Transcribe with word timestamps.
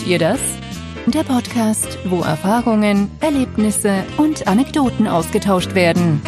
Kennt 0.00 0.12
ihr 0.12 0.18
das? 0.18 0.40
Der 1.08 1.24
Podcast, 1.24 1.98
wo 2.06 2.22
Erfahrungen, 2.22 3.10
Erlebnisse 3.20 4.02
und 4.16 4.48
Anekdoten 4.48 5.06
ausgetauscht 5.06 5.74
werden. 5.74 6.22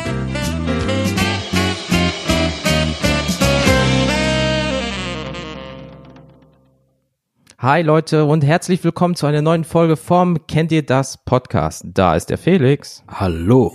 Hi 7.58 7.80
Leute 7.80 8.26
und 8.26 8.44
herzlich 8.44 8.84
willkommen 8.84 9.14
zu 9.14 9.24
einer 9.24 9.40
neuen 9.40 9.64
Folge 9.64 9.96
vom 9.96 10.46
Kennt 10.46 10.70
ihr 10.70 10.84
das 10.84 11.24
Podcast. 11.24 11.86
Da 11.86 12.14
ist 12.14 12.28
der 12.28 12.36
Felix. 12.36 13.02
Hallo. 13.08 13.72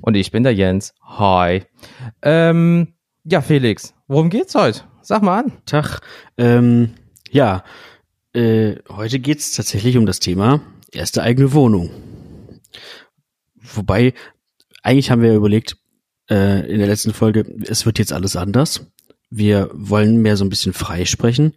Und 0.00 0.16
ich 0.16 0.32
bin 0.32 0.42
der 0.42 0.54
Jens. 0.54 0.94
Hi. 1.04 1.62
Ähm, 2.22 2.94
ja, 3.22 3.40
Felix, 3.40 3.94
worum 4.08 4.30
geht's 4.30 4.56
heute? 4.56 4.80
Sag 5.00 5.22
mal 5.22 5.44
an. 5.44 5.52
Tag. 5.64 6.00
Ähm, 6.36 6.94
ja, 7.30 7.62
äh, 8.32 8.76
heute 8.88 9.18
geht's 9.18 9.52
tatsächlich 9.52 9.96
um 9.96 10.06
das 10.06 10.20
Thema 10.20 10.60
erste 10.92 11.22
eigene 11.22 11.52
Wohnung. 11.52 11.90
Wobei, 13.54 14.14
eigentlich 14.82 15.10
haben 15.10 15.22
wir 15.22 15.34
überlegt, 15.34 15.76
äh, 16.30 16.70
in 16.70 16.78
der 16.78 16.88
letzten 16.88 17.12
Folge, 17.12 17.44
es 17.66 17.86
wird 17.86 17.98
jetzt 17.98 18.12
alles 18.12 18.36
anders. 18.36 18.86
Wir 19.30 19.70
wollen 19.72 20.22
mehr 20.22 20.36
so 20.36 20.44
ein 20.44 20.50
bisschen 20.50 20.72
frei 20.72 21.04
sprechen. 21.04 21.54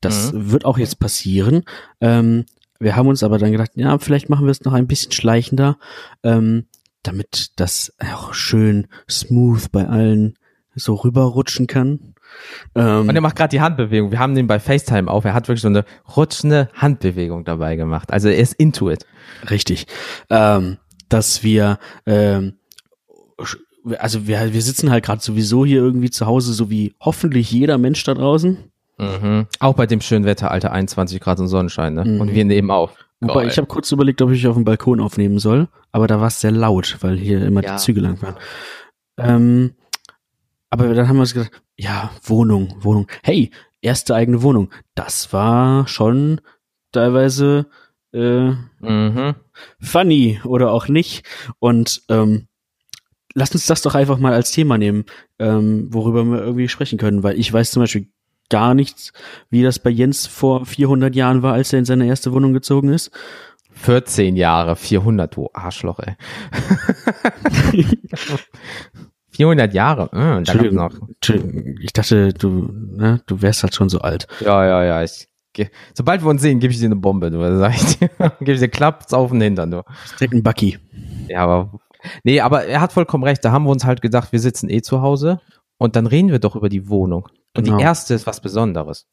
Das 0.00 0.32
mhm. 0.32 0.52
wird 0.52 0.64
auch 0.64 0.78
jetzt 0.78 0.98
passieren. 0.98 1.64
Ähm, 2.00 2.44
wir 2.78 2.96
haben 2.96 3.08
uns 3.08 3.22
aber 3.22 3.38
dann 3.38 3.52
gedacht, 3.52 3.72
ja, 3.74 3.98
vielleicht 3.98 4.28
machen 4.28 4.46
wir 4.46 4.50
es 4.50 4.64
noch 4.64 4.74
ein 4.74 4.86
bisschen 4.86 5.12
schleichender, 5.12 5.78
ähm, 6.22 6.66
damit 7.02 7.52
das 7.56 7.94
auch 7.98 8.34
schön 8.34 8.88
smooth 9.08 9.72
bei 9.72 9.86
allen 9.86 10.38
so 10.74 10.94
rüberrutschen 10.94 11.66
kann. 11.66 12.14
Ähm, 12.74 13.08
und 13.08 13.14
er 13.14 13.20
macht 13.20 13.36
gerade 13.36 13.50
die 13.50 13.60
Handbewegung. 13.60 14.10
Wir 14.10 14.18
haben 14.18 14.34
den 14.34 14.46
bei 14.46 14.58
FaceTime 14.58 15.10
auf. 15.10 15.24
Er 15.24 15.34
hat 15.34 15.48
wirklich 15.48 15.62
so 15.62 15.68
eine 15.68 15.84
rutschende 16.16 16.68
Handbewegung 16.74 17.44
dabei 17.44 17.76
gemacht. 17.76 18.12
Also 18.12 18.28
er 18.28 18.38
ist 18.38 18.54
into 18.54 18.90
it. 18.90 19.06
Richtig. 19.50 19.86
Ähm, 20.30 20.78
dass 21.08 21.42
wir 21.42 21.78
ähm, 22.06 22.54
also 23.98 24.26
wir, 24.26 24.52
wir 24.52 24.62
sitzen 24.62 24.90
halt 24.90 25.04
gerade 25.04 25.22
sowieso 25.22 25.64
hier 25.64 25.80
irgendwie 25.80 26.10
zu 26.10 26.26
Hause, 26.26 26.52
so 26.52 26.70
wie 26.70 26.94
hoffentlich 27.00 27.50
jeder 27.50 27.78
Mensch 27.78 28.02
da 28.04 28.14
draußen. 28.14 28.58
Mhm. 28.98 29.46
Auch 29.60 29.74
bei 29.74 29.86
dem 29.86 30.00
schönen 30.00 30.24
Wetter, 30.24 30.50
Alter, 30.50 30.72
21 30.72 31.20
Grad 31.20 31.38
und 31.38 31.48
Sonnenschein, 31.48 31.94
ne? 31.94 32.04
Mhm. 32.04 32.20
Und 32.20 32.34
wir 32.34 32.44
nehmen 32.44 32.70
auf. 32.70 32.92
Wobei, 33.20 33.46
ich 33.46 33.56
habe 33.56 33.66
kurz 33.66 33.90
überlegt, 33.92 34.20
ob 34.20 34.30
ich 34.30 34.46
auf 34.46 34.56
dem 34.56 34.64
Balkon 34.64 35.00
aufnehmen 35.00 35.38
soll, 35.38 35.68
aber 35.90 36.06
da 36.06 36.20
war 36.20 36.26
es 36.26 36.40
sehr 36.40 36.50
laut, 36.50 36.98
weil 37.00 37.16
hier 37.16 37.44
immer 37.44 37.62
ja. 37.62 37.72
die 37.72 37.82
Züge 37.82 38.00
lang 38.00 38.20
waren. 38.20 38.36
Ähm, 39.18 39.74
aber 40.70 40.92
dann 40.94 41.08
haben 41.08 41.16
wir 41.16 41.20
uns 41.20 41.34
gedacht, 41.34 41.52
ja, 41.76 42.10
Wohnung, 42.22 42.74
Wohnung. 42.80 43.06
Hey, 43.22 43.50
erste 43.80 44.14
eigene 44.14 44.42
Wohnung. 44.42 44.70
Das 44.94 45.32
war 45.32 45.86
schon 45.88 46.40
teilweise 46.92 47.66
äh, 48.12 48.50
mhm. 48.80 49.34
funny 49.80 50.40
oder 50.44 50.72
auch 50.72 50.88
nicht. 50.88 51.26
Und 51.58 52.02
ähm, 52.08 52.48
lass 53.34 53.52
uns 53.52 53.66
das 53.66 53.82
doch 53.82 53.94
einfach 53.94 54.18
mal 54.18 54.32
als 54.32 54.50
Thema 54.50 54.78
nehmen, 54.78 55.04
ähm, 55.38 55.92
worüber 55.92 56.24
wir 56.24 56.40
irgendwie 56.40 56.68
sprechen 56.68 56.98
können, 56.98 57.22
weil 57.22 57.38
ich 57.38 57.52
weiß 57.52 57.70
zum 57.70 57.82
Beispiel 57.82 58.08
gar 58.48 58.74
nichts, 58.74 59.12
wie 59.50 59.62
das 59.62 59.78
bei 59.78 59.90
Jens 59.90 60.26
vor 60.26 60.66
400 60.66 61.14
Jahren 61.14 61.42
war, 61.42 61.52
als 61.54 61.72
er 61.72 61.80
in 61.80 61.84
seine 61.84 62.06
erste 62.06 62.32
Wohnung 62.32 62.52
gezogen 62.52 62.88
ist. 62.90 63.10
14 63.72 64.36
Jahre, 64.36 64.74
400, 64.74 65.36
du 65.36 65.50
Arschloch, 65.52 66.00
ey. 66.00 66.16
400 69.36 69.74
Jahre, 69.74 70.04
äh, 70.12 70.42
da 70.42 70.54
noch. 70.70 70.94
Ich 71.80 71.92
dachte, 71.92 72.32
du, 72.32 72.70
ne, 72.72 73.20
du 73.26 73.42
wärst 73.42 73.62
halt 73.62 73.74
schon 73.74 73.88
so 73.88 73.98
alt. 74.00 74.26
Ja, 74.40 74.64
ja, 74.64 74.84
ja. 74.84 75.02
Ich, 75.02 75.28
sobald 75.94 76.22
wir 76.22 76.30
uns 76.30 76.42
sehen, 76.42 76.58
gebe 76.58 76.72
ich 76.72 76.78
dir 76.78 76.86
eine 76.86 76.96
Bombe, 76.96 77.30
du. 77.30 77.58
Sag 77.58 77.74
ich 77.74 77.98
dir. 77.98 78.08
gebe 78.40 78.52
ich 78.52 78.60
dir 78.60 78.68
Klaps 78.68 79.12
auf 79.12 79.30
den 79.30 79.40
Hintern, 79.40 79.70
du. 79.70 79.82
Direkt 80.18 80.34
ein 80.34 80.42
Bucky. 80.42 80.78
Ja, 81.28 81.44
aber, 81.44 81.78
nee, 82.24 82.40
aber 82.40 82.64
er 82.64 82.80
hat 82.80 82.92
vollkommen 82.92 83.24
recht. 83.24 83.44
Da 83.44 83.52
haben 83.52 83.64
wir 83.64 83.70
uns 83.70 83.84
halt 83.84 84.00
gedacht, 84.00 84.32
wir 84.32 84.40
sitzen 84.40 84.70
eh 84.70 84.80
zu 84.80 85.02
Hause 85.02 85.40
und 85.78 85.96
dann 85.96 86.06
reden 86.06 86.30
wir 86.30 86.38
doch 86.38 86.56
über 86.56 86.68
die 86.68 86.88
Wohnung. 86.88 87.28
Und 87.56 87.64
genau. 87.64 87.76
die 87.76 87.82
erste 87.82 88.14
ist 88.14 88.26
was 88.26 88.40
Besonderes. 88.40 89.06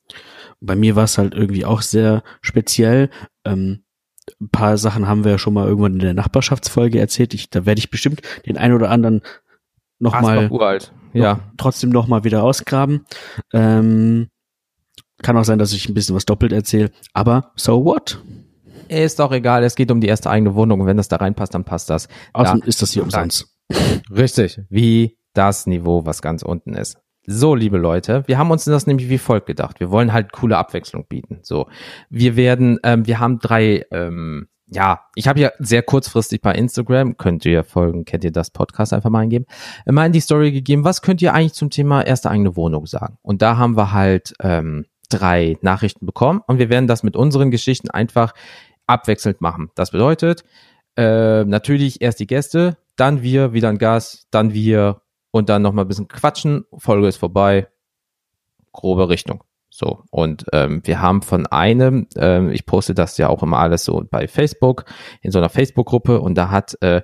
Bei 0.59 0.75
mir 0.75 0.95
war 0.95 1.06
es 1.06 1.17
halt 1.17 1.33
irgendwie 1.33 1.66
auch 1.66 1.81
sehr 1.81 2.23
speziell. 2.41 3.09
Ähm, 3.45 3.83
ein 4.39 4.50
paar 4.50 4.78
Sachen 4.78 5.07
haben 5.07 5.23
wir 5.23 5.31
ja 5.31 5.38
schon 5.38 5.53
mal 5.53 5.67
irgendwann 5.67 5.94
in 5.94 6.00
der 6.00 6.13
Nachbarschaftsfolge 6.13 7.00
erzählt. 7.00 7.33
Ich, 7.33 7.50
da 7.50 7.66
werde 7.66 7.79
ich 7.79 7.89
bestimmt 7.89 8.22
den 8.45 8.57
einen 8.57 8.73
oder 8.73 8.89
anderen 8.89 9.22
nochmal 10.03 10.50
uralt. 10.52 10.94
Ja. 11.14 11.34
Noch, 11.34 11.40
trotzdem 11.58 11.90
nochmal 11.90 12.24
wieder 12.24 12.44
ausgraben. 12.44 13.06
Ähm, 13.53 14.28
kann 15.22 15.38
auch 15.38 15.46
sein, 15.46 15.59
dass 15.59 15.74
ich 15.74 15.90
ein 15.90 15.94
bisschen 15.94 16.16
was 16.16 16.25
doppelt 16.25 16.52
erzähle, 16.52 16.91
aber 17.14 17.52
so 17.56 17.86
what? 17.86 18.22
Ist 18.90 19.19
doch 19.19 19.31
egal, 19.31 19.63
es 19.63 19.75
geht 19.75 19.90
um 19.90 20.02
die 20.02 20.08
erste 20.08 20.30
eigene 20.30 20.53
Wohnung 20.53 20.81
und 20.81 20.88
wenn 20.88 20.97
das 20.97 21.08
da 21.08 21.16
reinpasst, 21.16 21.53
dann 21.56 21.63
passt 21.63 21.90
das. 21.90 22.08
Außerdem 22.34 22.62
da, 22.62 22.68
ist 22.68 22.81
das 22.81 22.92
hier 22.92 23.03
umsonst. 23.03 23.47
Richtig, 24.12 24.59
wie 24.69 25.18
das 25.34 25.66
Niveau, 25.66 26.06
was 26.06 26.22
ganz 26.22 26.44
unten 26.44 26.75
ist. 26.75 26.97
So, 27.25 27.56
liebe 27.56 27.78
Leute, 27.78 28.24
wir 28.28 28.38
haben 28.38 28.52
uns 28.52 28.66
das 28.66 28.86
nämlich 28.86 29.08
wie 29.09 29.18
folgt 29.18 29.47
gedacht. 29.47 29.80
Wir 29.80 29.90
wollen 29.90 30.12
halt 30.12 30.34
coole 30.34 30.58
Abwechslung 30.58 31.06
bieten. 31.08 31.40
So, 31.42 31.68
wir 32.09 32.36
werden, 32.36 32.80
ähm, 32.84 33.08
wir 33.08 33.19
haben 33.19 33.40
drei, 33.40 33.86
ähm, 33.92 34.47
ja, 34.68 35.01
ich 35.16 35.28
habe 35.28 35.40
ja 35.40 35.51
sehr 35.59 35.84
kurzfristig 35.84 36.41
bei 36.41 36.53
Instagram, 36.53 37.18
könnt 37.18 37.46
ihr 37.46 37.63
folgen, 37.63 38.06
kennt 38.06 38.24
ihr 38.24 38.31
das 38.31 38.50
Podcast 38.50 38.94
einfach 38.94 39.09
mal 39.09 39.19
eingeben, 39.19 39.46
immer 39.85 40.06
in 40.06 40.12
die 40.12 40.19
Story 40.19 40.51
gegeben, 40.51 40.84
was 40.84 41.01
könnt 41.01 41.22
ihr 41.22 41.34
eigentlich 41.34 41.53
zum 41.53 41.69
Thema 41.69 42.01
erste 42.01 42.29
eigene 42.29 42.56
Wohnung 42.56 42.85
sagen? 42.85 43.18
Und 43.22 43.41
da 43.41 43.57
haben 43.57 43.78
wir 43.78 43.91
halt 43.91 44.34
ähm, 44.41 44.85
drei 45.09 45.57
Nachrichten 45.62 46.06
bekommen 46.06 46.41
und 46.47 46.59
wir 46.59 46.69
werden 46.69 46.88
das 46.88 47.03
mit 47.03 47.16
unseren 47.16 47.51
Geschichten 47.51 47.90
einfach 47.90 48.34
abwechselnd 48.88 49.41
machen. 49.41 49.69
Das 49.75 49.91
bedeutet, 49.91 50.44
äh, 50.95 51.44
natürlich 51.44 52.01
erst 52.01 52.19
die 52.19 52.28
Gäste, 52.28 52.78
dann 52.95 53.22
wir, 53.22 53.53
wieder 53.53 53.69
ein 53.69 53.78
Gas, 53.78 54.28
dann 54.31 54.53
wir 54.53 55.01
und 55.31 55.50
dann 55.50 55.62
nochmal 55.62 55.85
ein 55.85 55.88
bisschen 55.88 56.07
quatschen. 56.07 56.66
Folge 56.78 57.07
ist 57.07 57.18
vorbei. 57.18 57.68
Grobe 58.72 59.09
Richtung. 59.09 59.44
So, 59.75 60.03
und 60.11 60.45
ähm, 60.53 60.81
wir 60.84 61.01
haben 61.01 61.23
von 61.23 61.47
einem, 61.47 62.06
ähm, 62.16 62.51
ich 62.51 62.67
poste 62.67 62.94
das 62.94 63.17
ja 63.17 63.28
auch 63.28 63.41
immer 63.41 63.57
alles 63.57 63.84
so 63.84 64.03
bei 64.07 64.28
Facebook, 64.28 64.85
in 65.23 65.31
so 65.31 65.39
einer 65.39 65.50
Facebook-Gruppe 65.50 66.22
und 66.22 66.35
da 66.35 66.51
hat, 66.51 66.78
äh, 66.81 67.01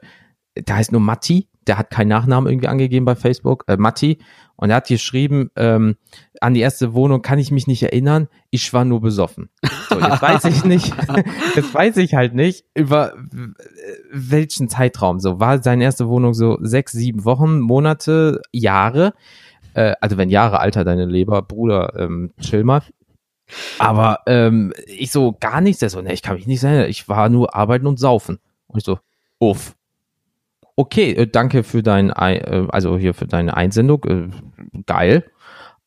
der 0.56 0.76
heißt 0.76 0.92
nur 0.92 1.02
Matti, 1.02 1.50
der 1.66 1.80
hat 1.80 1.90
keinen 1.90 2.10
Nachnamen 2.10 2.48
irgendwie 2.48 2.68
angegeben 2.68 3.06
bei 3.06 3.16
Facebook, 3.16 3.64
äh, 3.68 3.78
Matti, 3.78 4.20
und 4.56 4.70
er 4.70 4.76
hat 4.76 4.88
geschrieben, 4.88 5.50
ähm, 5.56 5.96
an 6.42 6.54
die 6.54 6.60
erste 6.60 6.94
Wohnung 6.94 7.24
kann 7.24 7.40
ich 7.40 7.50
mich 7.50 7.66
nicht 7.66 7.82
erinnern, 7.82 8.28
ich 8.52 8.72
war 8.72 8.86
nur 8.86 9.02
besoffen. 9.02 9.50
So, 9.90 10.00
jetzt 10.00 10.22
weiß 10.22 10.46
ich 10.46 10.64
nicht, 10.64 10.94
jetzt 11.56 11.74
weiß 11.74 11.98
ich 11.98 12.14
halt 12.14 12.36
nicht, 12.36 12.66
über 12.76 13.16
welchen 14.12 14.70
Zeitraum. 14.70 15.20
So, 15.20 15.40
war 15.40 15.64
seine 15.64 15.86
erste 15.86 16.08
Wohnung 16.08 16.36
so 16.36 16.60
sechs, 16.62 16.92
sieben 16.92 17.26
Wochen, 17.26 17.62
Monate, 17.62 18.44
Jahre? 18.52 19.14
Äh, 19.74 19.96
also 20.02 20.18
wenn 20.18 20.30
Jahre 20.30 20.60
alter 20.60 20.84
deine 20.84 21.06
Leber, 21.06 21.42
Bruder, 21.42 21.94
ähm, 21.98 22.32
chill 22.42 22.64
mal. 22.64 22.82
Aber 23.80 24.20
ähm, 24.28 24.74
ich 24.86 25.12
so 25.12 25.36
gar 25.40 25.62
nichts, 25.62 25.80
der 25.80 25.90
so, 25.90 26.02
ne, 26.02 26.14
ich 26.14 26.22
kann 26.22 26.36
mich 26.36 26.48
nicht 26.48 26.64
erinnern, 26.64 26.90
ich 26.90 27.08
war 27.10 27.30
nur 27.30 27.56
arbeiten 27.56 27.88
und 27.88 28.00
saufen. 28.00 28.40
Und 28.68 28.80
ich 28.80 28.86
so, 28.86 29.00
uff. 29.40 29.76
Okay, 30.76 31.12
äh, 31.12 31.28
danke 31.28 31.64
für 31.64 31.84
dein, 31.84 32.10
äh, 32.12 32.68
also 32.70 32.98
hier 32.98 33.14
für 33.14 33.28
deine 33.28 33.58
Einsendung, 33.58 34.04
äh, 34.06 34.82
geil. 34.86 35.26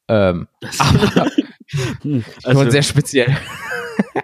Ähm, 0.09 0.49
aber 0.79 1.31
hm, 2.03 2.25
also, 2.45 2.61
schon 2.63 2.71
sehr 2.71 2.83
speziell. 2.83 3.37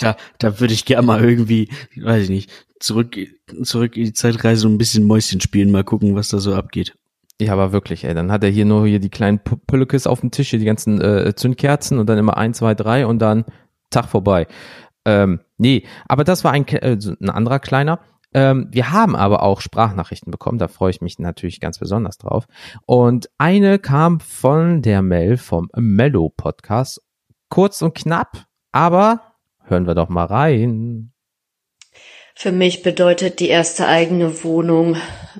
Da, 0.00 0.16
da 0.38 0.60
würde 0.60 0.74
ich 0.74 0.84
gerne 0.84 1.06
mal 1.06 1.22
irgendwie, 1.22 1.68
weiß 1.96 2.24
ich 2.24 2.30
nicht, 2.30 2.50
zurück, 2.80 3.16
zurück 3.62 3.96
in 3.96 4.04
die 4.04 4.12
Zeitreise 4.12 4.66
und 4.66 4.74
ein 4.74 4.78
bisschen 4.78 5.04
Mäuschen 5.04 5.40
spielen, 5.40 5.70
mal 5.70 5.84
gucken, 5.84 6.14
was 6.14 6.28
da 6.28 6.38
so 6.38 6.54
abgeht. 6.54 6.94
Ja, 7.40 7.52
aber 7.52 7.72
wirklich, 7.72 8.04
ey. 8.04 8.14
Dann 8.14 8.32
hat 8.32 8.42
er 8.42 8.50
hier 8.50 8.64
nur 8.64 8.86
hier 8.86 8.98
die 8.98 9.10
kleinen 9.10 9.38
Püllekes 9.38 10.06
auf 10.06 10.20
dem 10.20 10.30
Tisch, 10.30 10.50
hier 10.50 10.58
die 10.58 10.64
ganzen 10.64 11.00
äh, 11.00 11.34
Zündkerzen 11.36 11.98
und 11.98 12.08
dann 12.08 12.18
immer 12.18 12.36
eins, 12.36 12.58
zwei, 12.58 12.74
drei 12.74 13.06
und 13.06 13.20
dann 13.20 13.44
Tag 13.90 14.06
vorbei. 14.06 14.46
Ähm, 15.04 15.40
nee, 15.56 15.86
aber 16.06 16.24
das 16.24 16.44
war 16.44 16.52
ein, 16.52 16.66
äh, 16.68 16.98
ein 17.20 17.30
anderer 17.30 17.60
kleiner. 17.60 18.00
Ähm, 18.34 18.68
wir 18.70 18.92
haben 18.92 19.16
aber 19.16 19.42
auch 19.42 19.60
Sprachnachrichten 19.60 20.30
bekommen, 20.30 20.58
da 20.58 20.68
freue 20.68 20.90
ich 20.90 21.00
mich 21.00 21.18
natürlich 21.18 21.60
ganz 21.60 21.78
besonders 21.78 22.18
drauf. 22.18 22.46
Und 22.84 23.30
eine 23.38 23.78
kam 23.78 24.20
von 24.20 24.82
der 24.82 25.00
Mel 25.00 25.38
vom 25.38 25.70
Mellow 25.74 26.28
Podcast. 26.28 27.00
Kurz 27.48 27.80
und 27.80 27.94
knapp, 27.94 28.44
aber 28.72 29.22
hören 29.64 29.86
wir 29.86 29.94
doch 29.94 30.10
mal 30.10 30.26
rein. 30.26 31.12
Für 32.34 32.52
mich 32.52 32.82
bedeutet 32.82 33.40
die 33.40 33.48
erste 33.48 33.88
eigene 33.88 34.44
Wohnung 34.44 34.96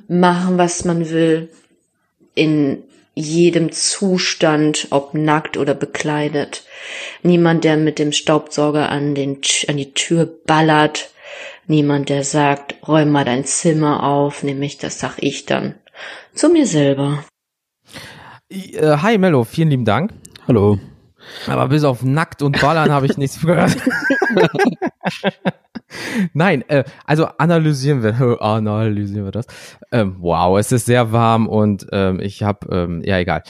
machen, 0.09 0.57
was 0.57 0.85
man 0.85 1.11
will, 1.11 1.51
in 2.39 2.85
jedem 3.15 3.73
Zustand, 3.73 4.89
ob 4.91 5.13
nackt 5.13 5.57
oder 5.57 5.75
bekleidet. 5.75 6.65
Niemand, 7.23 7.65
der 7.65 7.77
mit 7.77 7.99
dem 7.99 8.13
Staubsauger 8.13 8.91
an, 8.91 9.17
den, 9.17 9.39
an 9.67 9.77
die 9.77 9.93
Tür 9.93 10.29
ballert. 10.47 11.11
Niemand, 11.67 12.09
der 12.09 12.23
sagt, 12.23 12.77
räum 12.87 13.11
mal 13.11 13.25
dein 13.25 13.45
Zimmer 13.45 14.05
auf, 14.05 14.45
nämlich 14.45 14.79
das 14.79 15.01
sag 15.01 15.17
ich 15.19 15.47
dann. 15.47 15.75
Zu 16.33 16.49
mir 16.49 16.67
selber. 16.67 17.25
Äh, 18.49 18.99
hi 18.99 19.19
Mello, 19.19 19.43
vielen 19.45 19.71
lieben 19.71 19.85
Dank. 19.85 20.13
Hallo. 20.47 20.79
Aber 21.47 21.69
bis 21.69 21.85
auf 21.85 22.03
nackt 22.03 22.41
und 22.41 22.61
ballern 22.61 22.91
habe 22.91 23.07
ich 23.07 23.19
nichts 23.19 23.41
gehört. 23.41 23.77
Nein, 26.33 26.63
äh, 26.69 26.85
also 27.05 27.27
analysieren 27.39 28.03
wir, 28.03 28.43
analysieren 28.43 29.25
wir 29.25 29.33
das. 29.33 29.47
Ähm, 29.93 30.17
wow, 30.19 30.59
es 30.59 30.73
ist 30.73 30.87
sehr 30.87 31.13
warm 31.13 31.49
und 31.49 31.87
ähm, 31.93 32.21
ich 32.21 32.43
habe, 32.43 32.69
ähm, 32.75 33.03
ja 33.05 33.19
egal. 33.19 33.43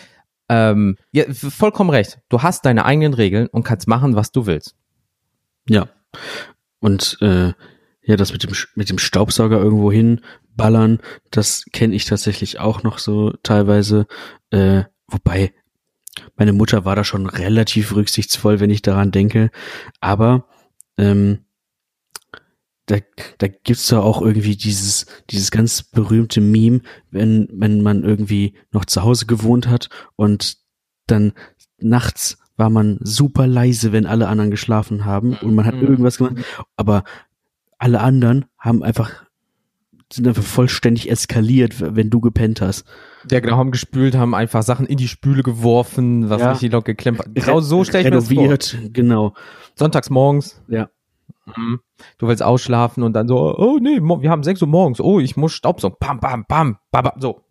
Ähm, 0.49 0.97
ja, 1.13 1.25
vollkommen 1.33 1.91
recht. 1.91 2.21
Du 2.29 2.43
hast 2.43 2.65
deine 2.65 2.85
eigenen 2.85 3.15
Regeln 3.15 3.49
und 3.49 3.65
kannst 3.65 3.87
machen, 3.87 4.17
was 4.17 4.33
du 4.33 4.47
willst. 4.47 4.77
Ja. 5.69 5.89
Und 6.81 7.19
äh, 7.21 7.53
ja, 8.03 8.17
das 8.17 8.33
mit 8.33 8.43
dem 8.43 8.53
mit 8.75 8.89
dem 8.89 8.99
Staubsauger 8.99 9.59
irgendwo 9.59 9.93
hinballern, 9.93 11.01
das 11.31 11.67
kenne 11.73 11.95
ich 11.95 12.07
tatsächlich 12.07 12.59
auch 12.61 12.83
noch 12.83 12.99
so 12.99 13.33
teilweise. 13.43 14.07
Äh, 14.51 14.85
wobei 15.07 15.53
meine 16.37 16.55
Mutter 16.55 16.85
war 16.85 16.97
da 16.97 17.05
schon 17.05 17.27
relativ 17.27 17.95
rücksichtsvoll, 17.95 18.61
wenn 18.61 18.71
ich 18.71 18.81
daran 18.81 19.11
denke. 19.11 19.51
Aber 20.01 20.47
ähm, 20.97 21.41
da, 22.89 22.97
da 23.37 23.49
gibt's 23.49 23.89
da 23.89 24.01
auch 24.01 24.23
irgendwie 24.23 24.57
dieses, 24.57 25.07
dieses 25.31 25.51
ganz 25.51 25.83
berühmte 25.83 26.41
Meme, 26.41 26.81
wenn, 27.11 27.49
wenn 27.53 27.83
man 27.83 28.03
irgendwie 28.03 28.55
noch 28.73 28.87
zu 28.87 29.03
Hause 29.03 29.27
gewohnt 29.27 29.69
hat 29.69 29.91
und 30.17 30.57
dann 31.07 31.33
nachts 31.79 32.39
war 32.57 32.71
man 32.71 32.99
super 33.01 33.47
leise, 33.47 33.93
wenn 33.93 34.07
alle 34.07 34.27
anderen 34.27 34.51
geschlafen 34.51 35.05
haben 35.05 35.35
und 35.35 35.55
man 35.55 35.67
hat 35.67 35.77
mhm. 35.77 35.87
irgendwas 35.87 36.19
gemacht, 36.19 36.37
aber 36.77 37.05
alle 37.79 38.01
anderen 38.01 38.47
haben 38.59 38.83
einfach 38.83 39.13
sind 40.11 40.27
einfach 40.27 40.43
vollständig 40.43 41.11
eskaliert, 41.11 41.75
wenn 41.95 42.09
du 42.09 42.21
gepennt 42.21 42.63
hast. 42.63 42.87
Ja, 43.31 43.41
genau, 43.41 43.59
haben 43.59 43.71
gespült, 43.71 44.15
haben 44.15 44.35
einfach 44.35 44.63
Sachen 44.63 44.87
in 44.87 44.97
die 44.97 45.07
Spüle 45.07 45.43
geworfen, 45.43 46.31
was 46.31 46.41
ja. 46.41 46.53
richtig 46.53 46.73
noch 46.73 46.83
geklemmt 46.83 47.19
hat. 47.19 47.35
Genau 47.35 47.61
so 47.61 47.85
stell 47.85 48.01
ich 48.01 48.07
mir 48.07 48.13
das 48.13 48.73
vor. 48.73 48.91
genau. 48.91 49.35
Sonntags 49.75 50.09
morgens. 50.09 50.63
Ja. 50.67 50.89
Mhm. 51.57 51.81
Du 52.19 52.29
willst 52.29 52.43
ausschlafen 52.43 53.03
und 53.03 53.13
dann 53.15 53.29
so, 53.29 53.57
oh 53.57 53.79
nee, 53.81 54.01
wir 54.01 54.31
haben 54.31 54.43
6 54.43 54.63
Uhr 54.63 54.69
morgens, 54.69 55.01
oh, 55.01 55.21
ich 55.21 55.37
muss 55.37 55.53
Staubsaugen, 55.53 55.97
pam, 55.99 56.21
pam, 56.21 56.45
pam, 56.47 56.79
bam, 56.91 57.05
bam, 57.05 57.21
so. 57.21 57.43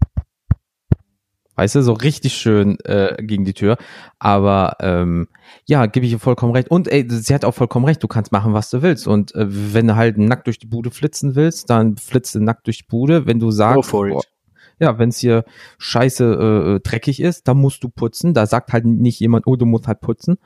Weißt 1.57 1.73
du, 1.73 1.81
so 1.81 1.93
richtig 1.93 2.35
schön 2.35 2.77
äh, 2.81 3.17
gegen 3.19 3.43
die 3.43 3.55
Tür. 3.55 3.77
Aber 4.19 4.77
ähm, 4.79 5.27
ja, 5.65 5.87
gebe 5.87 6.05
ich 6.05 6.11
ihr 6.11 6.19
vollkommen 6.19 6.53
recht. 6.53 6.69
Und 6.69 6.87
ey, 6.87 7.03
sie 7.09 7.33
hat 7.33 7.43
auch 7.45 7.55
vollkommen 7.55 7.85
recht, 7.85 8.03
du 8.03 8.07
kannst 8.07 8.31
machen, 8.31 8.53
was 8.53 8.69
du 8.69 8.83
willst. 8.83 9.07
Und 9.07 9.33
äh, 9.33 9.47
wenn 9.47 9.87
du 9.87 9.95
halt 9.95 10.19
nackt 10.19 10.45
durch 10.45 10.59
die 10.59 10.67
Bude 10.67 10.91
flitzen 10.91 11.33
willst, 11.33 11.71
dann 11.71 11.97
flitzt 11.97 12.35
du 12.35 12.41
nackt 12.41 12.67
durch 12.67 12.79
die 12.79 12.87
Bude. 12.87 13.25
Wenn 13.25 13.39
du 13.39 13.49
sagst, 13.49 13.91
oh, 13.91 14.21
ja, 14.79 14.99
wenn 14.99 15.09
es 15.09 15.17
hier 15.17 15.45
scheiße 15.79 16.23
äh, 16.23 16.75
äh, 16.75 16.79
dreckig 16.79 17.19
ist, 17.19 17.47
dann 17.47 17.57
musst 17.57 17.83
du 17.83 17.89
putzen. 17.89 18.35
Da 18.35 18.45
sagt 18.45 18.71
halt 18.71 18.85
nicht 18.85 19.19
jemand, 19.19 19.47
oh, 19.47 19.55
du 19.55 19.65
musst 19.65 19.87
halt 19.87 20.01
putzen. 20.01 20.37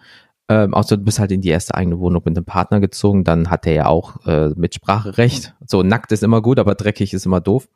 Ähm, 0.52 0.74
außer 0.74 0.98
du 0.98 1.04
bist 1.06 1.18
halt 1.18 1.32
in 1.32 1.40
die 1.40 1.48
erste 1.48 1.76
eigene 1.76 1.98
Wohnung 2.00 2.24
mit 2.26 2.36
einem 2.36 2.44
Partner 2.44 2.82
gezogen, 2.82 3.24
dann 3.24 3.50
hat 3.50 3.66
er 3.66 3.74
ja 3.74 3.86
auch 3.86 4.26
äh, 4.26 4.50
Mitspracherecht. 4.50 5.56
So, 5.66 5.82
nackt 5.82 6.12
ist 6.12 6.24
immer 6.24 6.42
gut, 6.42 6.60
aber 6.60 6.76
dreckig 6.76 7.14
ist 7.14 7.26
immer 7.26 7.40
doof. 7.40 7.70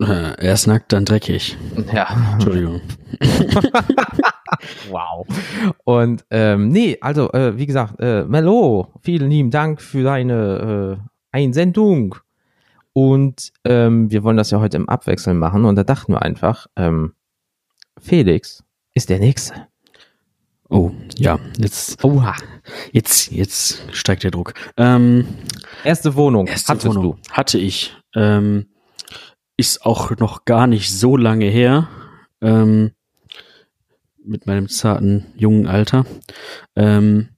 Äh, 0.00 0.40
erst 0.40 0.68
nackt, 0.68 0.92
dann 0.92 1.04
dreckig. 1.04 1.58
Ja. 1.92 2.34
Entschuldigung. 2.34 2.82
wow. 4.90 5.26
Und 5.82 6.24
ähm, 6.30 6.68
nee, 6.68 6.98
also 7.00 7.32
äh, 7.32 7.58
wie 7.58 7.66
gesagt, 7.66 7.98
äh, 7.98 8.22
Melo, 8.22 8.92
vielen 9.02 9.28
lieben 9.28 9.50
Dank 9.50 9.82
für 9.82 10.04
deine 10.04 11.00
äh, 11.32 11.36
Einsendung. 11.36 12.14
Und 12.92 13.52
ähm, 13.64 14.08
wir 14.12 14.22
wollen 14.22 14.36
das 14.36 14.52
ja 14.52 14.60
heute 14.60 14.76
im 14.76 14.88
Abwechseln 14.88 15.36
machen. 15.36 15.64
Und 15.64 15.74
da 15.74 15.82
dachten 15.82 16.12
wir 16.12 16.22
einfach, 16.22 16.68
ähm, 16.76 17.14
Felix 17.98 18.62
ist 18.94 19.10
der 19.10 19.18
Nächste. 19.18 19.66
Oh, 20.74 20.90
ja, 21.16 21.38
jetzt, 21.56 22.02
Oha. 22.02 22.34
jetzt, 22.90 23.30
jetzt 23.30 23.80
steigt 23.92 24.24
der 24.24 24.32
Druck. 24.32 24.54
Ähm, 24.76 25.24
erste 25.84 26.16
Wohnung, 26.16 26.48
erste 26.48 26.72
hattest 26.72 26.88
Wohnung 26.88 27.02
du? 27.04 27.30
Hatte 27.30 27.58
ich. 27.58 27.96
Ähm, 28.16 28.66
ist 29.56 29.86
auch 29.86 30.16
noch 30.16 30.44
gar 30.44 30.66
nicht 30.66 30.90
so 30.92 31.16
lange 31.16 31.44
her. 31.44 31.88
Ähm, 32.40 32.90
mit 34.24 34.48
meinem 34.48 34.68
zarten 34.68 35.26
jungen 35.36 35.68
Alter. 35.68 36.06
Ähm, 36.74 37.28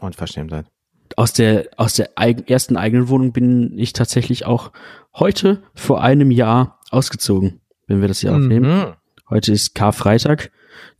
Und 0.00 0.16
Verständheit. 0.16 0.66
Aus 1.14 1.32
der, 1.32 1.68
aus 1.76 1.94
der 1.94 2.10
eigen, 2.16 2.44
ersten 2.48 2.76
eigenen 2.76 3.08
Wohnung 3.08 3.32
bin 3.32 3.78
ich 3.78 3.92
tatsächlich 3.92 4.46
auch 4.46 4.72
heute 5.14 5.62
vor 5.76 6.02
einem 6.02 6.32
Jahr 6.32 6.80
ausgezogen, 6.90 7.60
wenn 7.86 8.00
wir 8.00 8.08
das 8.08 8.18
hier 8.18 8.32
mhm. 8.32 8.42
aufnehmen. 8.42 8.96
Heute 9.30 9.52
ist 9.52 9.76
Karfreitag. 9.76 10.50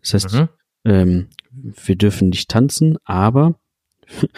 Das 0.03 0.15
heißt, 0.15 0.33
mhm. 0.35 0.49
ähm, 0.85 1.29
wir 1.51 1.97
dürfen 1.97 2.31
nicht 2.31 2.51
tanzen, 2.51 2.99
aber 3.05 3.55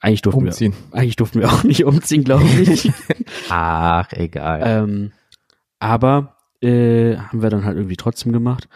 eigentlich 0.00 0.22
durften 0.22 0.46
umziehen. 0.46 0.74
wir 0.90 0.98
eigentlich 0.98 1.16
durften 1.16 1.40
wir 1.40 1.52
auch 1.52 1.64
nicht 1.64 1.84
umziehen, 1.84 2.24
glaube 2.24 2.44
ich. 2.44 2.90
Ach, 3.48 4.12
egal. 4.12 4.62
Ähm, 4.64 5.12
aber 5.78 6.36
äh, 6.62 7.16
haben 7.16 7.42
wir 7.42 7.50
dann 7.50 7.64
halt 7.64 7.76
irgendwie 7.76 7.96
trotzdem 7.96 8.32
gemacht. 8.32 8.68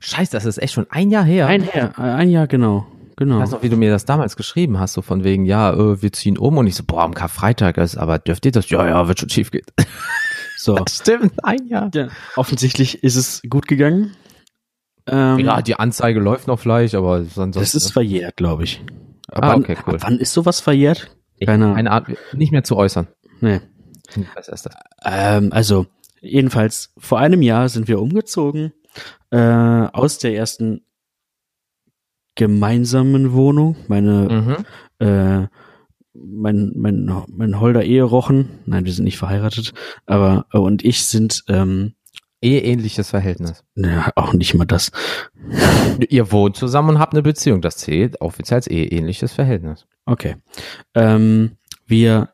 Scheiße, 0.00 0.32
das 0.32 0.44
ist 0.44 0.58
echt 0.58 0.74
schon 0.74 0.86
ein 0.90 1.10
Jahr 1.10 1.24
her. 1.24 1.46
Ein 1.46 1.64
Jahr, 1.64 1.98
ein 1.98 2.30
Jahr 2.30 2.46
genau. 2.46 2.86
Genau. 3.16 3.36
Ich 3.36 3.42
weiß 3.42 3.50
noch, 3.52 3.62
wie 3.62 3.68
du 3.68 3.76
mir 3.76 3.90
das 3.90 4.04
damals 4.04 4.36
geschrieben 4.36 4.80
hast, 4.80 4.94
so 4.94 5.02
von 5.02 5.22
wegen, 5.22 5.44
ja, 5.44 5.72
äh, 5.72 6.02
wir 6.02 6.12
ziehen 6.12 6.36
um 6.36 6.58
und 6.58 6.66
ich 6.66 6.74
so, 6.74 6.82
boah, 6.84 7.02
am 7.02 7.14
Karfreitag 7.14 7.78
ist, 7.78 7.96
aber 7.96 8.18
dürft 8.18 8.44
ihr 8.44 8.52
das? 8.52 8.68
Ja, 8.70 8.86
ja, 8.86 9.06
wird 9.06 9.20
schon 9.20 9.30
schief 9.30 9.50
gehen. 9.50 9.66
So. 10.56 10.74
Das 10.84 10.96
stimmt, 10.96 11.44
ein 11.44 11.66
Jahr. 11.66 11.90
Ja, 11.94 12.08
offensichtlich 12.36 13.04
ist 13.04 13.16
es 13.16 13.42
gut 13.48 13.68
gegangen. 13.68 14.16
Ähm, 15.06 15.38
ja, 15.40 15.60
die 15.62 15.74
Anzeige 15.76 16.20
läuft 16.20 16.46
noch 16.46 16.58
vielleicht, 16.58 16.94
aber 16.94 17.24
sonst. 17.24 17.56
Das 17.56 17.74
ist 17.74 17.92
verjährt, 17.92 18.36
glaube 18.36 18.64
ich. 18.64 18.82
Ab 19.28 19.44
ah, 19.44 19.48
wann, 19.48 19.60
okay, 19.60 19.76
cool. 19.86 19.98
wann 20.00 20.18
ist 20.18 20.32
sowas 20.32 20.60
verjährt? 20.60 21.16
Keine 21.44 21.74
Eine 21.74 21.90
Art, 21.90 22.08
nicht 22.32 22.52
mehr 22.52 22.64
zu 22.64 22.76
äußern. 22.76 23.08
Nee. 23.40 23.60
Was 24.34 24.48
ist 24.48 24.66
das? 24.66 24.74
Ähm, 25.04 25.50
also, 25.52 25.86
jedenfalls, 26.20 26.92
vor 26.96 27.18
einem 27.18 27.42
Jahr 27.42 27.68
sind 27.68 27.88
wir 27.88 28.00
umgezogen 28.00 28.72
äh, 29.30 29.38
aus 29.38 30.18
der 30.18 30.34
ersten 30.34 30.82
gemeinsamen 32.34 33.32
Wohnung. 33.32 33.76
Meine, 33.88 34.28
mhm. 35.00 35.06
äh, 35.06 35.48
mein, 36.14 36.72
mein, 36.76 37.24
mein 37.28 37.60
Holder 37.60 37.82
Eherochen, 37.82 38.60
nein, 38.66 38.84
wir 38.84 38.92
sind 38.92 39.04
nicht 39.04 39.18
verheiratet, 39.18 39.72
aber 40.06 40.46
und 40.52 40.84
ich 40.84 41.04
sind 41.06 41.44
ähm, 41.48 41.94
Eheähnliches 42.44 43.08
Verhältnis. 43.08 43.64
Ja, 43.74 44.12
auch 44.16 44.34
nicht 44.34 44.52
mal 44.54 44.66
das. 44.66 44.92
Ihr 46.10 46.30
wohnt 46.30 46.56
zusammen 46.56 46.90
und 46.90 46.98
habt 46.98 47.14
eine 47.14 47.22
Beziehung. 47.22 47.62
Das 47.62 47.78
zählt 47.78 48.20
offiziell 48.20 48.56
als 48.56 48.66
eheähnliches 48.66 49.32
Verhältnis. 49.32 49.86
Okay. 50.04 50.36
Ähm, 50.94 51.52
wir 51.86 52.28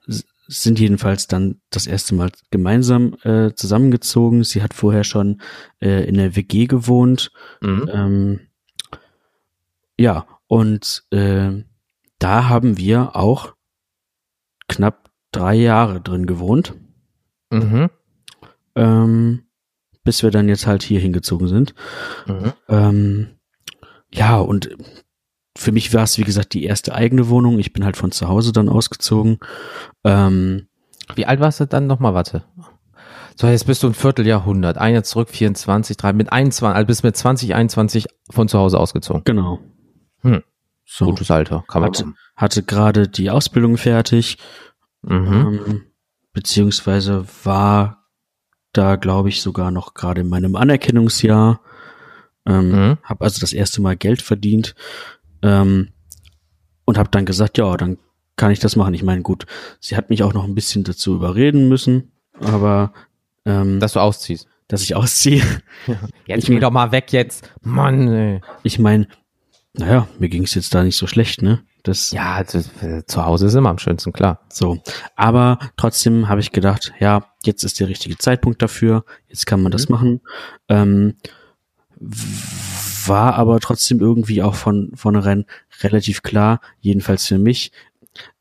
sind 0.48 0.80
jedenfalls 0.80 1.28
dann 1.28 1.60
das 1.70 1.86
erste 1.86 2.16
Mal 2.16 2.32
gemeinsam 2.50 3.14
äh, 3.22 3.54
zusammengezogen. 3.54 4.42
Sie 4.42 4.62
hat 4.62 4.74
vorher 4.74 5.04
schon 5.04 5.40
äh, 5.80 6.08
in 6.08 6.16
der 6.16 6.34
WG 6.34 6.66
gewohnt. 6.66 7.30
Mhm. 7.60 7.90
Ähm, 7.92 8.40
ja, 9.96 10.26
und 10.48 11.04
äh, 11.10 11.52
da 12.18 12.48
haben 12.48 12.78
wir 12.78 13.14
auch 13.14 13.54
knapp 14.66 15.10
drei 15.30 15.54
Jahre 15.54 16.00
drin 16.00 16.26
gewohnt. 16.26 16.74
Mhm. 17.50 17.90
Ähm, 18.74 19.44
bis 20.04 20.22
wir 20.22 20.30
dann 20.30 20.48
jetzt 20.48 20.66
halt 20.66 20.82
hier 20.82 21.00
hingezogen 21.00 21.48
sind. 21.48 21.74
Mhm. 22.26 22.52
Ähm, 22.68 23.26
ja, 24.12 24.38
und 24.38 24.70
für 25.56 25.72
mich 25.72 25.92
war 25.92 26.04
es, 26.04 26.18
wie 26.18 26.24
gesagt, 26.24 26.54
die 26.54 26.64
erste 26.64 26.94
eigene 26.94 27.28
Wohnung. 27.28 27.58
Ich 27.58 27.72
bin 27.72 27.84
halt 27.84 27.96
von 27.96 28.12
zu 28.12 28.28
Hause 28.28 28.52
dann 28.52 28.68
ausgezogen. 28.68 29.38
Ähm, 30.04 30.68
wie 31.14 31.26
alt 31.26 31.40
warst 31.40 31.60
du 31.60 31.66
dann 31.66 31.86
nochmal? 31.86 32.14
Warte. 32.14 32.44
So, 33.36 33.46
jetzt 33.46 33.66
bist 33.66 33.82
du 33.82 33.88
ein 33.88 33.94
Vierteljahrhundert. 33.94 34.78
Ein 34.78 34.94
Jahr 34.94 35.02
zurück, 35.02 35.30
24, 35.30 35.96
drei, 35.96 36.12
mit 36.12 36.32
21, 36.32 36.76
also 36.76 36.86
bist 36.86 37.04
mit 37.04 37.16
20, 37.16 37.54
21 37.54 38.06
von 38.30 38.48
zu 38.48 38.58
Hause 38.58 38.78
ausgezogen. 38.78 39.22
Genau. 39.24 39.60
Hm. 40.20 40.42
So. 40.84 41.06
Gutes 41.06 41.30
Alter, 41.30 41.64
kann 41.68 41.82
man 41.82 41.92
hatte, 41.92 42.12
hatte 42.36 42.62
gerade 42.62 43.08
die 43.08 43.30
Ausbildung 43.30 43.76
fertig. 43.76 44.38
Mhm. 45.02 45.62
Ähm, 45.66 45.82
beziehungsweise 46.32 47.24
war 47.44 47.99
da 48.72 48.96
glaube 48.96 49.28
ich 49.28 49.42
sogar 49.42 49.70
noch 49.70 49.94
gerade 49.94 50.22
in 50.22 50.28
meinem 50.28 50.56
Anerkennungsjahr. 50.56 51.60
Ähm, 52.46 52.70
mhm. 52.70 52.98
Habe 53.02 53.24
also 53.24 53.40
das 53.40 53.52
erste 53.52 53.80
Mal 53.82 53.96
Geld 53.96 54.22
verdient 54.22 54.74
ähm, 55.42 55.88
und 56.84 56.98
habe 56.98 57.10
dann 57.10 57.26
gesagt, 57.26 57.58
ja, 57.58 57.76
dann 57.76 57.98
kann 58.36 58.50
ich 58.50 58.58
das 58.58 58.76
machen. 58.76 58.94
Ich 58.94 59.02
meine, 59.02 59.22
gut, 59.22 59.46
sie 59.80 59.96
hat 59.96 60.08
mich 60.10 60.22
auch 60.22 60.32
noch 60.32 60.44
ein 60.44 60.54
bisschen 60.54 60.84
dazu 60.84 61.14
überreden 61.14 61.68
müssen, 61.68 62.12
aber 62.40 62.92
ähm, 63.44 63.80
dass 63.80 63.92
du 63.92 64.00
ausziehst, 64.00 64.48
dass 64.68 64.82
ich 64.82 64.94
ausziehe. 64.96 65.42
Jetzt 66.26 66.44
ich 66.44 66.46
geh 66.46 66.60
doch 66.60 66.70
mal 66.70 66.92
weg 66.92 67.12
jetzt, 67.12 67.52
Mann. 67.62 68.08
Ey. 68.08 68.40
Ich 68.62 68.78
meine, 68.78 69.08
naja, 69.74 70.08
mir 70.18 70.28
ging 70.28 70.44
es 70.44 70.54
jetzt 70.54 70.74
da 70.74 70.82
nicht 70.82 70.96
so 70.96 71.06
schlecht, 71.06 71.42
ne? 71.42 71.62
Das, 71.82 72.10
ja, 72.10 72.42
das, 72.42 72.70
zu 73.06 73.24
Hause 73.24 73.46
ist 73.46 73.54
immer 73.54 73.70
am 73.70 73.78
schönsten, 73.78 74.12
klar. 74.12 74.40
So. 74.48 74.78
Aber 75.16 75.58
trotzdem 75.76 76.28
habe 76.28 76.40
ich 76.40 76.52
gedacht, 76.52 76.92
ja, 77.00 77.24
jetzt 77.44 77.64
ist 77.64 77.80
der 77.80 77.88
richtige 77.88 78.18
Zeitpunkt 78.18 78.60
dafür, 78.62 79.04
jetzt 79.28 79.46
kann 79.46 79.62
man 79.62 79.70
mhm. 79.70 79.74
das 79.74 79.88
machen. 79.88 80.20
Ähm, 80.68 81.16
war 83.06 83.34
aber 83.34 83.60
trotzdem 83.60 84.00
irgendwie 84.00 84.42
auch 84.42 84.54
von 84.54 84.92
vornherein 84.94 85.46
relativ 85.82 86.22
klar, 86.22 86.60
jedenfalls 86.80 87.26
für 87.26 87.38
mich, 87.38 87.72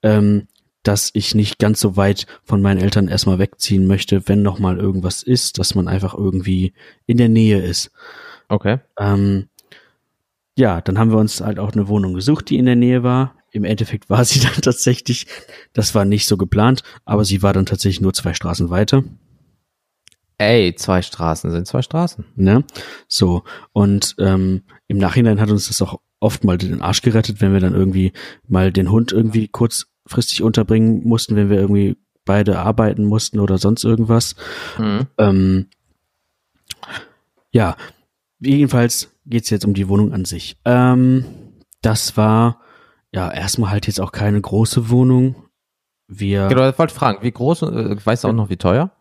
ähm, 0.04 0.48
dass 0.84 1.12
ich 1.14 1.36
nicht 1.36 1.60
ganz 1.60 1.80
so 1.80 1.98
weit 1.98 2.26
von 2.44 2.62
meinen 2.62 2.80
Eltern 2.80 3.10
erstmal 3.10 3.40
wegziehen 3.40 3.86
möchte, 3.86 4.28
wenn 4.28 4.42
noch 4.42 4.60
mal 4.60 4.78
irgendwas 4.78 5.24
ist, 5.24 5.60
dass 5.60 5.76
man 5.76 5.88
einfach 5.88 6.14
irgendwie 6.14 6.74
in 7.06 7.18
der 7.18 7.30
Nähe 7.30 7.62
ist. 7.62 7.92
Okay. 8.48 8.80
Ähm, 8.98 9.50
ja, 10.60 10.82
dann 10.82 11.00
haben 11.00 11.12
wir 11.12 11.18
uns 11.18 11.40
halt 11.40 11.58
auch 11.58 11.72
eine 11.72 11.88
Wohnung 11.88 12.14
gesucht, 12.14 12.50
die 12.50 12.58
in 12.58 12.66
der 12.66 12.76
Nähe 12.76 13.02
war. 13.02 13.36
Im 13.52 13.64
Endeffekt 13.64 14.10
war 14.10 14.26
sie 14.26 14.40
dann 14.44 14.62
tatsächlich, 14.62 15.26
das 15.74 15.96
war 15.96 16.04
nicht 16.06 16.28
so 16.28 16.36
geplant, 16.36 16.84
aber 17.06 17.24
sie 17.24 17.42
war 17.42 17.54
dann 17.54 17.66
tatsächlich 17.66 18.02
nur 18.02 18.14
zwei 18.14 18.34
Straßen 18.34 18.70
weiter. 18.70 19.04
Ey, 20.38 20.76
zwei 20.76 21.02
Straßen 21.02 21.50
sind 21.52 21.66
zwei 21.66 21.82
Straßen. 21.82 22.26
Ne? 22.36 22.64
So, 23.08 23.44
und 23.72 24.16
ähm, 24.20 24.64
im 24.88 24.98
Nachhinein 24.98 25.40
hat 25.40 25.50
uns 25.50 25.68
das 25.68 25.82
auch 25.82 26.00
oft 26.20 26.44
mal 26.44 26.58
den 26.58 26.82
Arsch 26.82 27.02
gerettet, 27.02 27.40
wenn 27.40 27.54
wir 27.54 27.60
dann 27.62 27.74
irgendwie 27.74 28.12
mal 28.48 28.72
den 28.72 28.92
Hund 28.92 29.14
irgendwie 29.14 29.48
kurzfristig 29.48 30.44
unterbringen 30.44 31.08
mussten, 31.08 31.38
wenn 31.38 31.50
wir 31.50 31.58
irgendwie 31.58 31.98
beide 32.26 32.60
arbeiten 32.60 33.06
mussten 33.06 33.40
oder 33.40 33.58
sonst 33.58 33.86
irgendwas. 33.86 34.36
Mhm. 34.78 35.08
Ähm, 35.18 35.68
ja, 37.52 37.78
jedenfalls 38.40 39.10
geht's 39.30 39.50
jetzt 39.50 39.66
um 39.66 39.74
die 39.74 39.88
Wohnung 39.88 40.14
an 40.14 40.26
sich. 40.26 40.58
Ähm, 40.66 41.26
das 41.82 42.18
war 42.18 42.62
ja 43.12 43.32
erstmal 43.32 43.72
halt 43.72 43.88
jetzt 43.88 44.02
auch 44.02 44.12
keine 44.12 44.40
große 44.40 44.90
Wohnung. 44.90 45.36
Wir. 46.08 46.48
Genau, 46.48 46.68
ich 46.68 46.78
wollte 46.80 46.94
fragen, 46.94 47.24
wie 47.24 47.32
groß, 47.32 47.62
äh, 47.64 48.06
weißt 48.06 48.24
du 48.24 48.30
auch 48.30 48.34
noch, 48.34 48.50
wie 48.50 48.58
teuer? 48.58 48.92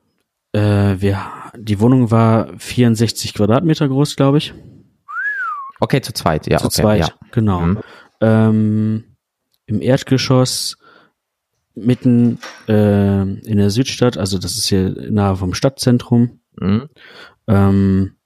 Äh, 0.52 0.96
wir, 0.98 1.20
die 1.56 1.80
Wohnung 1.80 2.10
war 2.10 2.48
64 2.58 3.34
Quadratmeter 3.34 3.88
groß, 3.88 4.16
glaube 4.16 4.38
ich. 4.38 4.54
Okay, 5.80 6.00
zu 6.00 6.12
zweit, 6.12 6.46
ja. 6.46 6.58
Zu 6.58 6.66
okay, 6.66 6.82
zweit, 6.82 7.00
ja. 7.00 7.08
genau. 7.30 7.60
Mhm. 7.60 7.78
Ähm, 8.20 9.04
Im 9.66 9.80
Erdgeschoss 9.80 10.76
mitten 11.74 12.38
äh, 12.66 13.22
in 13.22 13.56
der 13.56 13.70
Südstadt, 13.70 14.18
also 14.18 14.38
das 14.38 14.56
ist 14.56 14.68
hier 14.68 14.90
nahe 15.10 15.36
vom 15.36 15.54
Stadtzentrum. 15.54 16.40
Mhm. 16.60 16.88
Ähm, 17.46 18.17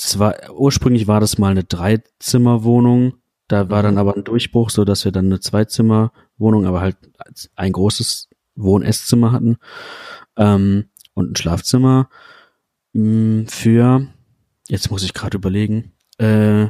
zwar, 0.00 0.52
ursprünglich 0.52 1.06
war 1.06 1.20
das 1.20 1.38
mal 1.38 1.50
eine 1.50 1.64
Dreizimmerwohnung, 1.64 3.14
da 3.48 3.70
war 3.70 3.82
dann 3.82 3.94
mhm. 3.94 4.00
aber 4.00 4.16
ein 4.16 4.24
Durchbruch, 4.24 4.68
so 4.70 4.84
dass 4.84 5.04
wir 5.04 5.12
dann 5.12 5.26
eine 5.26 5.40
Zweizimmerwohnung, 5.40 6.66
aber 6.66 6.80
halt 6.80 6.96
ein 7.56 7.72
großes 7.72 8.30
Wohn-Esszimmer 8.54 9.32
hatten 9.32 9.58
ähm, 10.36 10.90
und 11.14 11.32
ein 11.32 11.36
Schlafzimmer 11.36 12.08
mh, 12.92 13.42
mm, 13.42 13.46
für, 13.48 14.06
jetzt 14.68 14.90
muss 14.90 15.02
ich 15.02 15.14
gerade 15.14 15.36
überlegen, 15.36 15.92
äh, 16.18 16.66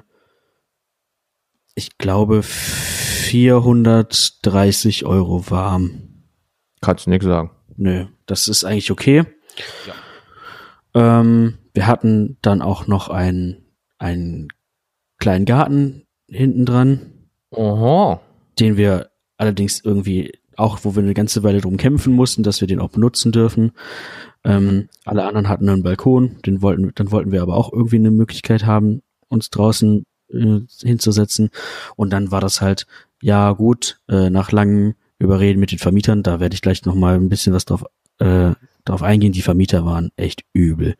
ich 1.74 1.98
glaube 1.98 2.42
430 2.42 5.04
Euro 5.06 5.50
warm. 5.50 6.24
Kannst 6.80 7.06
du 7.06 7.10
nichts 7.10 7.26
sagen. 7.26 7.50
Nö, 7.76 8.06
das 8.26 8.48
ist 8.48 8.64
eigentlich 8.64 8.90
okay. 8.90 9.24
Ja. 9.86 9.94
Ähm, 11.20 11.59
wir 11.72 11.86
hatten 11.86 12.36
dann 12.42 12.62
auch 12.62 12.86
noch 12.86 13.08
einen, 13.08 13.64
einen 13.98 14.48
kleinen 15.18 15.44
Garten 15.44 16.04
hinten 16.28 16.66
dran. 16.66 17.00
Den 18.58 18.76
wir 18.76 19.10
allerdings 19.36 19.80
irgendwie 19.84 20.40
auch 20.60 20.80
wo 20.82 20.94
wir 20.94 21.02
eine 21.02 21.14
ganze 21.14 21.42
Weile 21.42 21.60
drum 21.60 21.76
kämpfen 21.76 22.12
mussten, 22.14 22.42
dass 22.42 22.60
wir 22.60 22.68
den 22.68 22.80
auch 22.80 22.90
benutzen 22.90 23.32
dürfen. 23.32 23.72
Ähm, 24.44 24.88
alle 25.04 25.24
anderen 25.24 25.48
hatten 25.48 25.68
einen 25.68 25.82
Balkon, 25.82 26.36
den 26.44 26.62
wollten, 26.62 26.92
dann 26.94 27.10
wollten 27.10 27.32
wir 27.32 27.42
aber 27.42 27.56
auch 27.56 27.72
irgendwie 27.72 27.96
eine 27.96 28.10
Möglichkeit 28.10 28.66
haben, 28.66 29.02
uns 29.28 29.50
draußen 29.50 30.04
äh, 30.32 30.60
hinzusetzen. 30.82 31.50
Und 31.96 32.12
dann 32.12 32.30
war 32.30 32.40
das 32.40 32.60
halt, 32.60 32.86
ja 33.22 33.52
gut, 33.52 34.00
äh, 34.08 34.30
nach 34.30 34.52
langem 34.52 34.94
Überreden 35.18 35.60
mit 35.60 35.72
den 35.72 35.78
Vermietern, 35.78 36.22
da 36.22 36.40
werde 36.40 36.54
ich 36.54 36.62
gleich 36.62 36.84
noch 36.84 36.94
mal 36.94 37.14
ein 37.14 37.28
bisschen 37.28 37.52
was 37.52 37.64
drauf, 37.64 37.84
äh, 38.18 38.52
drauf 38.84 39.02
eingehen. 39.02 39.32
Die 39.32 39.42
Vermieter 39.42 39.84
waren 39.84 40.10
echt 40.16 40.44
übel. 40.52 40.96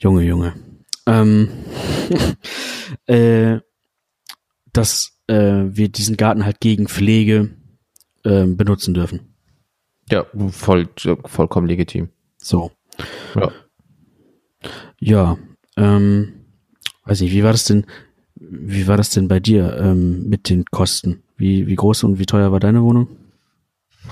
Junge, 0.00 0.22
Junge. 0.22 0.54
Ähm, 1.06 1.48
äh, 3.06 3.60
dass 4.72 5.18
äh, 5.26 5.64
wir 5.66 5.90
diesen 5.90 6.16
Garten 6.16 6.44
halt 6.44 6.60
gegen 6.60 6.88
Pflege 6.88 7.50
ähm, 8.24 8.56
benutzen 8.56 8.94
dürfen. 8.94 9.34
Ja, 10.10 10.24
voll, 10.48 10.88
vollkommen 11.26 11.66
legitim. 11.66 12.08
So. 12.38 12.72
Ja. 13.34 13.52
Ja, 14.98 15.38
ähm, 15.76 16.32
weiß 17.04 17.20
nicht, 17.20 17.32
wie 17.32 17.44
war 17.44 17.52
das 17.52 17.64
denn, 17.64 17.86
wie 18.34 18.86
war 18.86 18.96
das 18.96 19.10
denn 19.10 19.28
bei 19.28 19.38
dir 19.38 19.76
ähm, 19.78 20.28
mit 20.28 20.48
den 20.48 20.64
Kosten? 20.66 21.22
Wie, 21.36 21.66
wie 21.66 21.76
groß 21.76 22.04
und 22.04 22.18
wie 22.18 22.26
teuer 22.26 22.52
war 22.52 22.60
deine 22.60 22.82
Wohnung? 22.82 23.08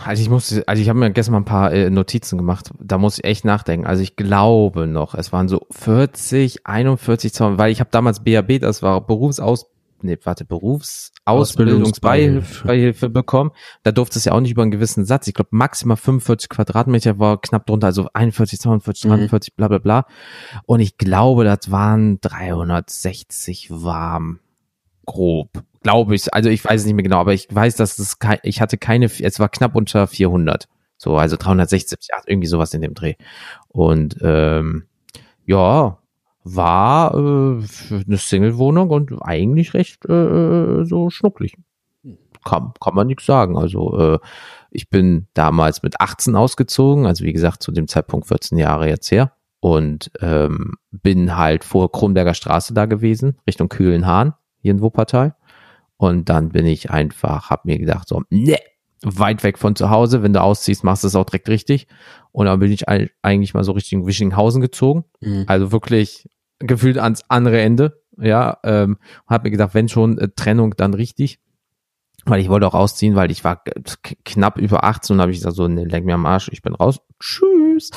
Also 0.04 0.22
ich 0.22 0.30
musste, 0.30 0.62
also 0.66 0.82
ich 0.82 0.88
habe 0.88 0.98
mir 0.98 1.10
gestern 1.10 1.32
mal 1.32 1.40
ein 1.40 1.44
paar 1.44 1.72
äh, 1.72 1.90
Notizen 1.90 2.38
gemacht. 2.38 2.70
Da 2.78 2.98
muss 2.98 3.18
ich 3.18 3.24
echt 3.24 3.44
nachdenken. 3.44 3.86
Also 3.86 4.02
ich 4.02 4.16
glaube 4.16 4.86
noch, 4.86 5.14
es 5.14 5.32
waren 5.32 5.48
so 5.48 5.66
40, 5.70 6.66
41, 6.66 7.32
weil 7.40 7.72
ich 7.72 7.80
habe 7.80 7.90
damals 7.90 8.22
BAB, 8.22 8.60
das 8.60 8.82
war 8.82 9.06
Berufsaus 9.06 9.66
nee, 10.02 10.18
warte, 10.22 10.44
Berufsausbildungsbeihilfe 10.44 13.08
bekommen. 13.08 13.52
Da 13.82 13.90
durfte 13.92 14.18
es 14.18 14.24
ja 14.24 14.32
auch 14.32 14.40
nicht 14.40 14.50
über 14.52 14.62
einen 14.62 14.70
gewissen 14.70 15.04
Satz. 15.04 15.28
Ich 15.28 15.34
glaube, 15.34 15.50
maximal 15.52 15.96
45 15.96 16.48
Quadratmeter 16.48 17.18
war 17.18 17.40
knapp 17.40 17.66
drunter, 17.66 17.88
also 17.88 18.08
41, 18.12 18.60
42, 18.60 19.10
43, 19.10 19.52
mhm. 19.52 19.56
bla 19.56 19.66
bla 19.68 19.78
bla. 19.78 20.06
Und 20.66 20.80
ich 20.80 20.98
glaube, 20.98 21.44
das 21.44 21.70
waren 21.70 22.20
360 22.20 23.70
warm. 23.70 24.40
Grob. 25.06 25.62
Glaube 25.88 26.14
ich. 26.14 26.34
Also 26.34 26.50
ich 26.50 26.62
weiß 26.62 26.82
es 26.82 26.86
nicht 26.86 26.96
mehr 26.96 27.02
genau, 27.02 27.16
aber 27.16 27.32
ich 27.32 27.48
weiß, 27.50 27.76
dass 27.76 27.98
es 27.98 28.18
kein, 28.18 28.36
ich 28.42 28.60
hatte 28.60 28.76
keine, 28.76 29.06
es 29.06 29.40
war 29.40 29.48
knapp 29.48 29.74
unter 29.74 30.06
400. 30.06 30.68
So, 30.98 31.16
also 31.16 31.36
360, 31.38 32.08
ja, 32.10 32.16
irgendwie 32.26 32.46
sowas 32.46 32.74
in 32.74 32.82
dem 32.82 32.92
Dreh. 32.92 33.14
Und 33.68 34.18
ähm, 34.20 34.84
ja, 35.46 35.96
war 36.44 37.14
äh, 37.14 37.64
eine 38.06 38.16
Single-Wohnung 38.18 38.90
und 38.90 39.12
eigentlich 39.22 39.72
recht 39.72 40.04
äh, 40.04 40.12
äh, 40.12 40.84
so 40.84 41.08
schnucklig. 41.08 41.56
Kann, 42.44 42.74
kann 42.82 42.94
man 42.94 43.06
nichts 43.06 43.24
sagen. 43.24 43.56
Also 43.56 43.98
äh, 43.98 44.18
ich 44.70 44.90
bin 44.90 45.26
damals 45.32 45.82
mit 45.82 46.02
18 46.02 46.36
ausgezogen, 46.36 47.06
also 47.06 47.24
wie 47.24 47.32
gesagt 47.32 47.62
zu 47.62 47.72
dem 47.72 47.88
Zeitpunkt 47.88 48.26
14 48.26 48.58
Jahre 48.58 48.88
jetzt 48.88 49.10
her 49.10 49.32
und 49.60 50.10
ähm, 50.20 50.74
bin 50.90 51.38
halt 51.38 51.64
vor 51.64 51.90
Kronberger 51.90 52.34
Straße 52.34 52.74
da 52.74 52.84
gewesen, 52.84 53.38
Richtung 53.46 53.70
Kühlenhahn, 53.70 54.34
hier 54.60 54.72
in 54.72 54.82
Wuppertal. 54.82 55.34
Und 55.98 56.28
dann 56.28 56.50
bin 56.50 56.64
ich 56.64 56.90
einfach, 56.90 57.50
hab 57.50 57.64
mir 57.64 57.78
gedacht, 57.78 58.08
so, 58.08 58.22
ne, 58.30 58.56
weit 59.02 59.44
weg 59.44 59.58
von 59.58 59.76
zu 59.76 59.90
Hause, 59.90 60.22
wenn 60.22 60.32
du 60.32 60.40
ausziehst, 60.40 60.84
machst 60.84 61.02
du 61.02 61.08
es 61.08 61.14
auch 61.14 61.24
direkt 61.24 61.48
richtig. 61.48 61.86
Und 62.32 62.46
dann 62.46 62.60
bin 62.60 62.72
ich 62.72 62.88
eigentlich 62.88 63.54
mal 63.54 63.64
so 63.64 63.72
Richtung 63.72 64.06
Wischinghausen 64.06 64.60
gezogen. 64.60 65.04
Mhm. 65.20 65.44
Also 65.46 65.72
wirklich 65.72 66.28
gefühlt 66.60 66.98
ans 66.98 67.22
andere 67.28 67.60
Ende. 67.60 68.00
Ja, 68.16 68.58
ähm, 68.64 68.98
habe 69.28 69.44
mir 69.44 69.50
gedacht, 69.52 69.74
wenn 69.74 69.88
schon 69.88 70.18
äh, 70.18 70.28
Trennung, 70.34 70.74
dann 70.76 70.94
richtig. 70.94 71.40
Weil 72.24 72.40
ich 72.40 72.48
wollte 72.48 72.66
auch 72.66 72.74
ausziehen, 72.74 73.14
weil 73.14 73.30
ich 73.30 73.44
war 73.44 73.62
knapp 74.24 74.58
über 74.58 74.84
18 74.84 75.14
und 75.14 75.20
habe 75.20 75.30
ich 75.32 75.38
gesagt, 75.38 75.56
so, 75.56 75.68
ne, 75.68 75.84
leck 75.84 76.04
mir 76.04 76.14
am 76.14 76.26
Arsch, 76.26 76.48
ich 76.52 76.62
bin 76.62 76.74
raus. 76.74 77.00
Tschüss. 77.20 77.90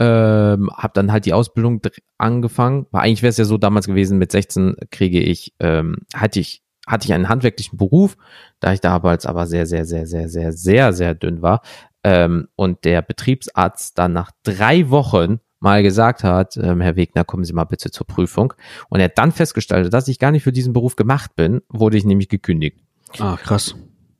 Ähm, 0.00 0.70
habe 0.76 0.92
dann 0.94 1.12
halt 1.12 1.24
die 1.24 1.32
Ausbildung 1.32 1.80
angefangen. 2.18 2.86
War 2.90 3.02
eigentlich 3.02 3.22
wäre 3.22 3.30
es 3.30 3.36
ja 3.36 3.44
so 3.44 3.58
damals 3.58 3.86
gewesen, 3.86 4.18
mit 4.18 4.32
16 4.32 4.76
kriege 4.90 5.20
ich, 5.20 5.54
ähm, 5.60 5.98
hatte 6.14 6.40
ich 6.40 6.63
hatte 6.86 7.06
ich 7.06 7.14
einen 7.14 7.28
handwerklichen 7.28 7.78
Beruf, 7.78 8.16
da 8.60 8.72
ich 8.72 8.80
damals 8.80 9.26
aber 9.26 9.46
sehr, 9.46 9.66
sehr, 9.66 9.84
sehr, 9.84 10.06
sehr, 10.06 10.28
sehr, 10.28 10.52
sehr, 10.52 10.92
sehr 10.92 11.14
dünn 11.14 11.42
war. 11.42 11.62
Ähm, 12.02 12.48
und 12.56 12.84
der 12.84 13.02
Betriebsarzt 13.02 13.98
dann 13.98 14.12
nach 14.12 14.30
drei 14.42 14.90
Wochen 14.90 15.40
mal 15.60 15.82
gesagt 15.82 16.24
hat, 16.24 16.58
ähm, 16.58 16.82
Herr 16.82 16.96
Wegner, 16.96 17.24
kommen 17.24 17.44
Sie 17.44 17.54
mal 17.54 17.64
bitte 17.64 17.90
zur 17.90 18.06
Prüfung. 18.06 18.52
Und 18.90 19.00
er 19.00 19.06
hat 19.06 19.18
dann 19.18 19.32
festgestellt, 19.32 19.92
dass 19.92 20.08
ich 20.08 20.18
gar 20.18 20.30
nicht 20.30 20.42
für 20.42 20.52
diesen 20.52 20.74
Beruf 20.74 20.94
gemacht 20.94 21.34
bin, 21.36 21.62
wurde 21.70 21.96
ich 21.96 22.04
nämlich 22.04 22.28
gekündigt. 22.28 22.78
Ah, 23.18 23.36
krass. 23.36 23.74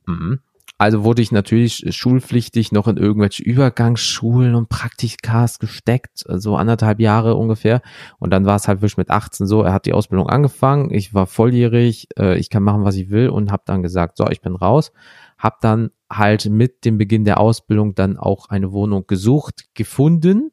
Mhm. 0.07 0.39
Also 0.77 1.05
wurde 1.05 1.21
ich 1.21 1.31
natürlich 1.31 1.85
schulpflichtig 1.95 2.73
noch 2.73 2.89
in 2.89 2.97
irgendwelche 2.97 3.43
Übergangsschulen 3.43 4.55
und 4.55 4.67
Praktikas 4.67 5.59
gesteckt, 5.59 6.25
so 6.27 6.57
anderthalb 6.57 6.99
Jahre 6.99 7.35
ungefähr. 7.35 7.81
Und 8.19 8.31
dann 8.31 8.45
war 8.45 8.57
es 8.57 8.67
halt 8.67 8.81
wirklich 8.81 8.97
mit 8.97 9.09
18 9.09 9.47
so, 9.47 9.61
er 9.61 9.71
hat 9.71 9.85
die 9.85 9.93
Ausbildung 9.93 10.27
angefangen, 10.27 10.91
ich 10.91 11.13
war 11.13 11.27
volljährig, 11.27 12.09
äh, 12.19 12.37
ich 12.37 12.49
kann 12.49 12.63
machen, 12.63 12.83
was 12.83 12.95
ich 12.95 13.09
will 13.09 13.29
und 13.29 13.51
habe 13.51 13.63
dann 13.65 13.83
gesagt, 13.83 14.17
so, 14.17 14.27
ich 14.29 14.41
bin 14.41 14.55
raus. 14.55 14.91
Hab 15.37 15.61
dann 15.61 15.91
halt 16.11 16.49
mit 16.49 16.83
dem 16.83 16.97
Beginn 16.97 17.23
der 17.23 17.39
Ausbildung 17.39 17.95
dann 17.95 18.17
auch 18.17 18.49
eine 18.49 18.73
Wohnung 18.73 19.05
gesucht, 19.07 19.73
gefunden 19.75 20.51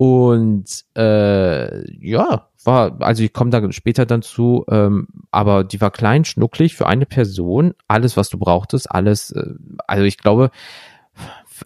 und 0.00 0.86
äh, 0.96 1.92
ja, 1.92 2.48
war, 2.64 3.02
also 3.02 3.22
ich 3.22 3.34
komme 3.34 3.50
da 3.50 3.70
später 3.70 4.06
dann 4.06 4.22
zu, 4.22 4.64
ähm, 4.70 5.08
aber 5.30 5.62
die 5.62 5.78
war 5.78 5.90
klein, 5.90 6.24
schnucklig 6.24 6.74
für 6.74 6.86
eine 6.86 7.04
Person, 7.04 7.74
alles, 7.86 8.16
was 8.16 8.30
du 8.30 8.38
brauchtest, 8.38 8.90
alles, 8.90 9.30
äh, 9.32 9.44
also 9.86 10.04
ich 10.04 10.16
glaube, 10.16 10.52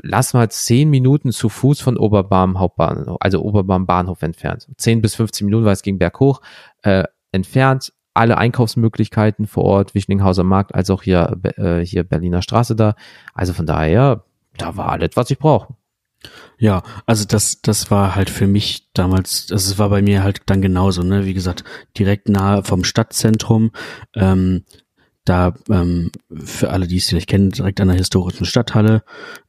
lass 0.02 0.34
mal 0.34 0.50
zehn 0.50 0.90
Minuten 0.90 1.30
zu 1.30 1.48
Fuß 1.48 1.80
von 1.80 1.96
Oberbarm 1.96 2.58
Hauptbahnhof, 2.58 3.18
also 3.20 3.40
Oberbarm 3.40 3.86
Bahnhof 3.86 4.20
entfernt. 4.22 4.66
Zehn 4.78 5.00
bis 5.00 5.14
15 5.14 5.44
Minuten, 5.44 5.64
weil 5.64 5.74
es 5.74 5.82
ging 5.82 5.98
berghoch, 5.98 6.40
äh, 6.82 7.04
entfernt, 7.30 7.92
alle 8.14 8.36
Einkaufsmöglichkeiten 8.36 9.46
vor 9.46 9.62
Ort, 9.62 9.94
Wischlinghauser 9.94 10.42
Markt, 10.42 10.74
als 10.74 10.90
auch 10.90 11.04
hier, 11.04 11.40
äh, 11.56 11.86
hier 11.86 12.02
Berliner 12.02 12.42
Straße 12.42 12.74
da. 12.74 12.96
Also 13.32 13.52
von 13.52 13.66
daher, 13.66 14.24
da 14.56 14.76
war 14.76 14.88
alles, 14.88 15.10
was 15.14 15.30
ich 15.30 15.38
brauche. 15.38 15.76
Ja, 16.58 16.82
also 17.06 17.24
das, 17.24 17.60
das 17.62 17.90
war 17.90 18.14
halt 18.14 18.30
für 18.30 18.46
mich 18.46 18.88
damals, 18.94 19.48
also 19.50 19.72
es 19.72 19.78
war 19.78 19.88
bei 19.90 20.02
mir 20.02 20.22
halt 20.22 20.42
dann 20.46 20.62
genauso, 20.62 21.02
ne? 21.02 21.24
Wie 21.24 21.34
gesagt, 21.34 21.64
direkt 21.98 22.28
nahe 22.28 22.62
vom 22.64 22.84
Stadtzentrum. 22.84 23.72
Ähm, 24.14 24.64
da 25.24 25.54
ähm, 25.70 26.10
für 26.32 26.70
alle, 26.70 26.86
die 26.86 26.98
es 26.98 27.08
vielleicht 27.08 27.28
kennen, 27.28 27.50
direkt 27.50 27.80
an 27.80 27.88
der 27.88 27.96
historischen 27.96 28.44
Stadthalle. 28.44 29.02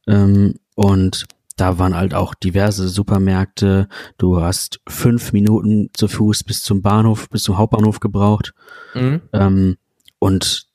Ähm, 0.06 0.54
und 0.74 1.26
da 1.56 1.78
waren 1.78 1.96
halt 1.96 2.14
auch 2.14 2.34
diverse 2.34 2.88
Supermärkte. 2.88 3.88
Du 4.18 4.40
hast 4.40 4.80
fünf 4.88 5.32
Minuten 5.32 5.90
zu 5.94 6.08
Fuß 6.08 6.44
bis 6.44 6.62
zum 6.62 6.82
Bahnhof, 6.82 7.28
bis 7.30 7.42
zum 7.42 7.58
Hauptbahnhof 7.58 8.00
gebraucht. 8.00 8.52
Mhm. 8.94 9.22
Ähm, 9.32 9.76
und 10.18 10.66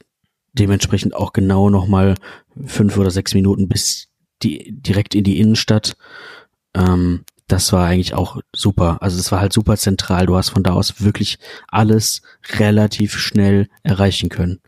dementsprechend 0.53 1.15
auch 1.15 1.33
genau 1.33 1.69
nochmal 1.69 2.15
fünf 2.65 2.97
oder 2.97 3.11
sechs 3.11 3.33
Minuten 3.33 3.67
bis 3.67 4.07
die, 4.43 4.71
direkt 4.71 5.15
in 5.15 5.23
die 5.23 5.39
Innenstadt. 5.39 5.93
Ähm, 6.73 7.23
das 7.47 7.73
war 7.73 7.85
eigentlich 7.85 8.13
auch 8.13 8.37
super. 8.55 8.97
Also 9.01 9.19
es 9.19 9.31
war 9.31 9.41
halt 9.41 9.53
super 9.53 9.75
zentral. 9.75 10.25
Du 10.25 10.37
hast 10.37 10.49
von 10.49 10.63
da 10.63 10.71
aus 10.71 11.01
wirklich 11.01 11.37
alles 11.67 12.21
relativ 12.59 13.17
schnell 13.17 13.67
erreichen 13.83 14.29
können. 14.29 14.61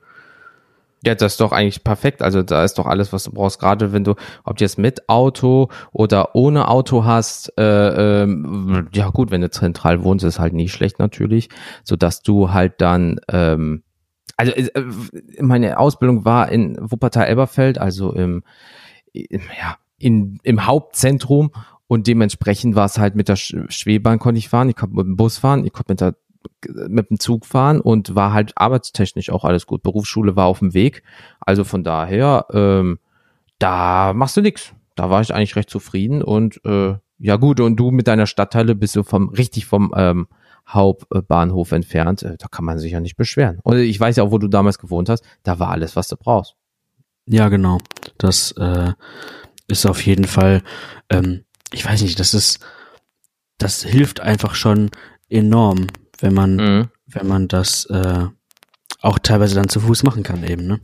Ja, 1.06 1.16
das 1.16 1.34
ist 1.34 1.42
doch 1.42 1.52
eigentlich 1.52 1.84
perfekt. 1.84 2.22
Also 2.22 2.44
da 2.44 2.64
ist 2.64 2.76
doch 2.76 2.86
alles, 2.86 3.12
was 3.12 3.26
du 3.26 3.32
brauchst. 3.32 3.60
Gerade 3.60 3.92
wenn 3.92 4.06
du, 4.06 4.16
ob 4.46 4.58
du 4.58 4.64
jetzt 4.64 4.78
mit 4.78 5.10
Auto 5.10 5.68
oder 5.92 6.34
ohne 6.34 6.70
Auto 6.70 7.04
hast, 7.04 7.52
äh, 7.58 8.24
ähm, 8.24 8.88
ja 8.94 9.10
gut, 9.10 9.30
wenn 9.30 9.42
du 9.42 9.50
zentral 9.50 10.04
wohnst, 10.04 10.24
ist 10.24 10.40
halt 10.40 10.54
nie 10.54 10.70
schlecht 10.70 11.00
natürlich, 11.00 11.50
so 11.84 11.98
dass 11.98 12.22
du 12.22 12.54
halt 12.54 12.80
dann, 12.80 13.20
ähm, 13.30 13.84
also 14.38 14.54
äh, 14.54 14.72
meine 15.42 15.78
Ausbildung 15.78 16.24
war 16.24 16.50
in 16.50 16.78
Wuppertal-Elberfeld, 16.80 17.80
also 17.80 18.14
im, 18.14 18.44
ja, 19.14 19.78
in, 19.98 20.40
im 20.44 20.66
Hauptzentrum 20.66 21.52
und 21.88 22.08
dementsprechend 22.08 22.76
war 22.76 22.86
es 22.86 22.98
halt 22.98 23.16
mit 23.16 23.30
der 23.30 23.36
Schwebahn 23.36 24.20
konnte 24.20 24.40
ich 24.40 24.50
fahren, 24.50 24.70
ich 24.70 24.76
konnte 24.76 24.96
mit 24.96 25.06
dem 25.06 25.16
Bus 25.16 25.38
fahren, 25.38 25.66
ich 25.66 25.74
konnte 25.74 25.92
mit 25.92 26.02
der 26.02 26.16
mit 26.90 27.10
dem 27.10 27.20
Zug 27.20 27.46
fahren 27.46 27.80
und 27.80 28.16
war 28.16 28.34
halt 28.34 28.54
arbeitstechnisch 28.56 29.30
auch 29.30 29.46
alles 29.46 29.66
gut. 29.66 29.84
Berufsschule 29.84 30.36
war 30.36 30.48
auf 30.48 30.60
dem 30.60 30.74
Weg. 30.74 31.04
Also 31.40 31.64
von 31.64 31.84
daher, 31.84 32.48
ähm, 32.52 33.00
da 33.60 34.14
machst 34.14 34.36
du 34.38 34.42
nix. 34.42 34.74
Da 34.96 35.10
war 35.10 35.22
ich 35.22 35.34
eigentlich 35.34 35.56
recht 35.56 35.70
zufrieden 35.70 36.22
und 36.22 36.60
äh, 36.66 36.96
ja 37.20 37.38
gut, 37.38 37.60
und 37.60 37.78
du 37.78 37.92
mit 37.92 38.08
deiner 38.08 38.28
Stadtteile 38.28 38.76
bist 38.76 38.96
du 38.96 39.04
vom 39.04 39.30
richtig 39.30 39.66
vom 39.66 39.94
ähm, 39.96 40.28
Hauptbahnhof 40.68 41.72
entfernt. 41.72 42.24
Äh, 42.24 42.38
da 42.38 42.48
kann 42.48 42.66
man 42.66 42.80
sich 42.80 42.92
ja 42.92 43.00
nicht 43.00 43.16
beschweren. 43.16 43.60
Und 43.64 43.78
ich 43.78 44.00
weiß 44.00 44.18
ja 44.18 44.24
auch, 44.24 44.32
wo 44.32 44.38
du 44.38 44.48
damals 44.48 44.78
gewohnt 44.78 45.10
hast. 45.10 45.24
Da 45.44 45.60
war 45.60 45.70
alles, 45.70 45.96
was 45.96 46.08
du 46.08 46.18
brauchst. 46.18 46.56
Ja, 47.26 47.50
genau. 47.50 47.80
Das 48.18 48.52
äh, 48.54 48.94
ist 49.68 49.86
auf 49.86 50.06
jeden 50.06 50.26
Fall, 50.26 50.62
ähm, 51.10 51.46
ich 51.72 51.86
weiß 51.86 52.02
nicht, 52.02 52.20
das 52.20 52.34
ist, 52.34 52.60
das 53.58 53.84
hilft 53.84 54.20
einfach 54.20 54.56
schon 54.56 54.92
enorm, 55.30 55.88
wenn 56.20 56.34
man, 56.34 56.56
mhm. 56.56 56.90
wenn 57.08 57.28
man 57.28 57.48
das 57.48 57.86
äh, 57.86 58.28
auch 59.02 59.20
teilweise 59.20 59.56
dann 59.56 59.70
zu 59.70 59.80
Fuß 59.82 60.04
machen 60.04 60.24
kann 60.24 60.44
eben, 60.44 60.68
ne? 60.68 60.80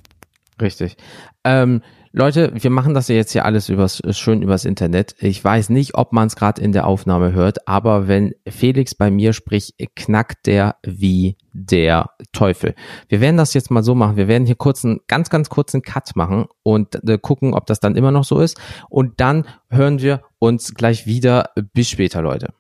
Richtig. 0.62 0.98
Ähm, 1.44 1.82
Leute, 2.12 2.52
wir 2.56 2.72
machen 2.72 2.96
das 2.96 3.08
ja 3.08 3.16
jetzt 3.16 3.34
hier 3.34 3.46
alles 3.46 3.70
übers, 3.70 4.02
schön 4.12 4.42
übers 4.42 4.66
Internet. 4.66 5.16
Ich 5.20 5.44
weiß 5.44 5.70
nicht, 5.70 5.94
ob 5.94 6.12
man 6.12 6.28
es 6.28 6.36
gerade 6.36 6.60
in 6.60 6.72
der 6.72 6.88
Aufnahme 6.88 7.34
hört, 7.34 7.68
aber 7.68 8.08
wenn 8.08 8.34
Felix 8.48 8.96
bei 8.96 9.12
mir 9.12 9.34
spricht, 9.34 9.76
knackt 9.96 10.48
der 10.48 10.78
wie 10.84 11.38
der 11.54 12.10
Teufel. 12.32 12.74
Wir 13.10 13.22
werden 13.22 13.38
das 13.38 13.54
jetzt 13.54 13.70
mal 13.70 13.84
so 13.84 13.94
machen. 13.94 14.18
Wir 14.18 14.28
werden 14.28 14.48
hier 14.48 14.56
kurz 14.56 14.84
einen 14.84 15.02
ganz, 15.08 15.30
ganz 15.30 15.50
kurzen 15.50 15.84
Cut 15.84 16.16
machen 16.16 16.48
und 16.64 16.96
äh, 17.08 17.20
gucken, 17.22 17.54
ob 17.54 17.68
das 17.68 17.80
dann 17.80 17.96
immer 17.96 18.12
noch 18.12 18.24
so 18.24 18.40
ist. 18.40 18.60
Und 18.90 19.20
dann 19.22 19.46
hören 19.70 20.02
wir 20.02 20.22
uns 20.40 20.74
gleich 20.74 21.06
wieder. 21.06 21.52
Bis 21.74 21.90
später, 21.90 22.22
Leute. 22.24 22.54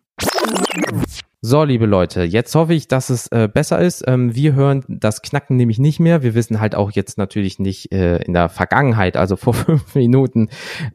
So, 1.41 1.63
liebe 1.63 1.85
Leute, 1.85 2.23
jetzt 2.23 2.53
hoffe 2.53 2.73
ich, 2.73 2.89
dass 2.89 3.09
es 3.09 3.27
äh, 3.27 3.47
besser 3.47 3.79
ist. 3.79 4.03
Ähm, 4.05 4.35
wir 4.35 4.55
hören 4.55 4.83
das 4.89 5.21
Knacken 5.21 5.55
nämlich 5.55 5.79
nicht 5.79 6.01
mehr. 6.01 6.21
Wir 6.21 6.35
wissen 6.35 6.59
halt 6.59 6.75
auch 6.75 6.91
jetzt 6.91 7.17
natürlich 7.17 7.59
nicht 7.59 7.93
äh, 7.93 8.17
in 8.23 8.33
der 8.33 8.49
Vergangenheit, 8.49 9.15
also 9.15 9.37
vor 9.37 9.53
fünf 9.53 9.95
Minuten, 9.95 10.49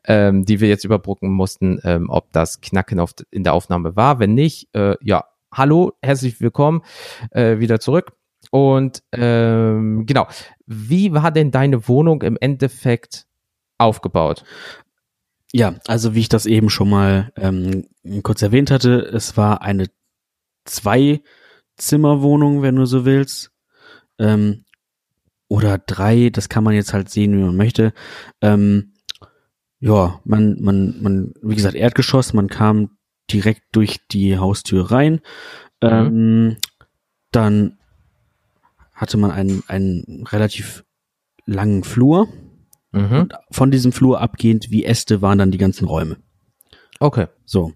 ähm, 0.05 0.45
die 0.45 0.61
wir 0.61 0.69
jetzt 0.69 0.85
überbrücken 0.85 1.31
mussten, 1.33 1.81
ähm, 1.83 2.11
ob 2.11 2.31
das 2.33 2.61
Knacken 2.61 3.01
auf, 3.01 3.15
in 3.31 3.43
der 3.43 3.55
Aufnahme 3.55 3.97
war. 3.97 4.19
Wenn 4.19 4.35
nicht, 4.35 4.69
äh, 4.75 4.97
ja, 5.01 5.25
hallo, 5.51 5.95
herzlich 6.03 6.39
willkommen 6.43 6.83
äh, 7.31 7.59
wieder 7.59 7.81
zurück. 7.81 8.13
Und 8.51 9.03
ähm, 9.13 10.05
genau, 10.05 10.27
wie 10.67 11.15
war 11.15 11.31
denn 11.31 11.53
deine 11.53 11.89
Wohnung 11.89 12.21
im 12.21 12.37
Endeffekt 12.39 13.25
aufgebaut? 13.79 14.45
Ja, 15.55 15.77
also 15.87 16.15
wie 16.15 16.21
ich 16.21 16.29
das 16.29 16.45
eben 16.45 16.69
schon 16.69 16.91
mal 16.91 17.33
ähm, 17.37 17.87
kurz 18.23 18.43
erwähnt 18.43 18.71
hatte, 18.71 18.99
es 18.99 19.39
war 19.39 19.63
eine 19.63 19.87
zwei 20.65 21.23
Zimmerwohnung, 21.77 22.63
wenn 22.63 22.77
du 22.77 22.87
so 22.87 23.05
willst. 23.05 23.51
Ähm, 24.19 24.65
oder 25.49 25.79
drei, 25.79 26.31
das 26.31 26.49
kann 26.49 26.65
man 26.65 26.75
jetzt 26.75 26.95
halt 26.95 27.11
sehen, 27.11 27.37
wie 27.37 27.43
man 27.43 27.57
möchte. 27.57 27.93
Ähm, 28.41 28.95
ja, 29.81 30.21
man, 30.25 30.57
man, 30.61 31.03
man, 31.03 31.35
wie 31.43 31.55
gesagt, 31.55 31.75
Erdgeschoss, 31.75 32.33
man 32.33 32.49
kam 32.49 32.97
direkt 33.31 33.63
durch 33.73 33.99
die 34.11 34.39
Haustür 34.39 34.91
rein. 34.91 35.21
Mhm. 35.83 35.89
Ähm, 35.91 36.57
dann 37.31 37.79
hatte 38.95 39.17
man 39.17 39.31
einen, 39.31 39.63
einen 39.67 40.25
relativ 40.27 40.85
langen 41.47 41.85
Flur. 41.85 42.29
Mhm. 42.93 43.13
Und 43.13 43.35
von 43.51 43.71
diesem 43.71 43.93
Flur 43.93 44.21
abgehend 44.21 44.71
wie 44.71 44.85
Äste 44.85 45.21
waren 45.21 45.39
dann 45.39 45.51
die 45.51 45.59
ganzen 45.59 45.87
Räume. 45.87 46.17
Okay. 47.01 47.27
So. 47.45 47.73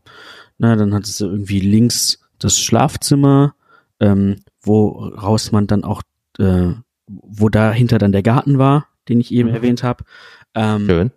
Na, 0.59 0.77
dann 0.77 0.95
hat 0.95 1.05
es 1.05 1.21
irgendwie 1.21 1.61
links 1.61 2.21
das 2.39 2.59
Schlafzimmer, 2.59 3.55
ähm, 4.01 4.37
woraus 4.63 5.53
man 5.53 5.67
dann 5.67 5.85
auch, 5.85 6.03
äh, 6.39 6.73
wo 7.07 7.49
dahinter 7.49 7.99
dann 7.99 8.13
der 8.13 8.23
Garten 8.23 8.59
war, 8.59 8.89
den 9.09 9.21
ich 9.21 9.33
eben 9.33 9.49
mhm. 9.51 9.55
erwähnt 9.55 9.83
habe. 9.83 10.05
Ähm, 10.55 10.87
Schön. 10.87 11.11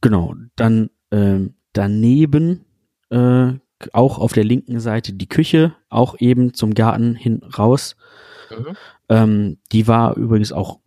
Genau, 0.00 0.34
dann 0.56 0.90
ähm, 1.10 1.54
daneben 1.72 2.64
äh, 3.10 3.52
auch 3.92 4.18
auf 4.18 4.32
der 4.32 4.44
linken 4.44 4.80
Seite 4.80 5.12
die 5.12 5.28
Küche, 5.28 5.74
auch 5.88 6.16
eben 6.18 6.54
zum 6.54 6.74
Garten 6.74 7.14
hin 7.14 7.42
raus. 7.42 7.96
Mhm. 8.50 8.76
Ähm, 9.08 9.58
die 9.72 9.86
war 9.86 10.16
übrigens 10.16 10.52
auch 10.52 10.80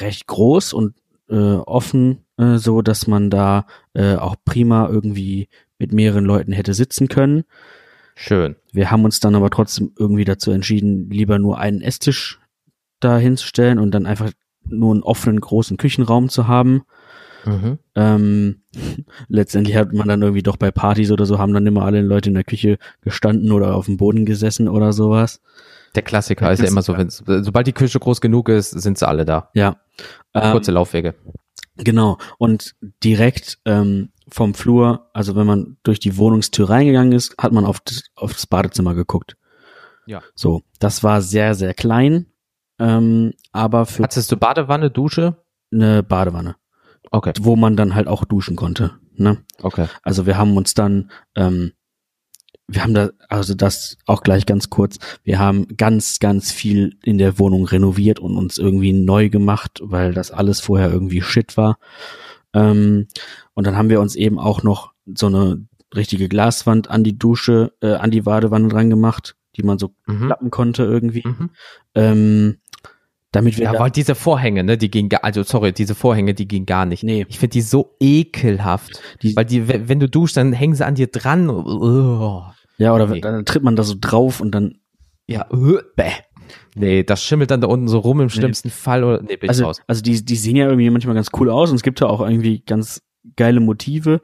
recht 0.00 0.26
groß 0.26 0.72
und 0.72 0.94
äh, 1.28 1.54
offen, 1.54 2.24
äh, 2.36 2.56
so 2.56 2.82
dass 2.82 3.06
man 3.06 3.30
da 3.30 3.66
äh, 3.94 4.16
auch 4.16 4.36
prima 4.44 4.88
irgendwie 4.88 5.48
mit 5.78 5.92
mehreren 5.92 6.24
Leuten 6.24 6.52
hätte 6.52 6.74
sitzen 6.74 7.08
können. 7.08 7.44
Schön. 8.14 8.56
Wir 8.72 8.90
haben 8.90 9.04
uns 9.04 9.20
dann 9.20 9.34
aber 9.34 9.50
trotzdem 9.50 9.92
irgendwie 9.98 10.24
dazu 10.24 10.50
entschieden, 10.50 11.10
lieber 11.10 11.38
nur 11.38 11.58
einen 11.58 11.80
Esstisch 11.80 12.38
da 13.00 13.18
hinzustellen 13.18 13.78
und 13.78 13.90
dann 13.90 14.06
einfach 14.06 14.30
nur 14.66 14.92
einen 14.92 15.02
offenen 15.02 15.40
großen 15.40 15.76
Küchenraum 15.76 16.28
zu 16.28 16.48
haben. 16.48 16.84
Mhm. 17.44 17.78
Ähm, 17.94 18.62
letztendlich 19.28 19.76
hat 19.76 19.92
man 19.92 20.08
dann 20.08 20.22
irgendwie 20.22 20.42
doch 20.42 20.56
bei 20.56 20.70
Partys 20.70 21.10
oder 21.10 21.26
so, 21.26 21.38
haben 21.38 21.52
dann 21.52 21.66
immer 21.66 21.84
alle 21.84 22.02
Leute 22.02 22.30
in 22.30 22.34
der 22.34 22.44
Küche 22.44 22.78
gestanden 23.02 23.52
oder 23.52 23.74
auf 23.74 23.86
dem 23.86 23.96
Boden 23.96 24.24
gesessen 24.24 24.68
oder 24.68 24.92
sowas. 24.92 25.40
Der 25.94 26.02
Klassiker 26.02 26.46
Der 26.46 26.54
ist 26.54 26.60
ja 26.60 26.68
immer 26.68 26.82
so, 26.82 26.96
wenn 26.96 27.10
sobald 27.10 27.66
die 27.66 27.72
Küche 27.72 28.00
groß 28.00 28.20
genug 28.20 28.48
ist, 28.48 28.70
sind 28.70 28.98
sie 28.98 29.06
alle 29.06 29.24
da. 29.24 29.50
Ja. 29.54 29.76
Kurze 30.32 30.70
ähm, 30.70 30.74
Laufwege. 30.74 31.14
Genau. 31.76 32.18
Und 32.38 32.74
direkt 33.02 33.58
ähm, 33.64 34.10
vom 34.34 34.52
Flur, 34.52 35.10
also 35.12 35.36
wenn 35.36 35.46
man 35.46 35.76
durch 35.84 36.00
die 36.00 36.16
Wohnungstür 36.16 36.68
reingegangen 36.68 37.12
ist, 37.12 37.36
hat 37.38 37.52
man 37.52 37.64
auf 37.64 37.78
das, 37.78 38.02
auf 38.16 38.32
das 38.32 38.48
Badezimmer 38.48 38.94
geguckt. 38.94 39.36
Ja. 40.06 40.22
So, 40.34 40.62
das 40.80 41.04
war 41.04 41.22
sehr, 41.22 41.54
sehr 41.54 41.72
klein. 41.72 42.26
Ähm, 42.80 43.34
aber 43.52 43.86
für. 43.86 44.02
Hattest 44.02 44.32
du 44.32 44.36
Badewanne, 44.36 44.90
Dusche? 44.90 45.36
Eine 45.72 46.02
Badewanne. 46.02 46.56
Okay. 47.12 47.32
Wo 47.40 47.54
man 47.54 47.76
dann 47.76 47.94
halt 47.94 48.08
auch 48.08 48.24
duschen 48.24 48.56
konnte. 48.56 48.98
Ne? 49.14 49.38
Okay. 49.62 49.86
Also 50.02 50.26
wir 50.26 50.36
haben 50.36 50.56
uns 50.56 50.74
dann, 50.74 51.12
ähm, 51.36 51.70
wir 52.66 52.82
haben 52.82 52.94
da, 52.94 53.10
also 53.28 53.54
das 53.54 53.98
auch 54.04 54.24
gleich 54.24 54.46
ganz 54.46 54.68
kurz, 54.68 54.98
wir 55.22 55.38
haben 55.38 55.68
ganz, 55.76 56.18
ganz 56.18 56.50
viel 56.50 56.98
in 57.04 57.18
der 57.18 57.38
Wohnung 57.38 57.66
renoviert 57.66 58.18
und 58.18 58.36
uns 58.36 58.58
irgendwie 58.58 58.92
neu 58.92 59.28
gemacht, 59.28 59.78
weil 59.80 60.12
das 60.12 60.32
alles 60.32 60.58
vorher 60.58 60.90
irgendwie 60.90 61.22
Shit 61.22 61.56
war. 61.56 61.78
Ähm, 62.54 63.08
und 63.54 63.66
dann 63.66 63.76
haben 63.76 63.90
wir 63.90 64.00
uns 64.00 64.16
eben 64.16 64.38
auch 64.38 64.62
noch 64.62 64.92
so 65.14 65.26
eine 65.26 65.66
richtige 65.94 66.28
Glaswand 66.28 66.90
an 66.90 67.04
die 67.04 67.18
Dusche, 67.18 67.72
äh, 67.80 67.94
an 67.94 68.10
die 68.10 68.22
Badewanne 68.22 68.68
dran 68.68 68.90
gemacht, 68.90 69.36
die 69.56 69.62
man 69.62 69.78
so 69.78 69.94
mhm. 70.06 70.26
klappen 70.26 70.50
konnte 70.50 70.84
irgendwie. 70.84 71.24
Mhm. 71.26 71.50
Ähm, 71.94 72.56
damit 73.32 73.58
wir 73.58 73.64
ja, 73.64 73.78
weil 73.78 73.90
diese 73.90 74.14
Vorhänge, 74.14 74.62
ne, 74.62 74.78
die 74.78 74.90
gehen 74.90 75.08
gar, 75.08 75.24
also 75.24 75.42
sorry, 75.42 75.72
diese 75.72 75.96
Vorhänge, 75.96 76.34
die 76.34 76.46
gehen 76.46 76.66
gar 76.66 76.86
nicht. 76.86 77.02
Nee. 77.02 77.26
Ich 77.28 77.40
finde 77.40 77.54
die 77.54 77.62
so 77.62 77.96
ekelhaft. 77.98 79.02
Die, 79.22 79.34
weil 79.34 79.44
die, 79.44 79.66
wenn 79.66 79.98
du 79.98 80.08
duschst, 80.08 80.36
dann 80.36 80.52
hängen 80.52 80.76
sie 80.76 80.86
an 80.86 80.94
dir 80.94 81.08
dran. 81.08 81.50
Oh. 81.50 82.44
Ja, 82.78 82.94
oder 82.94 83.08
nee. 83.08 83.20
dann 83.20 83.44
tritt 83.44 83.64
man 83.64 83.74
da 83.74 83.82
so 83.82 83.94
drauf 84.00 84.40
und 84.40 84.52
dann. 84.52 84.78
Ja, 85.26 85.46
uh, 85.52 85.78
bäh. 85.96 86.12
Nee, 86.74 87.04
das 87.04 87.22
schimmelt 87.22 87.50
dann 87.50 87.60
da 87.60 87.68
unten 87.68 87.88
so 87.88 87.98
rum 87.98 88.20
im 88.20 88.28
schlimmsten 88.28 88.68
nee. 88.68 88.74
Fall 88.74 89.04
oder 89.04 89.22
nee, 89.22 89.36
bin 89.36 89.48
also, 89.48 89.64
raus. 89.64 89.80
Also 89.86 90.02
die, 90.02 90.24
die 90.24 90.36
sehen 90.36 90.56
ja 90.56 90.66
irgendwie 90.66 90.90
manchmal 90.90 91.14
ganz 91.14 91.28
cool 91.38 91.48
aus 91.48 91.70
und 91.70 91.76
es 91.76 91.82
gibt 91.82 92.00
ja 92.00 92.08
auch 92.08 92.20
irgendwie 92.20 92.60
ganz 92.60 93.02
geile 93.36 93.60
Motive. 93.60 94.20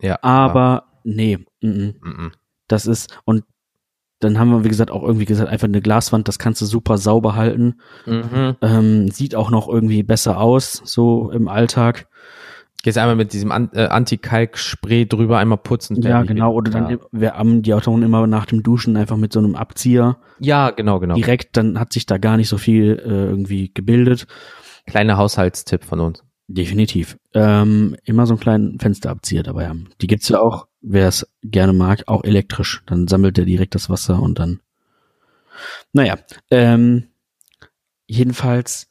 Ja. 0.00 0.18
Aber 0.22 0.86
ja. 1.04 1.14
nee, 1.14 1.38
m 1.60 1.94
-m. 2.00 2.32
das 2.68 2.86
ist 2.86 3.20
und 3.24 3.44
dann 4.20 4.38
haben 4.38 4.50
wir, 4.50 4.64
wie 4.64 4.68
gesagt, 4.68 4.90
auch 4.90 5.02
irgendwie 5.02 5.26
gesagt, 5.26 5.50
einfach 5.50 5.68
eine 5.68 5.82
Glaswand, 5.82 6.28
das 6.28 6.38
kannst 6.38 6.62
du 6.62 6.66
super 6.66 6.96
sauber 6.96 7.34
halten. 7.34 7.80
Mhm. 8.06 8.56
Ähm, 8.62 9.08
sieht 9.10 9.34
auch 9.34 9.50
noch 9.50 9.68
irgendwie 9.68 10.02
besser 10.02 10.40
aus, 10.40 10.80
so 10.84 11.30
im 11.30 11.48
Alltag. 11.48 12.08
Gehst 12.84 12.98
einmal 12.98 13.16
mit 13.16 13.32
diesem 13.32 13.50
äh, 13.50 13.86
Anti-Kalk-Spray 13.86 15.06
drüber 15.06 15.38
einmal 15.38 15.56
putzen. 15.56 16.02
Ja, 16.02 16.22
genau. 16.22 16.52
Oder 16.52 16.70
dann, 16.70 16.90
ja. 16.90 16.98
wir 17.12 17.32
haben 17.32 17.62
die 17.62 17.72
Autoren 17.72 18.02
immer 18.02 18.26
nach 18.26 18.44
dem 18.44 18.62
Duschen 18.62 18.98
einfach 18.98 19.16
mit 19.16 19.32
so 19.32 19.38
einem 19.38 19.54
Abzieher. 19.54 20.18
Ja, 20.38 20.68
genau, 20.68 21.00
genau. 21.00 21.14
Direkt, 21.14 21.56
dann 21.56 21.80
hat 21.80 21.94
sich 21.94 22.04
da 22.04 22.18
gar 22.18 22.36
nicht 22.36 22.50
so 22.50 22.58
viel 22.58 23.02
äh, 23.02 23.08
irgendwie 23.08 23.72
gebildet. 23.72 24.26
Kleiner 24.84 25.16
Haushaltstipp 25.16 25.82
von 25.82 26.00
uns. 26.00 26.22
Definitiv. 26.46 27.16
Ähm, 27.32 27.96
immer 28.04 28.26
so 28.26 28.34
einen 28.34 28.40
kleinen 28.40 28.78
Fensterabzieher 28.78 29.42
dabei 29.42 29.66
haben. 29.66 29.88
Die 30.02 30.06
gibt's 30.06 30.28
ja 30.28 30.40
auch, 30.40 30.66
wer 30.82 31.08
es 31.08 31.26
gerne 31.42 31.72
mag, 31.72 32.02
auch 32.06 32.22
elektrisch. 32.22 32.82
Dann 32.84 33.08
sammelt 33.08 33.38
er 33.38 33.46
direkt 33.46 33.74
das 33.74 33.88
Wasser 33.88 34.20
und 34.20 34.38
dann. 34.38 34.60
Naja, 35.94 36.18
ähm, 36.50 37.04
jedenfalls 38.06 38.88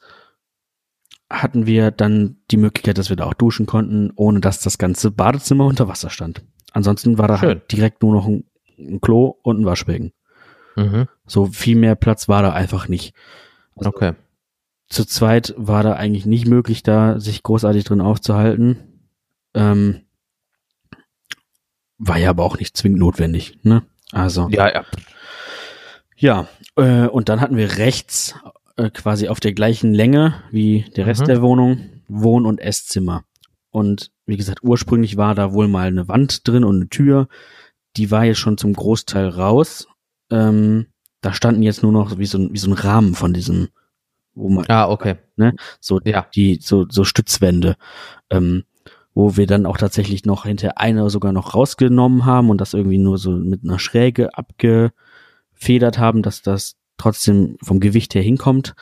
hatten 1.33 1.65
wir 1.65 1.91
dann 1.91 2.37
die 2.51 2.57
Möglichkeit, 2.57 2.97
dass 2.97 3.09
wir 3.09 3.15
da 3.15 3.25
auch 3.25 3.33
duschen 3.33 3.65
konnten, 3.65 4.11
ohne 4.15 4.39
dass 4.39 4.59
das 4.59 4.77
ganze 4.77 5.11
Badezimmer 5.11 5.65
unter 5.65 5.87
Wasser 5.87 6.09
stand. 6.09 6.43
Ansonsten 6.71 7.17
war 7.17 7.27
da 7.27 7.41
halt 7.41 7.71
direkt 7.71 8.03
nur 8.03 8.13
noch 8.13 8.27
ein, 8.27 8.45
ein 8.77 9.01
Klo 9.01 9.35
und 9.41 9.59
ein 9.59 9.65
Waschbecken. 9.65 10.13
Mhm. 10.75 11.07
So 11.25 11.47
viel 11.47 11.75
mehr 11.75 11.95
Platz 11.95 12.29
war 12.29 12.41
da 12.41 12.53
einfach 12.53 12.87
nicht. 12.87 13.13
Also 13.75 13.89
okay. 13.89 14.13
Zu 14.87 15.05
zweit 15.05 15.55
war 15.57 15.81
da 15.81 15.93
eigentlich 15.93 16.25
nicht 16.25 16.47
möglich, 16.47 16.83
da 16.83 17.19
sich 17.19 17.41
großartig 17.41 17.83
drin 17.83 18.01
aufzuhalten. 18.01 18.77
Ähm, 19.55 20.01
war 21.97 22.17
ja 22.17 22.29
aber 22.29 22.43
auch 22.43 22.59
nicht 22.59 22.77
zwingend 22.77 22.99
notwendig, 22.99 23.57
ne? 23.63 23.83
Also. 24.11 24.49
Ja, 24.49 24.71
ja. 24.71 24.85
Ja, 26.15 26.47
äh, 26.75 27.07
und 27.07 27.29
dann 27.29 27.41
hatten 27.41 27.57
wir 27.57 27.77
rechts 27.77 28.35
äh, 28.75 28.89
quasi 28.89 29.27
auf 29.27 29.39
der 29.39 29.53
gleichen 29.53 29.93
Länge 29.93 30.35
wie 30.51 30.85
der 30.95 31.05
Rest 31.05 31.21
mhm. 31.21 31.25
der 31.27 31.41
Wohnung 31.41 31.89
Wohn- 32.07 32.45
und 32.45 32.59
Esszimmer. 32.59 33.23
Und 33.69 34.11
wie 34.25 34.37
gesagt, 34.37 34.63
ursprünglich 34.63 35.17
war 35.17 35.35
da 35.35 35.53
wohl 35.53 35.67
mal 35.67 35.87
eine 35.87 36.07
Wand 36.07 36.47
drin 36.47 36.63
und 36.63 36.75
eine 36.75 36.89
Tür. 36.89 37.27
Die 37.97 38.11
war 38.11 38.23
jetzt 38.23 38.37
schon 38.37 38.57
zum 38.57 38.73
Großteil 38.73 39.29
raus. 39.29 39.87
Ähm, 40.29 40.87
da 41.21 41.33
standen 41.33 41.63
jetzt 41.63 41.83
nur 41.83 41.91
noch 41.91 42.17
wie 42.17 42.25
so, 42.25 42.37
ein, 42.37 42.53
wie 42.53 42.57
so 42.57 42.69
ein 42.69 42.73
Rahmen 42.73 43.15
von 43.15 43.33
diesem, 43.33 43.69
wo 44.35 44.49
man. 44.49 44.65
Ah, 44.67 44.89
okay. 44.89 45.15
Ne, 45.35 45.55
so 45.79 45.99
ja. 46.03 46.27
die 46.35 46.59
so 46.61 46.85
so 46.89 47.03
Stützwände, 47.03 47.75
ähm, 48.29 48.63
wo 49.15 49.37
wir 49.37 49.47
dann 49.47 49.65
auch 49.65 49.77
tatsächlich 49.77 50.25
noch 50.25 50.45
hinter 50.45 50.77
einer 50.77 51.09
sogar 51.09 51.33
noch 51.33 51.55
rausgenommen 51.55 52.25
haben 52.25 52.49
und 52.49 52.61
das 52.61 52.73
irgendwie 52.73 52.99
nur 52.99 53.17
so 53.17 53.31
mit 53.31 53.63
einer 53.63 53.79
Schräge 53.79 54.37
abgefedert 54.37 55.97
haben, 55.97 56.21
dass 56.21 56.43
das 56.43 56.75
trotzdem 57.03 57.57
vom 57.61 57.79
Gewicht 57.79 58.15
her 58.15 58.21
hinkommt 58.21 58.75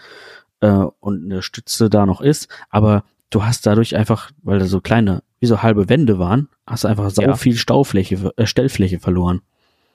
äh, 0.62 0.70
und 1.00 1.26
eine 1.26 1.42
Stütze 1.42 1.90
da 1.90 2.06
noch 2.06 2.22
ist, 2.22 2.48
aber 2.70 3.04
du 3.30 3.44
hast 3.44 3.66
dadurch 3.66 3.96
einfach, 3.96 4.32
weil 4.44 4.60
da 4.60 4.66
so 4.66 4.80
kleine, 4.82 5.24
wie 5.40 5.48
so 5.48 5.64
halbe 5.64 5.90
Wände 5.90 6.20
waren, 6.20 6.50
hast 6.68 6.84
du 6.84 6.88
einfach 6.88 7.10
so 7.10 7.22
ja. 7.22 7.36
viel 7.36 7.58
Staufläche, 7.58 8.32
äh, 8.38 8.46
Stellfläche 8.46 9.00
verloren. 9.00 9.42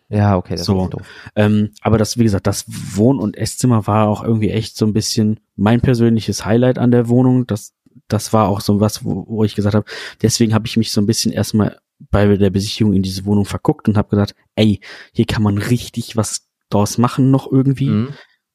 Ja, 0.09 0.37
okay, 0.37 0.57
das 0.57 0.67
so. 0.67 0.85
ist 0.85 0.95
doof. 0.95 1.03
Ähm, 1.35 1.71
aber 1.81 1.99
das, 1.99 2.17
wie 2.19 2.23
gesagt, 2.25 2.47
das 2.47 2.65
Wohn- 2.69 3.19
und 3.19 3.37
Esszimmer 3.37 3.87
war 3.87 4.09
auch 4.09 4.23
irgendwie 4.23 4.51
echt 4.51 4.77
so 4.77 4.87
ein 4.87 4.93
bisschen 4.93 5.41
mein 5.57 5.81
persönliches 5.81 6.45
Highlight 6.45 6.79
an 6.79 6.93
der 6.93 7.09
Wohnung. 7.09 7.47
Das, 7.47 7.75
das 8.07 8.33
war 8.33 8.49
auch 8.49 8.61
so 8.61 8.81
was, 8.81 9.05
wo, 9.05 9.27
wo 9.29 9.45
ich 9.45 9.57
gesagt 9.57 9.75
habe, 9.75 9.87
deswegen 10.23 10.55
habe 10.55 10.67
ich 10.67 10.77
mich 10.77 10.93
so 10.93 11.01
ein 11.01 11.07
bisschen 11.07 11.33
erstmal 11.33 11.79
bei 12.11 12.37
der 12.37 12.51
Besichtigung 12.51 12.93
in 12.93 13.03
diese 13.03 13.25
Wohnung 13.25 13.47
verguckt 13.47 13.89
und 13.89 13.97
habe 13.97 14.11
gesagt, 14.11 14.35
ey, 14.55 14.81
hier 15.13 15.27
kann 15.27 15.43
man 15.43 15.59
richtig 15.59 16.17
was 16.17 16.47
draus 16.71 16.99
machen 16.99 17.31
noch 17.31 17.51
irgendwie. 17.51 17.89
Mhm. 17.89 18.09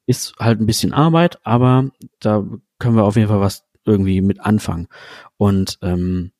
Ist 0.06 0.34
halt 0.38 0.60
ein 0.60 0.66
bisschen 0.66 0.92
Arbeit, 0.92 1.38
aber 1.44 1.90
da 2.20 2.44
können 2.78 2.96
wir 2.96 3.04
auf 3.04 3.16
jeden 3.16 3.28
Fall 3.28 3.40
was 3.40 3.64
irgendwie 3.84 4.20
mit 4.20 4.40
anfangen. 4.40 4.88
Und 5.36 5.78
ähm, 5.82 6.32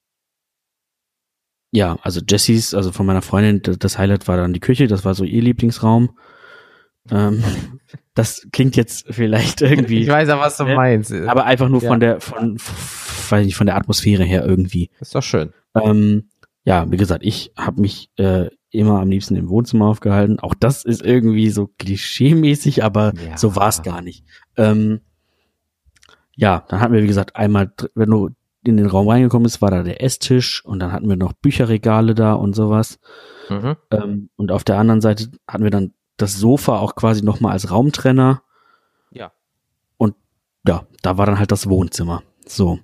ja, 1.73 1.97
also 2.03 2.21
Jessies, 2.29 2.75
also 2.75 2.93
von 2.93 3.07
meiner 3.07 3.23
Freundin, 3.23 3.79
das 3.79 3.99
Highlight 3.99 4.29
war 4.29 4.37
dann 4.37 4.53
die 4.53 4.61
Küche, 4.61 4.87
das 4.87 5.05
war 5.05 5.15
so 5.15 5.25
ihr 5.25 5.43
Lieblingsraum. 5.43 6.19
Ähm, 7.11 7.43
das 8.15 8.47
klingt 8.53 8.77
jetzt 8.77 9.07
vielleicht 9.09 9.63
irgendwie. 9.63 10.03
Ich 10.03 10.09
weiß 10.09 10.29
ja, 10.29 10.39
was 10.39 10.57
du 10.59 10.65
äh, 10.65 10.75
meinst. 10.75 11.13
Aber 11.13 11.45
einfach 11.45 11.69
nur 11.69 11.83
ja. 11.83 11.89
von 11.89 12.01
der, 12.01 12.21
von, 12.21 12.59
weiß 12.59 13.45
nicht, 13.45 13.57
von 13.57 13.67
der 13.67 13.77
Atmosphäre 13.77 14.25
her 14.25 14.45
irgendwie. 14.45 14.91
Ist 15.01 15.15
doch 15.15 15.23
schön. 15.23 15.53
Ähm, 15.75 16.29
ja, 16.65 16.91
wie 16.91 16.97
gesagt, 16.97 17.25
ich 17.25 17.53
habe 17.57 17.81
mich 17.81 18.11
äh, 18.17 18.51
immer 18.73 19.01
am 19.01 19.11
liebsten 19.11 19.37
im 19.37 19.49
Wohnzimmer 19.49 19.87
aufgehalten. 19.87 20.41
Auch 20.41 20.55
das 20.55 20.85
ist 20.85 21.03
irgendwie 21.03 21.51
so 21.51 21.69
klischee-mäßig, 21.79 22.83
aber 22.83 23.13
ja. 23.15 23.37
so 23.37 23.55
war 23.55 23.69
es 23.69 23.83
gar 23.83 24.01
nicht. 24.01 24.25
Ähm, 24.57 25.01
ja, 26.35 26.65
dann 26.69 26.81
hatten 26.81 26.95
wir, 26.95 27.03
wie 27.03 27.09
gesagt, 27.09 27.37
einmal, 27.37 27.73
wenn 27.95 28.11
du 28.11 28.31
in 28.65 28.77
den 28.77 28.87
Raum 28.87 29.09
reingekommen 29.09 29.45
bist, 29.45 29.61
war 29.61 29.71
da 29.71 29.83
der 29.83 30.03
Esstisch 30.03 30.65
und 30.65 30.81
dann 30.81 30.93
hatten 30.93 31.09
wir 31.09 31.17
noch 31.17 31.33
Bücherregale 31.33 32.15
da 32.15 32.33
und 32.33 32.55
sowas. 32.55 32.99
Mhm. 33.51 33.77
Ähm, 33.91 34.31
und 34.37 34.53
auf 34.53 34.65
der 34.65 34.79
anderen 34.79 35.01
Seite 35.01 35.31
hatten 35.47 35.65
wir 35.65 35.71
dann 35.71 35.93
das 36.17 36.39
Sofa 36.39 36.79
auch 36.79 36.95
quasi 36.95 37.23
nochmal 37.23 37.53
als 37.53 37.71
Raumtrenner. 37.71 38.43
Ja. 39.11 39.33
Und 39.99 40.15
ja, 40.67 40.87
da 41.03 41.19
war 41.19 41.27
dann 41.27 41.39
halt 41.39 41.53
das 41.53 41.69
Wohnzimmer. 41.69 42.23
So. 42.47 42.79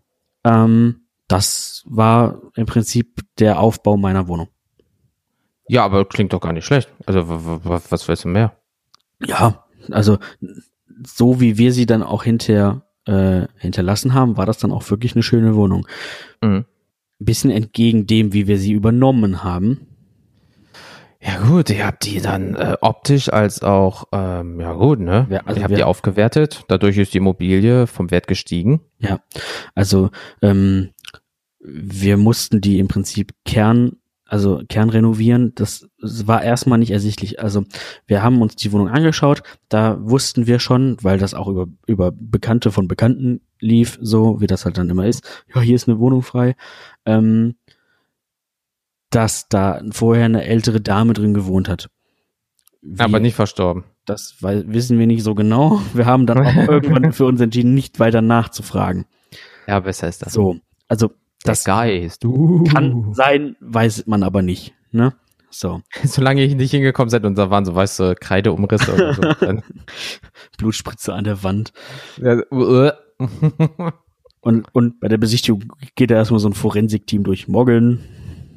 Ähm, 0.45 1.03
das 1.29 1.85
war 1.87 2.41
im 2.57 2.67
Prinzip 2.67 3.23
der 3.39 3.61
Aufbau 3.61 3.97
meiner 3.97 4.29
Wohnung. 4.29 4.49
Ja, 5.69 5.85
aber 5.85 6.05
klingt 6.05 6.33
doch 6.33 6.41
gar 6.41 6.53
nicht 6.53 6.65
schlecht. 6.65 6.89
Also 7.07 7.25
was 7.27 8.09
willst 8.09 8.25
du 8.25 8.29
mehr? 8.29 8.57
Ja, 9.25 9.65
also 9.91 10.19
so 11.07 11.41
wie 11.41 11.59
wir 11.59 11.73
sie 11.73 11.87
dann 11.87 12.03
auch 12.03 12.25
hinter 12.25 12.83
äh, 13.07 13.47
hinterlassen 13.57 14.15
haben, 14.15 14.37
war 14.37 14.47
das 14.47 14.59
dann 14.59 14.73
auch 14.73 14.89
wirklich 14.91 15.15
eine 15.15 15.23
schöne 15.23 15.55
Wohnung. 15.55 15.87
Mhm. 16.43 16.67
Bisschen 17.19 17.51
entgegen 17.51 18.07
dem, 18.07 18.33
wie 18.33 18.47
wir 18.47 18.59
sie 18.59 18.73
übernommen 18.73 19.43
haben. 19.43 19.87
Ja 21.21 21.39
gut, 21.39 21.71
ihr 21.71 21.85
habt 21.85 22.05
die 22.05 22.21
dann 22.21 22.55
äh, 22.55 22.77
optisch 22.81 23.29
als 23.33 23.63
auch, 23.63 24.05
ähm, 24.13 24.61
ja 24.61 24.73
gut, 24.75 25.01
ne? 25.01 25.27
Ja, 25.29 25.41
also 25.45 25.59
ihr 25.59 25.65
habt 25.65 25.77
die 25.77 25.83
aufgewertet, 25.83 26.65
dadurch 26.69 26.97
ist 26.97 27.13
die 27.13 27.19
Immobilie 27.19 27.89
vom 27.89 28.13
Wert 28.13 28.29
gestiegen. 28.29 28.83
Ja, 29.01 29.19
also 29.75 30.11
ähm, 30.43 30.91
wir 31.59 32.19
mussten 32.19 32.61
die 32.61 32.79
im 32.79 32.87
Prinzip 32.87 33.35
Kern 33.45 33.97
also 34.29 34.61
Kern 34.69 34.91
renovieren, 34.91 35.55
das 35.55 35.89
war 36.01 36.43
erstmal 36.43 36.79
nicht 36.79 36.91
ersichtlich. 36.91 37.41
Also 37.41 37.65
wir 38.07 38.23
haben 38.23 38.43
uns 38.43 38.57
die 38.57 38.71
Wohnung 38.73 38.89
angeschaut, 38.89 39.43
da 39.71 39.97
wussten 40.01 40.47
wir 40.47 40.59
schon, 40.59 40.99
weil 41.01 41.19
das 41.19 41.33
auch 41.33 41.49
über, 41.49 41.67
über 41.87 42.13
Bekannte 42.13 42.71
von 42.71 42.89
Bekannten 42.89 43.41
lief, 43.59 43.99
so 44.03 44.39
wie 44.41 44.47
das 44.47 44.67
halt 44.67 44.77
dann 44.77 44.91
immer 44.91 45.07
ist, 45.07 45.27
ja, 45.53 45.63
hier 45.63 45.75
ist 45.75 45.89
eine 45.89 45.99
Wohnung 45.99 46.23
frei, 46.23 46.57
ähm, 47.07 47.57
dass 49.09 49.49
da 49.49 49.81
vorher 49.91 50.27
eine 50.27 50.45
ältere 50.45 50.83
Dame 50.83 51.15
drin 51.15 51.33
gewohnt 51.33 51.71
hat. 51.71 51.89
Wie, 52.83 53.01
Aber 53.01 53.21
nicht 53.21 53.35
verstorben. 53.35 53.85
Das 54.05 54.37
wissen 54.41 54.99
wir 54.99 55.07
nicht 55.07 55.23
so 55.23 55.35
genau. 55.35 55.81
Wir 55.95 56.05
haben 56.05 56.27
dann 56.27 56.47
auch 56.47 56.55
irgendwann 56.69 57.15
für 57.15 57.25
uns 57.25 57.41
entschieden, 57.41 57.73
nicht 57.73 57.99
weiter 57.99 58.21
nachzufragen. 58.21 59.07
Ja, 59.67 59.81
besser 59.81 60.07
ist 60.07 60.21
das. 60.21 60.35
So, 60.35 60.59
also 60.87 61.13
das 61.45 61.65
Geist. 61.65 62.25
Uh. 62.25 62.65
kann 62.65 63.13
sein, 63.15 63.57
weiß 63.61 64.07
man 64.07 64.23
aber 64.23 64.43
nicht. 64.43 64.75
Ne? 64.91 65.15
So. 65.51 65.81
Solange 66.05 66.43
ich 66.43 66.55
nicht 66.55 66.71
hingekommen 66.71 67.11
seid 67.11 67.25
und 67.25 67.37
da 67.37 67.51
waren 67.51 67.65
so 67.65 67.75
weiße 67.75 68.17
Kreideumrisse 68.17 68.95
oder 68.95 69.15
so. 69.15 69.23
Blutspritze 70.59 71.15
an 71.15 71.25
der 71.25 71.43
Wand. 71.43 71.73
Ja, 72.17 72.41
uh. 72.51 72.91
und, 74.41 74.67
und 74.75 75.01
bei 75.01 75.09
der 75.09 75.19
Besichtigung 75.19 75.73
geht 75.95 76.11
da 76.11 76.17
erstmal 76.17 76.41
so 76.41 76.49
ein 76.49 76.55
Forensikteam 76.55 77.25
durch 77.25 77.49
Moggeln. 77.49 78.05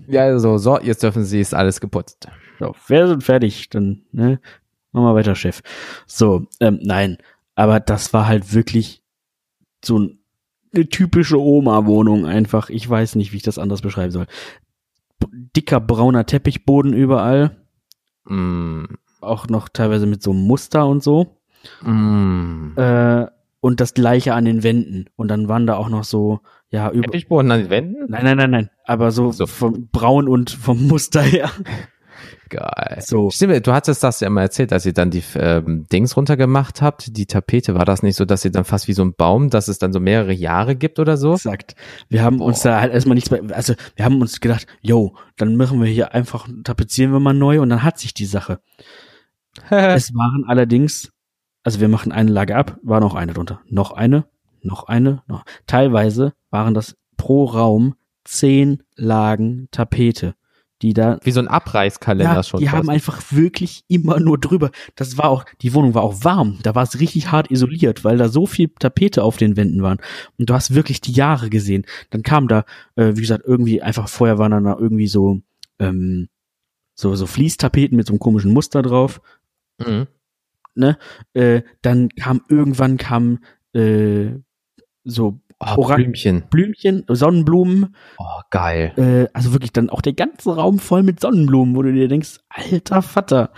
Ja, 0.08 0.24
also, 0.24 0.58
so, 0.58 0.80
jetzt 0.80 1.04
dürfen 1.04 1.24
sie, 1.24 1.40
ist 1.40 1.54
alles 1.54 1.80
geputzt. 1.80 2.28
So, 2.60 2.76
wir 2.88 3.08
sind 3.08 3.24
fertig, 3.24 3.70
dann, 3.70 4.04
ne, 4.12 4.40
machen 4.92 5.06
wir 5.06 5.16
weiter, 5.16 5.36
Chef. 5.36 5.62
So, 6.06 6.46
ähm, 6.60 6.80
nein, 6.82 7.18
aber 7.56 7.80
das 7.80 8.14
war 8.14 8.28
halt 8.28 8.54
wirklich 8.54 9.02
so 9.84 9.98
ein 9.98 10.21
eine 10.74 10.88
typische 10.88 11.40
Oma-Wohnung 11.40 12.26
einfach. 12.26 12.70
Ich 12.70 12.90
weiß 12.90 13.16
nicht, 13.16 13.32
wie 13.32 13.38
ich 13.38 13.44
das 13.44 13.58
anders 13.58 13.82
beschreiben 13.82 14.12
soll. 14.12 14.26
Dicker 15.56 15.80
brauner 15.80 16.26
Teppichboden 16.26 16.94
überall. 16.94 17.58
Mm. 18.26 18.86
Auch 19.20 19.48
noch 19.48 19.70
teilweise 19.70 20.08
mit 20.08 20.24
so 20.24 20.32
einem 20.32 20.42
Muster 20.42 20.88
und 20.88 21.04
so. 21.04 21.38
Mm. 21.84 22.74
Äh, 22.76 23.28
und 23.60 23.80
das 23.80 23.94
gleiche 23.94 24.34
an 24.34 24.46
den 24.46 24.64
Wänden. 24.64 25.06
Und 25.16 25.28
dann 25.28 25.48
waren 25.48 25.68
da 25.68 25.76
auch 25.76 25.90
noch 25.90 26.04
so, 26.04 26.40
ja, 26.70 26.90
über. 26.90 27.04
Teppichboden 27.04 27.52
an 27.52 27.60
den 27.60 27.70
Wänden? 27.70 28.06
Nein, 28.10 28.24
nein, 28.24 28.38
nein, 28.38 28.52
nein. 28.52 28.70
Aber 28.86 29.12
so, 29.12 29.32
so. 29.32 29.46
vom 29.46 29.90
Braun 29.92 30.28
und 30.28 30.50
vom 30.50 30.88
Muster 30.88 31.22
her. 31.22 31.52
Geil. 32.52 33.00
So. 33.00 33.30
Stimmt, 33.30 33.66
du 33.66 33.72
hattest 33.72 34.04
das 34.04 34.20
ja 34.20 34.28
immer 34.28 34.42
erzählt, 34.42 34.74
als 34.74 34.86
ihr 34.86 34.92
dann 34.92 35.10
die 35.10 35.24
ähm, 35.36 35.88
Dings 35.88 36.18
runtergemacht 36.18 36.82
habt, 36.82 37.16
die 37.16 37.26
Tapete. 37.26 37.76
War 37.76 37.86
das 37.86 38.04
nicht 38.04 38.18
so, 38.18 38.26
dass 38.26 38.44
ihr 38.44 38.52
dann 38.52 38.66
fast 38.66 38.90
wie 38.90 38.94
so 38.94 39.04
ein 39.04 39.14
Baum, 39.14 39.50
dass 39.50 39.70
es 39.70 39.80
dann 39.80 39.94
so 39.94 40.02
mehrere 40.02 40.34
Jahre 40.34 40.76
gibt 40.76 41.00
oder 41.00 41.16
so? 41.16 41.36
Exakt. 41.36 41.76
Wir 42.10 42.24
haben 42.24 42.40
Boah. 42.40 42.48
uns 42.48 42.62
da 42.62 42.82
halt 42.82 42.92
erstmal 42.92 43.16
nichts 43.16 43.32
mehr, 43.32 43.42
also 43.54 43.74
wir 43.96 44.04
haben 44.04 44.20
uns 44.20 44.42
gedacht, 44.42 44.68
yo, 44.82 45.16
dann 45.38 45.56
machen 45.56 45.80
wir 45.80 45.88
hier 45.88 46.14
einfach, 46.14 46.50
tapezieren 46.66 47.14
wir 47.14 47.22
mal 47.22 47.34
neu 47.34 47.62
und 47.62 47.70
dann 47.70 47.84
hat 47.84 47.98
sich 47.98 48.14
die 48.14 48.26
Sache. 48.26 48.60
es 49.70 50.14
waren 50.14 50.44
allerdings, 50.46 51.10
also 51.64 51.80
wir 51.80 51.88
machen 51.88 52.12
eine 52.12 52.32
Lage 52.32 52.58
ab, 52.58 52.78
war 52.84 53.00
noch 53.00 53.16
eine 53.16 53.32
drunter. 53.32 53.62
Noch 53.70 53.94
eine, 53.94 54.26
noch 54.62 54.90
eine, 54.90 55.24
noch. 55.26 55.46
Teilweise 55.68 56.34
waren 56.50 56.74
das 56.74 56.98
pro 57.16 57.46
Raum 57.46 57.96
zehn 58.26 58.84
Lagen 58.98 59.70
Tapete 59.72 60.36
die 60.82 60.94
da. 60.94 61.20
Wie 61.24 61.32
so 61.32 61.40
ein 61.40 61.48
Abreißkalender 61.48 62.36
ja, 62.36 62.44
schon. 62.44 62.60
Die 62.60 62.70
haben 62.70 62.90
einfach 62.90 63.22
wirklich 63.32 63.84
immer 63.88 64.20
nur 64.20 64.38
drüber. 64.38 64.72
Das 64.96 65.18
war 65.18 65.30
auch, 65.30 65.46
die 65.62 65.74
Wohnung 65.74 65.94
war 65.94 66.04
auch 66.04 66.24
warm. 66.24 66.60
Da 66.64 66.76
war 66.76 66.84
es 66.84 67.00
richtig 67.00 67.32
hart 67.32 67.52
isoliert, 67.52 68.04
weil 68.04 68.18
da 68.18 68.30
so 68.30 68.46
viel 68.46 68.70
Tapete 68.80 69.24
auf 69.24 69.38
den 69.38 69.58
Wänden 69.58 69.84
waren. 69.84 70.00
Und 70.38 70.50
du 70.50 70.54
hast 70.54 70.74
wirklich 70.74 71.02
die 71.02 71.12
Jahre 71.12 71.50
gesehen. 71.50 71.86
Dann 72.10 72.24
kam 72.24 72.48
da, 72.48 72.66
äh, 72.96 73.16
wie 73.16 73.22
gesagt, 73.22 73.44
irgendwie 73.46 73.82
einfach 73.82 74.08
vorher 74.08 74.38
waren 74.38 74.52
dann 74.52 74.64
da 74.64 74.78
irgendwie 74.78 75.08
so, 75.08 75.42
ähm, 75.80 76.30
so, 76.96 77.16
so 77.16 77.26
Fließtapeten 77.26 77.96
mit 77.96 78.08
so 78.08 78.14
einem 78.14 78.20
komischen 78.20 78.54
Muster 78.54 78.82
drauf. 78.82 79.22
Mhm. 79.78 80.08
Ne? 80.74 80.98
Äh, 81.34 81.64
dann 81.82 82.10
kam 82.10 82.42
irgendwann 82.48 82.98
kam 82.98 83.40
äh, 83.74 84.32
so 85.04 85.41
Oh, 85.78 85.88
Blümchen. 85.88 86.44
Blümchen, 86.50 87.04
Sonnenblumen. 87.08 87.96
Oh, 88.18 88.42
geil. 88.50 88.94
Äh, 88.98 89.30
also 89.34 89.54
wirklich 89.54 89.72
dann 89.72 89.90
auch 89.90 90.02
der 90.02 90.14
ganze 90.14 90.56
Raum 90.56 90.80
voll 90.80 91.04
mit 91.04 91.20
Sonnenblumen, 91.20 91.76
wo 91.76 91.84
du 91.84 91.94
dir 91.94 92.08
denkst, 92.08 92.40
alter 92.50 93.02
Vater, 93.02 93.52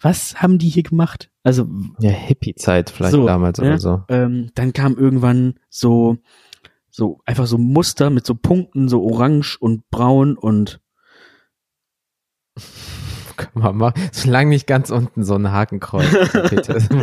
was 0.00 0.40
haben 0.40 0.58
die 0.58 0.68
hier 0.68 0.82
gemacht? 0.82 1.30
Also. 1.42 1.68
Ja, 1.98 2.10
Hippie-Zeit 2.10 2.90
vielleicht 2.90 3.12
so, 3.12 3.26
damals 3.26 3.58
ja, 3.58 3.64
oder 3.64 3.78
so. 3.78 4.02
Ähm, 4.08 4.50
dann 4.54 4.72
kam 4.72 4.96
irgendwann 4.96 5.54
so, 5.68 6.16
so 6.90 7.20
einfach 7.26 7.46
so 7.46 7.58
Muster 7.58 8.10
mit 8.10 8.26
so 8.26 8.34
Punkten, 8.34 8.88
so 8.88 9.02
orange 9.02 9.56
und 9.60 9.88
braun 9.90 10.36
und 10.36 10.80
können 13.36 13.64
wir 13.64 13.72
machen. 13.72 14.08
Solange 14.12 14.50
nicht 14.50 14.66
ganz 14.66 14.90
unten 14.90 15.24
so 15.24 15.34
ein 15.34 15.50
Hakenkreuz 15.50 16.12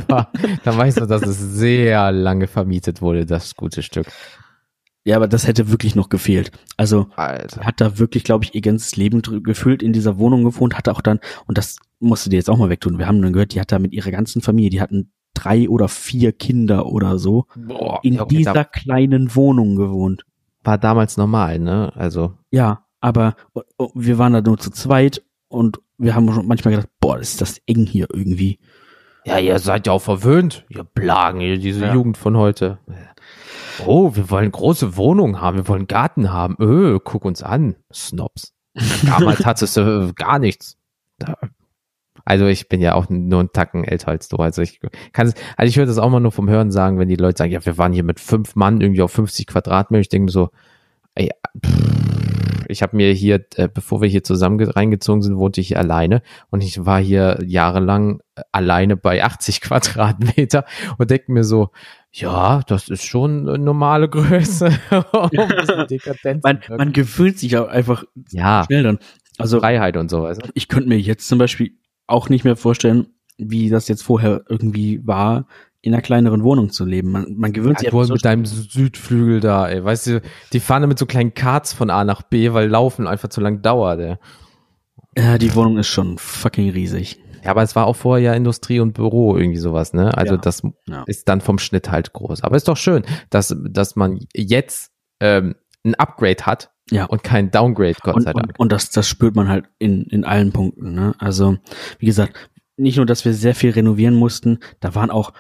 war, 0.08 0.32
dann 0.64 0.78
weißt 0.78 1.02
du, 1.02 1.06
dass 1.06 1.24
es 1.24 1.40
sehr 1.40 2.12
lange 2.12 2.48
vermietet 2.48 3.02
wurde, 3.02 3.26
das 3.26 3.56
gute 3.56 3.84
Stück. 3.84 4.08
Ja, 5.08 5.16
aber 5.16 5.30
das 5.30 5.48
hätte 5.48 5.72
wirklich 5.72 5.96
noch 5.96 6.10
gefehlt. 6.10 6.52
Also 6.76 7.08
Alter. 7.16 7.62
hat 7.62 7.80
da 7.80 7.98
wirklich, 7.98 8.26
glaube 8.26 8.44
ich, 8.44 8.54
ihr 8.54 8.60
ganzes 8.60 8.98
Leben 8.98 9.22
gefühlt 9.22 9.82
in 9.82 9.94
dieser 9.94 10.18
Wohnung 10.18 10.44
gewohnt, 10.44 10.78
hatte 10.78 10.92
auch 10.92 11.00
dann, 11.00 11.22
und 11.46 11.58
das 11.58 11.78
musst 12.02 12.26
du 12.26 12.30
dir 12.30 12.36
jetzt 12.36 12.50
auch 12.50 12.58
mal 12.58 12.70
wegtun. 12.70 13.00
Wir 13.00 13.08
haben 13.08 13.22
dann 13.22 13.32
gehört, 13.32 13.54
die 13.54 13.62
hat 13.62 13.72
da 13.72 13.80
mit 13.80 13.94
ihrer 13.94 14.12
ganzen 14.12 14.42
Familie, 14.42 14.70
die 14.70 14.82
hatten 14.82 15.14
drei 15.34 15.70
oder 15.70 15.88
vier 15.88 16.34
Kinder 16.34 16.88
oder 16.88 17.20
so, 17.20 17.46
Boah, 17.56 18.02
in 18.04 18.20
okay, 18.20 18.36
dieser 18.36 18.66
kleinen 18.66 19.34
Wohnung 19.34 19.78
gewohnt. 19.78 20.26
War 20.66 20.78
damals 20.78 21.16
normal, 21.16 21.60
ne? 21.60 21.94
Also. 21.96 22.34
Ja, 22.52 22.84
aber 23.00 23.38
wir 23.94 24.18
waren 24.18 24.34
da 24.34 24.42
nur 24.42 24.58
zu 24.58 24.72
zweit 24.72 25.24
und 25.48 25.80
wir 25.98 26.16
haben 26.16 26.30
schon 26.34 26.48
manchmal 26.48 26.74
gedacht, 26.74 26.90
boah, 27.00 27.18
ist 27.18 27.40
das 27.40 27.62
eng 27.66 27.86
hier 27.86 28.08
irgendwie. 28.12 28.60
Ja, 29.24 29.40
ihr 29.40 29.58
seid 29.60 29.88
ja 29.88 29.94
auch 29.94 30.02
verwöhnt. 30.02 30.66
Ihr 30.68 30.84
Plagen, 30.84 31.40
ihr, 31.40 31.58
diese 31.60 31.86
ja. 31.86 31.94
Jugend 31.94 32.18
von 32.18 32.36
heute. 32.36 32.80
Oh, 33.86 34.16
wir 34.16 34.30
wollen 34.30 34.52
große 34.52 34.98
Wohnungen 34.98 35.42
haben, 35.42 35.58
wir 35.58 35.68
wollen 35.68 35.88
Garten 35.88 36.32
haben. 36.32 36.56
Öh, 36.60 37.00
guck 37.04 37.26
uns 37.26 37.44
an, 37.44 37.76
Snobs. 37.94 38.54
Damals 39.06 39.46
hattest 39.46 39.78
du 39.78 40.14
gar 40.16 40.40
nichts. 40.40 40.78
Also 42.26 42.46
ich 42.46 42.68
bin 42.68 42.82
ja 42.82 42.94
auch 42.94 43.08
nur 43.10 43.42
ein 43.42 43.52
Tacken 43.54 43.84
älter 43.84 44.10
als 44.10 44.28
du. 44.28 44.38
Also 44.38 44.62
ich 44.62 44.82
kann 45.14 45.28
es, 45.28 45.34
also 45.56 45.70
ich 45.70 45.78
höre 45.78 45.86
das 45.86 45.98
auch 45.98 46.10
mal 46.10 46.20
nur 46.20 46.32
vom 46.32 46.50
Hören 46.50 46.72
sagen, 46.72 47.00
wenn 47.00 47.08
die 47.08 47.16
Leute 47.16 47.38
sagen, 47.38 47.52
ja, 47.52 47.66
wir 47.66 47.78
waren 47.78 47.94
hier 47.94 48.04
mit 48.04 48.20
fünf 48.20 48.56
Mann 48.56 48.82
irgendwie 48.82 49.02
auf 49.02 49.12
50 49.12 49.48
Quadratmeter. 49.48 50.02
Ich 50.02 50.10
denke 50.10 50.32
so, 50.32 50.50
ey, 51.16 51.32
pff, 51.66 51.98
ich 52.68 52.82
habe 52.82 52.96
mir 52.96 53.12
hier, 53.14 53.46
äh, 53.56 53.70
bevor 53.74 54.02
wir 54.02 54.10
hier 54.10 54.24
zusammen 54.24 54.62
reingezogen 54.62 55.22
sind, 55.22 55.38
wohnte 55.38 55.62
ich 55.62 55.70
hier 55.70 55.80
alleine 55.80 56.22
und 56.50 56.64
ich 56.64 56.86
war 56.86 57.00
hier 57.00 57.40
jahrelang 57.46 58.22
alleine 58.52 58.98
bei 58.98 59.24
80 59.24 59.62
Quadratmeter 59.62 60.66
und 60.98 61.10
denke 61.10 61.32
mir 61.32 61.44
so, 61.44 61.70
ja, 62.20 62.62
das 62.68 62.90
ist 62.90 63.06
schon 63.06 63.48
eine 63.48 63.58
normale 63.58 64.10
Größe. 64.10 64.70
man, 66.44 66.60
man 66.70 66.94
gewöhnt 66.94 67.38
sich 67.38 67.58
auch 67.58 67.68
einfach 67.68 68.04
ja, 68.32 68.64
schnell 68.66 68.84
dann. 68.84 69.00
Also 69.38 69.60
Freiheit 69.60 69.98
und 69.98 70.10
so. 70.10 70.26
Also. 70.26 70.42
Ich 70.56 70.68
könnte 70.68 70.90
mir 70.90 71.00
jetzt 71.00 71.28
zum 71.28 71.38
Beispiel 71.38 71.78
auch 72.08 72.30
nicht 72.30 72.44
mehr 72.44 72.56
vorstellen, 72.56 73.08
wie 73.38 73.70
das 73.70 73.88
jetzt 73.88 74.02
vorher 74.02 74.42
irgendwie 74.50 75.06
war, 75.06 75.46
in 75.82 75.94
einer 75.94 76.02
kleineren 76.02 76.44
Wohnung 76.44 76.72
zu 76.72 76.86
leben. 76.86 77.12
Man, 77.12 77.36
man 77.38 77.54
gewöhnt 77.54 77.82
ja, 77.82 77.92
sich. 77.92 78.08
Du 78.08 78.14
mit 78.14 78.26
deinem 78.26 78.46
Südflügel 78.46 79.40
da, 79.40 79.70
ey. 79.70 79.84
Weißt 79.84 80.08
du, 80.08 80.22
die 80.54 80.60
fahren 80.60 80.88
mit 80.90 80.98
so 80.98 81.06
kleinen 81.06 81.36
Karts 81.36 81.72
von 81.72 81.92
A 81.92 82.04
nach 82.04 82.24
B, 82.24 82.52
weil 82.54 82.68
Laufen 82.68 83.08
einfach 83.08 83.30
zu 83.30 83.42
lang 83.42 83.62
dauert, 83.62 84.00
ey. 84.00 84.16
Ja, 85.16 85.38
die 85.38 85.54
Wohnung 85.56 85.78
ist 85.78 85.88
schon 85.88 86.18
fucking 86.18 86.72
riesig. 86.72 87.20
Ja, 87.44 87.52
aber 87.52 87.64
es 87.64 87.76
war 87.76 87.86
auch 87.86 87.96
vorher 87.96 88.32
ja 88.32 88.34
Industrie 88.34 88.80
und 88.80 88.94
Büro 88.94 89.38
irgendwie 89.38 89.60
sowas, 89.60 89.94
ne? 89.94 90.18
Also 90.18 90.36
ja, 90.36 90.42
das 90.42 90.62
ja. 90.88 91.04
ist 91.08 91.28
dann 91.30 91.42
vom 91.42 91.60
Schnitt 91.60 91.92
halt 91.92 92.14
groß. 92.14 92.44
Aber 92.44 92.56
ist 92.56 92.68
doch 92.68 92.78
schön, 92.78 93.04
dass, 93.30 93.56
dass 93.70 93.96
man 93.96 94.20
jetzt 94.34 94.92
ähm, 95.20 95.56
ein 95.86 95.96
Upgrade 95.96 96.46
hat 96.46 96.72
ja. 96.92 97.06
und 97.06 97.24
kein 97.24 97.52
Downgrade, 97.52 97.96
Gott 98.02 98.16
und, 98.16 98.22
sei 98.24 98.34
Dank. 98.34 98.48
Und, 98.50 98.60
und 98.60 98.72
das, 98.72 98.90
das 98.90 99.08
spürt 99.08 99.36
man 99.36 99.48
halt 99.48 99.66
in, 99.80 100.04
in 100.06 100.24
allen 100.24 100.52
Punkten, 100.52 100.94
ne? 100.94 101.16
Also, 101.20 101.58
wie 102.00 102.06
gesagt, 102.06 102.50
nicht 102.78 102.98
nur, 102.98 103.06
dass 103.06 103.26
wir 103.26 103.34
sehr 103.34 103.56
viel 103.56 103.72
renovieren 103.72 104.16
mussten, 104.16 104.60
da 104.80 104.96
waren 104.96 105.10
auch, 105.10 105.34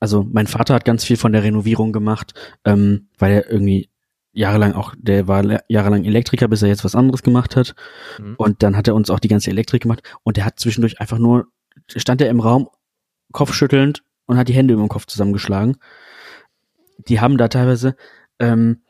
also 0.00 0.26
mein 0.30 0.46
Vater 0.46 0.74
hat 0.74 0.84
ganz 0.84 1.04
viel 1.04 1.16
von 1.16 1.32
der 1.32 1.42
Renovierung 1.42 1.92
gemacht, 1.92 2.34
ähm, 2.64 3.08
weil 3.18 3.32
er 3.32 3.50
irgendwie 3.50 3.91
jahrelang 4.32 4.72
auch, 4.72 4.94
der 4.98 5.28
war 5.28 5.44
jahrelang 5.68 6.04
Elektriker, 6.04 6.48
bis 6.48 6.62
er 6.62 6.68
jetzt 6.68 6.84
was 6.84 6.94
anderes 6.94 7.22
gemacht 7.22 7.56
hat. 7.56 7.74
Mhm. 8.18 8.34
Und 8.36 8.62
dann 8.62 8.76
hat 8.76 8.88
er 8.88 8.94
uns 8.94 9.10
auch 9.10 9.20
die 9.20 9.28
ganze 9.28 9.50
Elektrik 9.50 9.82
gemacht 9.82 10.02
und 10.22 10.36
der 10.36 10.44
hat 10.44 10.58
zwischendurch 10.58 11.00
einfach 11.00 11.18
nur, 11.18 11.48
stand 11.88 12.20
er 12.20 12.30
im 12.30 12.40
Raum, 12.40 12.68
kopfschüttelnd 13.32 14.02
und 14.26 14.36
hat 14.36 14.48
die 14.48 14.54
Hände 14.54 14.74
über 14.74 14.82
den 14.82 14.88
Kopf 14.88 15.06
zusammengeschlagen. 15.06 15.76
Die 17.08 17.20
haben 17.20 17.38
da 17.38 17.48
teilweise 17.48 17.96
ähm, 18.38 18.82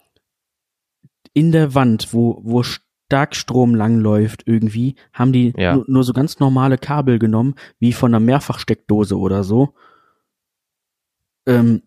in 1.32 1.52
der 1.52 1.74
Wand, 1.74 2.12
wo, 2.12 2.40
wo 2.42 2.62
Starkstrom 2.62 3.74
langläuft 3.74 4.42
irgendwie, 4.46 4.96
haben 5.12 5.32
die 5.32 5.52
ja. 5.56 5.76
nur, 5.76 5.84
nur 5.88 6.04
so 6.04 6.12
ganz 6.12 6.40
normale 6.40 6.78
Kabel 6.78 7.18
genommen, 7.18 7.54
wie 7.78 7.92
von 7.92 8.10
einer 8.10 8.20
Mehrfachsteckdose 8.20 9.18
oder 9.18 9.44
so. 9.44 9.74
Ähm, 11.46 11.82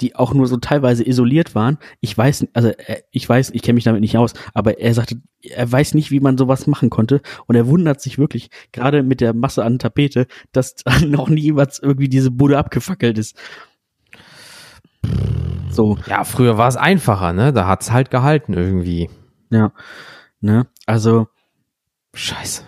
die 0.00 0.16
auch 0.16 0.34
nur 0.34 0.46
so 0.46 0.56
teilweise 0.56 1.06
isoliert 1.06 1.54
waren. 1.54 1.78
Ich 2.00 2.16
weiß, 2.16 2.48
also 2.52 2.68
äh, 2.68 3.02
ich 3.10 3.28
weiß, 3.28 3.50
ich 3.50 3.62
kenne 3.62 3.74
mich 3.74 3.84
damit 3.84 4.00
nicht 4.00 4.18
aus, 4.18 4.34
aber 4.52 4.78
er 4.78 4.94
sagte, 4.94 5.16
er 5.42 5.70
weiß 5.70 5.94
nicht, 5.94 6.10
wie 6.10 6.20
man 6.20 6.36
sowas 6.36 6.66
machen 6.66 6.90
konnte 6.90 7.22
und 7.46 7.54
er 7.54 7.66
wundert 7.66 8.00
sich 8.00 8.18
wirklich, 8.18 8.50
gerade 8.72 9.02
mit 9.02 9.20
der 9.20 9.34
Masse 9.34 9.64
an 9.64 9.78
Tapete, 9.78 10.26
dass 10.52 10.76
noch 11.06 11.28
niemals 11.28 11.78
irgendwie 11.78 12.08
diese 12.08 12.30
Bude 12.30 12.58
abgefackelt 12.58 13.18
ist. 13.18 13.36
So. 15.70 15.96
Ja, 16.06 16.24
früher 16.24 16.58
war 16.58 16.68
es 16.68 16.76
einfacher, 16.76 17.32
ne? 17.32 17.52
Da 17.52 17.66
hat's 17.66 17.90
halt 17.90 18.10
gehalten 18.10 18.52
irgendwie. 18.52 19.08
Ja. 19.50 19.72
Ne? 20.40 20.66
Also. 20.86 21.28
Scheiße. 22.14 22.64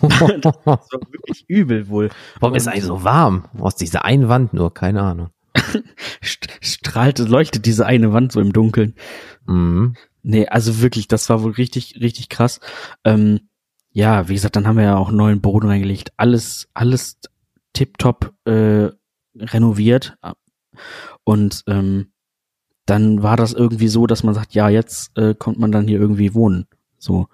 das 0.00 0.54
war 0.64 0.80
wirklich 0.90 1.44
übel 1.48 1.88
wohl. 1.88 2.08
Warum 2.40 2.54
ist 2.54 2.66
eigentlich 2.66 2.84
so 2.84 3.04
warm? 3.04 3.46
Aus 3.58 3.74
dieser 3.76 4.04
einen 4.04 4.28
Wand 4.28 4.54
nur, 4.54 4.72
keine 4.72 5.02
Ahnung. 5.02 5.30
strahlt, 6.20 7.18
leuchtet 7.18 7.66
diese 7.66 7.86
eine 7.86 8.12
Wand 8.12 8.32
so 8.32 8.40
im 8.40 8.52
Dunkeln. 8.52 8.94
Mhm. 9.46 9.94
Nee, 10.22 10.46
also 10.46 10.80
wirklich, 10.80 11.08
das 11.08 11.28
war 11.30 11.42
wohl 11.42 11.52
richtig, 11.52 11.98
richtig 12.00 12.28
krass. 12.28 12.60
Ähm, 13.04 13.48
ja, 13.90 14.28
wie 14.28 14.34
gesagt, 14.34 14.56
dann 14.56 14.66
haben 14.66 14.76
wir 14.76 14.84
ja 14.84 14.96
auch 14.96 15.10
neuen 15.10 15.40
Boden 15.40 15.68
reingelegt. 15.68 16.12
Alles, 16.16 16.68
alles 16.74 17.18
tipptopp 17.72 18.34
äh, 18.44 18.88
renoviert. 19.36 20.16
Und 21.24 21.62
ähm, 21.66 22.12
dann 22.86 23.22
war 23.22 23.36
das 23.36 23.52
irgendwie 23.52 23.88
so, 23.88 24.06
dass 24.06 24.22
man 24.22 24.34
sagt, 24.34 24.54
ja, 24.54 24.68
jetzt 24.68 25.16
äh, 25.16 25.34
kommt 25.34 25.58
man 25.58 25.72
dann 25.72 25.86
hier 25.86 25.98
irgendwie 25.98 26.34
wohnen. 26.34 26.66
So. 26.98 27.28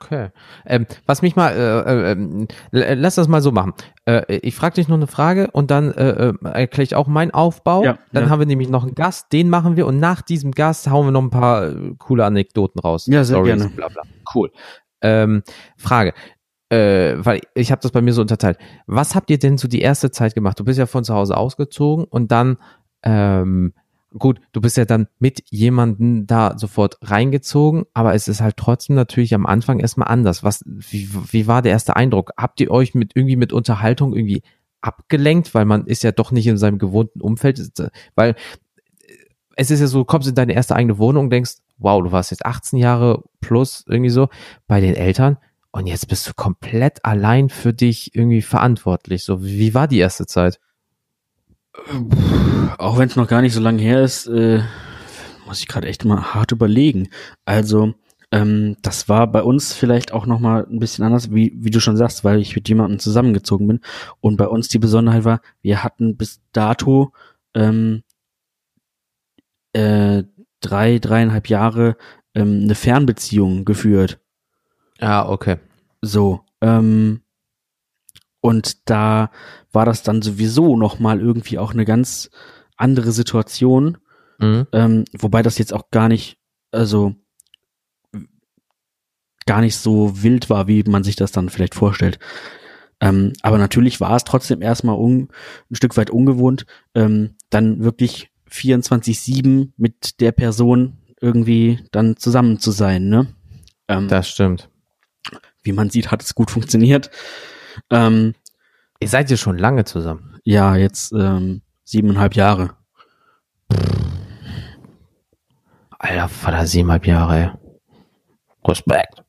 Okay. 0.00 0.30
Ähm, 0.66 0.86
was 1.06 1.22
mich 1.22 1.36
mal, 1.36 1.50
äh, 1.52 2.12
äh, 2.12 2.46
äh, 2.80 2.94
lass 2.94 3.14
das 3.14 3.28
mal 3.28 3.40
so 3.42 3.52
machen. 3.52 3.72
Äh, 4.06 4.36
ich 4.38 4.54
frage 4.54 4.74
dich 4.74 4.88
noch 4.88 4.96
eine 4.96 5.06
Frage 5.06 5.50
und 5.52 5.70
dann 5.70 5.92
äh, 5.92 6.28
äh, 6.28 6.34
erkläre 6.42 6.82
ich 6.82 6.94
auch 6.94 7.06
meinen 7.06 7.30
Aufbau. 7.30 7.84
Ja, 7.84 7.98
dann 8.12 8.24
ja. 8.24 8.30
haben 8.30 8.38
wir 8.38 8.46
nämlich 8.46 8.68
noch 8.68 8.84
einen 8.84 8.94
Gast, 8.94 9.32
den 9.32 9.48
machen 9.48 9.76
wir 9.76 9.86
und 9.86 9.98
nach 9.98 10.22
diesem 10.22 10.52
Gast 10.52 10.90
hauen 10.90 11.06
wir 11.06 11.12
noch 11.12 11.22
ein 11.22 11.30
paar 11.30 11.68
äh, 11.68 11.94
coole 11.98 12.24
Anekdoten 12.24 12.80
raus. 12.80 13.06
Ja, 13.06 13.24
sehr 13.24 13.36
Stories, 13.36 13.56
gerne. 13.56 13.74
Bla 13.74 13.88
bla. 13.88 14.02
Cool. 14.34 14.50
Ähm, 15.00 15.42
Frage. 15.76 16.12
Äh, 16.70 17.16
weil 17.18 17.40
ich 17.54 17.70
habe 17.70 17.82
das 17.82 17.92
bei 17.92 18.00
mir 18.00 18.12
so 18.12 18.22
unterteilt. 18.22 18.58
Was 18.86 19.14
habt 19.14 19.30
ihr 19.30 19.38
denn 19.38 19.58
so 19.58 19.68
die 19.68 19.80
erste 19.80 20.10
Zeit 20.10 20.34
gemacht? 20.34 20.58
Du 20.58 20.64
bist 20.64 20.78
ja 20.78 20.86
von 20.86 21.04
zu 21.04 21.14
Hause 21.14 21.36
ausgezogen 21.36 22.04
und 22.04 22.32
dann 22.32 22.56
ähm, 23.02 23.74
gut, 24.18 24.40
du 24.52 24.60
bist 24.60 24.76
ja 24.76 24.84
dann 24.84 25.08
mit 25.18 25.42
jemanden 25.50 26.26
da 26.26 26.56
sofort 26.56 26.98
reingezogen, 27.02 27.84
aber 27.94 28.14
es 28.14 28.28
ist 28.28 28.40
halt 28.40 28.56
trotzdem 28.56 28.96
natürlich 28.96 29.34
am 29.34 29.46
Anfang 29.46 29.80
erstmal 29.80 30.08
anders. 30.08 30.44
Was, 30.44 30.62
wie, 30.66 31.08
wie 31.32 31.46
war 31.46 31.62
der 31.62 31.72
erste 31.72 31.96
Eindruck? 31.96 32.32
Habt 32.36 32.60
ihr 32.60 32.70
euch 32.70 32.94
mit 32.94 33.12
irgendwie 33.14 33.36
mit 33.36 33.52
Unterhaltung 33.52 34.14
irgendwie 34.14 34.42
abgelenkt, 34.80 35.54
weil 35.54 35.64
man 35.64 35.86
ist 35.86 36.02
ja 36.02 36.12
doch 36.12 36.30
nicht 36.30 36.46
in 36.46 36.58
seinem 36.58 36.78
gewohnten 36.78 37.20
Umfeld, 37.20 37.60
weil 38.14 38.34
es 39.56 39.70
ist 39.70 39.80
ja 39.80 39.86
so, 39.86 40.00
du 40.00 40.04
kommst 40.04 40.28
in 40.28 40.34
deine 40.34 40.54
erste 40.54 40.76
eigene 40.76 40.98
Wohnung 40.98 41.24
und 41.24 41.30
denkst, 41.30 41.56
wow, 41.78 42.02
du 42.02 42.12
warst 42.12 42.30
jetzt 42.30 42.44
18 42.44 42.78
Jahre 42.78 43.22
plus 43.40 43.84
irgendwie 43.88 44.10
so 44.10 44.28
bei 44.66 44.80
den 44.80 44.94
Eltern 44.94 45.38
und 45.72 45.86
jetzt 45.86 46.08
bist 46.08 46.28
du 46.28 46.34
komplett 46.34 47.04
allein 47.04 47.48
für 47.48 47.72
dich 47.72 48.14
irgendwie 48.14 48.42
verantwortlich. 48.42 49.24
So, 49.24 49.44
wie 49.44 49.74
war 49.74 49.88
die 49.88 49.98
erste 49.98 50.26
Zeit? 50.26 50.60
Auch 52.78 52.98
wenn 52.98 53.08
es 53.08 53.16
noch 53.16 53.28
gar 53.28 53.42
nicht 53.42 53.54
so 53.54 53.60
lange 53.60 53.82
her 53.82 54.02
ist, 54.02 54.26
äh, 54.26 54.62
muss 55.46 55.60
ich 55.60 55.68
gerade 55.68 55.88
echt 55.88 56.04
mal 56.04 56.34
hart 56.34 56.52
überlegen. 56.52 57.08
Also, 57.44 57.94
ähm, 58.30 58.76
das 58.82 59.08
war 59.08 59.26
bei 59.26 59.42
uns 59.42 59.72
vielleicht 59.72 60.12
auch 60.12 60.26
noch 60.26 60.40
mal 60.40 60.66
ein 60.68 60.78
bisschen 60.78 61.04
anders, 61.04 61.32
wie, 61.32 61.52
wie 61.56 61.70
du 61.70 61.80
schon 61.80 61.96
sagst, 61.96 62.24
weil 62.24 62.40
ich 62.40 62.56
mit 62.56 62.68
jemandem 62.68 62.98
zusammengezogen 62.98 63.68
bin. 63.68 63.80
Und 64.20 64.36
bei 64.36 64.48
uns 64.48 64.68
die 64.68 64.78
Besonderheit 64.78 65.24
war, 65.24 65.40
wir 65.62 65.84
hatten 65.84 66.16
bis 66.16 66.40
dato 66.52 67.12
ähm, 67.54 68.02
äh, 69.72 70.24
drei, 70.60 70.98
dreieinhalb 70.98 71.48
Jahre 71.48 71.96
ähm, 72.34 72.62
eine 72.64 72.74
Fernbeziehung 72.74 73.64
geführt. 73.64 74.18
Ah, 75.00 75.28
okay. 75.28 75.56
So, 76.00 76.40
ähm, 76.60 77.20
und 78.44 78.90
da 78.90 79.30
war 79.72 79.86
das 79.86 80.02
dann 80.02 80.20
sowieso 80.20 80.76
nochmal 80.76 81.18
irgendwie 81.18 81.56
auch 81.58 81.72
eine 81.72 81.86
ganz 81.86 82.28
andere 82.76 83.10
Situation. 83.10 83.96
Mhm. 84.38 84.66
Ähm, 84.70 85.04
wobei 85.16 85.42
das 85.42 85.56
jetzt 85.56 85.72
auch 85.72 85.90
gar 85.90 86.10
nicht, 86.10 86.36
also 86.70 87.14
gar 89.46 89.62
nicht 89.62 89.76
so 89.76 90.22
wild 90.22 90.50
war, 90.50 90.68
wie 90.68 90.82
man 90.82 91.04
sich 91.04 91.16
das 91.16 91.32
dann 91.32 91.48
vielleicht 91.48 91.74
vorstellt. 91.74 92.18
Ähm, 93.00 93.32
aber 93.40 93.56
natürlich 93.56 94.02
war 94.02 94.14
es 94.14 94.24
trotzdem 94.24 94.60
erstmal 94.60 94.96
un, 94.98 95.28
ein 95.70 95.74
Stück 95.76 95.96
weit 95.96 96.10
ungewohnt, 96.10 96.66
ähm, 96.94 97.36
dann 97.48 97.82
wirklich 97.82 98.28
24-7 98.50 99.70
mit 99.78 100.20
der 100.20 100.32
Person 100.32 100.98
irgendwie 101.18 101.78
dann 101.92 102.18
zusammen 102.18 102.58
zu 102.58 102.72
sein, 102.72 103.08
ne? 103.08 103.26
Ähm, 103.88 104.08
das 104.08 104.28
stimmt. 104.28 104.68
Wie 105.62 105.72
man 105.72 105.88
sieht, 105.88 106.10
hat 106.10 106.22
es 106.22 106.34
gut 106.34 106.50
funktioniert. 106.50 107.10
Ähm, 107.90 108.34
Ihr 109.00 109.08
seid 109.08 109.30
ja 109.30 109.36
schon 109.36 109.58
lange 109.58 109.84
zusammen. 109.84 110.38
Ja, 110.44 110.76
jetzt 110.76 111.12
ähm, 111.12 111.60
siebeneinhalb 111.84 112.34
Jahre. 112.36 112.70
Alter 115.90 116.28
Vater, 116.28 116.66
siebeneinhalb 116.66 117.06
Jahre, 117.06 117.36
ey. 117.36 117.50
Respekt. 118.66 119.22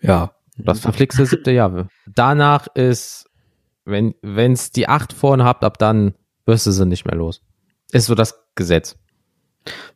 Ja. 0.00 0.32
Das 0.56 0.80
verflixte 0.80 1.26
siebte 1.26 1.50
Jahr. 1.50 1.88
Danach 2.06 2.66
ist, 2.74 3.28
wenn 3.84 4.14
wenn's 4.22 4.70
die 4.70 4.88
acht 4.88 5.12
vorne 5.12 5.44
habt, 5.44 5.64
ab 5.64 5.78
dann 5.78 6.14
wirst 6.46 6.66
du 6.66 6.70
sie 6.70 6.86
nicht 6.86 7.06
mehr 7.06 7.16
los. 7.16 7.42
Ist 7.92 8.06
so 8.06 8.14
das 8.14 8.42
Gesetz. 8.54 8.96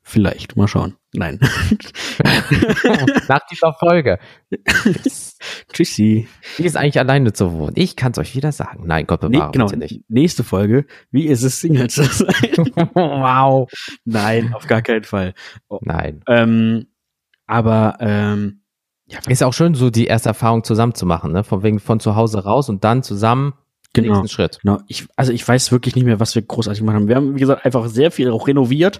Vielleicht, 0.03 0.57
mal 0.57 0.69
schauen. 0.69 0.97
Nein. 1.13 1.41
Nach 3.29 3.41
dieser 3.51 3.73
Folge. 3.73 4.19
Tschüssi. 5.73 6.29
Wie 6.57 6.65
ist 6.65 6.77
eigentlich 6.77 6.99
alleine 6.99 7.33
zu 7.33 7.53
wohnen? 7.53 7.73
Ich 7.77 7.97
kann 7.97 8.13
es 8.13 8.19
euch 8.19 8.35
wieder 8.35 8.53
sagen. 8.53 8.85
Nein, 8.87 9.07
Gott 9.07 9.21
bewahre 9.21 9.47
nee, 9.47 9.53
genau. 9.53 9.67
nicht. 9.71 10.03
Nächste 10.09 10.45
Folge. 10.45 10.87
Wie 11.11 11.27
ist 11.27 11.43
es, 11.43 11.61
Single 11.61 11.89
zu 11.89 12.05
sein? 12.05 12.27
wow. 12.95 13.71
Nein, 14.05 14.53
auf 14.55 14.67
gar 14.67 14.83
keinen 14.83 15.05
Fall. 15.05 15.35
Oh. 15.69 15.79
Nein. 15.83 16.23
Ähm, 16.29 16.87
aber 17.47 17.97
ähm, 18.01 18.63
ja, 19.07 19.19
ist 19.29 19.43
auch 19.43 19.55
schön, 19.55 19.75
so 19.75 19.91
die 19.91 20.07
erste 20.07 20.31
Erfahrung 20.31 20.65
zusammen 20.65 20.95
zu 20.95 21.07
machen, 21.07 21.33
ne? 21.33 21.45
Von 21.45 21.63
wegen 21.63 21.79
von 21.79 22.01
zu 22.01 22.17
Hause 22.17 22.45
raus 22.45 22.69
und 22.69 22.85
dann 22.85 23.03
zusammen 23.03 23.55
genau, 23.95 24.15
nächsten 24.15 24.29
Schritt. 24.29 24.59
Genau. 24.63 24.81
Ich, 24.89 25.07
also 25.17 25.33
ich 25.33 25.47
weiß 25.47 25.73
wirklich 25.73 25.95
nicht 25.95 26.05
mehr, 26.05 26.21
was 26.21 26.35
wir 26.35 26.43
großartig 26.43 26.81
gemacht 26.81 26.97
haben. 26.97 27.09
Wir 27.09 27.17
haben, 27.17 27.35
wie 27.35 27.41
gesagt, 27.41 27.65
einfach 27.65 27.87
sehr 27.89 28.11
viel 28.11 28.31
auch 28.31 28.47
renoviert. 28.47 28.99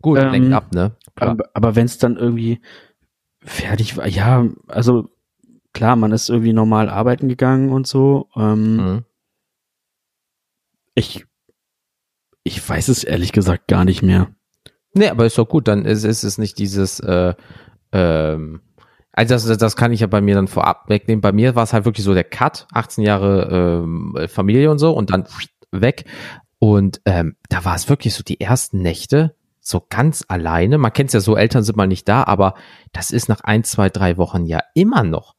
Gut, 0.00 0.18
ähm, 0.18 0.32
lenkt 0.32 0.52
ab, 0.52 0.72
ne? 0.72 0.96
Klar. 1.14 1.30
Aber, 1.30 1.44
aber 1.54 1.76
wenn 1.76 1.86
es 1.86 1.98
dann 1.98 2.16
irgendwie 2.16 2.60
fertig 3.40 3.96
war, 3.96 4.06
ja, 4.06 4.46
also 4.68 5.08
klar, 5.72 5.96
man 5.96 6.12
ist 6.12 6.28
irgendwie 6.28 6.52
normal 6.52 6.88
arbeiten 6.88 7.28
gegangen 7.28 7.70
und 7.70 7.86
so. 7.86 8.28
Ähm, 8.36 8.76
mhm. 8.76 9.04
Ich, 10.94 11.24
ich 12.44 12.68
weiß 12.68 12.88
es 12.88 13.04
ehrlich 13.04 13.32
gesagt 13.32 13.68
gar 13.68 13.84
nicht 13.84 14.02
mehr. 14.02 14.28
Nee, 14.94 15.08
aber 15.08 15.24
ist 15.24 15.38
doch 15.38 15.48
gut, 15.48 15.68
dann 15.68 15.86
ist, 15.86 16.04
ist 16.04 16.22
es 16.22 16.36
nicht 16.36 16.58
dieses, 16.58 17.00
äh, 17.00 17.34
ähm, 17.92 18.60
also 19.12 19.48
das, 19.48 19.58
das 19.58 19.76
kann 19.76 19.92
ich 19.92 20.00
ja 20.00 20.06
bei 20.06 20.20
mir 20.20 20.34
dann 20.34 20.48
vorab 20.48 20.88
wegnehmen. 20.88 21.20
Bei 21.20 21.32
mir 21.32 21.54
war 21.54 21.64
es 21.64 21.72
halt 21.72 21.84
wirklich 21.84 22.04
so 22.04 22.14
der 22.14 22.24
Cut, 22.24 22.66
18 22.72 23.04
Jahre 23.04 23.82
ähm, 23.82 24.16
Familie 24.28 24.70
und 24.70 24.78
so 24.78 24.92
und 24.92 25.10
dann 25.10 25.26
weg. 25.70 26.04
Und 26.58 27.00
ähm, 27.06 27.36
da 27.48 27.64
war 27.64 27.74
es 27.74 27.88
wirklich 27.88 28.14
so 28.14 28.22
die 28.22 28.40
ersten 28.40 28.80
Nächte 28.82 29.34
so 29.62 29.86
ganz 29.88 30.24
alleine. 30.28 30.76
Man 30.76 30.92
kennt 30.92 31.08
es 31.08 31.14
ja 31.14 31.20
so, 31.20 31.36
Eltern 31.36 31.62
sind 31.62 31.76
mal 31.76 31.86
nicht 31.86 32.08
da, 32.08 32.24
aber 32.24 32.54
das 32.92 33.10
ist 33.10 33.28
nach 33.28 33.40
ein, 33.42 33.64
zwei, 33.64 33.88
drei 33.88 34.16
Wochen 34.16 34.44
ja 34.44 34.60
immer 34.74 35.04
noch. 35.04 35.34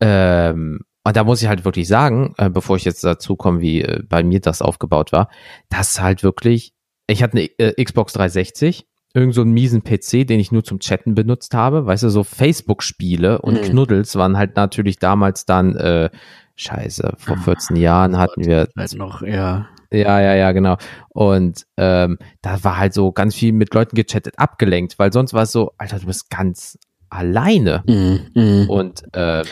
Ähm, 0.00 0.80
und 1.04 1.16
da 1.16 1.24
muss 1.24 1.42
ich 1.42 1.48
halt 1.48 1.64
wirklich 1.64 1.86
sagen, 1.86 2.34
äh, 2.38 2.50
bevor 2.50 2.76
ich 2.76 2.84
jetzt 2.84 3.04
dazu 3.04 3.36
komme, 3.36 3.60
wie 3.60 3.82
äh, 3.82 4.02
bei 4.08 4.22
mir 4.22 4.40
das 4.40 4.62
aufgebaut 4.62 5.12
war, 5.12 5.28
das 5.68 6.00
halt 6.00 6.22
wirklich, 6.22 6.72
ich 7.06 7.22
hatte 7.22 7.38
eine 7.38 7.44
äh, 7.58 7.82
Xbox 7.82 8.14
360 8.14 8.86
irgend 9.14 9.34
so 9.34 9.40
einen 9.40 9.52
miesen 9.52 9.82
PC, 9.82 10.26
den 10.26 10.38
ich 10.38 10.52
nur 10.52 10.64
zum 10.64 10.80
Chatten 10.80 11.14
benutzt 11.14 11.54
habe. 11.54 11.86
Weißt 11.86 12.02
du, 12.02 12.10
so 12.10 12.24
Facebook-Spiele 12.24 13.40
und 13.40 13.54
mhm. 13.54 13.62
Knuddels 13.62 14.16
waren 14.16 14.36
halt 14.36 14.56
natürlich 14.56 14.98
damals 14.98 15.46
dann, 15.46 15.76
äh, 15.76 16.10
scheiße, 16.56 17.14
vor 17.16 17.36
14 17.36 17.76
ah, 17.76 17.80
Jahren 17.80 18.18
hatten 18.18 18.44
wir. 18.44 18.68
Halt 18.76 18.94
noch, 18.94 19.22
ja. 19.22 19.68
Ja, 19.90 20.20
ja, 20.20 20.34
ja, 20.34 20.52
genau. 20.52 20.76
Und 21.08 21.66
ähm, 21.76 22.18
da 22.42 22.62
war 22.62 22.76
halt 22.76 22.92
so 22.92 23.12
ganz 23.12 23.34
viel 23.34 23.52
mit 23.52 23.72
Leuten 23.74 23.96
gechattet, 23.96 24.38
abgelenkt, 24.38 24.98
weil 24.98 25.12
sonst 25.12 25.32
war 25.32 25.44
es 25.44 25.52
so, 25.52 25.72
Alter, 25.78 25.98
du 25.98 26.06
bist 26.06 26.30
ganz 26.30 26.78
alleine. 27.08 27.82
Mhm, 27.86 28.20
mh. 28.34 28.66
Und 28.68 29.02
äh, 29.14 29.44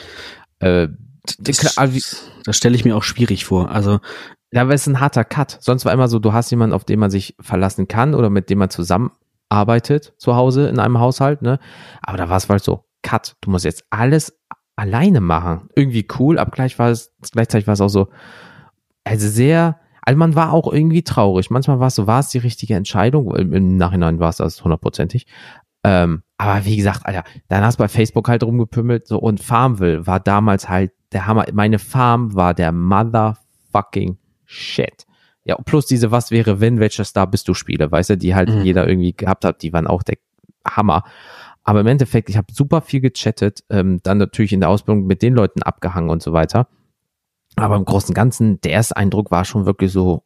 äh, 0.59 0.88
das, 1.38 1.77
das 2.44 2.57
stelle 2.57 2.77
ich 2.77 2.85
mir 2.85 2.96
auch 2.96 3.03
schwierig 3.03 3.44
vor. 3.46 3.70
Also 3.70 4.01
ja, 4.53 4.62
aber 4.62 4.75
es 4.75 4.83
ist 4.83 4.88
ein 4.88 5.01
harter 5.01 5.25
Cut. 5.25 5.59
Sonst 5.61 5.85
war 5.85 5.92
immer 5.92 6.09
so, 6.09 6.18
du 6.18 6.33
hast 6.33 6.51
jemanden, 6.51 6.75
auf 6.75 6.85
den 6.85 6.99
man 7.01 7.11
sich 7.11 7.35
verlassen 7.40 7.88
kann 7.88 8.14
oder 8.14 8.31
mit 8.31 8.49
dem 8.49 8.59
man 8.59 8.70
zusammen 8.70 9.11
arbeitet 9.49 10.14
zu 10.18 10.37
Hause 10.37 10.68
in 10.68 10.79
einem 10.79 10.99
Haushalt, 10.99 11.42
ne? 11.42 11.59
Aber 12.03 12.16
da 12.16 12.29
war 12.29 12.37
es 12.37 12.49
halt 12.49 12.62
so, 12.62 12.85
cut, 13.03 13.37
du 13.40 13.51
musst 13.51 13.64
jetzt 13.64 13.85
alles 13.90 14.38
alleine 14.77 15.20
machen. 15.20 15.68
Irgendwie 15.75 16.07
cool, 16.18 16.38
aber 16.38 16.51
gleich 16.51 16.79
war 16.79 16.90
es, 16.90 17.12
gleichzeitig 17.33 17.66
war 17.66 17.75
es 17.75 17.81
auch 17.81 17.88
so, 17.88 18.09
also 19.05 19.29
sehr, 19.29 19.79
also 20.07 20.19
man 20.19 20.37
war 20.37 20.53
auch 20.53 20.73
irgendwie 20.73 21.03
traurig. 21.03 21.51
Manchmal 21.51 21.81
war 21.81 21.88
es 21.88 21.97
so, 21.97 22.07
war 22.07 22.21
es 22.21 22.29
die 22.29 22.38
richtige 22.38 22.75
Entscheidung? 22.75 23.35
Im 23.35 23.77
Nachhinein 23.77 24.21
war 24.21 24.31
es 24.31 24.37
das 24.37 24.62
hundertprozentig. 24.62 25.27
Ähm, 25.83 26.23
aber 26.38 26.64
wie 26.64 26.77
gesagt, 26.77 27.05
Alter, 27.05 27.25
dann 27.49 27.64
hast 27.64 27.79
du 27.79 27.83
bei 27.83 27.88
Facebook 27.88 28.29
halt 28.29 28.45
rumgepümmelt 28.45 29.09
so 29.09 29.19
und 29.19 29.40
Farmville 29.40 30.07
war 30.07 30.21
damals 30.21 30.69
halt 30.69 30.92
der 31.12 31.27
Hammer. 31.27 31.47
Meine 31.53 31.81
Farm 31.81 32.35
war 32.35 32.55
der 32.55 32.71
motherfucking 32.71 34.16
shit. 34.45 35.07
Ja, 35.45 35.57
plus 35.57 35.87
diese 35.87 36.12
Was 36.12 36.31
wäre, 36.31 36.61
wenn, 36.61 36.79
welcher 36.79 37.05
Star 37.05 37.27
bist 37.27 37.49
du 37.49 37.55
Spiele, 37.55 37.90
weißt 37.90 38.11
du, 38.11 38.16
die 38.16 38.35
halt 38.35 38.49
mhm. 38.49 38.62
jeder 38.62 38.88
irgendwie 38.88 39.12
gehabt 39.12 39.45
hat, 39.45 39.62
die 39.62 39.73
waren 39.73 39.88
auch 39.88 40.05
der 40.05 40.19
Hammer. 40.64 41.03
Aber 41.64 41.81
im 41.81 41.87
Endeffekt, 41.88 42.29
ich 42.29 42.37
habe 42.37 42.53
super 42.53 42.81
viel 42.81 43.01
gechattet, 43.01 43.64
ähm, 43.71 43.99
dann 44.05 44.19
natürlich 44.19 44.53
in 44.53 44.61
der 44.61 44.69
Ausbildung 44.69 45.07
mit 45.07 45.23
den 45.23 45.35
Leuten 45.35 45.62
abgehangen 45.62 46.11
und 46.11 46.23
so 46.23 46.33
weiter. 46.33 46.69
Aber 47.57 47.77
im 47.77 47.85
Großen 47.85 48.11
und 48.11 48.14
Ganzen, 48.14 48.61
der 48.61 48.73
erste 48.73 48.97
Eindruck 48.97 49.31
war 49.31 49.45
schon 49.45 49.66
wirklich 49.66 49.90
so, 49.90 50.25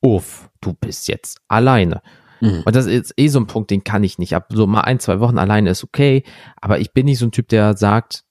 uff, 0.00 0.50
du 0.60 0.74
bist 0.74 1.08
jetzt 1.08 1.40
alleine. 1.48 2.02
Mhm. 2.40 2.62
Und 2.64 2.76
das 2.76 2.86
ist 2.86 3.14
eh 3.16 3.28
so 3.28 3.40
ein 3.40 3.46
Punkt, 3.46 3.70
den 3.70 3.84
kann 3.84 4.04
ich 4.04 4.18
nicht. 4.18 4.34
Ab 4.34 4.48
so 4.52 4.66
mal 4.66 4.82
ein, 4.82 5.00
zwei 5.00 5.20
Wochen 5.20 5.38
alleine 5.38 5.70
ist 5.70 5.84
okay, 5.84 6.22
aber 6.60 6.78
ich 6.78 6.92
bin 6.92 7.06
nicht 7.06 7.18
so 7.18 7.26
ein 7.26 7.32
Typ, 7.32 7.48
der 7.48 7.76
sagt, 7.76 8.24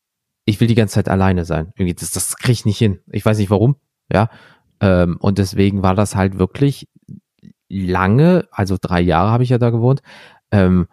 ich 0.46 0.60
will 0.60 0.68
die 0.68 0.76
ganze 0.76 0.96
Zeit 0.96 1.10
alleine 1.10 1.44
sein. 1.44 1.74
Irgendwie, 1.76 1.96
das, 1.96 2.12
das 2.12 2.38
kriege 2.38 2.54
ich 2.54 2.66
nicht 2.66 2.78
hin. 2.78 3.00
Ich 3.12 3.26
weiß 3.26 3.38
nicht 3.40 3.50
warum, 3.50 3.78
ja. 4.12 4.30
Ähm, 4.80 5.18
und 5.20 5.38
deswegen 5.38 5.82
war 5.82 5.96
das 5.96 6.16
halt 6.16 6.38
wirklich 6.38 6.88
lange, 7.68 8.48
also 8.52 8.78
drei 8.80 9.02
Jahre 9.02 9.32
habe 9.32 9.44
ich 9.44 9.50
ja 9.50 9.58
da 9.58 9.72
gewohnt. 9.72 10.02
Ähm, 10.52 10.88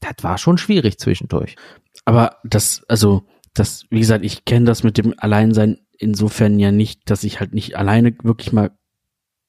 das 0.00 0.22
war 0.22 0.38
schon 0.38 0.58
schwierig 0.58 0.98
zwischendurch. 0.98 1.56
Aber 2.04 2.36
das, 2.44 2.82
also, 2.88 3.24
das, 3.54 3.84
wie 3.90 4.00
gesagt, 4.00 4.24
ich 4.24 4.44
kenne 4.44 4.66
das 4.66 4.82
mit 4.82 4.98
dem 4.98 5.14
Alleinsein 5.16 5.78
insofern 6.00 6.58
ja 6.58 6.72
nicht, 6.72 7.08
dass 7.10 7.24
ich 7.24 7.40
halt 7.40 7.54
nicht 7.54 7.76
alleine 7.76 8.14
wirklich 8.22 8.52
mal 8.52 8.70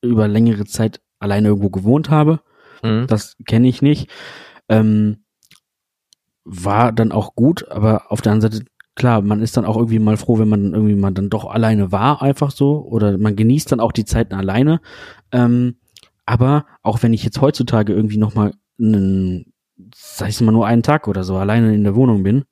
über 0.01 0.27
längere 0.27 0.65
Zeit 0.65 1.01
alleine 1.19 1.47
irgendwo 1.49 1.69
gewohnt 1.69 2.09
habe. 2.09 2.41
Mhm. 2.83 3.07
Das 3.07 3.37
kenne 3.45 3.67
ich 3.67 3.81
nicht. 3.81 4.09
Ähm, 4.69 5.23
war 6.43 6.91
dann 6.91 7.11
auch 7.11 7.35
gut, 7.35 7.69
aber 7.69 8.11
auf 8.11 8.21
der 8.21 8.33
anderen 8.33 8.51
Seite 8.51 8.65
klar, 8.95 9.21
man 9.21 9.41
ist 9.41 9.55
dann 9.57 9.65
auch 9.65 9.77
irgendwie 9.77 9.99
mal 9.99 10.17
froh, 10.17 10.37
wenn 10.37 10.49
man 10.49 10.73
irgendwie 10.73 10.95
mal 10.95 11.11
dann 11.11 11.29
doch 11.29 11.45
alleine 11.45 11.91
war, 11.91 12.21
einfach 12.21 12.51
so, 12.51 12.85
oder 12.85 13.17
man 13.17 13.35
genießt 13.35 13.71
dann 13.71 13.79
auch 13.79 13.91
die 13.91 14.05
Zeiten 14.05 14.33
alleine. 14.35 14.81
Ähm, 15.31 15.77
Aber 16.25 16.65
auch 16.83 17.01
wenn 17.03 17.13
ich 17.13 17.23
jetzt 17.23 17.41
heutzutage 17.41 17.93
irgendwie 17.93 18.17
nochmal 18.17 18.53
einen, 18.79 19.53
sag 19.95 20.29
ich 20.29 20.41
mal, 20.41 20.51
nur 20.51 20.67
einen 20.67 20.83
Tag 20.83 21.07
oder 21.07 21.23
so 21.23 21.35
alleine 21.37 21.73
in 21.73 21.83
der 21.83 21.95
Wohnung 21.95 22.23
bin, 22.23 22.43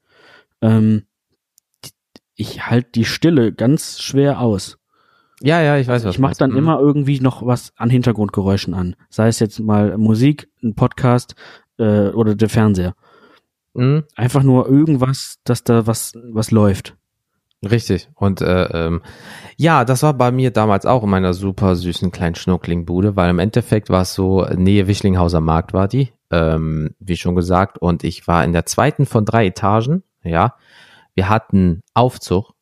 ähm, 0.61 1.03
ich 2.39 2.65
halte 2.69 2.91
die 2.95 3.05
Stille 3.05 3.51
ganz 3.53 3.99
schwer 3.99 4.39
aus. 4.39 4.77
Ja, 5.41 5.61
ja, 5.61 5.77
ich 5.77 5.87
weiß 5.87 6.05
was. 6.05 6.15
Ich 6.15 6.19
mache 6.19 6.35
dann 6.37 6.51
mhm. 6.51 6.57
immer 6.57 6.79
irgendwie 6.79 7.19
noch 7.19 7.45
was 7.45 7.73
an 7.75 7.89
Hintergrundgeräuschen 7.89 8.73
an. 8.73 8.95
Sei 9.09 9.27
es 9.27 9.39
jetzt 9.39 9.59
mal 9.59 9.97
Musik, 9.97 10.49
ein 10.63 10.73
Podcast 10.73 11.35
äh, 11.77 12.09
oder 12.09 12.35
der 12.35 12.49
Fernseher. 12.49 12.95
Mhm. 13.73 14.05
Einfach 14.15 14.43
nur 14.43 14.69
irgendwas, 14.69 15.39
dass 15.43 15.65
da 15.65 15.85
was, 15.85 16.13
was 16.31 16.51
läuft. 16.51 16.95
Richtig. 17.61 18.09
Und 18.15 18.39
äh, 18.39 18.63
ähm, 18.71 19.01
ja, 19.57 19.83
das 19.83 20.01
war 20.01 20.13
bei 20.13 20.31
mir 20.31 20.51
damals 20.51 20.85
auch 20.85 21.03
in 21.03 21.09
meiner 21.09 21.33
super 21.33 21.75
süßen 21.75 22.09
kleinen 22.11 22.35
Schnucklingbude, 22.35 23.17
weil 23.17 23.29
im 23.31 23.39
Endeffekt 23.39 23.89
war 23.89 24.03
es 24.03 24.13
so, 24.13 24.45
Nähe 24.45 24.87
Wischlinghauser 24.87 25.41
Markt 25.41 25.73
war 25.73 25.89
die, 25.89 26.13
ähm, 26.31 26.95
wie 26.99 27.17
schon 27.17 27.35
gesagt, 27.35 27.77
und 27.79 28.05
ich 28.05 28.27
war 28.27 28.45
in 28.45 28.53
der 28.53 28.65
zweiten 28.65 29.05
von 29.05 29.25
drei 29.25 29.47
Etagen, 29.47 30.03
ja. 30.23 30.55
Wir 31.19 31.27
hatten 31.27 31.81
Aufzug, 31.93 32.53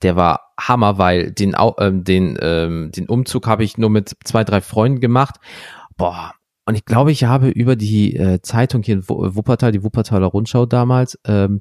der 0.00 0.16
war 0.16 0.54
Hammer, 0.58 0.96
weil 0.96 1.32
den, 1.32 1.54
ähm, 1.78 2.02
den, 2.02 2.38
ähm, 2.40 2.90
den 2.96 3.10
Umzug 3.10 3.46
habe 3.46 3.62
ich 3.62 3.76
nur 3.76 3.90
mit 3.90 4.16
zwei, 4.24 4.42
drei 4.42 4.62
Freunden 4.62 5.00
gemacht. 5.00 5.34
Boah, 5.98 6.32
und 6.64 6.76
ich 6.76 6.86
glaube, 6.86 7.12
ich 7.12 7.24
habe 7.24 7.50
über 7.50 7.76
die 7.76 8.16
äh, 8.16 8.40
Zeitung 8.40 8.82
hier 8.82 8.94
in 8.94 9.06
Wuppertal, 9.06 9.70
die 9.70 9.84
Wuppertaler 9.84 10.28
Rundschau 10.28 10.64
damals, 10.64 11.18
ähm, 11.26 11.60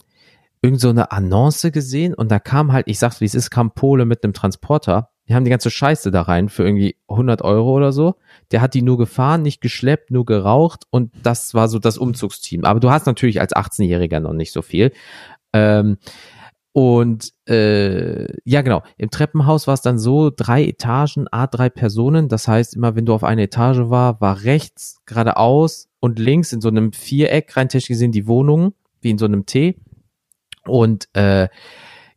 irgend 0.62 0.80
so 0.80 0.88
eine 0.88 1.12
Annonce 1.12 1.74
gesehen 1.74 2.14
und 2.14 2.32
da 2.32 2.40
kam 2.40 2.72
halt, 2.72 2.88
ich 2.88 3.00
sag's 3.00 3.20
wie 3.20 3.26
es 3.26 3.36
ist, 3.36 3.50
kam 3.50 3.72
Pole 3.72 4.06
mit 4.06 4.24
einem 4.24 4.32
Transporter. 4.32 5.10
Die 5.28 5.36
haben 5.36 5.46
die 5.46 5.52
ganze 5.52 5.72
Scheiße 5.72 6.12
da 6.12 6.24
rein 6.24 6.50
für 6.50 6.64
irgendwie 6.64 6.98
100 7.08 7.42
Euro 7.44 7.74
oder 7.74 7.94
so. 7.94 8.16
Der 8.52 8.62
hat 8.62 8.74
die 8.74 8.82
nur 8.82 8.98
gefahren, 8.98 9.42
nicht 9.42 9.62
geschleppt, 9.62 10.12
nur 10.12 10.26
geraucht 10.26 10.84
und 10.90 11.14
das 11.22 11.54
war 11.54 11.70
so 11.70 11.80
das 11.80 11.98
Umzugsteam. 11.98 12.66
Aber 12.66 12.80
du 12.80 12.92
hast 12.92 13.06
natürlich 13.06 13.40
als 13.40 13.54
18-Jähriger 13.54 14.20
noch 14.20 14.34
nicht 14.34 14.52
so 14.52 14.62
viel. 14.62 14.92
Ähm, 15.54 15.98
und 16.74 17.32
äh, 17.48 18.26
ja, 18.46 18.64
genau. 18.64 18.82
Im 18.98 19.12
Treppenhaus 19.12 19.68
war 19.68 19.76
es 19.76 19.82
dann 19.82 20.00
so, 20.00 20.32
drei 20.36 20.66
Etagen, 20.66 21.28
A, 21.32 21.46
drei 21.46 21.70
Personen. 21.70 22.30
Das 22.30 22.48
heißt, 22.48 22.76
immer 22.76 22.96
wenn 22.96 23.06
du 23.06 23.14
auf 23.14 23.24
eine 23.24 23.44
Etage 23.44 23.90
war, 23.90 24.20
war 24.22 24.44
rechts 24.44 24.98
geradeaus 25.06 25.88
und 26.00 26.18
links 26.18 26.52
in 26.52 26.62
so 26.62 26.70
einem 26.70 26.92
Viereck 26.92 27.56
rein 27.56 27.70
technisch 27.70 27.90
gesehen 27.90 28.12
die 28.12 28.28
Wohnung, 28.28 28.74
wie 29.02 29.12
in 29.12 29.20
so 29.20 29.26
einem 29.26 29.46
T. 29.46 29.78
Und 30.66 31.08
äh, 31.14 31.48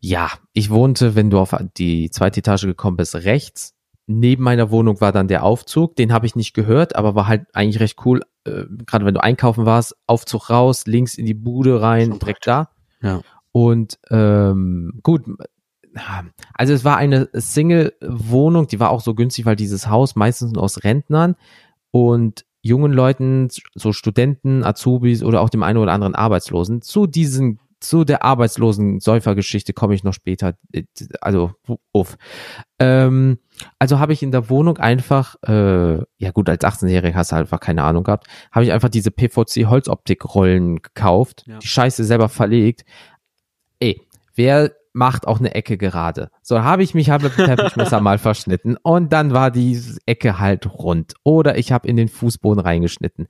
ja, 0.01 0.31
ich 0.55 0.71
wohnte, 0.71 1.15
wenn 1.15 1.29
du 1.29 1.39
auf 1.39 1.55
die 1.77 2.11
zweite 2.11 2.41
Etage 2.41 2.63
gekommen 2.63 2.97
bist, 2.97 3.15
rechts. 3.15 3.75
Neben 4.07 4.45
meiner 4.45 4.71
Wohnung 4.71 5.01
war 5.01 5.13
dann 5.13 5.29
der 5.29 5.43
Aufzug, 5.43 5.97
den 5.97 6.13
habe 6.13 6.27
ich 6.27 6.37
nicht 6.37 6.55
gehört, 6.55 6.97
aber 6.97 7.15
war 7.15 7.27
halt 7.27 7.47
eigentlich 7.55 7.81
recht 7.81 7.99
cool. 8.07 8.23
Äh, 8.45 8.65
Gerade 8.87 9.05
wenn 9.05 9.15
du 9.15 9.23
einkaufen 9.23 9.67
warst, 9.67 9.97
Aufzug 10.07 10.49
raus, 10.49 10.87
links 10.87 11.19
in 11.19 11.27
die 11.27 11.35
Bude 11.35 11.83
rein, 11.83 12.19
direkt 12.19 12.47
da. 12.47 12.71
Ja. 13.07 13.23
Und 13.53 13.99
ähm, 14.11 15.01
gut, 15.03 15.23
also 16.53 16.73
es 16.75 16.85
war 16.85 16.99
eine 16.99 17.29
Single-Wohnung, 17.33 18.67
die 18.67 18.81
war 18.81 18.91
auch 18.91 19.01
so 19.01 19.15
günstig, 19.15 19.47
weil 19.47 19.57
dieses 19.57 19.89
Haus 19.89 20.15
meistens 20.15 20.57
aus 20.59 20.85
Rentnern 20.85 21.37
und 21.91 22.45
jungen 22.61 22.93
Leuten, 22.93 23.49
so 23.75 23.93
Studenten, 23.93 24.65
Azubis 24.65 25.23
oder 25.23 25.41
auch 25.41 25.49
dem 25.49 25.63
einen 25.63 25.79
oder 25.79 25.93
anderen 25.93 26.15
Arbeitslosen 26.15 26.83
zu 26.83 27.07
diesen 27.07 27.61
zu 27.81 28.05
der 28.05 28.25
arbeitslosen 28.25 29.01
Säufergeschichte 29.01 29.73
komme 29.73 29.95
ich 29.95 30.05
noch 30.05 30.15
später. 30.15 30.55
Also, 31.21 31.53
uff. 31.93 32.17
Ähm, 32.79 33.39
also 33.79 33.99
habe 33.99 34.13
ich 34.13 34.23
in 34.23 34.33
der 34.33 34.49
Wohnung 34.51 34.79
einfach, 34.79 35.37
äh, 35.47 35.99
ja 36.19 36.31
gut, 36.33 36.49
als 36.49 36.65
18-Jähriger 36.65 37.15
hast 37.15 37.33
du 37.33 37.37
halt 37.37 37.47
einfach 37.47 37.61
keine 37.61 37.85
Ahnung 37.85 38.05
gehabt, 38.05 38.27
habe 38.53 38.65
ich 38.65 38.73
einfach 38.73 38.89
diese 38.89 39.11
PVC-Holzoptik-Rollen 39.11 40.83
gekauft, 40.83 41.45
ja. 41.47 41.59
die 41.59 41.67
Scheiße 41.67 42.05
selber 42.05 42.29
verlegt. 42.29 42.85
Ey, 43.79 44.03
wer 44.35 44.73
macht 44.97 45.29
auch 45.29 45.39
eine 45.39 45.55
Ecke 45.55 45.77
gerade. 45.77 46.31
So 46.43 46.63
habe 46.63 46.83
ich 46.83 46.95
mich 46.95 47.11
halt 47.11 47.23
mit 47.23 47.37
dem 47.37 47.45
Teppichmesser 47.45 48.01
mal 48.01 48.17
verschnitten 48.17 48.79
und 48.83 49.13
dann 49.13 49.33
war 49.33 49.51
die 49.51 49.79
Ecke 50.07 50.41
halt 50.41 50.67
rund. 50.67 51.13
Oder 51.23 51.59
ich 51.59 51.71
habe 51.71 51.87
in 51.87 51.97
den 51.97 52.09
Fußboden 52.09 52.61
reingeschnitten. 52.61 53.29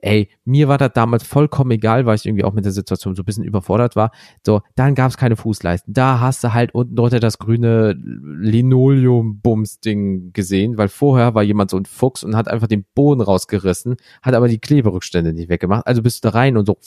Ey, 0.00 0.30
mir 0.46 0.68
war 0.68 0.78
das 0.78 0.92
damals 0.94 1.22
vollkommen 1.22 1.72
egal, 1.72 2.06
weil 2.06 2.16
ich 2.16 2.24
irgendwie 2.24 2.44
auch 2.44 2.54
mit 2.54 2.64
der 2.64 2.72
Situation 2.72 3.14
so 3.14 3.22
ein 3.22 3.26
bisschen 3.26 3.44
überfordert 3.44 3.94
war. 3.94 4.10
So, 4.44 4.62
dann 4.74 4.94
gab 4.94 5.10
es 5.10 5.18
keine 5.18 5.36
Fußleisten. 5.36 5.92
Da 5.92 6.20
hast 6.20 6.42
du 6.42 6.54
halt 6.54 6.74
unten 6.74 6.96
drunter 6.96 7.20
das 7.20 7.38
grüne 7.38 7.92
Linoleum-Bums-Ding 7.92 10.32
gesehen, 10.32 10.78
weil 10.78 10.88
vorher 10.88 11.34
war 11.34 11.42
jemand 11.42 11.70
so 11.70 11.76
ein 11.76 11.84
Fuchs 11.84 12.24
und 12.24 12.36
hat 12.36 12.48
einfach 12.48 12.68
den 12.68 12.86
Boden 12.94 13.20
rausgerissen, 13.20 13.96
hat 14.22 14.34
aber 14.34 14.48
die 14.48 14.58
Kleberückstände 14.58 15.34
nicht 15.34 15.50
weggemacht. 15.50 15.86
Also 15.86 16.00
bist 16.00 16.24
du 16.24 16.30
da 16.30 16.38
rein 16.38 16.56
und 16.56 16.64
so 16.64 16.78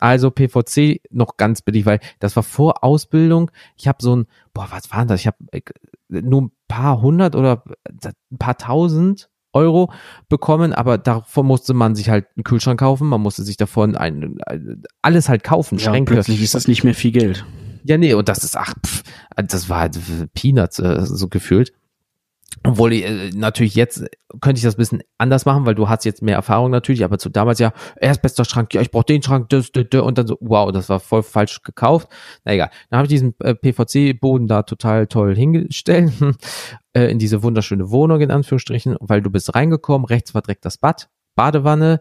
also 0.00 0.30
PVC 0.30 1.00
noch 1.10 1.36
ganz 1.36 1.62
billig, 1.62 1.86
weil 1.86 2.00
das 2.18 2.36
war 2.36 2.42
vor 2.42 2.82
Ausbildung. 2.84 3.50
Ich 3.76 3.88
habe 3.88 3.98
so 4.00 4.16
ein, 4.16 4.26
boah, 4.52 4.68
was 4.70 4.90
waren 4.90 5.08
das? 5.08 5.20
Ich 5.20 5.26
habe 5.26 5.36
äh, 5.52 5.62
nur 6.08 6.42
ein 6.42 6.52
paar 6.68 7.00
hundert 7.00 7.36
oder 7.36 7.62
ein 8.02 8.38
paar 8.38 8.58
tausend 8.58 9.28
Euro 9.52 9.92
bekommen, 10.28 10.72
aber 10.72 10.98
davon 10.98 11.46
musste 11.46 11.74
man 11.74 11.94
sich 11.94 12.10
halt 12.10 12.26
einen 12.36 12.44
Kühlschrank 12.44 12.80
kaufen, 12.80 13.08
man 13.08 13.20
musste 13.20 13.44
sich 13.44 13.56
davon 13.56 13.96
ein, 13.96 14.38
alles 15.00 15.28
halt 15.28 15.44
kaufen, 15.44 15.78
ja, 15.78 15.84
Schränke. 15.84 16.14
Plötzlich 16.14 16.42
ist 16.42 16.54
das 16.54 16.68
nicht 16.68 16.84
mehr 16.84 16.94
viel 16.94 17.12
Geld. 17.12 17.44
Ja, 17.84 17.98
nee, 17.98 18.14
und 18.14 18.28
das 18.28 18.42
ist, 18.44 18.56
ach, 18.56 18.74
pff, 18.84 19.02
das 19.36 19.68
war 19.68 19.80
halt 19.80 19.98
Peanuts, 20.34 20.78
äh, 20.78 21.02
so 21.04 21.28
gefühlt. 21.28 21.72
Obwohl 22.62 22.92
äh, 22.92 23.30
natürlich 23.34 23.74
jetzt 23.74 24.04
könnte 24.40 24.58
ich 24.58 24.64
das 24.64 24.74
ein 24.74 24.78
bisschen 24.78 25.02
anders 25.18 25.44
machen, 25.44 25.66
weil 25.66 25.74
du 25.74 25.88
hast 25.88 26.04
jetzt 26.04 26.22
mehr 26.22 26.36
Erfahrung 26.36 26.70
natürlich, 26.70 27.04
aber 27.04 27.18
zu 27.18 27.28
damals 27.28 27.58
ja, 27.58 27.72
erst 28.00 28.22
bester 28.22 28.44
Schrank, 28.44 28.72
ja, 28.74 28.80
ich 28.80 28.90
brauche 28.90 29.04
den 29.04 29.22
Schrank, 29.22 29.48
das, 29.50 29.72
das, 29.72 29.84
das, 29.90 30.02
und 30.02 30.18
dann 30.18 30.26
so, 30.26 30.38
wow, 30.40 30.72
das 30.72 30.88
war 30.88 31.00
voll 31.00 31.22
falsch 31.22 31.62
gekauft. 31.62 32.08
Na 32.44 32.52
egal. 32.52 32.70
Dann 32.90 32.98
habe 32.98 33.06
ich 33.06 33.10
diesen 33.10 33.34
äh, 33.40 33.54
PVC-Boden 33.54 34.46
da 34.46 34.62
total 34.62 35.06
toll 35.06 35.34
hingestellt, 35.34 36.12
äh, 36.94 37.10
in 37.10 37.18
diese 37.18 37.42
wunderschöne 37.42 37.90
Wohnung 37.90 38.20
in 38.20 38.30
Anführungsstrichen, 38.30 38.96
weil 39.00 39.20
du 39.20 39.30
bist 39.30 39.54
reingekommen, 39.54 40.06
rechts 40.06 40.34
war 40.34 40.42
direkt 40.42 40.64
das 40.64 40.78
Bad, 40.78 41.08
Badewanne, 41.34 42.00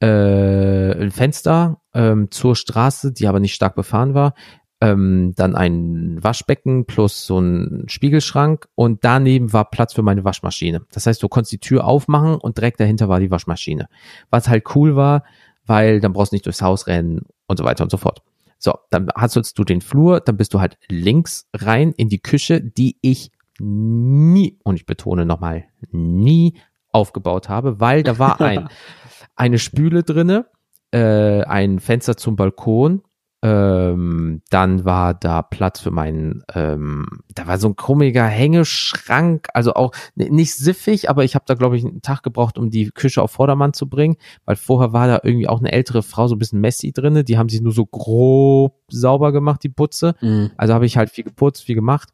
äh, 0.00 0.06
ein 0.06 1.10
Fenster 1.10 1.80
ähm, 1.94 2.30
zur 2.30 2.54
Straße, 2.54 3.12
die 3.12 3.26
aber 3.26 3.40
nicht 3.40 3.54
stark 3.54 3.74
befahren 3.74 4.14
war 4.14 4.34
ähm, 4.80 5.32
dann 5.36 5.54
ein 5.54 6.22
Waschbecken 6.22 6.86
plus 6.86 7.26
so 7.26 7.38
ein 7.38 7.84
Spiegelschrank 7.88 8.68
und 8.74 9.04
daneben 9.04 9.52
war 9.52 9.70
Platz 9.70 9.94
für 9.94 10.02
meine 10.02 10.24
Waschmaschine. 10.24 10.82
Das 10.92 11.06
heißt, 11.06 11.22
du 11.22 11.28
konntest 11.28 11.52
die 11.52 11.60
Tür 11.60 11.86
aufmachen 11.86 12.34
und 12.34 12.58
direkt 12.58 12.80
dahinter 12.80 13.08
war 13.08 13.20
die 13.20 13.30
Waschmaschine. 13.30 13.88
Was 14.30 14.48
halt 14.48 14.64
cool 14.74 14.96
war, 14.96 15.24
weil 15.64 16.00
dann 16.00 16.12
brauchst 16.12 16.32
du 16.32 16.36
nicht 16.36 16.46
durchs 16.46 16.62
Haus 16.62 16.86
rennen 16.86 17.22
und 17.46 17.58
so 17.58 17.64
weiter 17.64 17.84
und 17.84 17.90
so 17.90 17.96
fort. 17.96 18.22
So, 18.58 18.74
dann 18.90 19.08
hast 19.14 19.36
du 19.36 19.64
den 19.64 19.80
Flur, 19.80 20.20
dann 20.20 20.36
bist 20.36 20.54
du 20.54 20.60
halt 20.60 20.78
links 20.88 21.46
rein 21.54 21.92
in 21.92 22.08
die 22.08 22.20
Küche, 22.20 22.60
die 22.62 22.96
ich 23.00 23.30
nie, 23.58 24.58
und 24.62 24.76
ich 24.76 24.86
betone 24.86 25.24
nochmal, 25.24 25.64
nie 25.90 26.58
aufgebaut 26.92 27.48
habe, 27.48 27.80
weil 27.80 28.02
da 28.02 28.18
war 28.18 28.40
ein, 28.40 28.68
eine 29.36 29.58
Spüle 29.58 30.02
drinne, 30.02 30.46
äh, 30.90 31.42
ein 31.42 31.80
Fenster 31.80 32.16
zum 32.16 32.36
Balkon 32.36 33.02
ähm, 33.46 34.42
dann 34.50 34.84
war 34.84 35.14
da 35.14 35.40
Platz 35.40 35.78
für 35.78 35.92
meinen, 35.92 36.42
ähm, 36.52 37.06
da 37.32 37.46
war 37.46 37.58
so 37.58 37.68
ein 37.68 37.76
komischer 37.76 38.26
Hängeschrank, 38.26 39.46
also 39.54 39.74
auch 39.74 39.92
nicht 40.16 40.56
siffig, 40.56 41.08
aber 41.08 41.22
ich 41.22 41.36
habe 41.36 41.44
da, 41.46 41.54
glaube 41.54 41.76
ich, 41.76 41.84
einen 41.84 42.02
Tag 42.02 42.24
gebraucht, 42.24 42.58
um 42.58 42.70
die 42.70 42.90
Küche 42.90 43.22
auf 43.22 43.30
Vordermann 43.30 43.72
zu 43.72 43.88
bringen, 43.88 44.16
weil 44.46 44.56
vorher 44.56 44.92
war 44.92 45.06
da 45.06 45.20
irgendwie 45.22 45.46
auch 45.46 45.60
eine 45.60 45.70
ältere 45.70 46.02
Frau, 46.02 46.26
so 46.26 46.34
ein 46.34 46.40
bisschen 46.40 46.60
messy 46.60 46.92
drinne, 46.92 47.22
die 47.22 47.38
haben 47.38 47.48
sich 47.48 47.60
nur 47.60 47.72
so 47.72 47.86
grob 47.86 48.82
sauber 48.88 49.30
gemacht, 49.30 49.62
die 49.62 49.68
Putze. 49.68 50.16
Mhm. 50.20 50.50
Also 50.56 50.74
habe 50.74 50.86
ich 50.86 50.96
halt 50.96 51.10
viel 51.10 51.24
geputzt, 51.24 51.62
viel 51.62 51.76
gemacht. 51.76 52.08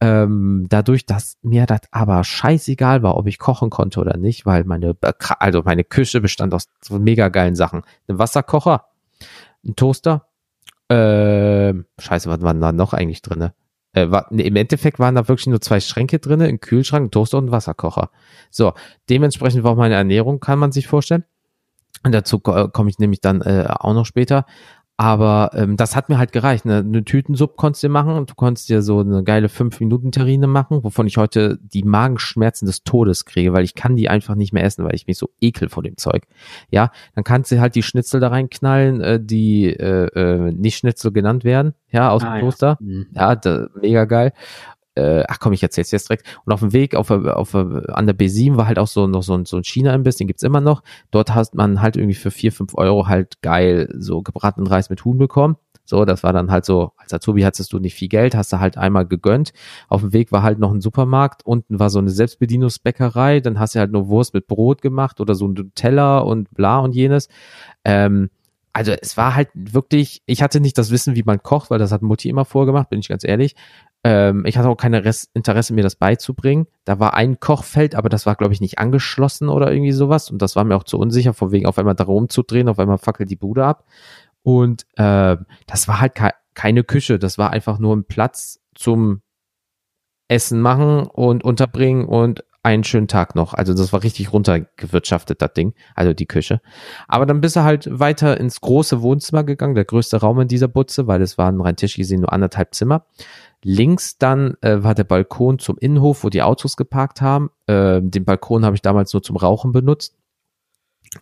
Ähm, 0.00 0.66
dadurch, 0.68 1.06
dass 1.06 1.38
mir 1.42 1.66
das 1.66 1.82
aber 1.92 2.24
scheißegal 2.24 3.04
war, 3.04 3.16
ob 3.16 3.28
ich 3.28 3.38
kochen 3.38 3.70
konnte 3.70 4.00
oder 4.00 4.16
nicht, 4.16 4.46
weil 4.46 4.64
meine, 4.64 4.96
also 5.38 5.62
meine 5.64 5.84
Küche 5.84 6.20
bestand 6.20 6.54
aus 6.54 6.68
so 6.80 6.98
mega 6.98 7.28
geilen 7.28 7.54
Sachen. 7.54 7.82
Ein 8.08 8.18
Wasserkocher, 8.18 8.86
ein 9.64 9.76
Toaster, 9.76 10.26
äh, 10.92 11.74
scheiße, 11.98 12.28
was 12.28 12.42
waren 12.42 12.60
da 12.60 12.72
noch 12.72 12.92
eigentlich 12.92 13.22
drinne? 13.22 13.54
Äh, 13.94 14.10
war, 14.10 14.26
nee, 14.30 14.42
Im 14.42 14.56
Endeffekt 14.56 14.98
waren 14.98 15.14
da 15.14 15.28
wirklich 15.28 15.46
nur 15.46 15.60
zwei 15.60 15.80
Schränke 15.80 16.18
drinne, 16.18 16.46
ein 16.46 16.60
Kühlschrank, 16.60 17.06
ein 17.06 17.10
Toaster 17.10 17.38
und 17.38 17.46
ein 17.46 17.52
Wasserkocher. 17.52 18.10
So, 18.50 18.72
dementsprechend 19.10 19.64
war 19.64 19.72
auch 19.72 19.76
meine 19.76 19.94
Ernährung, 19.94 20.40
kann 20.40 20.58
man 20.58 20.72
sich 20.72 20.86
vorstellen. 20.86 21.24
Und 22.04 22.12
dazu 22.12 22.40
komme 22.40 22.90
ich 22.90 22.98
nämlich 22.98 23.20
dann 23.20 23.42
äh, 23.42 23.66
auch 23.68 23.94
noch 23.94 24.06
später. 24.06 24.46
Aber 25.02 25.50
ähm, 25.54 25.76
das 25.76 25.96
hat 25.96 26.08
mir 26.08 26.16
halt 26.16 26.30
gereicht. 26.30 26.64
Eine, 26.64 26.76
eine 26.76 27.02
Tütensuppe 27.02 27.54
konntest 27.56 27.82
du 27.82 27.88
dir 27.88 27.92
machen 27.92 28.14
und 28.14 28.30
du 28.30 28.34
konntest 28.36 28.68
dir 28.68 28.82
so 28.82 29.00
eine 29.00 29.24
geile 29.24 29.48
5-Minuten-Terrine 29.48 30.46
machen, 30.46 30.84
wovon 30.84 31.08
ich 31.08 31.16
heute 31.16 31.58
die 31.60 31.82
Magenschmerzen 31.82 32.66
des 32.66 32.84
Todes 32.84 33.24
kriege, 33.24 33.52
weil 33.52 33.64
ich 33.64 33.74
kann 33.74 33.96
die 33.96 34.08
einfach 34.08 34.36
nicht 34.36 34.52
mehr 34.52 34.62
essen, 34.62 34.84
weil 34.84 34.94
ich 34.94 35.08
mich 35.08 35.18
so 35.18 35.30
ekel 35.40 35.68
vor 35.68 35.82
dem 35.82 35.96
Zeug. 35.96 36.28
Ja, 36.70 36.92
dann 37.16 37.24
kannst 37.24 37.50
du 37.50 37.60
halt 37.60 37.74
die 37.74 37.82
Schnitzel 37.82 38.20
da 38.20 38.28
reinknallen, 38.28 39.00
äh, 39.00 39.20
die 39.20 39.70
äh, 39.70 40.06
äh, 40.14 40.52
nicht 40.52 40.76
Schnitzel 40.76 41.10
genannt 41.10 41.42
werden, 41.42 41.74
ja, 41.90 42.10
aus 42.10 42.22
ah, 42.22 42.34
dem 42.34 42.38
Kloster. 42.38 42.78
Ja, 42.78 42.86
mhm. 42.86 43.06
ja 43.12 43.34
da, 43.34 43.66
mega 43.80 44.04
geil. 44.04 44.32
Äh, 44.94 45.24
ach 45.28 45.38
komm, 45.40 45.52
ich 45.52 45.62
erzähl's 45.62 45.90
jetzt 45.90 46.08
direkt. 46.08 46.26
Und 46.44 46.52
auf 46.52 46.60
dem 46.60 46.72
Weg 46.72 46.94
auf, 46.94 47.10
auf, 47.10 47.54
an 47.54 48.06
der 48.06 48.16
B7 48.16 48.56
war 48.56 48.66
halt 48.66 48.78
auch 48.78 48.86
so 48.86 49.06
noch 49.06 49.22
so 49.22 49.34
ein, 49.34 49.44
so 49.44 49.56
ein 49.56 49.64
China-Imbiss, 49.64 50.16
den 50.16 50.26
gibt's 50.26 50.42
immer 50.42 50.60
noch. 50.60 50.82
Dort 51.10 51.34
hat 51.34 51.54
man 51.54 51.80
halt 51.80 51.96
irgendwie 51.96 52.14
für 52.14 52.30
vier 52.30 52.52
fünf 52.52 52.74
Euro 52.74 53.06
halt 53.06 53.40
geil 53.42 53.88
so 53.98 54.22
gebratenen 54.22 54.66
Reis 54.66 54.90
mit 54.90 55.04
Huhn 55.04 55.18
bekommen. 55.18 55.56
So, 55.84 56.04
das 56.04 56.22
war 56.22 56.32
dann 56.32 56.50
halt 56.50 56.64
so, 56.64 56.92
als 56.96 57.12
Azubi 57.12 57.42
hattest 57.42 57.72
du 57.72 57.78
nicht 57.78 57.94
viel 57.94 58.08
Geld, 58.08 58.36
hast 58.36 58.52
du 58.52 58.60
halt 58.60 58.78
einmal 58.78 59.04
gegönnt. 59.06 59.52
Auf 59.88 60.02
dem 60.02 60.12
Weg 60.12 60.30
war 60.30 60.42
halt 60.42 60.58
noch 60.58 60.72
ein 60.72 60.80
Supermarkt, 60.80 61.44
unten 61.44 61.80
war 61.80 61.90
so 61.90 61.98
eine 61.98 62.10
Selbstbedienungsbäckerei, 62.10 63.40
dann 63.40 63.58
hast 63.58 63.74
du 63.74 63.80
halt 63.80 63.90
nur 63.90 64.08
Wurst 64.08 64.32
mit 64.32 64.46
Brot 64.46 64.80
gemacht 64.80 65.20
oder 65.20 65.34
so 65.34 65.48
ein 65.48 65.72
Teller 65.74 66.24
und 66.24 66.50
bla 66.54 66.78
und 66.78 66.94
jenes. 66.94 67.28
Ähm, 67.84 68.30
also 68.72 68.92
es 68.92 69.16
war 69.16 69.34
halt 69.34 69.48
wirklich, 69.54 70.22
ich 70.26 70.42
hatte 70.42 70.60
nicht 70.60 70.78
das 70.78 70.90
Wissen, 70.90 71.14
wie 71.14 71.24
man 71.24 71.42
kocht, 71.42 71.70
weil 71.70 71.78
das 71.78 71.92
hat 71.92 72.02
Mutti 72.02 72.28
immer 72.28 72.44
vorgemacht, 72.44 72.88
bin 72.88 73.00
ich 73.00 73.08
ganz 73.08 73.24
ehrlich. 73.24 73.54
Ähm, 74.04 74.44
ich 74.46 74.58
hatte 74.58 74.68
auch 74.68 74.82
Rest 74.82 75.30
Interesse, 75.34 75.74
mir 75.74 75.82
das 75.82 75.96
beizubringen. 75.96 76.66
Da 76.84 76.98
war 76.98 77.14
ein 77.14 77.38
Kochfeld, 77.40 77.94
aber 77.94 78.08
das 78.08 78.26
war, 78.26 78.34
glaube 78.34 78.52
ich, 78.52 78.60
nicht 78.60 78.78
angeschlossen 78.78 79.48
oder 79.48 79.72
irgendwie 79.72 79.92
sowas. 79.92 80.30
Und 80.30 80.42
das 80.42 80.56
war 80.56 80.64
mir 80.64 80.76
auch 80.76 80.84
zu 80.84 80.98
unsicher, 80.98 81.34
vor 81.34 81.52
wegen 81.52 81.66
auf 81.66 81.78
einmal 81.78 81.94
da 81.94 82.04
rumzudrehen, 82.04 82.68
auf 82.68 82.78
einmal 82.78 82.98
fackelt 82.98 83.30
die 83.30 83.36
Bude 83.36 83.64
ab. 83.64 83.84
Und 84.42 84.86
äh, 84.96 85.36
das 85.66 85.88
war 85.88 86.00
halt 86.00 86.14
ke 86.14 86.30
keine 86.54 86.84
Küche, 86.84 87.18
das 87.18 87.38
war 87.38 87.50
einfach 87.50 87.78
nur 87.78 87.96
ein 87.96 88.04
Platz 88.04 88.60
zum 88.74 89.22
Essen 90.28 90.60
machen 90.60 91.06
und 91.06 91.44
unterbringen 91.44 92.04
und 92.04 92.44
einen 92.62 92.84
schönen 92.84 93.08
Tag 93.08 93.34
noch. 93.34 93.54
Also 93.54 93.74
das 93.74 93.92
war 93.92 94.02
richtig 94.02 94.32
runtergewirtschaftet, 94.32 95.42
das 95.42 95.52
Ding, 95.52 95.74
also 95.94 96.12
die 96.12 96.26
Küche. 96.26 96.60
Aber 97.08 97.26
dann 97.26 97.40
bist 97.40 97.56
du 97.56 97.62
halt 97.62 97.88
weiter 97.90 98.38
ins 98.38 98.60
große 98.60 99.02
Wohnzimmer 99.02 99.42
gegangen, 99.44 99.74
der 99.74 99.84
größte 99.84 100.18
Raum 100.18 100.40
in 100.40 100.48
dieser 100.48 100.68
Butze, 100.68 101.06
weil 101.06 101.22
es 101.22 101.38
waren 101.38 101.60
rein 101.60 101.76
Tisch 101.76 101.96
gesehen 101.96 102.20
nur 102.20 102.32
anderthalb 102.32 102.74
Zimmer. 102.74 103.06
Links 103.64 104.18
dann 104.18 104.56
äh, 104.60 104.82
war 104.82 104.94
der 104.94 105.04
Balkon 105.04 105.58
zum 105.58 105.76
Innenhof, 105.78 106.24
wo 106.24 106.28
die 106.28 106.42
Autos 106.42 106.76
geparkt 106.76 107.20
haben. 107.20 107.50
Äh, 107.66 108.00
den 108.02 108.24
Balkon 108.24 108.64
habe 108.64 108.76
ich 108.76 108.82
damals 108.82 109.12
nur 109.12 109.22
zum 109.22 109.36
Rauchen 109.36 109.72
benutzt. 109.72 110.16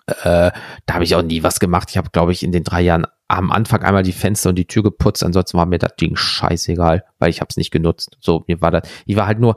Äh, 0.07 0.51
da 0.86 0.95
habe 0.95 1.05
ich 1.05 1.14
auch 1.14 1.22
nie 1.22 1.43
was 1.43 1.61
gemacht. 1.61 1.91
Ich 1.91 1.97
habe, 1.97 2.11
glaube 2.11 2.32
ich, 2.32 2.43
in 2.43 2.53
den 2.53 2.64
drei 2.64 2.80
Jahren 2.80 3.07
am 3.28 3.51
Anfang 3.51 3.82
einmal 3.82 4.03
die 4.03 4.12
Fenster 4.12 4.51
und 4.51 4.57
die 4.57 4.66
Tür 4.66 4.82
geputzt. 4.82 5.22
Ansonsten 5.22 5.59
war 5.59 5.66
mir 5.66 5.78
das 5.78 5.97
Ding 5.97 6.16
scheißegal, 6.16 7.05
weil 7.18 7.30
ich 7.30 7.41
habe 7.41 7.49
es 7.51 7.57
nicht 7.57 7.70
genutzt. 7.70 8.16
So, 8.20 8.45
mir 8.47 8.61
war 8.61 8.70
das, 8.70 8.88
ich 9.07 9.16
war 9.16 9.26
halt 9.26 9.38
nur, 9.38 9.57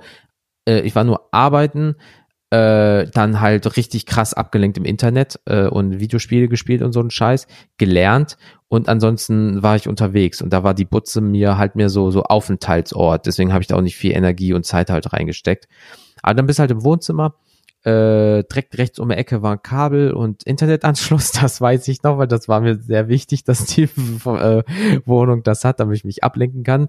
äh, 0.68 0.82
ich 0.82 0.96
war 0.96 1.04
nur 1.04 1.30
arbeiten, 1.32 1.96
äh, 2.54 3.08
dann 3.12 3.42
halt 3.42 3.78
richtig 3.78 4.06
krass 4.06 4.34
abgelenkt 4.34 4.78
im 4.78 4.86
Internet 4.86 5.40
äh, 5.46 5.66
und 5.66 6.00
Videospiele 6.00 6.48
gespielt 6.48 6.84
und 6.84 6.94
so 6.94 7.02
ein 7.02 7.10
Scheiß, 7.10 7.48
gelernt 7.78 8.38
und 8.68 8.90
ansonsten 8.90 9.64
war 9.64 9.76
ich 9.76 9.88
unterwegs 9.88 10.42
und 10.42 10.54
da 10.54 10.64
war 10.64 10.76
die 10.76 10.86
Butze 10.86 11.22
mir 11.22 11.58
halt 11.58 11.76
mehr 11.76 11.90
so 11.90 12.12
so 12.12 12.24
Aufenthaltsort, 12.24 13.26
deswegen 13.26 13.54
habe 13.54 13.64
ich 13.64 13.68
da 13.68 13.76
auch 13.76 13.82
nicht 13.82 13.98
viel 13.98 14.12
Energie 14.12 14.54
und 14.54 14.66
Zeit 14.66 14.92
halt 14.92 15.14
reingesteckt. 15.14 15.68
Aber 16.22 16.36
dann 16.36 16.46
bist 16.46 16.60
halt 16.60 16.72
im 16.72 16.84
Wohnzimmer, 16.84 17.36
äh, 17.84 18.44
direkt 18.44 18.78
rechts 18.78 19.00
um 19.00 19.10
die 19.10 19.16
Ecke 19.16 19.42
war 19.42 19.58
Kabel 19.58 20.12
und 20.12 20.44
Internetanschluss, 20.44 21.32
das 21.42 21.60
weiß 21.60 21.88
ich 21.88 22.04
noch, 22.04 22.18
weil 22.18 22.28
das 22.28 22.48
war 22.48 22.62
mir 22.62 22.76
sehr 22.76 23.08
wichtig, 23.08 23.44
dass 23.44 23.66
die 23.66 23.84
äh, 24.26 24.64
Wohnung 25.06 25.44
das 25.44 25.66
hat, 25.66 25.80
damit 25.80 25.98
ich 25.98 26.06
mich 26.06 26.24
ablenken 26.24 26.64
kann. 26.64 26.88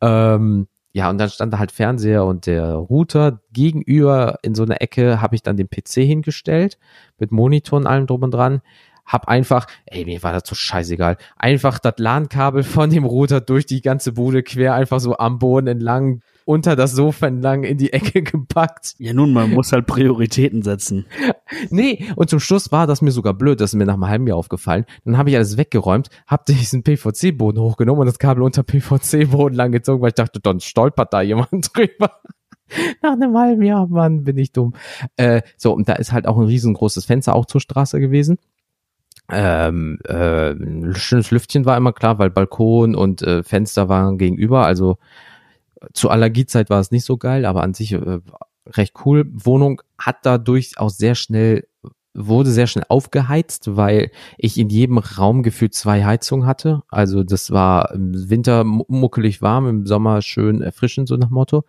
Ähm, 0.00 0.68
ja, 0.92 1.08
und 1.08 1.18
dann 1.18 1.30
stand 1.30 1.52
da 1.54 1.58
halt 1.58 1.72
Fernseher 1.72 2.24
und 2.24 2.46
der 2.46 2.74
Router. 2.74 3.40
Gegenüber 3.52 4.38
in 4.42 4.54
so 4.54 4.62
einer 4.62 4.82
Ecke 4.82 5.22
habe 5.22 5.34
ich 5.34 5.42
dann 5.42 5.56
den 5.56 5.68
PC 5.68 6.02
hingestellt 6.02 6.78
mit 7.18 7.32
Monitor 7.32 7.78
und 7.78 7.86
allem 7.86 8.06
drum 8.06 8.22
und 8.22 8.32
dran. 8.32 8.60
Hab 9.06 9.26
einfach, 9.26 9.66
ey, 9.86 10.04
mir 10.04 10.22
war 10.22 10.32
das 10.32 10.42
so 10.46 10.54
scheißegal, 10.54 11.16
einfach 11.36 11.78
das 11.78 11.94
LAN-Kabel 11.96 12.62
von 12.62 12.90
dem 12.90 13.04
Router 13.04 13.40
durch 13.40 13.66
die 13.66 13.80
ganze 13.80 14.12
Bude 14.12 14.42
quer 14.42 14.74
einfach 14.74 15.00
so 15.00 15.16
am 15.16 15.38
Boden 15.38 15.66
entlang 15.66 16.20
unter 16.44 16.76
das 16.76 16.92
Sofa 16.92 17.26
entlang 17.26 17.64
in 17.64 17.78
die 17.78 17.92
Ecke 17.92 18.22
gepackt. 18.22 18.94
Ja, 18.98 19.12
nun, 19.12 19.32
man 19.32 19.50
muss 19.50 19.72
halt 19.72 19.86
Prioritäten 19.86 20.62
setzen. 20.62 21.06
nee, 21.70 22.06
und 22.16 22.30
zum 22.30 22.40
Schluss 22.40 22.72
war 22.72 22.86
das 22.86 23.02
mir 23.02 23.10
sogar 23.10 23.34
blöd, 23.34 23.60
das 23.60 23.70
ist 23.70 23.78
mir 23.78 23.86
nach 23.86 23.94
einem 23.94 24.08
halben 24.08 24.26
Jahr 24.26 24.36
aufgefallen. 24.36 24.84
Dann 25.04 25.18
habe 25.18 25.30
ich 25.30 25.36
alles 25.36 25.56
weggeräumt, 25.56 26.08
habe 26.26 26.44
diesen 26.48 26.82
PVC-Boden 26.82 27.60
hochgenommen 27.60 28.00
und 28.00 28.06
das 28.06 28.18
Kabel 28.18 28.42
unter 28.42 28.62
PVC-Boden 28.62 29.54
lang 29.54 29.72
gezogen, 29.72 30.02
weil 30.02 30.08
ich 30.08 30.14
dachte, 30.14 30.40
dann 30.40 30.60
stolpert 30.60 31.12
da 31.12 31.22
jemand 31.22 31.50
drüber. 31.74 32.20
Nach 33.02 33.12
einem 33.12 33.36
halben 33.36 33.62
Jahr, 33.62 33.86
Mann, 33.86 34.24
bin 34.24 34.38
ich 34.38 34.52
dumm. 34.52 34.74
Äh, 35.16 35.42
so, 35.56 35.72
und 35.72 35.88
da 35.88 35.94
ist 35.94 36.12
halt 36.12 36.26
auch 36.26 36.38
ein 36.38 36.46
riesengroßes 36.46 37.04
Fenster 37.04 37.34
auch 37.34 37.46
zur 37.46 37.60
Straße 37.60 38.00
gewesen. 38.00 38.38
Ähm, 39.30 39.98
äh, 40.04 40.54
schönes 40.94 41.30
Lüftchen 41.30 41.64
war 41.64 41.76
immer 41.76 41.92
klar, 41.92 42.18
weil 42.18 42.30
Balkon 42.30 42.94
und 42.94 43.22
äh, 43.22 43.42
Fenster 43.42 43.88
waren 43.88 44.18
gegenüber, 44.18 44.66
also 44.66 44.98
zur 45.92 46.12
Allergiezeit 46.12 46.70
war 46.70 46.80
es 46.80 46.90
nicht 46.90 47.04
so 47.04 47.16
geil, 47.16 47.44
aber 47.44 47.62
an 47.62 47.74
sich 47.74 47.92
äh, 47.92 48.20
recht 48.66 48.94
cool. 49.04 49.26
Wohnung 49.32 49.82
hat 49.98 50.18
dadurch 50.22 50.78
auch 50.78 50.90
sehr 50.90 51.14
schnell 51.14 51.66
wurde 52.14 52.50
sehr 52.50 52.66
schnell 52.66 52.84
aufgeheizt, 52.88 53.76
weil 53.76 54.10
ich 54.36 54.58
in 54.58 54.68
jedem 54.68 54.98
Raum 54.98 55.42
gefühlt 55.42 55.74
zwei 55.74 56.04
Heizungen 56.04 56.46
hatte. 56.46 56.82
Also 56.88 57.22
das 57.22 57.50
war 57.50 57.92
im 57.92 58.28
Winter 58.28 58.64
muckelig 58.64 59.40
warm, 59.40 59.66
im 59.66 59.86
Sommer 59.86 60.20
schön 60.20 60.60
erfrischend, 60.60 61.08
so 61.08 61.16
nach 61.16 61.30
Motto. 61.30 61.64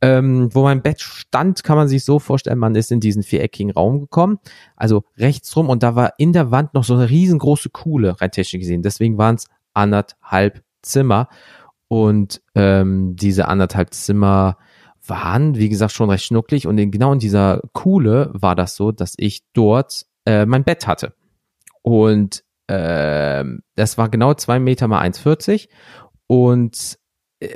Ähm, 0.00 0.48
wo 0.54 0.62
mein 0.62 0.82
Bett 0.82 1.00
stand, 1.00 1.64
kann 1.64 1.76
man 1.76 1.88
sich 1.88 2.04
so 2.04 2.18
vorstellen, 2.18 2.58
man 2.58 2.74
ist 2.74 2.92
in 2.92 3.00
diesen 3.00 3.22
viereckigen 3.22 3.72
Raum 3.72 4.00
gekommen, 4.00 4.38
also 4.76 5.04
rechts 5.18 5.54
rum 5.56 5.68
und 5.68 5.82
da 5.82 5.94
war 5.94 6.14
in 6.18 6.32
der 6.32 6.50
Wand 6.50 6.74
noch 6.74 6.84
so 6.84 6.94
eine 6.94 7.08
riesengroße 7.08 7.70
Kuhle, 7.70 8.20
rein 8.20 8.30
technisch 8.30 8.60
gesehen. 8.60 8.82
Deswegen 8.82 9.18
waren 9.18 9.36
es 9.36 9.48
anderthalb 9.72 10.62
Zimmer 10.82 11.28
und 11.94 12.42
ähm, 12.56 13.14
diese 13.14 13.46
anderthalb 13.46 13.94
Zimmer 13.94 14.58
waren, 15.06 15.54
wie 15.54 15.68
gesagt, 15.68 15.92
schon 15.92 16.10
recht 16.10 16.24
schnucklig. 16.24 16.66
Und 16.66 16.76
in, 16.76 16.90
genau 16.90 17.12
in 17.12 17.20
dieser 17.20 17.60
Kuhle 17.72 18.30
war 18.32 18.56
das 18.56 18.74
so, 18.74 18.90
dass 18.90 19.14
ich 19.16 19.44
dort 19.52 20.04
äh, 20.26 20.44
mein 20.44 20.64
Bett 20.64 20.88
hatte. 20.88 21.14
Und 21.82 22.42
äh, 22.66 23.44
das 23.76 23.96
war 23.96 24.08
genau 24.08 24.34
zwei 24.34 24.58
Meter 24.58 24.88
mal 24.88 25.06
1,40. 25.06 25.68
Und 26.26 26.98
äh, 27.38 27.54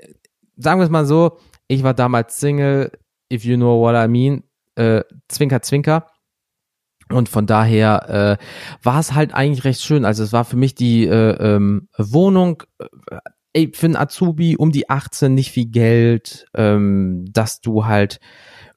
sagen 0.56 0.78
wir 0.78 0.84
es 0.84 0.90
mal 0.90 1.04
so, 1.04 1.38
ich 1.66 1.82
war 1.82 1.94
damals 1.94 2.38
Single, 2.38 2.92
if 3.32 3.44
you 3.44 3.56
know 3.56 3.80
what 3.80 3.96
I 3.96 4.06
mean, 4.06 4.44
äh, 4.76 5.02
Zwinker, 5.26 5.62
Zwinker. 5.62 6.06
Und 7.10 7.28
von 7.28 7.46
daher 7.46 8.38
äh, 8.38 8.44
war 8.84 9.00
es 9.00 9.14
halt 9.14 9.34
eigentlich 9.34 9.64
recht 9.64 9.80
schön. 9.80 10.04
Also 10.04 10.22
es 10.22 10.32
war 10.32 10.44
für 10.44 10.56
mich 10.56 10.76
die 10.76 11.06
äh, 11.08 11.56
ähm, 11.56 11.88
Wohnung 11.98 12.62
äh, 12.78 12.86
ey, 13.52 13.70
für 13.74 13.86
einen 13.86 13.96
Azubi 13.96 14.56
um 14.56 14.72
die 14.72 14.90
18 14.90 15.34
nicht 15.34 15.50
viel 15.50 15.66
Geld, 15.66 16.46
ähm, 16.54 17.24
dass 17.30 17.60
du 17.60 17.86
halt 17.86 18.20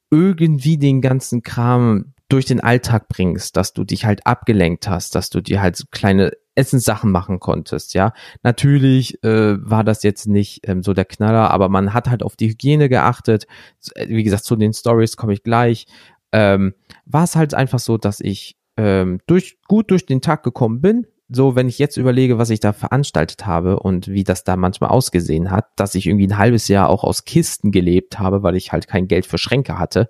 irgendwie 0.10 0.78
den 0.78 1.02
ganzen 1.02 1.42
Kram 1.42 2.14
durch 2.30 2.46
den 2.46 2.62
Alltag 2.62 3.08
bringst, 3.10 3.58
dass 3.58 3.74
du 3.74 3.84
dich 3.84 4.06
halt 4.06 4.26
abgelenkt 4.26 4.88
hast, 4.88 5.16
dass 5.16 5.30
du 5.30 5.42
dir 5.42 5.62
halt 5.62 5.76
so 5.76 5.84
kleine 5.92 6.32
Essenssachen 6.56 7.12
machen 7.12 7.40
konntest, 7.40 7.94
ja. 7.94 8.14
Natürlich 8.44 9.24
äh, 9.24 9.58
war 9.58 9.84
das 9.84 10.04
jetzt 10.04 10.28
nicht 10.28 10.68
ähm, 10.68 10.84
so 10.84 10.94
der 10.94 11.06
Knaller, 11.06 11.50
aber 11.52 11.70
man 11.70 11.94
hat 11.94 12.10
halt 12.10 12.24
auf 12.24 12.36
die 12.36 12.50
Hygiene 12.50 12.90
geachtet. 12.90 13.48
Äh, 13.96 14.10
wie 14.10 14.24
gesagt, 14.24 14.44
zu 14.44 14.56
den 14.56 14.74
Stories 14.74 15.18
komme 15.18 15.34
ich 15.34 15.44
gleich. 15.44 15.88
Ähm, 16.32 16.74
war 17.06 17.24
es 17.24 17.36
halt 17.36 17.54
einfach 17.54 17.80
so, 17.80 17.98
dass 17.98 18.20
ich 18.20 18.58
ähm, 18.78 19.20
durch 19.28 19.60
gut 19.68 19.92
durch 19.92 20.06
den 20.06 20.22
Tag 20.22 20.44
gekommen 20.44 20.82
bin, 20.82 21.08
so, 21.34 21.56
wenn 21.56 21.70
ich 21.70 21.80
jetzt 21.80 21.98
überlege, 21.98 22.38
was 22.38 22.50
ich 22.50 22.60
da 22.60 22.74
veranstaltet 22.74 23.46
habe 23.46 23.80
und 23.80 24.08
wie 24.10 24.26
das 24.26 24.44
da 24.44 24.58
manchmal 24.58 24.90
ausgesehen 24.90 25.50
hat, 25.50 25.68
dass 25.78 25.96
ich 25.96 26.08
irgendwie 26.08 26.28
ein 26.28 26.38
halbes 26.38 26.68
Jahr 26.68 26.90
auch 26.90 27.04
aus 27.06 27.24
Kisten 27.24 27.72
gelebt 27.72 28.20
habe, 28.20 28.44
weil 28.44 28.56
ich 28.56 28.72
halt 28.74 28.88
kein 28.88 29.08
Geld 29.08 29.26
für 29.26 29.38
Schränke 29.38 29.80
hatte, 29.80 30.10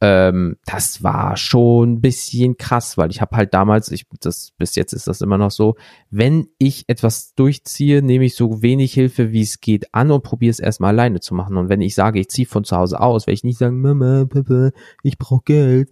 ähm, 0.00 0.56
das 0.66 1.02
war 1.02 1.36
schon 1.36 1.94
ein 1.94 2.00
bisschen 2.00 2.56
krass, 2.56 2.98
weil 2.98 3.10
ich 3.10 3.20
habe 3.20 3.36
halt 3.36 3.54
damals, 3.54 3.90
ich 3.90 4.06
das 4.20 4.52
bis 4.58 4.74
jetzt 4.74 4.92
ist 4.92 5.06
das 5.08 5.22
immer 5.22 5.38
noch 5.38 5.50
so, 5.50 5.76
wenn 6.10 6.48
ich 6.58 6.84
etwas 6.88 7.34
durchziehe, 7.34 8.02
nehme 8.02 8.26
ich 8.26 8.34
so 8.34 8.60
wenig 8.60 8.92
Hilfe 8.92 9.32
wie 9.32 9.42
es 9.42 9.60
geht 9.60 9.94
an 9.94 10.10
und 10.10 10.22
probiere 10.22 10.50
es 10.50 10.60
erstmal 10.60 10.90
alleine 10.90 11.20
zu 11.20 11.34
machen. 11.34 11.56
Und 11.56 11.68
wenn 11.68 11.80
ich 11.80 11.94
sage, 11.94 12.20
ich 12.20 12.28
ziehe 12.28 12.46
von 12.46 12.64
zu 12.64 12.76
Hause 12.76 13.00
aus, 13.00 13.26
werde 13.26 13.34
ich 13.34 13.44
nicht 13.44 13.58
sagen, 13.58 13.80
Mama, 13.80 14.26
Papa, 14.26 14.70
ich 15.02 15.16
brauche 15.16 15.44
Geld, 15.44 15.90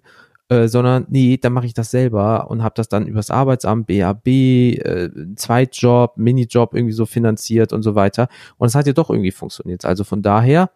äh, 0.53 0.69
sondern 0.69 1.07
nee, 1.09 1.39
dann 1.39 1.55
mache 1.55 1.65
ich 1.65 1.73
das 1.73 1.91
selber 1.91 2.51
und 2.51 2.63
habe 2.63 2.75
das 2.77 2.89
dann 2.89 3.07
übers 3.07 3.31
Arbeitsamt, 3.31 3.87
BAB, 3.87 4.27
äh, 4.27 5.09
Zweitjob, 5.35 6.19
Minijob 6.19 6.75
irgendwie 6.75 6.93
so 6.93 7.07
finanziert 7.07 7.73
und 7.73 7.83
so 7.83 7.95
weiter. 7.95 8.29
Und 8.59 8.67
es 8.67 8.75
hat 8.75 8.87
ja 8.87 8.93
doch 8.93 9.09
irgendwie 9.09 9.31
funktioniert. 9.31 9.87
Also 9.87 10.05
von 10.05 10.21
daher, 10.21 10.71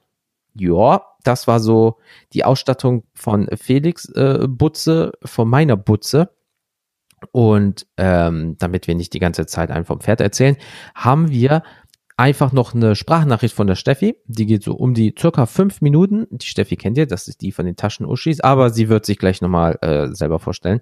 ja, 0.55 1.03
das 1.25 1.47
war 1.47 1.61
so 1.61 1.99
die 2.33 2.45
Ausstattung 2.45 3.05
von 3.13 3.49
Felix 3.55 4.09
äh, 4.15 4.47
Butze, 4.49 5.13
von 5.23 5.47
meiner 5.49 5.77
Butze. 5.77 6.31
Und 7.33 7.87
ähm, 7.99 8.57
damit 8.59 8.87
wir 8.87 8.95
nicht 8.95 9.13
die 9.13 9.19
ganze 9.19 9.45
Zeit 9.45 9.71
einfach 9.71 9.89
vom 9.89 10.01
Pferd 10.01 10.23
erzählen, 10.23 10.57
haben 10.95 11.31
wir 11.31 11.63
einfach 12.17 12.53
noch 12.53 12.75
eine 12.75 12.97
Sprachnachricht 12.97 13.55
von 13.55 13.67
der 13.67 13.75
Steffi. 13.75 14.17
Die 14.27 14.47
geht 14.47 14.63
so 14.63 14.75
um 14.75 14.95
die 14.95 15.15
circa 15.19 15.47
fünf 15.47 15.81
Minuten. 15.81 16.27
Die 16.31 16.47
Steffi 16.47 16.77
kennt 16.77 16.97
ihr, 16.99 17.07
das 17.07 17.29
ist 17.29 17.43
die 17.43 17.53
von 17.53 17.67
den 17.67 17.77
Taschenuschis, 17.77 18.41
aber 18.41 18.71
sie 18.71 18.89
wird 18.89 19.05
sich 19.05 19.19
gleich 19.19 19.43
nochmal 19.43 19.79
äh, 19.83 20.09
selber 20.15 20.39
vorstellen. 20.39 20.81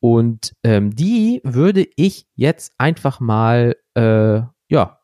Und 0.00 0.56
ähm, 0.64 0.94
die 0.94 1.40
würde 1.44 1.86
ich 1.96 2.26
jetzt 2.34 2.72
einfach 2.78 3.20
mal, 3.20 3.76
äh, 3.94 4.40
ja, 4.68 5.00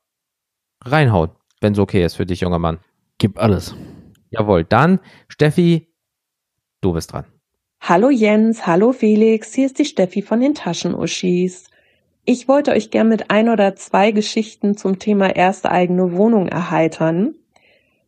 reinhauen, 0.85 1.31
wenn 1.61 1.75
es 1.75 1.79
okay 1.79 2.05
ist 2.05 2.17
für 2.17 2.27
dich, 2.27 2.41
junger 2.41 2.59
Mann. 2.59 2.79
Gib 3.19 3.39
alles. 3.39 3.75
Jawohl, 4.31 4.65
dann 4.65 5.01
Steffi, 5.29 5.93
du 6.81 6.93
bist 6.93 7.13
dran. 7.13 7.27
Hallo 7.81 8.11
Jens, 8.11 8.67
hallo 8.67 8.93
Felix, 8.93 9.53
hier 9.53 9.67
ist 9.67 9.79
die 9.79 9.85
Steffi 9.85 10.23
von 10.23 10.41
den 10.41 10.55
Taschenuschis. 10.55 11.69
Ich 12.29 12.49
wollte 12.49 12.73
euch 12.73 12.91
gern 12.91 13.09
mit 13.09 13.31
ein 13.31 13.49
oder 13.49 13.77
zwei 13.77 14.11
Geschichten 14.11 14.77
zum 14.77 14.99
Thema 14.99 15.37
erste 15.37 15.71
eigene 15.71 16.17
Wohnung 16.17 16.49
erheitern. 16.49 17.37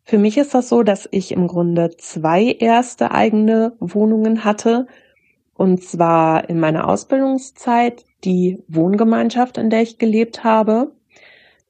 Für 0.02 0.18
mich 0.18 0.38
ist 0.38 0.54
das 0.54 0.68
so, 0.68 0.82
dass 0.82 1.08
ich 1.12 1.30
im 1.30 1.46
Grunde 1.46 1.96
zwei 1.98 2.46
erste 2.46 3.12
eigene 3.12 3.74
Wohnungen 3.78 4.42
hatte. 4.44 4.88
Und 5.54 5.84
zwar 5.84 6.50
in 6.50 6.58
meiner 6.58 6.88
Ausbildungszeit 6.88 8.04
die 8.24 8.60
Wohngemeinschaft, 8.66 9.56
in 9.56 9.70
der 9.70 9.82
ich 9.82 9.98
gelebt 9.98 10.42
habe. 10.42 10.90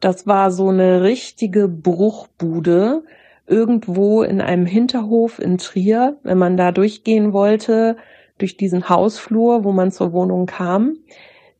Das 0.01 0.27
war 0.27 0.51
so 0.51 0.69
eine 0.69 1.03
richtige 1.03 1.69
Bruchbude 1.69 3.03
irgendwo 3.47 4.23
in 4.23 4.41
einem 4.41 4.65
Hinterhof 4.65 5.39
in 5.39 5.59
Trier, 5.59 6.17
wenn 6.23 6.39
man 6.39 6.57
da 6.57 6.73
durchgehen 6.73 7.35
wollte, 7.35 7.99
durch 8.39 8.57
diesen 8.57 8.89
Hausflur, 8.89 9.65
wo 9.65 9.73
man 9.73 9.93
zur 9.93 10.15
Wohnung 10.15 10.47
kam. 10.47 10.97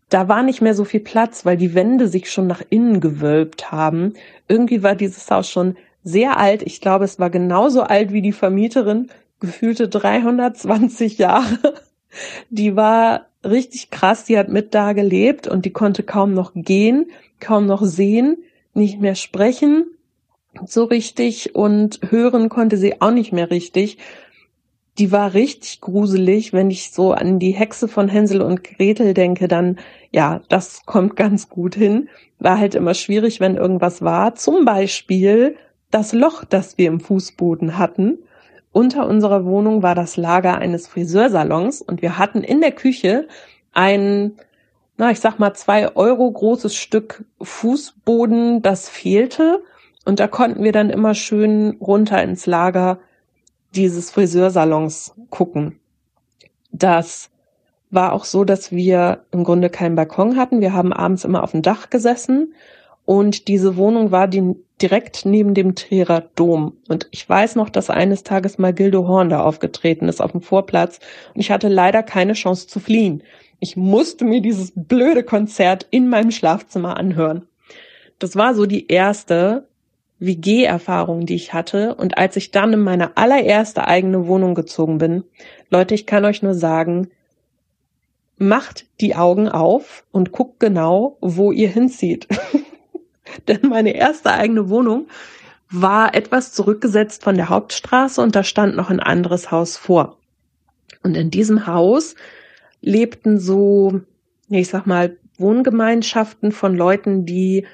Da 0.09 0.29
war 0.29 0.43
nicht 0.43 0.63
mehr 0.63 0.75
so 0.75 0.85
viel 0.85 1.01
Platz, 1.01 1.45
weil 1.45 1.57
die 1.57 1.75
Wände 1.75 2.09
sich 2.09 2.31
schon 2.31 2.47
nach 2.47 2.63
innen 2.71 3.01
gewölbt 3.01 3.71
haben. 3.71 4.15
Irgendwie 4.49 4.83
war 4.83 4.95
dieses 4.95 5.31
Haus 5.31 5.51
schon 5.51 5.77
sehr 6.03 6.39
alt. 6.39 6.63
Ich 6.63 6.81
glaube, 6.81 7.05
es 7.05 7.19
war 7.19 7.31
genauso 7.31 7.83
alt 7.83 8.13
wie 8.13 8.23
die 8.23 8.33
Vermieterin, 8.33 9.09
gefühlte 9.41 9.89
320 9.89 11.19
Jahre. 11.19 11.75
Die 12.49 12.75
war 12.75 13.27
richtig 13.45 13.91
krass, 13.91 14.25
die 14.25 14.39
hat 14.39 14.49
mit 14.49 14.75
da 14.75 14.95
gelebt 14.95 15.47
und 15.47 15.65
die 15.65 15.73
konnte 15.73 16.03
kaum 16.03 16.33
noch 16.33 16.53
gehen, 16.55 17.11
kaum 17.39 17.67
noch 17.67 17.85
sehen, 17.85 18.39
nicht 18.73 19.01
mehr 19.01 19.15
sprechen 19.15 19.85
so 20.67 20.85
richtig 20.85 21.55
und 21.55 22.01
hören 22.11 22.49
konnte 22.49 22.77
sie 22.77 23.01
auch 23.01 23.11
nicht 23.11 23.33
mehr 23.33 23.51
richtig. 23.51 23.99
Die 24.99 25.13
war 25.13 25.35
richtig 25.35 25.81
gruselig. 25.81 26.53
Wenn 26.53 26.71
ich 26.71 26.91
so 26.91 27.13
an 27.13 27.39
die 27.39 27.53
Hexe 27.53 27.87
von 27.87 28.09
Hänsel 28.09 28.43
und 28.43 28.65
Gretel 28.65 29.15
denke, 29.15 29.47
dann, 29.47 29.79
ja, 30.11 30.41
das 30.49 30.85
kommt 30.87 31.15
ganz 31.15 31.49
gut 31.49 31.77
hin. 31.77 32.09
War 32.41 32.59
halt 32.59 32.75
immer 32.75 32.95
schwierig, 32.95 33.39
wenn 33.39 33.57
irgendwas 33.57 34.03
war. 34.03 34.35
Zum 34.35 34.65
Beispiel 34.65 35.57
das 35.91 36.13
Loch, 36.13 36.45
das 36.45 36.79
wir 36.79 36.89
im 36.89 37.01
Fußboden 37.01 37.79
hatten. 37.79 38.19
Unter 38.73 39.07
unserer 39.07 39.45
Wohnung 39.45 39.83
war 39.83 39.95
das 39.95 40.17
Lager 40.17 40.59
eines 40.59 40.89
Friseursalons 40.89 41.81
und 41.81 42.03
wir 42.03 42.19
hatten 42.19 42.43
in 42.43 42.61
der 42.61 42.73
Küche 42.73 43.27
ein, 43.73 44.33
na, 44.97 45.11
ich 45.11 45.21
sag 45.21 45.39
mal, 45.39 45.55
zwei 45.55 45.95
Euro 45.97 46.31
großes 46.31 46.75
Stück 46.75 47.25
Fußboden, 47.41 48.63
das 48.63 48.89
fehlte. 48.89 49.63
Und 50.05 50.21
da 50.21 50.27
konnten 50.27 50.65
wir 50.65 50.73
dann 50.73 50.91
immer 50.91 51.15
schön 51.15 51.77
runter 51.81 52.23
ins 52.23 52.47
Lager 52.47 52.99
dieses 53.75 54.11
Friseursalons 54.11 55.15
gucken. 55.31 55.79
Das 56.73 57.31
war 57.91 58.13
auch 58.13 58.25
so, 58.25 58.45
dass 58.45 58.73
wir 58.73 59.25
im 59.31 59.45
Grunde 59.45 59.71
keinen 59.71 59.97
Balkon 59.97 60.37
hatten. 60.37 60.61
Wir 60.61 60.73
haben 60.73 60.93
abends 60.93 61.25
immer 61.25 61.43
auf 61.43 61.53
dem 61.53 61.63
Dach 61.63 61.91
gesessen 61.91 62.55
und 63.05 63.49
diese 63.49 63.77
Wohnung 63.77 64.11
war 64.11 64.29
die, 64.29 64.55
direkt 64.83 65.25
neben 65.25 65.55
dem 65.55 65.75
Trierer 65.75 66.21
Dom. 66.35 66.77
Und 66.89 67.09
ich 67.11 67.27
weiß 67.27 67.57
noch, 67.57 67.71
dass 67.71 67.89
eines 67.91 68.23
Tages 68.23 68.59
mal 68.59 68.75
Gildo 68.75 69.09
Horn 69.09 69.31
da 69.31 69.43
aufgetreten 69.43 70.09
ist 70.09 70.21
auf 70.21 70.33
dem 70.33 70.43
Vorplatz 70.43 71.01
und 71.35 71.41
ich 71.41 71.51
hatte 71.51 71.69
leider 71.69 72.03
keine 72.03 72.35
Chance 72.35 72.67
zu 72.67 72.81
fliehen. 72.81 73.23
Ich 73.61 73.77
musste 73.77 74.25
mir 74.25 74.41
dieses 74.41 74.73
blöde 74.75 75.25
Konzert 75.25 75.87
in 75.91 76.09
meinem 76.09 76.31
Schlafzimmer 76.31 76.97
anhören. 76.97 77.47
Das 78.19 78.37
war 78.37 78.55
so 78.55 78.67
die 78.67 78.89
erste 78.89 79.67
WG-Erfahrung, 80.21 81.27
die 81.27 81.35
ich 81.35 81.53
hatte. 81.53 81.95
Und 81.95 82.19
als 82.19 82.37
ich 82.37 82.51
dann 82.51 82.73
in 82.73 82.81
meine 82.81 83.17
allererste 83.17 83.87
eigene 83.87 84.27
Wohnung 84.27 84.55
gezogen 84.55 84.99
bin, 84.99 85.25
Leute, 85.71 85.95
ich 85.95 86.07
kann 86.07 86.25
euch 86.25 86.43
nur 86.43 86.55
sagen, 86.55 87.11
macht 88.37 88.87
die 89.01 89.17
Augen 89.17 89.49
auf 89.49 90.05
und 90.13 90.33
guckt 90.33 90.61
genau, 90.61 91.19
wo 91.21 91.53
ihr 91.53 91.69
hinzieht. 91.69 92.29
Denn 93.49 93.69
meine 93.69 93.95
erste 93.95 94.33
eigene 94.33 94.69
Wohnung 94.69 95.09
war 95.71 96.15
etwas 96.15 96.53
zurückgesetzt 96.53 97.23
von 97.23 97.35
der 97.35 97.49
Hauptstraße 97.49 98.23
und 98.23 98.35
da 98.35 98.43
stand 98.43 98.75
noch 98.75 98.91
ein 98.91 99.01
anderes 99.01 99.51
Haus 99.51 99.77
vor. 99.77 100.17
Und 101.03 101.17
in 101.17 101.31
diesem 101.31 101.67
Haus 101.67 102.15
lebten 102.81 103.39
so, 103.39 104.01
ich 104.49 104.69
sag 104.69 104.87
mal, 104.87 105.17
Wohngemeinschaften 105.37 106.53
von 106.53 106.75
Leuten, 106.75 107.27
die 107.27 107.67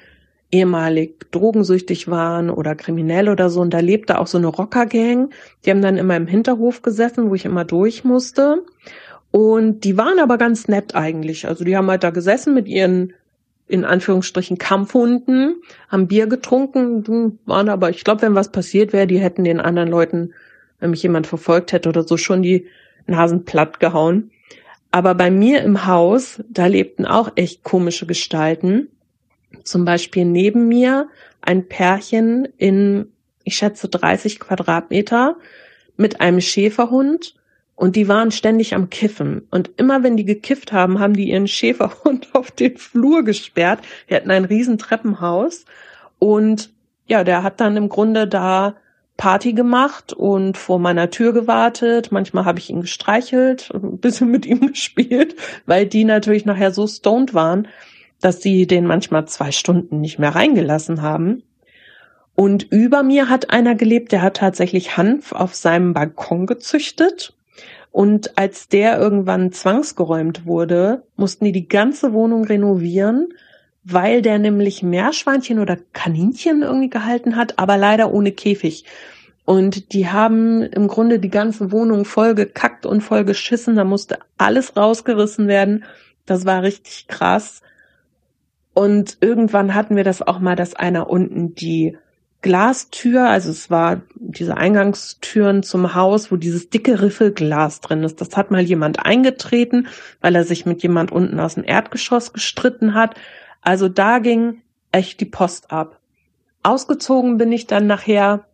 ehemalig 0.51 1.31
drogensüchtig 1.31 2.07
waren 2.07 2.49
oder 2.49 2.75
kriminell 2.75 3.29
oder 3.29 3.49
so. 3.49 3.61
Und 3.61 3.73
da 3.73 3.79
lebte 3.79 4.19
auch 4.19 4.27
so 4.27 4.37
eine 4.37 4.47
Rockergang. 4.47 5.29
Die 5.65 5.71
haben 5.71 5.81
dann 5.81 5.97
immer 5.97 6.15
im 6.15 6.27
Hinterhof 6.27 6.81
gesessen, 6.81 7.29
wo 7.29 7.35
ich 7.35 7.45
immer 7.45 7.65
durch 7.65 8.03
musste. 8.03 8.63
Und 9.31 9.81
die 9.83 9.97
waren 9.97 10.19
aber 10.19 10.37
ganz 10.37 10.67
nett 10.67 10.95
eigentlich. 10.95 11.47
Also 11.47 11.63
die 11.63 11.75
haben 11.75 11.89
halt 11.89 12.03
da 12.03 12.11
gesessen 12.11 12.53
mit 12.53 12.67
ihren, 12.67 13.13
in 13.67 13.83
Anführungsstrichen, 13.83 14.57
Kampfhunden, 14.57 15.55
haben 15.89 16.07
Bier 16.07 16.27
getrunken, 16.27 17.37
waren 17.45 17.69
aber, 17.69 17.89
ich 17.89 18.03
glaube, 18.03 18.21
wenn 18.21 18.35
was 18.35 18.51
passiert 18.51 18.93
wäre, 18.93 19.07
die 19.07 19.19
hätten 19.19 19.43
den 19.43 19.59
anderen 19.59 19.89
Leuten, 19.89 20.33
wenn 20.79 20.91
mich 20.91 21.03
jemand 21.03 21.27
verfolgt 21.27 21.73
hätte 21.73 21.89
oder 21.89 22.03
so, 22.03 22.15
schon 22.15 22.43
die 22.43 22.67
Nasen 23.07 23.43
platt 23.43 23.79
gehauen. 23.79 24.31
Aber 24.91 25.15
bei 25.15 25.29
mir 25.29 25.61
im 25.63 25.85
Haus, 25.85 26.41
da 26.49 26.67
lebten 26.67 27.05
auch 27.05 27.33
echt 27.35 27.63
komische 27.63 28.05
Gestalten 28.05 28.87
zum 29.63 29.85
Beispiel 29.85 30.25
neben 30.25 30.67
mir 30.67 31.09
ein 31.41 31.67
Pärchen 31.67 32.47
in, 32.57 33.11
ich 33.43 33.55
schätze, 33.55 33.87
30 33.87 34.39
Quadratmeter 34.39 35.37
mit 35.97 36.21
einem 36.21 36.41
Schäferhund 36.41 37.35
und 37.75 37.95
die 37.95 38.07
waren 38.07 38.31
ständig 38.31 38.73
am 38.73 38.89
Kiffen. 38.89 39.47
Und 39.51 39.71
immer 39.77 40.03
wenn 40.03 40.17
die 40.17 40.25
gekifft 40.25 40.71
haben, 40.71 40.99
haben 40.99 41.13
die 41.13 41.29
ihren 41.29 41.47
Schäferhund 41.47 42.29
auf 42.33 42.51
den 42.51 42.77
Flur 42.77 43.23
gesperrt. 43.23 43.79
Wir 44.07 44.17
hatten 44.17 44.31
ein 44.31 44.45
riesen 44.45 44.77
Treppenhaus 44.77 45.65
und 46.19 46.71
ja, 47.07 47.23
der 47.23 47.43
hat 47.43 47.59
dann 47.59 47.77
im 47.77 47.89
Grunde 47.89 48.27
da 48.27 48.75
Party 49.17 49.53
gemacht 49.53 50.11
und 50.11 50.57
vor 50.57 50.79
meiner 50.79 51.09
Tür 51.09 51.31
gewartet. 51.31 52.11
Manchmal 52.11 52.45
habe 52.45 52.59
ich 52.59 52.69
ihn 52.69 52.81
gestreichelt, 52.81 53.71
ein 53.73 53.99
bisschen 53.99 54.29
mit 54.29 54.45
ihm 54.45 54.67
gespielt, 54.67 55.35
weil 55.65 55.85
die 55.85 56.03
natürlich 56.03 56.45
nachher 56.45 56.71
so 56.71 56.87
stoned 56.87 57.33
waren, 57.33 57.67
dass 58.25 58.41
sie 58.41 58.65
den 58.65 58.87
manchmal 58.87 59.27
zwei 59.27 59.51
Stunden 59.51 60.01
nicht 60.01 60.17
mehr 60.17 60.33
reingelassen 60.33 61.03
haben. 61.03 61.43
Und 62.33 62.63
über 62.63 63.03
mir 63.03 63.29
hat 63.29 63.51
einer 63.51 63.75
gelebt, 63.75 64.11
der 64.11 64.23
hat 64.23 64.37
tatsächlich 64.37 64.97
Hanf 64.97 65.31
auf 65.31 65.53
seinem 65.53 65.93
Balkon 65.93 66.47
gezüchtet. 66.47 67.35
Und 67.91 68.35
als 68.35 68.67
der 68.67 68.97
irgendwann 68.97 69.51
zwangsgeräumt 69.51 70.47
wurde, 70.47 71.03
mussten 71.15 71.45
die 71.45 71.51
die 71.51 71.67
ganze 71.67 72.13
Wohnung 72.13 72.45
renovieren, 72.45 73.29
weil 73.83 74.23
der 74.23 74.39
nämlich 74.39 74.81
Meerschweinchen 74.81 75.59
oder 75.59 75.77
Kaninchen 75.93 76.63
irgendwie 76.63 76.89
gehalten 76.89 77.35
hat, 77.35 77.59
aber 77.59 77.77
leider 77.77 78.11
ohne 78.11 78.31
Käfig. 78.31 78.85
Und 79.45 79.93
die 79.93 80.09
haben 80.09 80.63
im 80.63 80.87
Grunde 80.87 81.19
die 81.19 81.29
ganze 81.29 81.71
Wohnung 81.71 82.05
voll 82.05 82.33
gekackt 82.33 82.87
und 82.87 83.01
voll 83.01 83.23
geschissen. 83.23 83.75
Da 83.75 83.83
musste 83.83 84.17
alles 84.39 84.75
rausgerissen 84.75 85.47
werden. 85.47 85.83
Das 86.25 86.47
war 86.47 86.63
richtig 86.63 87.07
krass. 87.07 87.61
Und 88.75 89.17
irgendwann 89.21 89.73
hatten 89.73 89.95
wir 89.95 90.03
das 90.03 90.21
auch 90.21 90.39
mal, 90.39 90.57
dass 90.57 90.75
einer 90.75 91.09
unten 91.09 91.55
die 91.55 91.97
Glastür, 92.41 93.29
also 93.29 93.49
es 93.49 93.71
war 93.71 94.01
diese 94.15 94.57
Eingangstüren 94.57 95.63
zum 95.63 95.95
Haus, 95.95 96.29
wo 96.29 96.35
dieses 96.35 96.69
dicke 96.69 97.01
Riffelglas 97.01 97.79
drin 97.79 98.03
ist. 98.03 98.19
Das 98.19 98.35
hat 98.35 98.51
mal 98.51 98.61
jemand 98.61 99.03
eingetreten, 99.03 99.87
weil 100.19 100.35
er 100.35 100.43
sich 100.43 100.65
mit 100.65 100.83
jemand 100.83 101.13
unten 101.13 101.39
aus 101.39 101.55
dem 101.55 101.63
Erdgeschoss 101.63 102.33
gestritten 102.33 102.93
hat. 102.93 103.15
Also 103.61 103.87
da 103.87 104.19
ging 104.19 104.61
echt 104.91 105.21
die 105.21 105.25
Post 105.25 105.71
ab. 105.71 106.01
Ausgezogen 106.61 107.37
bin 107.37 107.53
ich 107.53 107.67
dann 107.67 107.87
nachher 107.87 108.45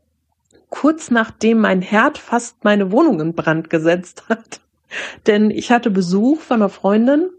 kurz 0.69 1.09
nachdem 1.09 1.61
mein 1.61 1.82
Herd 1.82 2.19
fast 2.19 2.63
meine 2.63 2.91
Wohnung 2.91 3.19
in 3.19 3.34
Brand 3.34 3.72
gesetzt 3.72 4.26
hat. 4.30 4.61
Denn 5.26 5.49
ich 5.49 5.72
hatte 5.72 5.89
Besuch 5.89 6.41
von 6.41 6.61
einer 6.61 6.69
Freundin 6.69 7.32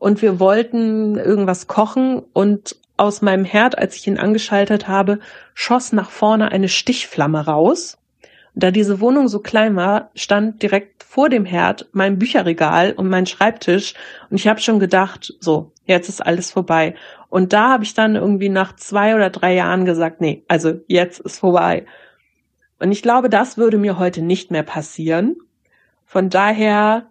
und 0.00 0.22
wir 0.22 0.40
wollten 0.40 1.16
irgendwas 1.16 1.68
kochen 1.68 2.22
und 2.32 2.76
aus 2.96 3.22
meinem 3.22 3.44
Herd, 3.44 3.78
als 3.78 3.94
ich 3.96 4.06
ihn 4.06 4.18
angeschaltet 4.18 4.88
habe, 4.88 5.20
schoss 5.54 5.92
nach 5.92 6.10
vorne 6.10 6.50
eine 6.50 6.68
Stichflamme 6.68 7.46
raus. 7.46 7.98
Und 8.54 8.64
da 8.64 8.70
diese 8.70 9.00
Wohnung 9.00 9.28
so 9.28 9.40
klein 9.40 9.76
war, 9.76 10.10
stand 10.14 10.62
direkt 10.62 11.04
vor 11.04 11.28
dem 11.28 11.44
Herd 11.44 11.88
mein 11.92 12.18
Bücherregal 12.18 12.92
und 12.92 13.08
mein 13.08 13.26
Schreibtisch 13.26 13.94
und 14.30 14.36
ich 14.36 14.48
habe 14.48 14.60
schon 14.60 14.80
gedacht, 14.80 15.34
so, 15.38 15.72
jetzt 15.84 16.08
ist 16.08 16.24
alles 16.24 16.50
vorbei. 16.50 16.94
Und 17.28 17.52
da 17.52 17.68
habe 17.68 17.84
ich 17.84 17.92
dann 17.94 18.16
irgendwie 18.16 18.48
nach 18.48 18.74
zwei 18.76 19.14
oder 19.14 19.28
drei 19.28 19.54
Jahren 19.54 19.84
gesagt, 19.84 20.20
nee, 20.22 20.44
also 20.48 20.80
jetzt 20.88 21.20
ist 21.20 21.38
vorbei. 21.38 21.84
Und 22.78 22.90
ich 22.90 23.02
glaube, 23.02 23.28
das 23.28 23.58
würde 23.58 23.76
mir 23.76 23.98
heute 23.98 24.22
nicht 24.22 24.50
mehr 24.50 24.62
passieren. 24.62 25.36
Von 26.06 26.30
daher 26.30 27.10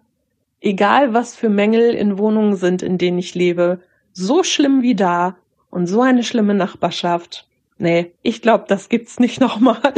egal 0.60 1.14
was 1.14 1.34
für 1.34 1.48
Mängel 1.48 1.94
in 1.94 2.18
Wohnungen 2.18 2.56
sind, 2.56 2.82
in 2.82 2.98
denen 2.98 3.18
ich 3.18 3.34
lebe, 3.34 3.80
so 4.12 4.42
schlimm 4.42 4.82
wie 4.82 4.94
da 4.94 5.36
und 5.70 5.86
so 5.86 6.02
eine 6.02 6.22
schlimme 6.22 6.54
Nachbarschaft. 6.54 7.48
Nee, 7.78 8.12
ich 8.22 8.42
glaube, 8.42 8.64
das 8.68 8.88
gibt's 8.88 9.18
nicht 9.18 9.40
nochmal. 9.40 9.94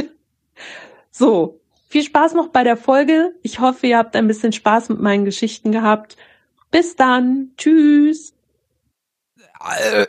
So, 1.11 1.61
viel 1.89 2.03
Spaß 2.03 2.35
noch 2.35 2.49
bei 2.49 2.65
der 2.65 2.77
Folge. 2.77 3.35
Ich 3.43 3.61
hoffe, 3.61 3.87
ihr 3.87 3.99
habt 3.99 4.17
ein 4.17 4.29
bisschen 4.29 4.53
Spaß 4.53 4.89
mit 4.91 5.01
meinen 5.01 5.25
Geschichten 5.25 5.73
gehabt. 5.73 6.17
Bis 6.71 6.97
dann. 6.97 7.51
Tschüss. 7.57 8.35
Äh, 9.61 10.07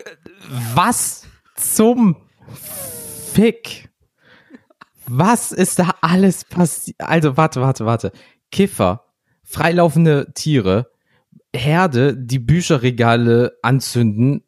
was 0.74 1.26
zum 1.56 2.16
Fick? 3.34 3.90
Was 5.06 5.52
ist 5.52 5.80
da 5.80 5.96
alles 6.02 6.46
passiert? 6.46 7.00
Also, 7.00 7.36
warte, 7.36 7.60
warte, 7.60 7.86
warte. 7.86 8.12
Kiffer, 8.52 9.03
freilaufende 9.44 10.32
Tiere, 10.34 10.92
Herde, 11.56 12.18
die 12.18 12.40
Bücherregale 12.40 13.58
anzünden. 13.62 14.44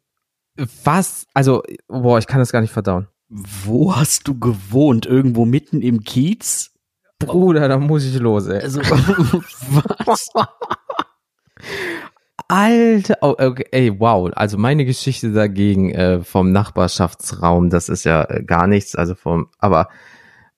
Was? 0.84 1.26
Also, 1.34 1.62
boah, 1.88 2.18
ich 2.18 2.26
kann 2.26 2.40
das 2.40 2.52
gar 2.52 2.60
nicht 2.60 2.72
verdauen. 2.72 3.08
Wo 3.28 3.96
hast 3.96 4.28
du 4.28 4.38
gewohnt? 4.38 5.06
Irgendwo 5.06 5.44
mitten 5.44 5.82
im 5.82 6.02
Kiez? 6.02 6.72
Bruder, 7.18 7.68
da 7.68 7.78
muss 7.78 8.04
ich 8.04 8.18
los, 8.18 8.46
ey. 8.46 8.60
Also, 8.60 8.80
was? 10.04 10.28
Alter, 12.48 13.16
okay, 13.20 13.66
ey, 13.72 13.98
wow. 13.98 14.30
Also 14.34 14.56
meine 14.56 14.84
Geschichte 14.84 15.32
dagegen 15.32 15.90
äh, 15.90 16.22
vom 16.22 16.52
Nachbarschaftsraum, 16.52 17.70
das 17.70 17.88
ist 17.88 18.04
ja 18.04 18.22
äh, 18.24 18.44
gar 18.44 18.66
nichts. 18.66 18.94
Also 18.94 19.14
vom, 19.14 19.48
aber 19.58 19.88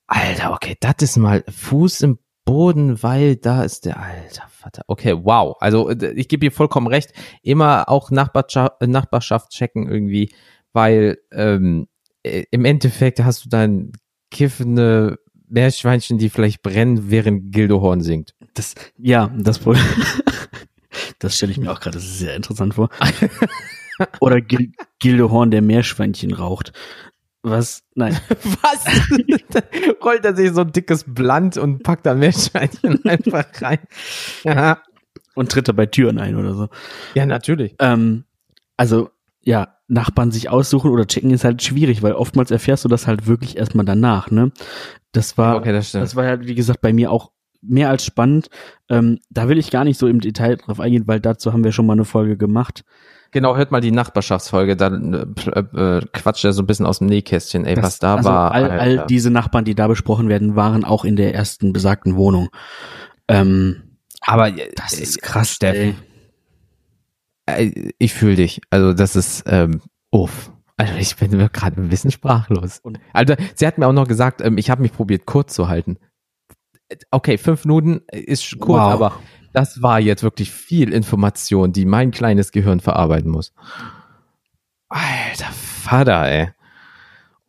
Alter, 0.07 0.53
okay, 0.53 0.77
das 0.81 0.97
ist 1.01 1.17
mal 1.17 1.45
Fuß 1.49 2.03
im 2.03 2.19
Boden, 2.49 3.03
weil 3.03 3.37
da 3.37 3.63
ist 3.63 3.85
der 3.85 4.01
alter 4.01 4.49
Vater. 4.49 4.83
Okay, 4.87 5.15
wow. 5.23 5.55
Also 5.61 5.91
äh, 5.91 6.13
ich 6.13 6.29
gebe 6.29 6.47
dir 6.47 6.51
vollkommen 6.51 6.87
recht. 6.87 7.13
Immer 7.43 7.91
auch 7.91 8.11
Nachbarschaft, 8.11 8.81
Nachbarschaft 8.81 9.51
checken 9.51 9.87
irgendwie, 9.87 10.33
weil 10.73 11.19
ähm, 11.31 11.89
äh, 12.23 12.45
im 12.51 12.65
Endeffekt 12.65 13.21
hast 13.21 13.45
du 13.45 13.51
dann 13.51 13.93
kiffende 14.31 15.19
Meerschweinchen, 15.47 16.17
die 16.17 16.31
vielleicht 16.31 16.63
brennen, 16.63 17.11
während 17.11 17.53
Gildehorn 17.53 18.01
singt. 18.01 18.35
Das, 18.55 18.75
ja, 18.97 19.31
das 19.37 19.59
Problem. 19.59 19.85
Das 21.21 21.37
stelle 21.37 21.53
ich 21.53 21.59
mir 21.59 21.71
auch 21.71 21.81
gerade 21.81 21.99
sehr 21.99 22.35
interessant 22.35 22.75
vor. 22.75 22.91
Oder 24.21 24.41
Gil 24.41 24.73
Gildehorn, 25.01 25.51
der 25.51 25.63
Meerschweinchen 25.63 26.33
raucht. 26.33 26.73
Was? 27.43 27.85
Nein. 27.95 28.17
Was? 28.29 28.85
Rollt 30.05 30.25
er 30.25 30.35
sich 30.35 30.53
so 30.53 30.63
ein 30.63 30.73
dickes 30.73 31.05
Blatt 31.07 31.57
und 31.57 31.83
packt 31.83 32.07
da 32.07 32.15
Meerschweinchen 32.15 33.05
einfach 33.05 33.47
rein. 33.61 33.79
Ja. 34.45 34.83
Und 35.35 35.53
tritt 35.53 35.69
dabei 35.69 35.87
Türen 35.87 36.19
ein 36.19 36.37
oder 36.37 36.55
so. 36.55 36.69
Ja, 37.15 37.25
natürlich. 37.25 37.77
Ähm, 37.79 38.25
also, 38.77 39.11
ja, 39.43 39.77
Nachbarn 39.87 40.33
sich 40.33 40.51
aussuchen 40.51 40.91
oder 40.91 41.07
checken 41.07 41.31
ist 41.31 41.45
halt 41.45 41.63
schwierig, 41.63 42.03
weil 42.03 42.13
oftmals 42.13 42.51
erfährst 42.51 42.85
du 42.85 42.89
das 42.89 43.07
halt 43.07 43.27
wirklich 43.27 43.57
erstmal 43.57 43.87
danach, 43.87 44.31
ne? 44.31 44.53
Das 45.13 45.39
war, 45.39 45.57
okay, 45.57 45.73
das, 45.73 45.93
das 45.93 46.17
war 46.17 46.25
ja, 46.25 46.41
wie 46.41 46.55
gesagt, 46.55 46.81
bei 46.81 46.93
mir 46.93 47.11
auch 47.11 47.31
mehr 47.63 47.89
als 47.89 48.05
spannend. 48.05 48.51
Ähm, 48.89 49.21
da 49.31 49.49
will 49.49 49.59
ich 49.59 49.71
gar 49.71 49.85
nicht 49.85 49.99
so 49.99 50.07
im 50.07 50.21
Detail 50.21 50.57
drauf 50.57 50.81
eingehen, 50.81 51.07
weil 51.07 51.21
dazu 51.21 51.53
haben 51.53 51.65
wir 51.65 51.73
schon 51.73 51.87
mal 51.87 51.95
eine 51.95 52.05
Folge 52.05 52.37
gemacht. 52.37 52.85
Genau, 53.31 53.57
hört 53.57 53.71
mal 53.73 53.81
die 53.83 53.91
Nachbarschaftsfolge, 53.91 54.75
dann 54.77 55.35
äh, 55.37 55.61
äh, 55.61 56.01
quatscht 56.13 56.45
er 56.45 56.53
so 56.55 56.63
ein 56.63 56.67
bisschen 56.67 56.87
aus 56.87 56.99
dem 56.99 57.09
Nähkästchen, 57.09 57.67
ey, 57.67 57.75
Das- 57.75 57.85
was 57.85 57.99
da 57.99 58.17
also 58.17 58.29
war. 58.31 58.53
All, 58.53 58.71
all 58.71 59.07
diese 59.07 59.31
Nachbarn, 59.31 59.65
die 59.67 59.75
da 59.75 59.87
besprochen 59.87 60.29
werden, 60.29 60.57
waren 60.57 60.85
auch 60.85 61.05
in 61.05 61.17
der 61.17 61.35
ersten 61.35 61.73
besagten 61.75 62.17
Wohnung. 62.17 62.49
Ähm, 63.29 63.83
Aber 64.23 64.51
das 64.51 64.95
äh, 64.99 65.03
ist 65.03 65.21
krass, 65.21 65.51
Steff, 65.53 65.77
ey. 65.77 65.95
äh, 67.47 67.93
ich 67.99 68.15
fühle 68.15 68.37
dich. 68.37 68.61
Also 68.71 68.93
das 68.93 69.17
ist 69.17 69.45
ähm, 69.47 69.83
uff. 70.11 70.51
Also 70.77 70.95
ich 70.95 71.17
bin 71.17 71.31
gerade 71.53 71.81
ein 71.81 71.89
bisschen 71.89 72.11
sprachlos. 72.11 72.79
Und- 72.79 73.01
Alter, 73.13 73.37
sie 73.55 73.67
hat 73.67 73.79
mir 73.79 73.87
auch 73.89 73.93
noch 73.93 74.07
gesagt, 74.09 74.41
ähm, 74.43 74.59
ich 74.59 74.71
habe 74.71 74.83
mich 74.83 74.93
probiert 74.93 75.27
kurz 75.27 75.55
zu 75.55 75.69
halten. 75.69 75.99
Äh, 76.89 76.97
Okay, 77.11 77.37
fünf 77.37 77.65
Minuten 77.65 78.01
ist 78.11 78.59
kurz, 78.59 78.81
Wow. 78.81 78.93
aber 78.93 79.13
das 79.59 79.83
war 79.83 79.99
jetzt 79.99 80.23
wirklich 80.23 80.53
viel 80.53 80.93
Information, 80.93 81.73
die 81.73 81.85
mein 81.85 82.13
kleines 82.13 82.53
Gehirn 82.53 82.79
verarbeiten 82.79 83.29
muss. 83.29 83.53
Alter 84.89 85.51
Vater, 85.53 86.31
ey. 86.31 86.51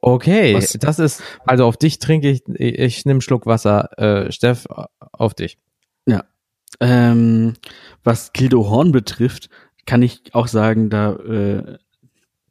Okay, 0.02 0.56
Was- 0.56 0.74
das 0.74 0.98
ist, 0.98 1.22
also 1.46 1.66
auf 1.66 1.78
dich 1.78 2.00
trinke 2.00 2.32
ich, 2.32 2.42
ich, 2.48 2.80
ich 2.80 3.06
nehme 3.06 3.18
einen 3.18 3.22
Schluck 3.22 3.46
Wasser. 3.46 3.96
Äh, 4.00 4.32
Steff, 4.32 4.66
auf 5.12 5.36
dich. 5.36 5.60
Ähm, 6.82 7.56
was 8.04 8.32
Gildo 8.32 8.70
Horn 8.70 8.92
betrifft, 8.92 9.50
kann 9.86 10.02
ich 10.02 10.34
auch 10.34 10.48
sagen, 10.48 10.90
da 10.90 11.14
äh, 11.14 11.78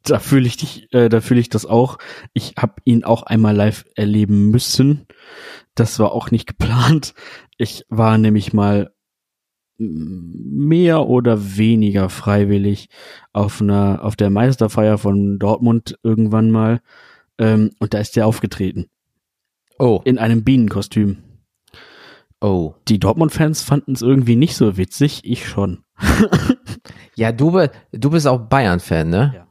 da 0.03 0.19
fühle 0.19 0.45
ich 0.45 0.57
dich, 0.57 0.93
äh, 0.93 1.09
da 1.09 1.21
fühle 1.21 1.39
ich 1.39 1.49
das 1.49 1.65
auch. 1.65 1.97
Ich 2.33 2.53
habe 2.57 2.75
ihn 2.83 3.03
auch 3.03 3.23
einmal 3.23 3.55
live 3.55 3.85
erleben 3.95 4.51
müssen. 4.51 5.07
Das 5.73 5.99
war 5.99 6.11
auch 6.11 6.31
nicht 6.31 6.47
geplant. 6.47 7.13
Ich 7.57 7.85
war 7.89 8.17
nämlich 8.17 8.53
mal 8.53 8.91
mehr 9.79 11.07
oder 11.07 11.57
weniger 11.57 12.09
freiwillig 12.09 12.89
auf 13.33 13.61
einer 13.61 14.03
auf 14.03 14.15
der 14.15 14.29
Meisterfeier 14.29 14.97
von 14.97 15.39
Dortmund 15.39 15.97
irgendwann 16.03 16.51
mal 16.51 16.81
ähm, 17.37 17.71
und 17.79 17.93
da 17.93 17.99
ist 17.99 18.15
der 18.15 18.27
aufgetreten 18.27 18.87
Oh, 19.79 20.01
in 20.03 20.17
einem 20.17 20.43
Bienenkostüm. 20.43 21.19
oh. 22.41 22.73
Die 22.89 22.99
Dortmund-Fans 22.99 23.61
fanden 23.63 23.93
es 23.93 24.01
irgendwie 24.01 24.35
nicht 24.35 24.57
so 24.57 24.75
witzig, 24.75 25.21
ich 25.23 25.47
schon. 25.47 25.83
Ja, 27.15 27.33
du, 27.33 27.67
du 27.91 28.09
bist 28.11 28.27
auch 28.27 28.39
Bayern-Fan, 28.39 29.09
ne? 29.09 29.45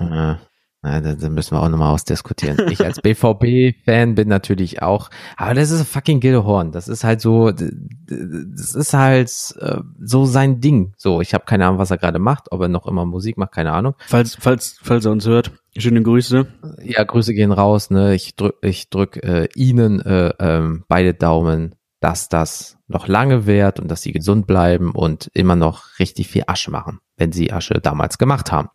Ja. 0.00 0.40
Na, 0.82 1.00
da, 1.00 1.14
da 1.14 1.28
müssen 1.28 1.56
wir 1.56 1.62
auch 1.62 1.68
nochmal 1.68 1.92
ausdiskutieren. 1.92 2.70
Ich 2.70 2.84
als 2.84 3.00
BVB-Fan 3.00 4.14
bin 4.14 4.28
natürlich 4.28 4.82
auch, 4.82 5.10
aber 5.36 5.54
das 5.54 5.70
ist 5.70 5.88
fucking 5.88 6.20
Gildehorn. 6.20 6.70
Das 6.70 6.86
ist 6.86 7.02
halt 7.02 7.20
so, 7.20 7.50
das 7.50 8.74
ist 8.74 8.92
halt 8.92 9.30
äh, 9.60 9.80
so 10.00 10.26
sein 10.26 10.60
Ding. 10.60 10.92
So, 10.96 11.20
ich 11.20 11.34
habe 11.34 11.44
keine 11.44 11.66
Ahnung, 11.66 11.78
was 11.78 11.90
er 11.90 11.98
gerade 11.98 12.18
macht, 12.18 12.52
ob 12.52 12.60
er 12.60 12.68
noch 12.68 12.86
immer 12.86 13.04
Musik 13.04 13.36
macht, 13.36 13.52
keine 13.52 13.72
Ahnung. 13.72 13.94
Falls, 14.06 14.36
falls, 14.38 14.78
falls 14.82 15.04
er 15.06 15.12
uns 15.12 15.26
hört, 15.26 15.50
schöne 15.76 16.02
Grüße. 16.02 16.46
Ja, 16.82 17.04
Grüße 17.04 17.34
gehen 17.34 17.52
raus, 17.52 17.90
ne? 17.90 18.14
Ich 18.14 18.36
drück, 18.36 18.56
ich 18.62 18.90
drück 18.90 19.16
äh, 19.24 19.48
Ihnen 19.54 20.00
äh, 20.00 20.32
ähm, 20.38 20.84
beide 20.88 21.14
Daumen, 21.14 21.74
dass 22.00 22.28
das 22.28 22.78
noch 22.88 23.08
lange 23.08 23.46
währt 23.46 23.80
und 23.80 23.90
dass 23.90 24.02
sie 24.02 24.12
gesund 24.12 24.46
bleiben 24.46 24.92
und 24.92 25.30
immer 25.34 25.56
noch 25.56 25.98
richtig 25.98 26.28
viel 26.28 26.44
Asche 26.46 26.70
machen, 26.70 27.00
wenn 27.16 27.32
sie 27.32 27.52
Asche 27.52 27.80
damals 27.80 28.18
gemacht 28.18 28.52
haben. 28.52 28.68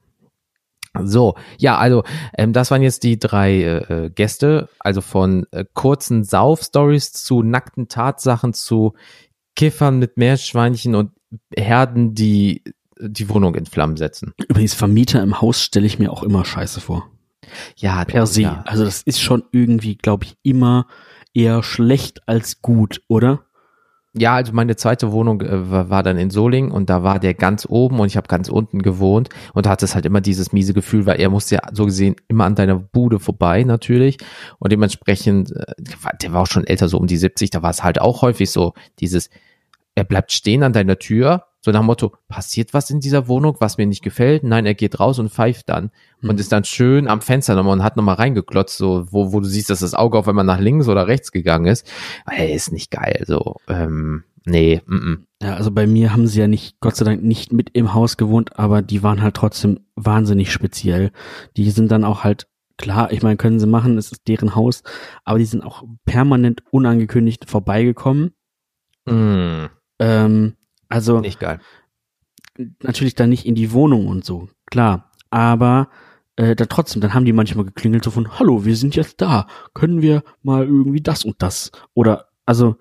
So, 0.99 1.35
ja, 1.57 1.77
also 1.77 2.03
ähm, 2.37 2.51
das 2.53 2.69
waren 2.69 2.81
jetzt 2.81 3.03
die 3.03 3.17
drei 3.17 3.61
äh, 3.61 4.05
äh, 4.05 4.09
Gäste, 4.09 4.67
also 4.79 5.01
von 5.01 5.45
äh, 5.51 5.63
kurzen 5.73 6.23
Sauf-Stories 6.23 7.13
zu 7.13 7.43
nackten 7.43 7.87
Tatsachen 7.87 8.53
zu 8.53 8.93
Kiffern 9.55 9.99
mit 9.99 10.17
Meerschweinchen 10.17 10.95
und 10.95 11.11
Herden, 11.55 12.13
die 12.13 12.63
die 12.99 13.29
Wohnung 13.29 13.55
in 13.55 13.65
Flammen 13.65 13.97
setzen. 13.97 14.33
Übrigens, 14.47 14.73
Vermieter 14.73 15.23
im 15.23 15.41
Haus 15.41 15.61
stelle 15.61 15.85
ich 15.85 15.97
mir 15.97 16.11
auch 16.11 16.23
immer 16.23 16.45
scheiße 16.45 16.81
vor. 16.81 17.09
Ja, 17.77 18.05
Per 18.05 18.27
se. 18.27 18.41
Ja. 18.43 18.63
Also 18.67 18.85
das 18.85 19.01
ist 19.01 19.21
schon 19.21 19.43
irgendwie, 19.51 19.95
glaube 19.95 20.25
ich, 20.25 20.37
immer 20.43 20.87
eher 21.33 21.63
schlecht 21.63 22.27
als 22.27 22.61
gut, 22.61 23.01
oder? 23.07 23.45
Ja, 24.13 24.35
also 24.35 24.51
meine 24.51 24.75
zweite 24.75 25.13
Wohnung 25.13 25.39
äh, 25.39 25.89
war, 25.89 26.03
dann 26.03 26.17
in 26.17 26.31
Solingen 26.31 26.71
und 26.71 26.89
da 26.89 27.01
war 27.01 27.17
der 27.17 27.33
ganz 27.33 27.65
oben 27.69 27.97
und 28.01 28.07
ich 28.07 28.17
habe 28.17 28.27
ganz 28.27 28.49
unten 28.49 28.81
gewohnt 28.81 29.29
und 29.53 29.67
hatte 29.67 29.85
es 29.85 29.95
halt 29.95 30.05
immer 30.05 30.19
dieses 30.19 30.51
miese 30.51 30.73
Gefühl, 30.73 31.05
weil 31.05 31.21
er 31.21 31.29
musste 31.29 31.55
ja 31.55 31.61
so 31.71 31.85
gesehen 31.85 32.17
immer 32.27 32.43
an 32.43 32.55
deiner 32.55 32.75
Bude 32.75 33.19
vorbei 33.19 33.63
natürlich 33.63 34.17
und 34.59 34.69
dementsprechend, 34.71 35.55
äh, 35.55 35.73
der 36.21 36.33
war 36.33 36.41
auch 36.41 36.47
schon 36.47 36.67
älter, 36.67 36.89
so 36.89 36.97
um 36.97 37.07
die 37.07 37.15
70, 37.15 37.51
da 37.51 37.61
war 37.63 37.69
es 37.69 37.83
halt 37.83 38.01
auch 38.01 38.21
häufig 38.21 38.51
so 38.51 38.73
dieses, 38.99 39.29
er 39.95 40.03
bleibt 40.03 40.33
stehen 40.33 40.63
an 40.63 40.73
deiner 40.73 40.99
Tür, 40.99 41.45
so 41.61 41.71
nach 41.71 41.81
dem 41.81 41.85
Motto, 41.85 42.13
passiert 42.27 42.73
was 42.73 42.89
in 42.89 42.99
dieser 42.99 43.27
Wohnung, 43.27 43.57
was 43.59 43.77
mir 43.77 43.85
nicht 43.85 44.03
gefällt? 44.03 44.43
Nein, 44.43 44.65
er 44.65 44.73
geht 44.73 44.99
raus 44.99 45.19
und 45.19 45.29
pfeift 45.31 45.69
dann 45.69 45.91
und 46.23 46.39
ist 46.39 46.51
dann 46.51 46.63
schön 46.63 47.07
am 47.07 47.21
Fenster 47.21 47.55
nochmal 47.55 47.73
und 47.73 47.83
hat 47.83 47.97
nochmal 47.97 48.15
reingeklotzt, 48.15 48.77
so, 48.77 49.05
wo, 49.11 49.31
wo 49.31 49.39
du 49.39 49.47
siehst, 49.47 49.69
dass 49.69 49.79
das 49.79 49.93
Auge 49.93 50.17
auf 50.17 50.27
einmal 50.27 50.45
nach 50.45 50.59
links 50.59 50.87
oder 50.87 51.07
rechts 51.07 51.31
gegangen 51.31 51.67
ist. 51.67 51.87
Ey, 52.29 52.53
ist 52.53 52.71
nicht 52.71 52.89
geil, 52.91 53.23
so, 53.27 53.57
ähm, 53.67 54.23
nee, 54.45 54.81
mm, 54.85 54.95
mm. 54.95 55.25
Ja, 55.43 55.55
also 55.55 55.71
bei 55.71 55.87
mir 55.87 56.13
haben 56.13 56.27
sie 56.27 56.39
ja 56.39 56.47
nicht, 56.47 56.79
Gott 56.79 56.95
sei 56.95 57.05
Dank, 57.05 57.23
nicht 57.23 57.53
mit 57.53 57.69
im 57.73 57.93
Haus 57.93 58.17
gewohnt, 58.17 58.57
aber 58.59 58.81
die 58.81 59.03
waren 59.03 59.21
halt 59.21 59.35
trotzdem 59.35 59.79
wahnsinnig 59.95 60.51
speziell. 60.51 61.11
Die 61.57 61.69
sind 61.71 61.91
dann 61.91 62.03
auch 62.03 62.23
halt, 62.23 62.47
klar, 62.77 63.11
ich 63.11 63.23
meine, 63.23 63.37
können 63.37 63.59
sie 63.59 63.67
machen, 63.67 63.97
es 63.97 64.11
ist 64.11 64.27
deren 64.27 64.55
Haus, 64.55 64.83
aber 65.23 65.39
die 65.39 65.45
sind 65.45 65.63
auch 65.63 65.83
permanent 66.05 66.63
unangekündigt 66.71 67.49
vorbeigekommen. 67.49 68.33
Mm, 69.05 69.65
Ähm, 69.99 70.55
also 70.91 71.19
nicht 71.19 71.39
geil. 71.39 71.59
natürlich 72.81 73.15
dann 73.15 73.29
nicht 73.29 73.45
in 73.45 73.55
die 73.55 73.71
Wohnung 73.71 74.07
und 74.07 74.25
so, 74.25 74.49
klar. 74.67 75.11
Aber 75.29 75.89
äh, 76.35 76.55
da 76.55 76.65
trotzdem, 76.65 77.01
dann 77.01 77.13
haben 77.13 77.25
die 77.25 77.33
manchmal 77.33 77.65
geklingelt 77.65 78.03
so 78.03 78.11
von, 78.11 78.37
hallo, 78.39 78.65
wir 78.65 78.75
sind 78.75 78.95
jetzt 78.95 79.21
da, 79.21 79.47
können 79.73 80.01
wir 80.01 80.23
mal 80.43 80.65
irgendwie 80.65 81.01
das 81.01 81.23
und 81.25 81.41
das? 81.41 81.71
Oder, 81.93 82.27
also 82.45 82.75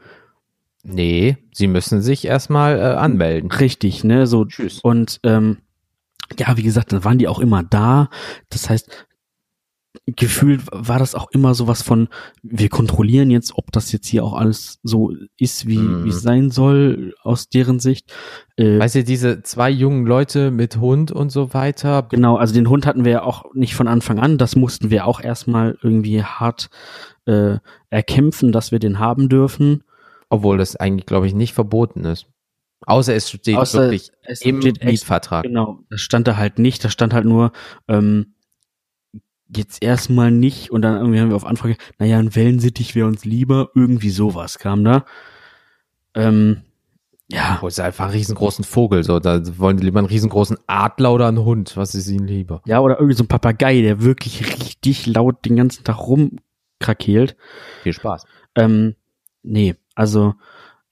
Nee, 0.82 1.36
sie 1.52 1.66
müssen 1.66 2.00
sich 2.00 2.24
erstmal 2.24 2.78
äh, 2.78 2.82
anmelden. 2.82 3.50
richtig, 3.50 4.02
ne, 4.02 4.26
so. 4.26 4.46
Tschüss. 4.46 4.80
Und 4.80 5.20
ähm, 5.24 5.58
ja, 6.38 6.56
wie 6.56 6.62
gesagt, 6.62 6.92
dann 6.92 7.04
waren 7.04 7.18
die 7.18 7.28
auch 7.28 7.38
immer 7.38 7.62
da. 7.62 8.08
Das 8.48 8.70
heißt, 8.70 9.06
gefühlt 10.06 10.62
war 10.70 10.98
das 10.98 11.14
auch 11.14 11.30
immer 11.32 11.54
sowas 11.54 11.82
von, 11.82 12.08
wir 12.42 12.68
kontrollieren 12.68 13.30
jetzt, 13.30 13.52
ob 13.56 13.72
das 13.72 13.90
jetzt 13.92 14.06
hier 14.06 14.24
auch 14.24 14.34
alles 14.34 14.78
so 14.82 15.12
ist, 15.36 15.66
wie 15.66 15.78
Mhm. 15.78 16.04
wie 16.04 16.10
es 16.10 16.22
sein 16.22 16.50
soll, 16.50 17.14
aus 17.22 17.48
deren 17.48 17.80
Sicht. 17.80 18.12
Äh, 18.56 18.78
Weißt 18.78 18.94
du, 18.94 19.04
diese 19.04 19.42
zwei 19.42 19.68
jungen 19.70 20.06
Leute 20.06 20.50
mit 20.50 20.76
Hund 20.76 21.10
und 21.10 21.30
so 21.30 21.54
weiter. 21.54 22.06
Genau, 22.08 22.36
also 22.36 22.54
den 22.54 22.68
Hund 22.68 22.86
hatten 22.86 23.04
wir 23.04 23.12
ja 23.12 23.22
auch 23.22 23.44
nicht 23.54 23.74
von 23.74 23.88
Anfang 23.88 24.18
an. 24.20 24.38
Das 24.38 24.54
mussten 24.54 24.90
wir 24.90 25.06
auch 25.06 25.20
erstmal 25.20 25.76
irgendwie 25.82 26.22
hart 26.22 26.70
äh, 27.26 27.58
erkämpfen, 27.90 28.52
dass 28.52 28.70
wir 28.72 28.78
den 28.78 28.98
haben 29.00 29.28
dürfen. 29.28 29.82
Obwohl 30.28 30.58
das 30.58 30.76
eigentlich, 30.76 31.06
glaube 31.06 31.26
ich, 31.26 31.34
nicht 31.34 31.52
verboten 31.54 32.04
ist. 32.04 32.26
Außer 32.86 33.14
es 33.14 33.28
steht 33.28 33.56
Außer 33.56 33.82
wirklich 33.82 34.10
es 34.22 34.40
im 34.42 34.60
Mietvertrag. 34.60 35.42
Genau, 35.42 35.80
das 35.90 36.00
stand 36.00 36.28
da 36.28 36.36
halt 36.36 36.58
nicht. 36.60 36.84
Da 36.84 36.88
stand 36.88 37.12
halt 37.12 37.24
nur, 37.26 37.52
ähm, 37.88 38.34
jetzt 39.54 39.82
erstmal 39.82 40.30
nicht 40.30 40.70
und 40.70 40.82
dann 40.82 40.96
irgendwie 40.96 41.20
haben 41.20 41.30
wir 41.30 41.36
auf 41.36 41.46
Anfrage, 41.46 41.76
naja, 41.98 42.18
ein 42.18 42.34
Wellensittich 42.34 42.94
wäre 42.94 43.06
uns 43.06 43.24
lieber, 43.24 43.70
irgendwie 43.74 44.10
sowas 44.10 44.58
kam 44.58 44.84
da. 44.84 45.04
Ähm, 46.14 46.62
ja, 47.32 47.60
Oh, 47.62 47.68
ist 47.68 47.78
einfach 47.78 48.06
einen 48.06 48.14
riesengroßen 48.14 48.64
Vogel, 48.64 49.04
so. 49.04 49.20
Da 49.20 49.40
wollen 49.58 49.76
die 49.76 49.84
lieber 49.84 50.00
einen 50.00 50.08
riesengroßen 50.08 50.56
Adler 50.66 51.12
oder 51.12 51.28
einen 51.28 51.44
Hund. 51.44 51.76
Was 51.76 51.94
ist 51.94 52.08
ihnen 52.08 52.26
lieber? 52.26 52.60
ja, 52.66 52.80
oder 52.80 52.96
irgendwie 52.98 53.16
so 53.16 53.22
ein 53.24 53.28
Papagei, 53.28 53.82
der 53.82 54.02
wirklich 54.02 54.44
richtig 54.44 55.06
laut 55.06 55.44
den 55.44 55.56
ganzen 55.56 55.84
Tag 55.84 55.98
rumkrakeelt. 55.98 57.36
Viel 57.82 57.92
Spaß. 57.92 58.24
Ähm, 58.56 58.96
nee, 59.42 59.76
also, 59.94 60.34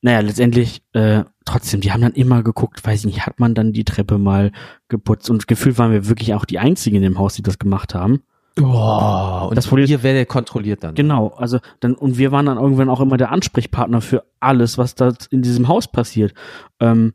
naja, 0.01 0.21
letztendlich, 0.21 0.83
äh, 0.93 1.25
trotzdem, 1.45 1.81
die 1.81 1.91
haben 1.91 2.03
dann 2.03 2.13
immer 2.13 2.45
geguckt, 2.45 2.87
weiß 2.87 3.01
ich 3.01 3.07
nicht, 3.07 3.27
hat 3.27 3.41
man 3.41 3.57
dann 3.57 3.73
die 3.73 3.85
Treppe 3.85 4.19
mal 4.19 4.53
geputzt 4.89 5.29
und 5.31 5.49
gefühlt 5.49 5.77
waren 5.79 5.91
wir 5.91 6.09
wirklich 6.09 6.35
auch 6.35 6.45
die 6.45 6.61
Einzigen 6.61 6.97
in 6.97 7.03
dem 7.03 7.19
Haus, 7.19 7.35
die 7.35 7.43
das 7.43 7.59
gemacht 7.59 7.97
haben. 7.97 8.23
Oh, 8.61 9.49
und 9.49 9.57
Das 9.57 9.67
Problem 9.67 9.87
hier 9.87 10.03
wäre 10.03 10.27
kontrolliert 10.27 10.83
dann. 10.83 10.95
Genau, 10.95 11.29
also 11.29 11.59
dann, 11.81 11.95
und 11.95 12.19
wir 12.19 12.33
waren 12.33 12.47
dann 12.47 12.59
irgendwann 12.59 12.89
auch 12.89 13.01
immer 13.01 13.17
der 13.17 13.31
Ansprechpartner 13.31 14.01
für 14.01 14.25
alles, 14.41 14.79
was 14.79 14.95
da 14.95 15.13
in 15.31 15.43
diesem 15.43 15.69
Haus 15.69 15.89
passiert. 15.89 16.35
Ähm, 16.81 17.15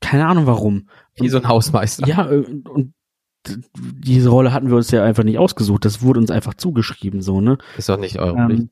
keine 0.00 0.26
Ahnung 0.26 0.46
warum. 0.46 0.88
Wie 1.16 1.28
so 1.28 1.38
ein 1.38 1.48
Hausmeister. 1.48 2.06
Ja, 2.06 2.30
äh, 2.30 2.44
und 2.68 2.92
diese 3.74 4.28
Rolle 4.28 4.52
hatten 4.52 4.68
wir 4.68 4.76
uns 4.76 4.90
ja 4.90 5.04
einfach 5.04 5.24
nicht 5.24 5.38
ausgesucht. 5.38 5.84
Das 5.84 6.02
wurde 6.02 6.20
uns 6.20 6.30
einfach 6.30 6.54
zugeschrieben, 6.54 7.22
so, 7.22 7.40
ne? 7.40 7.58
Ist 7.76 7.88
doch 7.88 7.98
nicht 7.98 8.18
eure 8.18 8.34
Pflicht. 8.46 8.62
Ähm, 8.62 8.70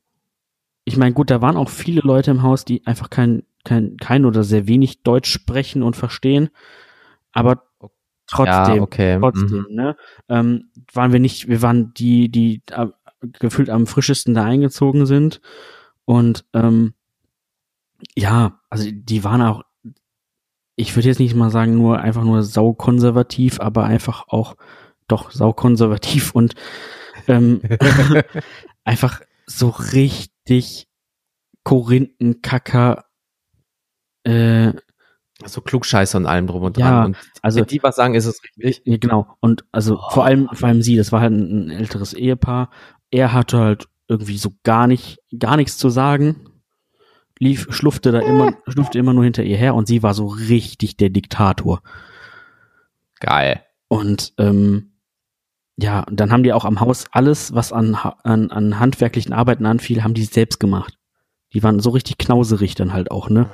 ich 0.85 0.97
meine, 0.97 1.14
gut, 1.14 1.31
da 1.31 1.41
waren 1.41 1.57
auch 1.57 1.70
viele 1.70 2.03
Leute 2.03 2.31
im 2.31 2.43
Haus, 2.43 2.64
die 2.64 2.87
einfach 2.87 3.09
kein, 3.09 3.45
kein, 3.64 3.97
kein 3.97 4.25
oder 4.25 4.43
sehr 4.45 4.66
wenig 4.66 5.03
Deutsch 5.03 5.31
sprechen 5.31 5.83
und 5.83 5.97
verstehen. 5.97 6.51
Aber 7.33 7.62
trotzdem, 8.27 8.77
ja, 8.77 8.83
okay. 8.83 9.18
trotzdem, 9.20 9.66
Mhm. 9.68 9.75
ne? 9.75 9.97
Ähm, 10.29 10.70
waren 10.93 11.12
wir 11.12 11.20
nicht, 11.20 11.49
wir 11.49 11.62
waren 11.62 11.93
die, 11.95 12.29
die 12.29 12.62
äh, 12.70 12.87
gefühlt 13.39 13.70
am 13.70 13.87
frischesten 13.87 14.35
da 14.35 14.45
eingezogen 14.45 15.07
sind. 15.07 15.41
Und 16.05 16.45
ähm, 16.53 16.95
ja, 18.16 18.61
also 18.70 18.89
die 18.93 19.25
waren 19.25 19.43
auch, 19.43 19.62
ich 20.77 20.95
würde 20.97 21.09
jetzt 21.09 21.20
nicht 21.20 21.35
mal 21.35 21.51
sagen, 21.51 21.75
nur 21.77 22.01
einfach 22.01 22.25
nur 22.25 22.43
saukonservativ, 22.43 23.61
aber 23.61 23.85
einfach 23.85 24.29
auch 24.29 24.57
doch 25.09 25.31
saukonservativ 25.31 26.35
und 26.35 26.55
ähm, 27.29 27.61
einfach 28.85 29.20
so 29.47 29.68
richtig 29.68 30.89
Korinthenkacker 31.62 33.05
äh, 34.25 34.72
So 35.45 35.61
Klugscheiße 35.61 36.16
und 36.16 36.26
allem 36.26 36.47
drum 36.47 36.62
und 36.62 36.76
dran. 36.76 36.85
Ja, 36.85 37.05
und 37.05 37.16
also 37.43 37.61
wenn 37.61 37.66
die 37.66 37.82
was 37.82 37.97
sagen, 37.97 38.14
ist 38.14 38.26
es 38.26 38.41
richtig. 38.43 38.82
Ja, 38.85 38.97
genau. 38.99 39.37
Und 39.41 39.64
also 39.72 39.99
vor 40.11 40.24
allem, 40.24 40.49
vor 40.53 40.68
allem 40.68 40.82
sie, 40.82 40.97
das 40.97 41.11
war 41.11 41.20
halt 41.20 41.32
ein, 41.32 41.66
ein 41.66 41.70
älteres 41.70 42.14
Ehepaar. 42.14 42.70
Er 43.11 43.32
hatte 43.32 43.59
halt 43.59 43.89
irgendwie 44.07 44.39
so 44.39 44.53
gar 44.62 44.87
nicht, 44.87 45.18
gar 45.37 45.57
nichts 45.57 45.76
zu 45.76 45.89
sagen. 45.89 46.51
Lief, 47.41 47.66
schlufte 47.70 48.12
da 48.12 48.20
immer, 48.20 48.55
schlufte 48.68 48.99
immer 48.99 49.12
nur 49.12 49.24
hinter 49.24 49.43
ihr 49.43 49.57
her 49.57 49.74
und 49.74 49.89
sie 49.89 50.03
war 50.03 50.14
so 50.14 50.26
richtig 50.26 50.97
der 50.97 51.11
Diktator. 51.11 51.82
Geil. 53.18 53.62
Und 53.89 54.35
ähm, 54.39 54.93
ja, 55.76 56.01
und 56.01 56.20
dann 56.20 56.30
haben 56.30 56.45
die 56.45 56.53
auch 56.53 56.64
am 56.64 56.78
Haus 56.78 57.07
alles, 57.11 57.55
was 57.55 57.72
an, 57.72 57.97
an, 57.97 58.51
an 58.51 58.78
handwerklichen 58.78 59.32
Arbeiten 59.32 59.66
anfiel, 59.66 60.05
haben 60.05 60.14
die 60.14 60.24
selbst 60.24 60.61
gemacht. 60.61 60.99
Die 61.53 61.62
waren 61.62 61.80
so 61.80 61.91
richtig 61.91 62.18
knauserig 62.18 62.74
dann 62.74 62.93
halt 62.93 63.11
auch, 63.11 63.28
ne? 63.28 63.49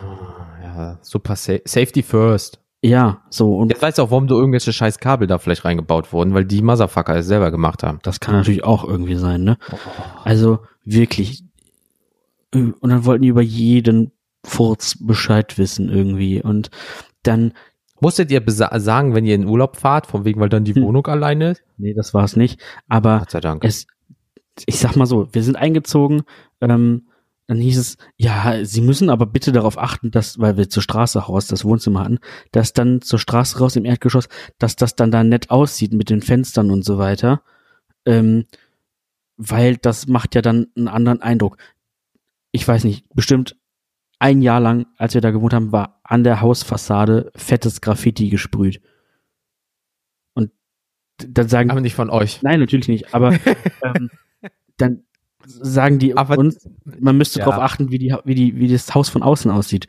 Super 1.03 1.37
sa 1.37 1.55
Safety 1.65 2.03
first. 2.03 2.59
Ja, 2.83 3.23
so 3.29 3.57
und 3.59 3.69
Jetzt 3.71 3.83
weißt 3.83 3.99
du 3.99 4.03
auch, 4.03 4.11
warum 4.11 4.27
du 4.27 4.37
irgendwelche 4.37 4.73
scheiß 4.73 4.99
Kabel 4.99 5.27
da 5.27 5.39
vielleicht 5.39 5.65
reingebaut 5.67 6.13
wurden, 6.15 6.33
weil 6.33 6.47
die 6.47 6.63
Motherfucker 6.63 7.15
es 7.17 7.27
selber 7.27 7.51
gemacht 7.51 7.83
haben. 7.83 7.99
das 8.03 8.21
kann 8.21 8.35
natürlich 8.37 8.65
auch 8.65 8.85
irgendwie 8.85 9.17
sein, 9.17 9.45
ne? 9.45 9.59
Also 10.25 10.61
wirklich. 10.85 11.45
Und 12.53 12.77
dann 12.83 13.05
wollten 13.05 13.23
die 13.23 13.29
über 13.29 13.43
jeden 13.43 14.13
Furz 14.45 14.97
Bescheid 14.99 15.59
wissen 15.59 15.91
irgendwie. 15.91 16.43
Und 16.43 16.71
dann, 17.23 17.53
Musstet 18.03 18.31
ihr 18.31 18.43
sagen, 18.47 19.15
wenn 19.15 19.27
ihr 19.27 19.35
in 19.35 19.47
Urlaub 19.47 19.77
fahrt, 19.77 20.07
von 20.07 20.25
wegen, 20.25 20.41
weil 20.41 20.49
dann 20.49 20.65
die 20.65 20.75
Hm. 20.75 20.83
Wohnung 20.85 21.07
alleine 21.07 21.51
ist? 21.51 21.63
nee, 21.77 21.93
das 21.93 22.15
war 22.15 22.25
es 22.25 22.35
nicht. 22.35 22.59
Aber 22.89 23.19
Gott 23.19 23.31
sei 23.31 23.41
Dank. 23.41 23.63
es, 23.63 23.87
ich 24.65 24.79
sag 24.79 24.97
mal 24.97 25.05
so, 25.05 25.29
wir 25.33 25.43
sind 25.43 25.57
eingezogen, 25.57 26.23
ähm, 26.63 27.09
dann 27.51 27.59
hieß 27.59 27.79
es, 27.79 27.97
ja, 28.17 28.65
Sie 28.65 28.81
müssen 28.81 29.11
aber 29.11 29.27
bitte 29.27 29.51
darauf 29.51 29.77
achten, 29.77 30.13
dass, 30.13 30.39
weil 30.39 30.57
wir 30.57 30.69
zur 30.69 30.85
Straße 30.85 31.19
raus 31.19 31.49
das 31.49 31.65
Wohnzimmer 31.65 32.05
hatten, 32.05 32.21
dass 32.53 32.75
dann 32.75 33.03
zur 33.03 33.19
Straße 33.19 33.59
raus 33.59 33.75
im 33.75 33.85
Erdgeschoss, 33.85 34.29
dass 34.59 34.77
das 34.77 34.95
dann 34.95 35.11
da 35.11 35.25
nett 35.25 35.51
aussieht 35.51 35.93
mit 35.93 36.11
den 36.11 36.23
Fenstern 36.23 36.71
und 36.71 36.85
so 36.85 36.97
weiter. 36.99 37.43
Ähm, 38.07 38.47
weil 39.37 39.77
das 39.79 40.07
macht 40.07 40.37
ja 40.37 40.43
dann 40.43 40.69
einen 40.77 40.87
anderen 40.87 41.23
Eindruck. 41.23 41.57
Ich 42.53 42.69
weiß 42.69 42.85
nicht, 42.85 43.05
bestimmt 43.17 43.57
ein 44.21 44.43
Jahr 44.43 44.61
lang, 44.61 44.87
als 44.97 45.15
wir 45.15 45.21
da 45.21 45.33
gewohnt 45.33 45.53
haben, 45.53 45.73
war 45.73 45.99
an 46.05 46.23
der 46.23 46.41
Hausfassade 46.41 47.33
fettes 47.35 47.81
Graffiti 47.81 48.29
gesprüht. 48.29 48.81
Und 50.35 50.53
dann 51.17 51.49
sagen 51.49 51.73
Aber 51.73 51.81
nicht 51.81 51.97
von 51.97 52.11
euch. 52.11 52.43
Nein, 52.43 52.61
natürlich 52.61 52.87
nicht. 52.87 53.13
Aber 53.13 53.33
ähm, 53.83 54.09
dann 54.77 55.03
sagen 55.63 55.99
die 55.99 56.17
Aber- 56.17 56.39
uns, 56.39 56.69
man 56.99 57.17
müsste 57.17 57.39
Ja. 57.41 57.47
darauf 57.47 57.63
achten, 57.63 57.91
wie 57.91 57.99
die, 57.99 58.15
wie 58.25 58.35
die, 58.35 58.57
wie 58.57 58.69
das 58.69 58.95
Haus 58.95 59.09
von 59.09 59.23
außen 59.23 59.51
aussieht. 59.51 59.87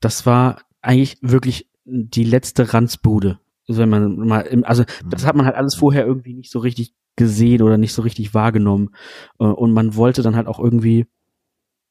Das 0.00 0.26
war 0.26 0.62
eigentlich 0.82 1.18
wirklich 1.22 1.68
die 1.84 2.24
letzte 2.24 2.72
Ranzbude. 2.74 3.38
Also 3.68 3.80
wenn 3.80 3.88
man 3.88 4.16
mal, 4.26 4.40
im, 4.42 4.64
also 4.64 4.84
das 5.08 5.24
hat 5.26 5.36
man 5.36 5.46
halt 5.46 5.56
alles 5.56 5.74
vorher 5.74 6.04
irgendwie 6.06 6.34
nicht 6.34 6.50
so 6.50 6.58
richtig 6.58 6.92
gesehen 7.16 7.62
oder 7.62 7.78
nicht 7.78 7.92
so 7.94 8.02
richtig 8.02 8.34
wahrgenommen. 8.34 8.90
Äh, 9.38 9.44
Und 9.44 9.72
man 9.72 9.94
wollte 9.96 10.22
dann 10.22 10.36
halt 10.36 10.46
auch 10.46 10.58
irgendwie, 10.58 11.06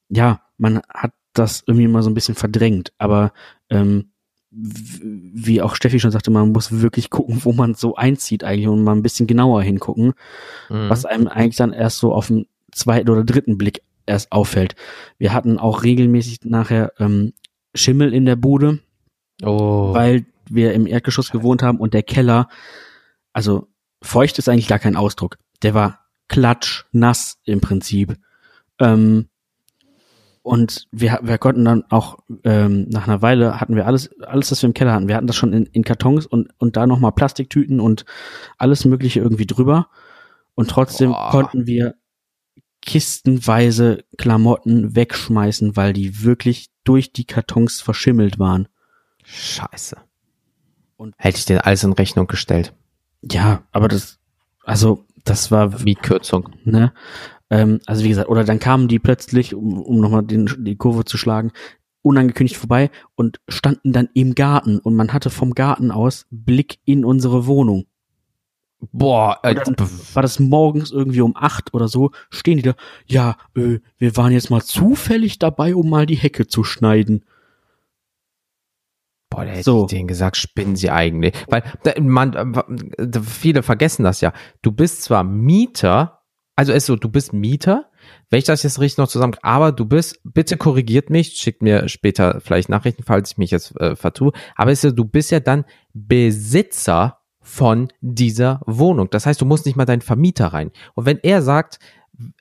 ja, 0.09 0.41
man 0.57 0.81
hat 0.89 1.13
das 1.33 1.63
irgendwie 1.65 1.87
mal 1.87 2.03
so 2.03 2.09
ein 2.09 2.13
bisschen 2.13 2.35
verdrängt. 2.35 2.93
Aber 2.99 3.31
ähm, 3.69 4.09
wie 4.51 5.61
auch 5.63 5.75
Steffi 5.75 5.99
schon 5.99 6.11
sagte, 6.11 6.29
man 6.29 6.51
muss 6.51 6.81
wirklich 6.81 7.09
gucken, 7.09 7.39
wo 7.43 7.53
man 7.53 7.73
so 7.73 7.95
einzieht 7.95 8.43
eigentlich 8.43 8.67
und 8.67 8.83
mal 8.83 8.91
ein 8.95 9.01
bisschen 9.01 9.25
genauer 9.25 9.63
hingucken 9.63 10.13
Mhm. 10.69 10.89
was 10.89 11.05
einem 11.05 11.27
eigentlich 11.27 11.55
dann 11.55 11.73
erst 11.73 11.97
so 11.97 12.13
auf 12.13 12.27
dem 12.27 12.45
zweiten 12.75 13.09
oder 13.09 13.23
dritten 13.23 13.57
Blick 13.57 13.81
erst 14.05 14.31
auffällt. 14.31 14.75
Wir 15.17 15.33
hatten 15.33 15.57
auch 15.59 15.83
regelmäßig 15.83 16.39
nachher 16.43 16.93
ähm, 16.99 17.33
Schimmel 17.73 18.13
in 18.13 18.25
der 18.25 18.35
Bude, 18.35 18.79
Oh. 19.41 19.93
weil 19.93 20.25
wir 20.49 20.73
im 20.73 20.85
Erdgeschoss 20.87 21.31
gewohnt 21.31 21.63
haben 21.63 21.79
und 21.79 21.93
der 21.93 22.03
Keller, 22.03 22.47
also 23.33 23.67
feucht 24.01 24.37
ist 24.37 24.47
eigentlich 24.49 24.67
gar 24.67 24.79
kein 24.79 24.95
Ausdruck. 24.95 25.37
Der 25.63 25.73
war 25.73 25.99
klatsch, 26.27 26.83
nass 26.91 27.39
im 27.45 27.61
Prinzip. 27.61 28.17
Ähm, 28.79 29.27
und 30.41 30.87
wir, 30.91 31.19
wir 31.23 31.37
konnten 31.37 31.63
dann 31.63 31.85
auch 31.89 32.19
ähm, 32.43 32.87
nach 32.89 33.07
einer 33.07 33.21
Weile 33.21 33.61
hatten 33.61 33.75
wir 33.77 33.87
alles, 33.87 34.09
alles, 34.21 34.51
was 34.51 34.61
wir 34.61 34.67
im 34.67 34.73
Keller 34.73 34.93
hatten. 34.93 35.07
Wir 35.07 35.15
hatten 35.15 35.27
das 35.27 35.37
schon 35.37 35.53
in, 35.53 35.65
in 35.67 35.83
Kartons 35.85 36.25
und, 36.25 36.49
und 36.57 36.75
da 36.75 36.85
nochmal 36.85 37.13
Plastiktüten 37.13 37.79
und 37.79 38.03
alles 38.57 38.83
Mögliche 38.83 39.21
irgendwie 39.21 39.47
drüber. 39.47 39.87
Und 40.53 40.69
trotzdem 40.69 41.11
Boah. 41.11 41.31
konnten 41.31 41.65
wir 41.65 41.95
kistenweise 42.85 44.03
Klamotten 44.17 44.95
wegschmeißen, 44.95 45.75
weil 45.75 45.93
die 45.93 46.23
wirklich 46.23 46.69
durch 46.83 47.11
die 47.13 47.25
Kartons 47.25 47.81
verschimmelt 47.81 48.39
waren. 48.39 48.67
Scheiße. 49.23 49.97
Und- 50.97 51.15
Hätte 51.17 51.37
ich 51.37 51.45
den 51.45 51.59
alles 51.59 51.83
in 51.83 51.93
Rechnung 51.93 52.27
gestellt. 52.27 52.73
Ja, 53.21 53.63
aber 53.71 53.87
das, 53.87 54.19
also 54.63 55.05
das 55.23 55.49
war 55.51 55.79
Mietkürzung. 55.81 56.49
Ne? 56.65 56.93
Ähm, 57.49 57.79
also 57.85 58.03
wie 58.03 58.09
gesagt, 58.09 58.29
oder 58.29 58.43
dann 58.43 58.59
kamen 58.59 58.87
die 58.87 58.99
plötzlich, 58.99 59.53
um, 59.55 59.81
um 59.81 59.99
nochmal 59.99 60.23
die 60.25 60.75
Kurve 60.75 61.05
zu 61.05 61.17
schlagen, 61.17 61.51
unangekündigt 62.01 62.57
vorbei 62.57 62.91
und 63.15 63.39
standen 63.47 63.93
dann 63.93 64.09
im 64.13 64.35
Garten 64.35 64.79
und 64.79 64.95
man 64.95 65.13
hatte 65.13 65.29
vom 65.29 65.53
Garten 65.53 65.89
aus 65.89 66.25
Blick 66.31 66.79
in 66.83 67.05
unsere 67.05 67.45
Wohnung. 67.47 67.85
Boah, 68.91 69.39
äh, 69.43 69.55
war 70.13 70.21
das 70.21 70.39
morgens 70.39 70.91
irgendwie 70.91 71.21
um 71.21 71.35
acht 71.35 71.73
oder 71.73 71.87
so, 71.87 72.11
stehen 72.29 72.57
die 72.57 72.63
da, 72.63 72.73
ja, 73.05 73.37
äh, 73.55 73.79
wir 73.97 74.17
waren 74.17 74.31
jetzt 74.31 74.49
mal 74.49 74.61
zufällig 74.61 75.39
dabei, 75.39 75.75
um 75.75 75.89
mal 75.89 76.05
die 76.05 76.15
Hecke 76.15 76.47
zu 76.47 76.63
schneiden. 76.63 77.23
Boah, 79.29 79.45
da 79.45 79.51
hätte 79.51 79.63
So. 79.63 79.81
ich 79.83 79.87
denen 79.91 80.07
gesagt, 80.07 80.37
spinnen 80.37 80.75
sie 80.75 80.91
eigentlich. 80.91 81.33
Weil 81.47 81.63
man, 82.01 82.33
äh, 82.53 83.21
viele 83.21 83.63
vergessen 83.63 84.03
das 84.03 84.21
ja. 84.21 84.33
Du 84.61 84.71
bist 84.71 85.03
zwar 85.03 85.23
Mieter, 85.23 86.21
also 86.55 86.73
ist 86.73 86.85
so, 86.85 86.95
du 86.95 87.09
bist 87.09 87.33
Mieter, 87.33 87.89
wenn 88.29 88.39
ich 88.39 88.45
das 88.45 88.63
jetzt 88.63 88.79
richtig 88.79 88.97
noch 88.97 89.07
zusammen, 89.07 89.35
aber 89.41 89.71
du 89.71 89.85
bist, 89.85 90.19
bitte 90.23 90.57
korrigiert 90.57 91.09
mich, 91.09 91.33
schickt 91.37 91.61
mir 91.61 91.87
später 91.87 92.41
vielleicht 92.41 92.69
Nachrichten, 92.69 93.03
falls 93.03 93.31
ich 93.31 93.37
mich 93.37 93.51
jetzt 93.51 93.79
äh, 93.79 93.95
vertue, 93.95 94.33
aber 94.55 94.71
ist 94.71 94.81
so, 94.81 94.91
du 94.91 95.05
bist 95.05 95.31
ja 95.31 95.39
dann 95.39 95.65
Besitzer 95.93 97.22
von 97.43 97.89
dieser 98.01 98.61
Wohnung. 98.65 99.09
Das 99.11 99.25
heißt, 99.25 99.39
du 99.39 99.45
musst 99.45 99.65
nicht 99.65 99.75
mal 99.75 99.85
deinen 99.85 100.01
Vermieter 100.01 100.47
rein. 100.47 100.71
Und 100.95 101.05
wenn 101.05 101.19
er 101.19 101.41
sagt, 101.41 101.79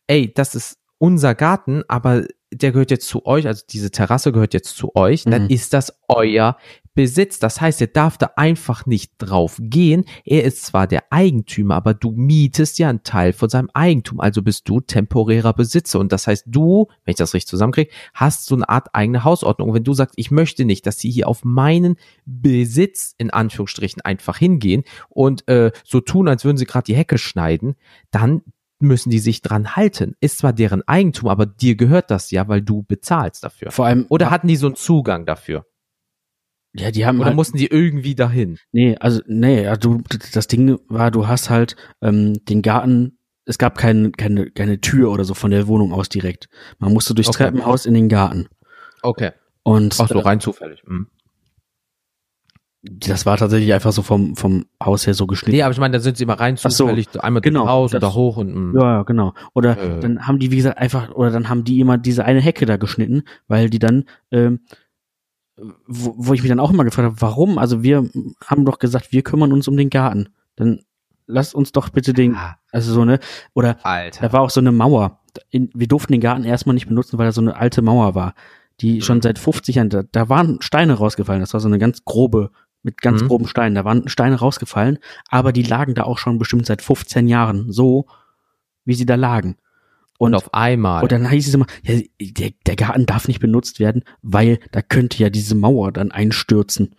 ey, 0.06 0.32
das 0.32 0.54
ist 0.54 0.78
unser 0.98 1.34
Garten, 1.34 1.82
aber 1.88 2.24
der 2.52 2.72
gehört 2.72 2.90
jetzt 2.90 3.08
zu 3.08 3.26
euch, 3.26 3.46
also 3.46 3.64
diese 3.68 3.90
Terrasse 3.90 4.32
gehört 4.32 4.54
jetzt 4.54 4.76
zu 4.76 4.94
euch, 4.94 5.24
dann 5.24 5.44
Mhm. 5.44 5.50
ist 5.50 5.72
das 5.72 5.92
euer 6.08 6.56
Besitz. 6.94 7.38
Das 7.38 7.60
heißt, 7.60 7.80
er 7.80 7.86
darf 7.86 8.18
da 8.18 8.32
einfach 8.36 8.84
nicht 8.84 9.12
drauf 9.16 9.56
gehen. 9.58 10.04
Er 10.24 10.44
ist 10.44 10.66
zwar 10.66 10.86
der 10.86 11.04
Eigentümer, 11.10 11.74
aber 11.76 11.94
du 11.94 12.10
mietest 12.10 12.78
ja 12.78 12.90
einen 12.90 13.02
Teil 13.02 13.32
von 13.32 13.48
seinem 13.48 13.70
Eigentum. 13.72 14.20
Also 14.20 14.42
bist 14.42 14.68
du 14.68 14.80
temporärer 14.80 15.54
Besitzer. 15.54 15.98
Und 15.98 16.12
das 16.12 16.26
heißt, 16.26 16.44
du, 16.46 16.88
wenn 17.04 17.12
ich 17.12 17.16
das 17.16 17.32
richtig 17.32 17.48
zusammenkriege, 17.48 17.90
hast 18.12 18.44
so 18.44 18.54
eine 18.54 18.68
Art 18.68 18.94
eigene 18.94 19.24
Hausordnung. 19.24 19.70
Und 19.70 19.74
wenn 19.74 19.84
du 19.84 19.94
sagst, 19.94 20.14
ich 20.18 20.30
möchte 20.30 20.66
nicht, 20.66 20.86
dass 20.86 20.98
sie 20.98 21.10
hier 21.10 21.28
auf 21.28 21.44
meinen 21.44 21.96
Besitz 22.26 23.14
in 23.16 23.30
Anführungsstrichen 23.30 24.02
einfach 24.02 24.36
hingehen 24.36 24.84
und 25.08 25.48
äh, 25.48 25.72
so 25.84 26.00
tun, 26.00 26.28
als 26.28 26.44
würden 26.44 26.58
sie 26.58 26.66
gerade 26.66 26.84
die 26.84 26.96
Hecke 26.96 27.16
schneiden, 27.16 27.74
dann 28.10 28.42
müssen 28.82 29.10
die 29.10 29.18
sich 29.18 29.42
dran 29.42 29.76
halten. 29.76 30.14
Ist 30.20 30.38
zwar 30.38 30.52
deren 30.52 30.82
Eigentum, 30.86 31.28
aber 31.28 31.46
dir 31.46 31.76
gehört 31.76 32.10
das 32.10 32.30
ja, 32.30 32.48
weil 32.48 32.62
du 32.62 32.82
bezahlst 32.82 33.44
dafür. 33.44 33.70
Vor 33.70 33.86
allem, 33.86 34.06
Oder 34.08 34.30
hatten 34.30 34.48
die 34.48 34.56
so 34.56 34.66
einen 34.66 34.76
Zugang 34.76 35.26
dafür? 35.26 35.64
ja, 36.74 36.90
die 36.90 37.04
haben 37.04 37.18
Oder 37.18 37.26
halt, 37.26 37.36
mussten 37.36 37.58
die 37.58 37.66
irgendwie 37.66 38.14
dahin? 38.14 38.58
nee, 38.72 38.96
also, 38.98 39.20
nee, 39.26 39.64
ja, 39.64 39.76
du, 39.76 40.02
das 40.32 40.46
Ding 40.48 40.78
war, 40.88 41.10
du 41.10 41.26
hast 41.28 41.50
halt, 41.50 41.76
ähm, 42.00 42.44
den 42.46 42.62
Garten, 42.62 43.18
es 43.44 43.58
gab 43.58 43.76
kein, 43.76 44.12
keine, 44.12 44.50
keine 44.50 44.80
Tür 44.80 45.10
oder 45.10 45.24
so 45.24 45.34
von 45.34 45.50
der 45.50 45.66
Wohnung 45.66 45.92
aus 45.92 46.08
direkt. 46.08 46.48
Man 46.78 46.92
musste 46.92 47.14
durchs 47.14 47.28
Okay. 47.30 47.44
Treppenhaus 47.44 47.86
in 47.86 47.94
den 47.94 48.08
Garten. 48.08 48.48
Okay. 49.02 49.32
Und 49.64 49.96
Ach 50.00 50.08
so, 50.08 50.14
äh, 50.14 50.22
rein 50.22 50.40
zufällig. 50.40 50.82
Mhm. 50.86 51.08
Das 52.82 53.26
war 53.26 53.36
tatsächlich 53.36 53.72
einfach 53.72 53.92
so 53.92 54.02
vom, 54.02 54.34
vom 54.34 54.66
Haus 54.82 55.06
her 55.06 55.14
so 55.14 55.26
geschnitten. 55.28 55.54
Nee, 55.56 55.62
aber 55.62 55.72
ich 55.72 55.78
meine, 55.78 55.92
da 55.92 56.00
sind 56.00 56.16
sie 56.16 56.24
immer 56.24 56.40
rein 56.40 56.56
Ach 56.58 56.70
so, 56.70 56.84
zufällig, 56.84 57.08
einmal 57.22 57.40
genau, 57.40 57.64
raus 57.64 57.92
und 57.94 58.02
das- 58.02 58.10
da 58.10 58.14
hoch 58.16 58.38
und 58.38 58.72
mm. 58.72 58.76
Ja, 58.78 59.02
genau. 59.04 59.34
Oder 59.54 59.78
Äh. 59.78 60.00
dann 60.00 60.26
haben 60.26 60.38
die, 60.40 60.50
wie 60.50 60.56
gesagt, 60.56 60.78
einfach, 60.78 61.10
oder 61.14 61.30
dann 61.30 61.48
haben 61.48 61.62
die 61.64 61.78
immer 61.78 61.96
diese 61.96 62.24
eine 62.24 62.40
Hecke 62.40 62.66
da 62.66 62.76
geschnitten, 62.78 63.22
weil 63.46 63.70
die 63.70 63.78
dann, 63.78 64.04
ähm, 64.32 64.60
wo, 65.86 66.14
wo 66.16 66.34
ich 66.34 66.42
mich 66.42 66.48
dann 66.48 66.60
auch 66.60 66.70
immer 66.72 66.84
gefragt 66.84 67.06
habe, 67.06 67.20
warum? 67.20 67.58
Also 67.58 67.82
wir 67.82 68.08
haben 68.44 68.64
doch 68.64 68.78
gesagt, 68.78 69.12
wir 69.12 69.22
kümmern 69.22 69.52
uns 69.52 69.68
um 69.68 69.76
den 69.76 69.90
Garten. 69.90 70.30
Dann 70.56 70.80
lasst 71.26 71.54
uns 71.54 71.72
doch 71.72 71.88
bitte 71.90 72.12
den, 72.12 72.34
Ah, 72.34 72.56
also 72.72 72.92
so 72.92 73.02
eine, 73.02 73.18
oder 73.54 73.76
Alter. 73.84 74.26
da 74.26 74.32
war 74.32 74.40
auch 74.40 74.50
so 74.50 74.60
eine 74.60 74.72
Mauer. 74.72 75.20
In, 75.50 75.70
wir 75.74 75.86
durften 75.88 76.12
den 76.12 76.20
Garten 76.20 76.44
erstmal 76.44 76.74
nicht 76.74 76.88
benutzen, 76.88 77.16
weil 77.18 77.26
da 77.26 77.32
so 77.32 77.40
eine 77.40 77.56
alte 77.56 77.80
Mauer 77.80 78.14
war, 78.14 78.34
die 78.80 79.02
schon 79.02 79.22
seit 79.22 79.38
50 79.38 79.76
Jahren, 79.76 79.88
da, 79.88 80.02
da 80.10 80.28
waren 80.28 80.60
Steine 80.62 80.94
rausgefallen. 80.94 81.40
Das 81.40 81.52
war 81.54 81.60
so 81.60 81.68
eine 81.68 81.78
ganz 81.78 82.04
grobe, 82.04 82.50
mit 82.82 83.00
ganz 83.00 83.22
Mhm. 83.22 83.28
groben 83.28 83.46
Steinen. 83.46 83.74
Da 83.74 83.84
waren 83.84 84.08
Steine 84.08 84.36
rausgefallen, 84.36 84.98
aber 85.28 85.52
die 85.52 85.62
lagen 85.62 85.94
da 85.94 86.02
auch 86.04 86.18
schon 86.18 86.38
bestimmt 86.38 86.66
seit 86.66 86.82
15 86.82 87.28
Jahren 87.28 87.70
so, 87.72 88.06
wie 88.84 88.94
sie 88.94 89.06
da 89.06 89.14
lagen. 89.14 89.56
Und 90.18 90.30
Und, 90.30 90.34
auf 90.36 90.54
einmal. 90.54 91.02
und 91.02 91.10
dann 91.12 91.28
hieß 91.28 91.48
es 91.48 91.54
immer, 91.54 91.66
ja, 91.82 92.00
der, 92.20 92.50
der 92.66 92.76
Garten 92.76 93.06
darf 93.06 93.26
nicht 93.28 93.40
benutzt 93.40 93.80
werden, 93.80 94.04
weil 94.22 94.58
da 94.70 94.80
könnte 94.82 95.18
ja 95.22 95.30
diese 95.30 95.54
Mauer 95.56 95.92
dann 95.92 96.12
einstürzen. 96.12 96.94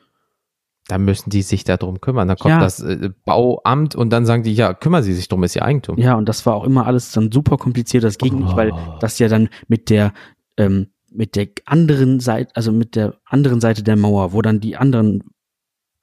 da 0.90 0.98
müssen 0.98 1.30
die 1.30 1.44
sich 1.44 1.64
darum 1.64 2.02
kümmern. 2.02 2.28
Dann 2.28 2.36
kommt 2.36 2.52
Ja. 2.56 2.60
das 2.60 2.82
äh, 2.82 3.10
Bauamt 3.24 3.96
und 3.96 4.10
dann 4.10 4.26
sagen 4.26 4.44
die, 4.44 4.54
ja, 4.54 4.74
kümmern 4.74 5.02
Sie 5.02 5.14
sich 5.14 5.30
drum, 5.30 5.42
ist 5.44 5.56
Ihr 5.56 5.64
Eigentum. 5.64 5.98
Ja, 5.98 6.16
und 6.16 6.28
das 6.28 6.46
war 6.46 6.56
auch 6.56 6.66
immer 6.66 6.86
alles 6.86 7.14
dann 7.14 7.32
super 7.32 7.56
kompliziert. 7.56 8.04
Das 8.04 8.18
ging 8.18 8.40
nicht, 8.44 8.58
weil 8.58 8.72
Oh. 8.74 8.98
das 9.00 9.18
ja 9.18 9.30
dann 9.30 9.48
mit 9.70 9.90
der 9.90 10.12
ähm, 10.58 10.88
mit 11.10 11.38
der 11.38 11.48
anderen 11.66 12.20
Seite, 12.20 12.54
also 12.56 12.74
mit 12.74 12.98
der 12.98 13.16
anderen 13.24 13.62
Seite 13.62 13.82
der 13.82 13.96
Mauer, 13.96 14.34
wo 14.34 14.42
dann 14.42 14.60
die 14.60 14.76
anderen 14.76 15.24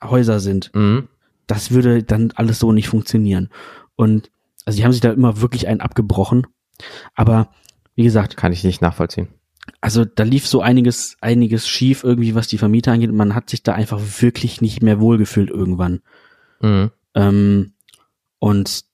Häuser 0.02 0.40
sind, 0.40 0.70
Mhm. 0.74 1.08
das 1.46 1.70
würde 1.70 2.02
dann 2.02 2.32
alles 2.36 2.58
so 2.58 2.72
nicht 2.72 2.88
funktionieren. 2.88 3.48
Und 3.96 4.30
also 4.64 4.76
die 4.78 4.84
haben 4.84 4.92
sich 4.92 5.00
da 5.00 5.12
immer 5.12 5.40
wirklich 5.40 5.68
einen 5.68 5.80
abgebrochen. 5.80 6.46
Aber 7.14 7.50
wie 7.94 8.04
gesagt, 8.04 8.36
Kann 8.36 8.52
ich 8.52 8.64
nicht 8.64 8.80
nachvollziehen. 8.82 9.28
also 9.80 10.04
da 10.04 10.22
lief 10.22 10.46
so 10.46 10.62
einiges, 10.62 11.16
einiges 11.20 11.68
schief 11.68 12.02
irgendwie, 12.04 12.34
was 12.34 12.48
die 12.48 12.58
Vermieter 12.58 12.92
angeht. 12.92 13.12
Man 13.12 13.34
hat 13.34 13.50
sich 13.50 13.62
da 13.62 13.74
einfach 13.74 14.00
wirklich 14.20 14.60
nicht 14.60 14.82
mehr 14.82 15.00
wohlgefühlt 15.00 15.50
irgendwann. 15.50 16.00
Mhm. 16.62 16.90
Ähm, 17.14 17.72
und 18.38 18.84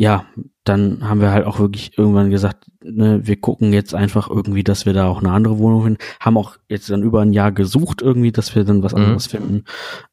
ja, 0.00 0.24
dann 0.64 1.06
haben 1.06 1.20
wir 1.20 1.30
halt 1.30 1.44
auch 1.44 1.58
wirklich 1.58 1.98
irgendwann 1.98 2.30
gesagt, 2.30 2.70
ne, 2.82 3.20
wir 3.22 3.38
gucken 3.38 3.74
jetzt 3.74 3.94
einfach 3.94 4.30
irgendwie, 4.30 4.64
dass 4.64 4.86
wir 4.86 4.94
da 4.94 5.06
auch 5.06 5.18
eine 5.18 5.30
andere 5.30 5.58
Wohnung 5.58 5.82
finden. 5.82 6.02
Haben 6.20 6.38
auch 6.38 6.56
jetzt 6.70 6.88
dann 6.88 7.02
über 7.02 7.20
ein 7.20 7.34
Jahr 7.34 7.52
gesucht 7.52 8.00
irgendwie, 8.00 8.32
dass 8.32 8.54
wir 8.54 8.64
dann 8.64 8.82
was 8.82 8.94
Mhm. 8.94 8.98
anderes 9.02 9.26
finden. 9.26 9.64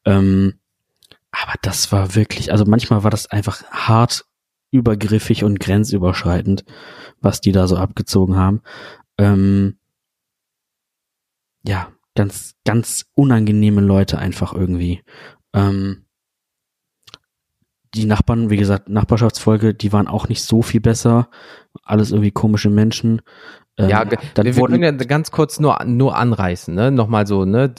Ähm, 0.04 0.60
aber 1.30 1.54
das 1.62 1.90
war 1.90 2.14
wirklich, 2.14 2.52
also 2.52 2.66
manchmal 2.66 3.02
war 3.02 3.10
das 3.10 3.30
einfach 3.30 3.64
hart 3.70 4.26
übergriffig 4.70 5.42
und 5.42 5.58
grenzüberschreitend, 5.58 6.66
was 7.22 7.40
die 7.40 7.52
da 7.52 7.66
so 7.66 7.78
abgezogen 7.78 8.36
haben. 8.36 8.60
Ähm, 9.16 9.78
ja, 11.66 11.88
ganz, 12.14 12.56
ganz 12.66 13.06
unangenehme 13.14 13.80
Leute 13.80 14.18
einfach 14.18 14.52
irgendwie. 14.52 15.02
Ähm, 15.54 16.04
die 17.94 18.04
Nachbarn, 18.06 18.50
wie 18.50 18.56
gesagt, 18.56 18.88
Nachbarschaftsfolge, 18.88 19.74
die 19.74 19.92
waren 19.92 20.08
auch 20.08 20.28
nicht 20.28 20.42
so 20.42 20.62
viel 20.62 20.80
besser. 20.80 21.28
Alles 21.84 22.10
irgendwie 22.10 22.30
komische 22.30 22.70
Menschen. 22.70 23.22
Ähm, 23.76 23.88
ja, 23.90 24.04
dann 24.04 24.18
wir, 24.46 24.54
wir 24.54 24.56
wurden, 24.60 24.72
können 24.80 24.98
ja 25.00 25.04
ganz 25.06 25.30
kurz 25.30 25.60
nur, 25.60 25.78
nur 25.84 26.16
anreißen, 26.16 26.74
ne? 26.74 26.90
Nochmal 26.90 27.26
so, 27.26 27.44
ne? 27.44 27.74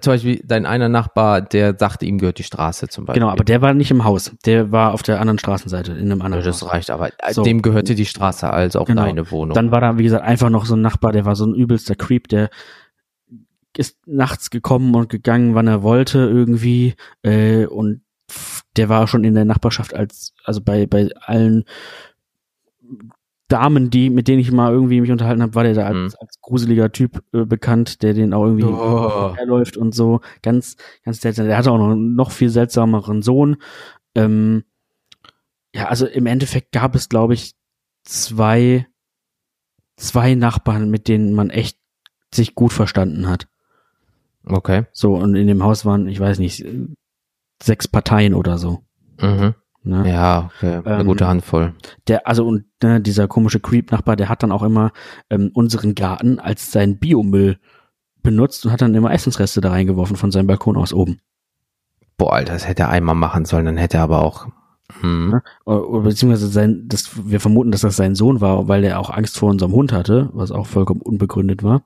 Zum 0.00 0.12
Beispiel 0.12 0.42
dein 0.44 0.66
einer 0.66 0.90
Nachbar, 0.90 1.40
der 1.40 1.74
sagte, 1.78 2.04
ihm 2.04 2.18
gehört 2.18 2.38
die 2.38 2.42
Straße 2.42 2.88
zum 2.88 3.06
Beispiel. 3.06 3.20
genau, 3.22 3.32
aber 3.32 3.44
der 3.44 3.62
war 3.62 3.72
nicht 3.72 3.90
im 3.90 4.04
Haus. 4.04 4.32
Der 4.44 4.70
war 4.70 4.92
auf 4.92 5.02
der 5.02 5.18
anderen 5.18 5.38
Straßenseite, 5.38 5.92
in 5.92 5.98
einem 6.12 6.18
Ja, 6.18 6.24
anderen 6.26 6.44
das 6.44 6.60
Haus. 6.60 6.70
reicht, 6.72 6.90
aber 6.90 7.08
äh, 7.22 7.32
So. 7.32 7.42
dem 7.42 7.62
gehörte 7.62 7.94
die 7.94 8.04
Straße, 8.04 8.50
also 8.50 8.80
auch 8.80 8.84
Genau. 8.86 9.04
deine 9.04 9.30
Wohnung. 9.30 9.54
Dann 9.54 9.70
war 9.70 9.80
da, 9.80 9.96
wie 9.96 10.02
gesagt, 10.02 10.24
einfach 10.24 10.50
noch 10.50 10.66
so 10.66 10.74
ein 10.76 10.82
Nachbar, 10.82 11.12
der 11.12 11.24
war 11.24 11.36
so 11.36 11.46
ein 11.46 11.54
übelster 11.54 11.94
Creep, 11.94 12.28
der 12.28 12.50
ist 13.76 13.96
nachts 14.06 14.50
gekommen 14.50 14.94
und 14.94 15.08
gegangen, 15.08 15.54
wann 15.54 15.68
er 15.68 15.82
wollte 15.82 16.18
irgendwie. 16.18 16.94
Äh, 17.22 17.64
und 17.66 18.02
der 18.76 18.88
war 18.88 19.06
schon 19.06 19.24
in 19.24 19.34
der 19.34 19.44
Nachbarschaft 19.44 19.94
als, 19.94 20.34
also 20.44 20.60
bei, 20.60 20.86
bei 20.86 21.08
allen 21.20 21.64
Damen, 23.48 23.88
die, 23.88 24.10
mit 24.10 24.28
denen 24.28 24.40
ich 24.40 24.52
mal 24.52 24.72
irgendwie 24.72 25.00
mich 25.00 25.10
unterhalten 25.10 25.40
habe, 25.42 25.54
war 25.54 25.64
der 25.64 25.72
da 25.72 25.86
als, 25.86 26.12
Mhm. 26.12 26.18
als 26.20 26.40
gruseliger 26.42 26.92
Typ 26.92 27.22
äh, 27.32 27.46
bekannt, 27.46 28.02
der 28.02 28.12
den 28.12 28.34
auch 28.34 28.44
irgendwie 28.44 28.64
Oh. 28.66 29.34
herläuft 29.36 29.78
und 29.78 29.94
so. 29.94 30.20
Ganz, 30.42 30.76
ganz 31.04 31.20
seltsam. 31.22 31.46
Der 31.46 31.56
hatte 31.56 31.70
auch 31.72 31.78
noch 31.78 31.92
einen 31.92 32.14
noch 32.14 32.30
viel 32.30 32.50
seltsameren 32.50 33.22
Sohn. 33.22 33.56
Ähm, 34.14 34.64
ja, 35.74 35.88
also 35.88 36.06
im 36.06 36.26
Endeffekt 36.26 36.72
gab 36.72 36.94
es, 36.94 37.08
glaube 37.08 37.32
ich, 37.34 37.54
zwei, 38.04 38.86
zwei 39.96 40.34
Nachbarn, 40.34 40.90
mit 40.90 41.08
denen 41.08 41.32
man 41.32 41.48
echt 41.48 41.78
sich 42.34 42.54
gut 42.54 42.72
verstanden 42.74 43.28
hat. 43.28 43.48
Okay. 44.44 44.84
So, 44.92 45.14
und 45.14 45.34
in 45.36 45.46
dem 45.46 45.62
Haus 45.62 45.86
waren, 45.86 46.06
ich 46.08 46.20
weiß 46.20 46.38
nicht, 46.38 46.66
sechs 47.62 47.88
Parteien 47.88 48.34
oder 48.34 48.58
so. 48.58 48.82
Mhm. 49.20 49.54
Ne? 49.84 50.10
Ja, 50.10 50.50
okay. 50.54 50.82
Eine 50.84 51.00
Ähm, 51.00 51.06
gute 51.06 51.26
Handvoll. 51.26 51.74
Der, 52.08 52.26
also 52.26 52.46
und 52.46 52.64
ne, 52.82 53.00
dieser 53.00 53.28
komische 53.28 53.60
Creep-Nachbar, 53.60 54.16
der 54.16 54.28
hat 54.28 54.42
dann 54.42 54.52
auch 54.52 54.62
immer 54.62 54.92
ähm, 55.30 55.50
unseren 55.54 55.94
Garten 55.94 56.38
als 56.38 56.72
seinen 56.72 56.98
Biomüll 56.98 57.58
benutzt 58.22 58.66
und 58.66 58.72
hat 58.72 58.82
dann 58.82 58.94
immer 58.94 59.12
Essensreste 59.12 59.60
da 59.60 59.70
reingeworfen 59.70 60.16
von 60.16 60.30
seinem 60.30 60.46
Balkon 60.46 60.76
aus 60.76 60.92
oben. 60.92 61.20
Boah, 62.18 62.34
Alter, 62.34 62.52
das 62.52 62.68
hätte 62.68 62.82
er 62.82 62.88
einmal 62.90 63.14
machen 63.14 63.44
sollen, 63.44 63.64
dann 63.64 63.76
hätte 63.76 63.98
er 63.98 64.02
aber 64.02 64.22
auch. 64.22 64.48
Hm. 65.00 65.30
Ne? 65.30 65.42
Oder 65.64 66.02
beziehungsweise 66.02 66.48
sein, 66.48 66.84
das, 66.86 67.10
wir 67.24 67.40
vermuten, 67.40 67.70
dass 67.70 67.82
das 67.82 67.96
sein 67.96 68.14
Sohn 68.14 68.40
war, 68.40 68.68
weil 68.68 68.84
er 68.84 68.98
auch 68.98 69.10
Angst 69.10 69.38
vor 69.38 69.50
unserem 69.50 69.72
Hund 69.72 69.92
hatte, 69.92 70.28
was 70.32 70.50
auch 70.50 70.66
vollkommen 70.66 71.00
unbegründet 71.00 71.62
war. 71.62 71.82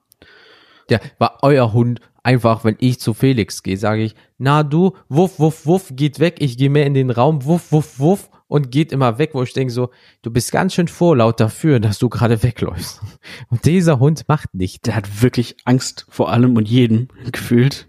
Ja, 0.89 0.99
war 1.19 1.37
euer 1.41 1.71
Hund 1.71 2.01
einfach, 2.23 2.63
wenn 2.63 2.77
ich 2.79 2.99
zu 2.99 3.13
Felix 3.13 3.61
gehe, 3.63 3.77
sage 3.77 4.03
ich, 4.03 4.15
na 4.37 4.63
du, 4.63 4.93
wuff, 5.09 5.39
wuff, 5.39 5.65
wuff, 5.65 5.91
geht 5.91 6.19
weg, 6.19 6.37
ich 6.39 6.57
gehe 6.57 6.69
mehr 6.69 6.85
in 6.85 6.93
den 6.93 7.11
Raum, 7.11 7.45
wuff, 7.45 7.71
wuff, 7.71 7.99
wuff 7.99 8.29
und 8.47 8.71
geht 8.71 8.91
immer 8.91 9.17
weg, 9.17 9.31
wo 9.33 9.43
ich 9.43 9.53
denke 9.53 9.73
so, 9.73 9.89
du 10.21 10.31
bist 10.31 10.51
ganz 10.51 10.73
schön 10.73 10.87
vorlaut 10.87 11.39
dafür, 11.39 11.79
dass 11.79 11.99
du 11.99 12.09
gerade 12.09 12.43
wegläufst. 12.43 13.01
Und 13.49 13.65
dieser 13.65 13.99
Hund 13.99 14.25
macht 14.27 14.53
nicht. 14.53 14.85
Der 14.85 14.95
hat 14.95 15.23
wirklich 15.23 15.55
Angst 15.65 16.05
vor 16.09 16.31
allem 16.31 16.55
und 16.55 16.69
jedem 16.69 17.07
gefühlt. 17.31 17.87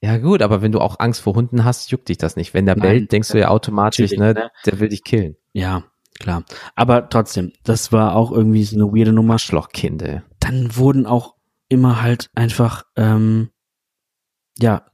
Ja 0.00 0.18
gut, 0.18 0.42
aber 0.42 0.62
wenn 0.62 0.72
du 0.72 0.80
auch 0.80 1.00
Angst 1.00 1.20
vor 1.20 1.34
Hunden 1.34 1.64
hast, 1.64 1.90
juckt 1.90 2.08
dich 2.08 2.18
das 2.18 2.36
nicht. 2.36 2.54
Wenn 2.54 2.66
der 2.66 2.76
Nein, 2.76 2.88
bellt, 2.88 3.12
denkst 3.12 3.30
du 3.30 3.38
ja 3.38 3.48
automatisch, 3.48 4.12
ne, 4.12 4.34
ne? 4.34 4.50
der 4.64 4.80
will 4.80 4.88
dich 4.88 5.02
killen. 5.04 5.36
Ja, 5.52 5.84
klar. 6.18 6.44
Aber 6.74 7.08
trotzdem, 7.08 7.52
das 7.62 7.92
war 7.92 8.14
auch 8.16 8.32
irgendwie 8.32 8.64
so 8.64 8.76
eine 8.76 8.86
weirde 8.86 9.12
Nummer. 9.12 9.34
Arschlochkind, 9.34 10.02
ey. 10.02 10.22
Dann 10.40 10.76
wurden 10.76 11.06
auch 11.06 11.33
immer 11.68 12.02
halt 12.02 12.30
einfach 12.34 12.84
ähm, 12.96 13.50
ja, 14.58 14.86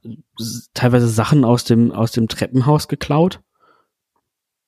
teilweise 0.73 1.07
Sachen 1.07 1.45
aus 1.45 1.63
dem, 1.63 1.91
aus 1.91 2.11
dem 2.11 2.27
Treppenhaus 2.27 2.87
geklaut. 2.87 3.41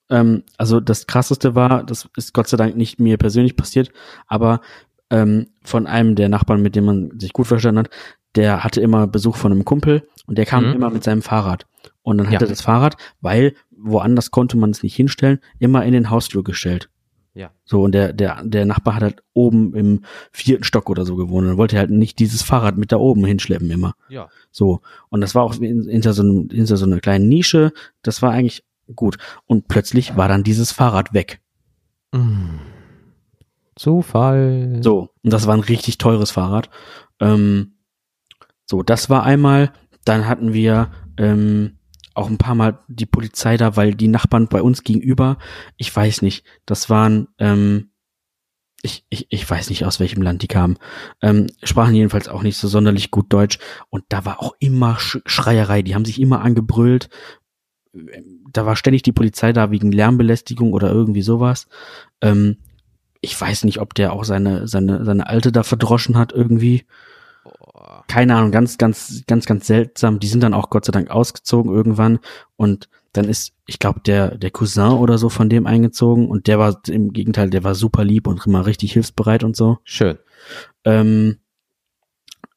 Ähm, 0.10 0.44
also 0.58 0.80
das 0.80 1.08
krasseste 1.08 1.56
war, 1.56 1.84
das 1.84 2.10
ist 2.16 2.34
Gott 2.34 2.48
sei 2.48 2.58
Dank 2.58 2.76
nicht 2.76 3.00
mir 3.00 3.18
persönlich 3.18 3.56
passiert, 3.56 3.92
aber 4.28 4.62
ähm, 5.10 5.48
von 5.64 5.88
einem 5.88 6.16
der 6.16 6.30
Nachbarn, 6.30 6.62
mit 6.62 6.76
dem 6.76 6.86
man 6.86 7.20
sich 7.20 7.34
gut 7.34 7.48
verstanden 7.48 7.80
hat, 7.80 7.90
der 8.36 8.64
hatte 8.64 8.82
immer 8.82 9.08
Besuch 9.08 9.36
von 9.36 9.52
einem 9.52 9.66
Kumpel 9.66 10.08
und 10.28 10.38
der 10.38 10.46
kam 10.46 10.68
mhm. 10.68 10.74
immer 10.74 10.90
mit 10.90 11.04
seinem 11.04 11.22
Fahrrad. 11.22 11.68
Und 12.02 12.18
dann 12.18 12.28
hat 12.28 12.34
ja. 12.34 12.42
er 12.42 12.48
das 12.48 12.62
Fahrrad, 12.62 12.98
weil 13.22 13.56
woanders 13.72 14.32
konnte 14.32 14.58
man 14.58 14.70
es 14.72 14.84
nicht 14.84 14.96
hinstellen, 14.96 15.40
immer 15.60 15.86
in 15.86 15.94
den 15.94 16.10
Hausflur 16.10 16.44
gestellt. 16.44 16.90
Ja. 17.36 17.52
So, 17.66 17.82
und 17.82 17.94
der, 17.94 18.14
der, 18.14 18.44
der 18.44 18.66
Nachbar 18.66 18.96
hat 18.96 19.04
halt 19.04 19.24
oben 19.34 19.74
im 19.74 20.02
vierten 20.32 20.64
Stock 20.64 20.90
oder 20.90 21.06
so 21.06 21.16
gewohnt. 21.16 21.48
Und 21.48 21.58
wollte 21.58 21.78
halt 21.78 21.90
nicht 21.90 22.20
dieses 22.20 22.44
Fahrrad 22.44 22.78
mit 22.78 22.92
da 22.92 22.98
oben 22.98 23.26
hinschleppen 23.26 23.70
immer. 23.72 23.96
Ja. 24.10 24.30
So. 24.52 24.82
Und 25.10 25.22
das 25.22 25.34
war 25.34 25.44
auch 25.44 25.56
hinter 25.56 26.14
so, 26.14 26.22
einem, 26.22 26.50
hinter 26.52 26.78
so 26.78 26.86
einer 26.86 27.00
kleinen 27.00 27.28
Nische. 27.28 27.74
Das 28.04 28.22
war 28.22 28.32
eigentlich 28.32 28.64
gut. 28.96 29.18
Und 29.48 29.68
plötzlich 29.68 30.16
war 30.16 30.28
dann 30.28 30.44
dieses 30.44 30.72
Fahrrad 30.72 31.14
weg. 31.14 31.42
Mm. 32.12 32.60
Zufall. 33.76 34.80
So. 34.82 35.10
Und 35.24 35.34
das 35.34 35.48
war 35.48 35.56
ein 35.56 35.62
richtig 35.62 35.98
teures 35.98 36.30
Fahrrad. 36.30 36.70
Ähm, 37.20 37.74
so, 38.66 38.84
das 38.84 39.10
war 39.10 39.24
einmal. 39.24 39.74
Dann 40.06 40.28
hatten 40.28 40.54
wir, 40.54 40.92
ähm, 41.18 41.78
auch 42.14 42.30
ein 42.30 42.38
paar 42.38 42.56
Mal 42.56 42.80
die 42.88 43.06
Polizei 43.06 43.58
da, 43.58 43.76
weil 43.76 43.96
die 43.96 44.08
Nachbarn 44.08 44.48
bei 44.48 44.62
uns 44.62 44.84
gegenüber, 44.84 45.38
ich 45.78 45.96
weiß 45.96 46.22
nicht, 46.22 46.46
das 46.66 46.90
waren, 46.90 47.28
ähm, 47.40 47.90
ich, 48.82 49.06
ich, 49.10 49.28
ich 49.30 49.50
weiß 49.50 49.70
nicht, 49.70 49.86
aus 49.86 50.00
welchem 50.00 50.22
Land 50.22 50.42
die 50.42 50.48
kamen, 50.48 50.78
ähm, 51.22 51.48
sprachen 51.64 51.96
jedenfalls 51.96 52.28
auch 52.28 52.44
nicht 52.44 52.58
so 52.58 52.68
sonderlich 52.68 53.12
gut 53.12 53.32
Deutsch. 53.32 53.58
Und 53.90 54.04
da 54.10 54.26
war 54.26 54.42
auch 54.42 54.56
immer 54.60 55.00
Sch 55.00 55.20
Schreierei, 55.26 55.82
die 55.82 55.96
haben 55.96 56.06
sich 56.06 56.20
immer 56.20 56.42
angebrüllt, 56.42 57.10
da 58.52 58.66
war 58.66 58.76
ständig 58.76 59.04
die 59.04 59.12
Polizei 59.12 59.54
da 59.54 59.72
wegen 59.72 59.92
Lärmbelästigung 59.92 60.74
oder 60.74 60.92
irgendwie 60.92 61.22
sowas. 61.22 61.68
Ähm, 62.22 62.58
ich 63.22 63.40
weiß 63.40 63.64
nicht, 63.64 63.80
ob 63.80 63.94
der 63.94 64.14
auch 64.14 64.26
seine, 64.26 64.68
seine, 64.68 65.06
seine 65.06 65.28
Alte 65.28 65.52
da 65.52 65.64
verdroschen 65.64 66.18
hat 66.18 66.34
irgendwie 66.34 66.86
keine 68.08 68.36
Ahnung, 68.36 68.52
ganz, 68.52 68.78
ganz, 68.78 69.24
ganz, 69.28 69.46
ganz 69.46 69.68
seltsam. 69.68 70.20
Die 70.20 70.28
sind 70.28 70.44
dann 70.44 70.54
auch 70.54 70.70
Gott 70.70 70.86
sei 70.86 70.92
Dank 70.92 71.10
ausgezogen 71.10 71.74
irgendwann 71.74 72.20
und 72.56 72.90
dann 73.14 73.26
ist, 73.26 73.54
ich 73.68 73.80
glaube, 73.80 74.02
der, 74.02 74.38
der 74.38 74.52
Cousin 74.52 74.94
oder 74.94 75.18
so 75.18 75.30
von 75.30 75.50
dem 75.50 75.68
eingezogen 75.68 76.28
und 76.30 76.48
der 76.48 76.60
war 76.60 76.82
im 76.88 77.14
Gegenteil, 77.14 77.50
der 77.50 77.64
war 77.64 77.76
super 77.76 78.04
lieb 78.04 78.28
und 78.28 78.46
immer 78.46 78.66
richtig 78.66 78.94
hilfsbereit 78.94 79.44
und 79.44 79.56
so. 79.56 79.78
Schön. 79.84 80.18
Ähm, 80.84 81.38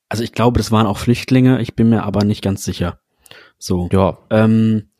also 0.08 0.24
ich 0.24 0.32
glaube, 0.32 0.58
das 0.58 0.72
waren 0.72 0.86
auch 0.86 0.98
Flüchtlinge, 0.98 1.60
ich 1.60 1.74
bin 1.74 1.90
mir 1.90 2.04
aber 2.04 2.24
nicht 2.24 2.42
ganz 2.42 2.64
sicher. 2.64 3.00
So. 3.58 3.88
Ja. 3.92 4.18
Ähm, 4.30 4.90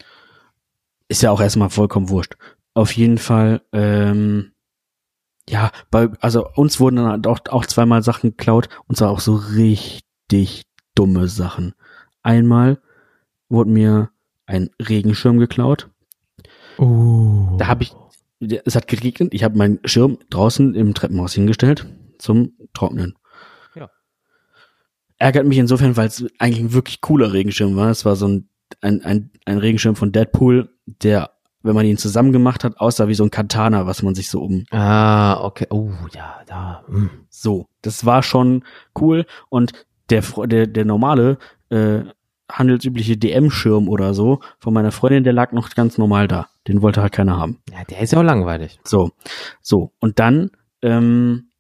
ist 1.09 1.23
ja 1.23 1.31
auch 1.31 1.41
erstmal 1.41 1.71
vollkommen 1.71 2.09
wurscht. 2.11 2.37
Auf 2.75 2.93
jeden 2.93 3.19
Fall, 3.19 3.63
ähm, 3.73 4.53
ja, 5.49 5.71
bei, 5.91 6.11
also 6.21 6.49
uns 6.55 6.81
wurden 6.81 6.97
dann 6.97 7.25
auch, 7.27 7.39
auch 7.49 7.65
zweimal 7.65 8.03
Sachen 8.03 8.31
geklaut 8.31 8.69
und 8.89 8.97
zwar 8.97 9.11
auch 9.11 9.21
so 9.21 9.37
richtig 9.37 10.06
richtig 10.33 10.65
dumme 10.95 11.29
Sachen. 11.29 11.75
Einmal 12.23 12.81
wurde 13.49 13.71
mir 13.71 14.11
ein 14.47 14.71
Regenschirm 14.81 15.39
geklaut. 15.39 15.89
Oh. 16.79 17.57
Da 17.59 17.67
habe 17.67 17.85
ich, 17.85 17.95
es 18.65 18.75
hat 18.75 18.89
geregnet, 18.89 19.33
ich 19.33 19.45
habe 19.45 19.57
meinen 19.57 19.79
Schirm 19.85 20.19
draußen 20.31 20.75
im 20.75 20.95
Treppenhaus 20.95 21.35
hingestellt 21.35 21.87
zum 22.19 22.53
Trocknen. 22.75 23.15
Ja. 23.75 23.91
Ärgert 25.19 25.47
mich 25.47 25.59
insofern, 25.59 25.97
weil 25.97 26.09
es 26.09 26.25
eigentlich 26.39 26.61
ein 26.61 26.73
wirklich 26.73 27.01
cooler 27.01 27.33
Regenschirm 27.33 27.77
war. 27.77 27.91
Es 27.91 28.05
war 28.05 28.17
so 28.17 28.27
ein, 28.27 28.49
ein, 28.81 29.03
ein, 29.03 29.31
ein 29.45 29.59
Regenschirm 29.59 29.97
von 29.97 30.13
Deadpool, 30.13 30.71
der 30.87 31.31
wenn 31.63 31.75
man 31.75 31.85
ihn 31.87 31.99
zusammen 31.99 32.31
gemacht 32.31 32.63
hat, 32.63 32.79
aussah 32.79 33.09
wie 33.09 33.15
so 33.15 33.25
ein 33.25 33.33
Katana, 33.33 33.87
was 33.87 34.03
man 34.03 34.15
sich 34.15 34.31
so 34.31 34.41
um. 34.41 34.65
Ah, 34.71 35.43
okay. 35.43 35.67
Oh, 35.71 35.91
ja, 36.15 36.43
da. 36.47 36.85
Hm. 36.87 37.11
So, 37.29 37.67
das 37.83 38.07
war 38.07 38.23
schon 38.23 38.63
cool 38.95 39.27
und 39.49 39.73
der, 40.11 40.23
der, 40.47 40.67
der 40.67 40.85
normale 40.85 41.39
äh, 41.71 42.01
handelsübliche 42.51 43.17
DM-Schirm 43.17 43.89
oder 43.89 44.15
so 44.15 44.41
von 44.59 44.73
meiner 44.73 44.93
Freundin, 44.93 45.25
der 45.25 45.33
lag 45.33 45.53
noch 45.53 45.71
ganz 45.71 45.99
normal 45.99 46.29
da. 46.29 46.49
Den 46.69 46.83
wollte 46.83 47.03
halt 47.03 47.13
keiner 47.13 47.39
haben. 47.39 47.59
Ja, 47.71 47.85
der 47.85 48.01
ist 48.01 48.13
ja 48.13 48.21
auch 48.21 48.25
langweilig. 48.25 48.79
So, 48.85 49.11
so. 49.61 49.93
Und 50.01 50.19
dann, 50.19 50.51
ähm, 50.83 51.51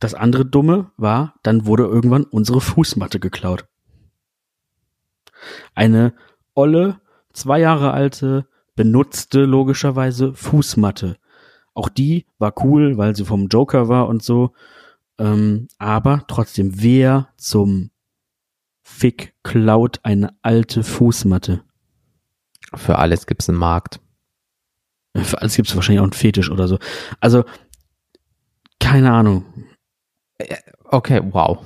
das 0.00 0.14
andere 0.14 0.46
Dumme 0.46 0.90
war, 0.96 1.34
dann 1.42 1.66
wurde 1.66 1.84
irgendwann 1.84 2.24
unsere 2.24 2.60
Fußmatte 2.60 3.20
geklaut. 3.20 3.66
Eine 5.74 6.14
olle, 6.54 7.00
zwei 7.32 7.60
Jahre 7.60 7.92
alte, 7.92 8.46
benutzte 8.76 9.44
logischerweise 9.44 10.32
Fußmatte. 10.32 11.16
Auch 11.74 11.88
die 11.88 12.26
war 12.38 12.54
cool, 12.64 12.96
weil 12.96 13.14
sie 13.14 13.24
vom 13.24 13.48
Joker 13.48 13.88
war 13.88 14.08
und 14.08 14.22
so. 14.22 14.52
Ähm, 15.20 15.68
aber 15.78 16.24
trotzdem, 16.28 16.82
wer 16.82 17.28
zum 17.36 17.90
Fick 18.82 19.34
klaut 19.42 20.00
eine 20.02 20.34
alte 20.42 20.82
Fußmatte? 20.82 21.62
Für 22.74 22.98
alles 22.98 23.26
gibt's 23.26 23.48
einen 23.48 23.58
Markt. 23.58 24.00
Für 25.16 25.42
alles 25.42 25.56
gibt's 25.56 25.76
wahrscheinlich 25.76 26.00
auch 26.00 26.04
einen 26.04 26.12
Fetisch 26.12 26.50
oder 26.50 26.68
so. 26.68 26.78
Also, 27.20 27.44
keine 28.78 29.12
Ahnung. 29.12 29.44
Äh, 30.38 30.56
okay, 30.84 31.20
wow. 31.30 31.58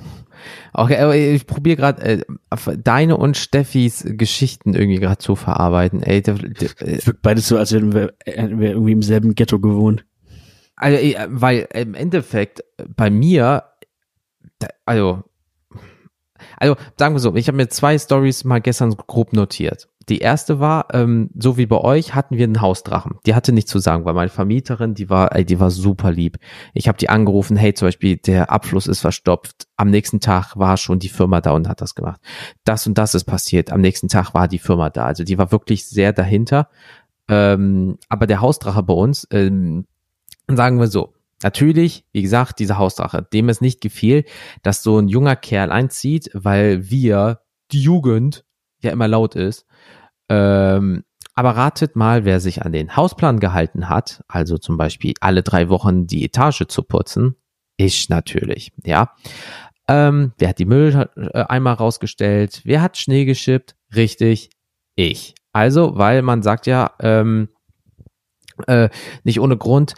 Okay, 0.73 1.33
ich 1.33 1.47
probiere 1.47 1.77
gerade 1.77 2.01
äh, 2.03 2.23
deine 2.77 3.15
und 3.15 3.37
Steffis 3.37 4.03
Geschichten 4.05 4.73
irgendwie 4.73 4.99
gerade 4.99 5.17
zu 5.17 5.35
verarbeiten. 5.35 6.03
Ey, 6.03 6.19
äh, 6.19 7.05
wirkt 7.05 7.21
beides 7.21 7.47
so, 7.47 7.57
als 7.57 7.71
hätten 7.71 7.93
wir, 7.93 8.13
hätten 8.25 8.59
wir 8.59 8.71
irgendwie 8.71 8.91
im 8.91 9.01
selben 9.01 9.33
Ghetto 9.33 9.59
gewohnt. 9.59 10.05
Also, 10.75 10.97
äh, 10.97 11.27
weil 11.29 11.67
im 11.73 11.93
Endeffekt 11.93 12.63
bei 12.95 13.09
mir, 13.09 13.63
also, 14.85 15.23
also 16.57 16.75
sagen 16.97 17.15
wir 17.15 17.19
so, 17.19 17.35
ich 17.35 17.47
habe 17.47 17.57
mir 17.57 17.69
zwei 17.69 17.97
Stories 17.97 18.43
mal 18.43 18.61
gestern 18.61 18.95
grob 18.95 19.33
notiert. 19.33 19.89
Die 20.07 20.19
erste 20.19 20.59
war, 20.59 20.93
ähm, 20.93 21.31
so 21.35 21.57
wie 21.57 21.65
bei 21.65 21.79
euch 21.79 22.13
hatten 22.13 22.37
wir 22.37 22.43
einen 22.43 22.61
Hausdrachen. 22.61 23.17
Die 23.25 23.33
hatte 23.33 23.51
nichts 23.51 23.71
zu 23.71 23.79
sagen, 23.79 24.05
weil 24.05 24.13
meine 24.13 24.29
Vermieterin, 24.29 24.93
die 24.93 25.09
war, 25.09 25.35
ey, 25.35 25.45
die 25.45 25.59
war 25.59 25.71
super 25.71 26.11
lieb. 26.11 26.37
Ich 26.75 26.87
habe 26.87 26.99
die 26.99 27.09
angerufen, 27.09 27.57
hey, 27.57 27.73
zum 27.73 27.87
Beispiel 27.87 28.17
der 28.17 28.51
Abfluss 28.51 28.85
ist 28.85 28.99
verstopft. 28.99 29.67
Am 29.77 29.89
nächsten 29.89 30.19
Tag 30.19 30.55
war 30.57 30.77
schon 30.77 30.99
die 30.99 31.09
Firma 31.09 31.41
da 31.41 31.51
und 31.51 31.67
hat 31.67 31.81
das 31.81 31.95
gemacht. 31.95 32.21
Das 32.65 32.85
und 32.85 32.99
das 32.99 33.15
ist 33.15 33.23
passiert. 33.23 33.71
Am 33.71 33.81
nächsten 33.81 34.07
Tag 34.07 34.35
war 34.35 34.47
die 34.47 34.59
Firma 34.59 34.91
da. 34.91 35.05
Also 35.05 35.23
die 35.23 35.39
war 35.39 35.51
wirklich 35.51 35.87
sehr 35.87 36.13
dahinter. 36.13 36.69
Ähm, 37.27 37.97
aber 38.07 38.27
der 38.27 38.41
Hausdrache 38.41 38.83
bei 38.83 38.93
uns, 38.93 39.27
ähm, 39.31 39.87
sagen 40.47 40.79
wir 40.79 40.87
so, 40.87 41.13
natürlich, 41.43 42.05
wie 42.11 42.21
gesagt, 42.21 42.59
diese 42.59 42.77
Hausdrache, 42.77 43.27
dem 43.33 43.49
es 43.49 43.61
nicht 43.61 43.81
gefiel, 43.81 44.25
dass 44.63 44.83
so 44.83 44.99
ein 44.99 45.07
junger 45.07 45.35
Kerl 45.35 45.71
einzieht, 45.71 46.29
weil 46.33 46.89
wir, 46.89 47.41
die 47.71 47.81
Jugend, 47.81 48.45
ja 48.81 48.91
immer 48.91 49.07
laut 49.07 49.35
ist. 49.35 49.65
Ähm, 50.29 51.03
aber 51.33 51.51
ratet 51.51 51.95
mal, 51.95 52.23
wer 52.23 52.39
sich 52.39 52.63
an 52.63 52.71
den 52.71 52.95
Hausplan 52.95 53.39
gehalten 53.39 53.89
hat, 53.89 54.23
also 54.27 54.57
zum 54.57 54.77
Beispiel 54.77 55.13
alle 55.19 55.43
drei 55.43 55.69
Wochen 55.69 56.07
die 56.07 56.23
Etage 56.23 56.63
zu 56.67 56.83
putzen. 56.83 57.35
Ich 57.77 58.07
natürlich, 58.07 58.71
ja. 58.85 59.13
Ähm, 59.87 60.31
wer 60.37 60.49
hat 60.49 60.59
die 60.59 60.65
Mülleimer 60.65 61.73
rausgestellt? 61.73 62.61
Wer 62.63 62.81
hat 62.81 62.97
Schnee 62.97 63.25
geschippt? 63.25 63.75
Richtig, 63.93 64.49
ich. 64.95 65.35
Also, 65.51 65.97
weil 65.97 66.21
man 66.21 66.41
sagt 66.41 66.67
ja, 66.67 66.91
ähm, 66.99 67.49
äh, 68.67 68.89
nicht 69.23 69.39
ohne 69.39 69.57
Grund, 69.57 69.95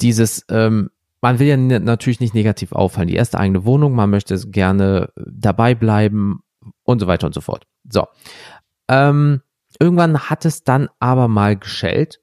dieses, 0.00 0.44
ähm, 0.48 0.90
man 1.20 1.38
will 1.38 1.46
ja 1.46 1.56
natürlich 1.56 2.20
nicht 2.20 2.34
negativ 2.34 2.72
auffallen. 2.72 3.08
Die 3.08 3.14
erste 3.14 3.38
eigene 3.38 3.64
Wohnung, 3.64 3.94
man 3.94 4.10
möchte 4.10 4.36
gerne 4.50 5.12
dabei 5.16 5.74
bleiben 5.74 6.42
und 6.82 7.00
so 7.00 7.06
weiter 7.06 7.26
und 7.26 7.34
so 7.34 7.40
fort. 7.40 7.66
So. 7.88 8.06
Ähm, 8.88 9.42
irgendwann 9.78 10.18
hat 10.18 10.44
es 10.44 10.64
dann 10.64 10.88
aber 10.98 11.28
mal 11.28 11.56
geschellt 11.56 12.20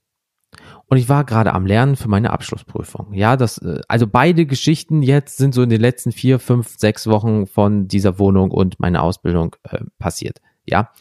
und 0.90 0.98
ich 0.98 1.08
war 1.08 1.24
gerade 1.24 1.54
am 1.54 1.68
Lernen 1.68 1.96
für 1.96 2.10
meine 2.10 2.32
Abschlussprüfung. 2.32 3.14
Ja, 3.14 3.38
das, 3.38 3.60
äh, 3.60 3.80
also 3.88 4.08
beide 4.08 4.46
Geschichten 4.46 5.04
jetzt 5.04 5.38
sind 5.38 5.54
so 5.54 5.62
in 5.62 5.70
den 5.70 5.82
letzten 5.82 6.12
vier, 6.12 6.40
fünf, 6.40 6.78
sechs 6.78 7.08
Wochen 7.08 7.46
von 7.46 7.88
dieser 7.88 8.18
Wohnung 8.18 8.52
und 8.52 8.80
meiner 8.80 9.04
Ausbildung 9.04 9.56
äh, 9.64 9.80
passiert. 10.00 10.40
Ja, 10.70 10.92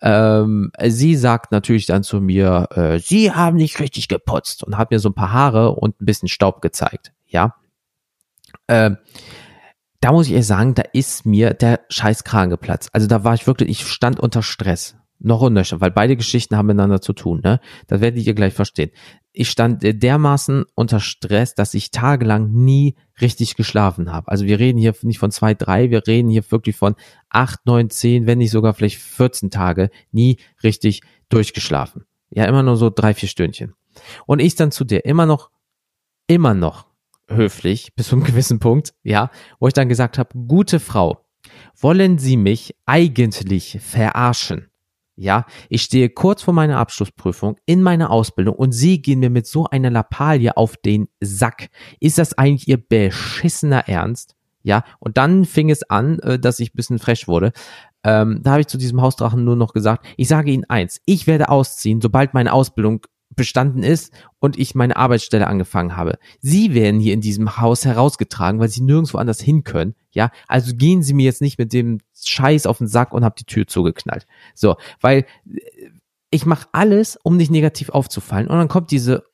ähm, 0.00 0.72
sie 0.86 1.16
sagt 1.16 1.52
natürlich 1.52 1.86
dann 1.86 2.02
zu 2.02 2.20
mir, 2.20 2.68
äh, 2.74 2.98
sie 2.98 3.32
haben 3.32 3.56
nicht 3.56 3.78
richtig 3.80 4.08
geputzt 4.08 4.64
und 4.64 4.78
hat 4.78 4.90
mir 4.90 4.98
so 4.98 5.10
ein 5.10 5.14
paar 5.14 5.32
Haare 5.32 5.72
und 5.72 6.00
ein 6.00 6.06
bisschen 6.06 6.28
Staub 6.28 6.62
gezeigt. 6.62 7.12
Ja, 7.26 7.54
ähm, 8.68 8.98
da 10.00 10.10
muss 10.10 10.26
ich 10.26 10.32
ehrlich 10.32 10.46
sagen, 10.46 10.74
da 10.74 10.82
ist 10.92 11.24
mir 11.26 11.54
der 11.54 11.80
Scheißkragen 11.88 12.50
geplatzt. 12.50 12.90
Also 12.92 13.06
da 13.06 13.22
war 13.22 13.34
ich 13.34 13.46
wirklich, 13.46 13.68
ich 13.70 13.86
stand 13.86 14.18
unter 14.18 14.42
Stress. 14.42 14.96
Noch 15.24 15.40
und 15.40 15.54
nöcher, 15.54 15.80
weil 15.80 15.90
beide 15.90 16.16
Geschichten 16.16 16.56
haben 16.56 16.66
miteinander 16.66 17.00
zu 17.00 17.12
tun, 17.12 17.40
ne? 17.42 17.60
Das 17.86 18.00
werdet 18.00 18.24
ihr 18.24 18.34
gleich 18.34 18.54
verstehen. 18.54 18.90
Ich 19.32 19.50
stand 19.50 19.82
äh, 19.84 19.94
dermaßen 19.94 20.64
unter 20.74 21.00
Stress, 21.00 21.54
dass 21.54 21.74
ich 21.74 21.90
tagelang 21.90 22.50
nie 22.52 22.96
richtig 23.20 23.56
geschlafen 23.56 24.12
habe. 24.12 24.28
Also 24.28 24.44
wir 24.44 24.58
reden 24.58 24.78
hier 24.78 24.94
nicht 25.02 25.18
von 25.18 25.30
zwei, 25.30 25.54
drei, 25.54 25.90
wir 25.90 26.06
reden 26.06 26.28
hier 26.28 26.50
wirklich 26.50 26.76
von 26.76 26.94
acht, 27.30 27.60
neun, 27.64 27.90
zehn, 27.90 28.26
wenn 28.26 28.38
nicht 28.38 28.50
sogar 28.50 28.74
vielleicht 28.74 28.98
14 28.98 29.50
Tage, 29.50 29.90
nie 30.10 30.38
richtig 30.62 31.02
durchgeschlafen. 31.28 32.04
Ja, 32.30 32.44
immer 32.44 32.62
nur 32.62 32.76
so 32.76 32.90
drei, 32.90 33.14
vier 33.14 33.28
Stündchen. 33.28 33.74
Und 34.26 34.40
ich 34.40 34.54
dann 34.54 34.72
zu 34.72 34.84
dir 34.84 35.04
immer 35.04 35.26
noch, 35.26 35.50
immer 36.26 36.54
noch 36.54 36.86
höflich 37.28 37.92
bis 37.96 38.08
zu 38.08 38.16
einem 38.16 38.24
gewissen 38.24 38.58
Punkt, 38.58 38.94
ja, 39.02 39.30
wo 39.60 39.68
ich 39.68 39.74
dann 39.74 39.88
gesagt 39.88 40.18
habe, 40.18 40.30
gute 40.46 40.80
Frau, 40.80 41.24
wollen 41.80 42.18
Sie 42.18 42.36
mich 42.36 42.76
eigentlich 42.86 43.78
verarschen? 43.80 44.71
Ja, 45.22 45.46
ich 45.68 45.82
stehe 45.82 46.10
kurz 46.10 46.42
vor 46.42 46.52
meiner 46.52 46.78
Abschlussprüfung 46.78 47.56
in 47.64 47.80
meiner 47.80 48.10
Ausbildung 48.10 48.56
und 48.56 48.72
Sie 48.72 49.00
gehen 49.00 49.20
mir 49.20 49.30
mit 49.30 49.46
so 49.46 49.66
einer 49.66 49.88
Lappalie 49.88 50.56
auf 50.56 50.76
den 50.76 51.06
Sack. 51.20 51.68
Ist 52.00 52.18
das 52.18 52.36
eigentlich 52.36 52.66
Ihr 52.66 52.76
beschissener 52.76 53.88
Ernst? 53.88 54.34
Ja, 54.64 54.82
und 54.98 55.18
dann 55.18 55.44
fing 55.44 55.70
es 55.70 55.88
an, 55.88 56.18
äh, 56.20 56.40
dass 56.40 56.58
ich 56.58 56.72
bisschen 56.72 56.98
frech 56.98 57.28
wurde. 57.28 57.52
Ähm, 58.02 58.40
da 58.42 58.52
habe 58.52 58.62
ich 58.62 58.66
zu 58.66 58.78
diesem 58.78 59.00
Hausdrachen 59.00 59.44
nur 59.44 59.54
noch 59.54 59.74
gesagt, 59.74 60.04
ich 60.16 60.26
sage 60.26 60.50
Ihnen 60.50 60.64
eins, 60.64 61.00
ich 61.04 61.28
werde 61.28 61.50
ausziehen, 61.50 62.00
sobald 62.00 62.34
meine 62.34 62.52
Ausbildung 62.52 63.06
bestanden 63.36 63.82
ist 63.82 64.12
und 64.38 64.58
ich 64.58 64.74
meine 64.74 64.96
Arbeitsstelle 64.96 65.46
angefangen 65.46 65.96
habe. 65.96 66.18
Sie 66.40 66.74
werden 66.74 67.00
hier 67.00 67.14
in 67.14 67.20
diesem 67.20 67.58
Haus 67.58 67.84
herausgetragen, 67.84 68.60
weil 68.60 68.68
sie 68.68 68.82
nirgendwo 68.82 69.18
anders 69.18 69.40
hin 69.40 69.64
können. 69.64 69.94
Ja, 70.12 70.30
also 70.46 70.74
gehen 70.74 71.02
Sie 71.02 71.14
mir 71.14 71.24
jetzt 71.24 71.40
nicht 71.40 71.58
mit 71.58 71.72
dem 71.72 72.00
Scheiß 72.22 72.66
auf 72.66 72.78
den 72.78 72.86
Sack 72.86 73.12
und 73.12 73.24
hab 73.24 73.36
die 73.36 73.44
Tür 73.44 73.66
zugeknallt. 73.66 74.26
So, 74.54 74.76
weil 75.00 75.24
äh, 75.46 75.90
ich 76.30 76.46
mache 76.46 76.68
alles, 76.72 77.18
um 77.22 77.36
nicht 77.36 77.50
negativ 77.50 77.90
aufzufallen. 77.90 78.48
Und 78.48 78.56
dann 78.56 78.68
kommt 78.68 78.90
diese 78.90 79.24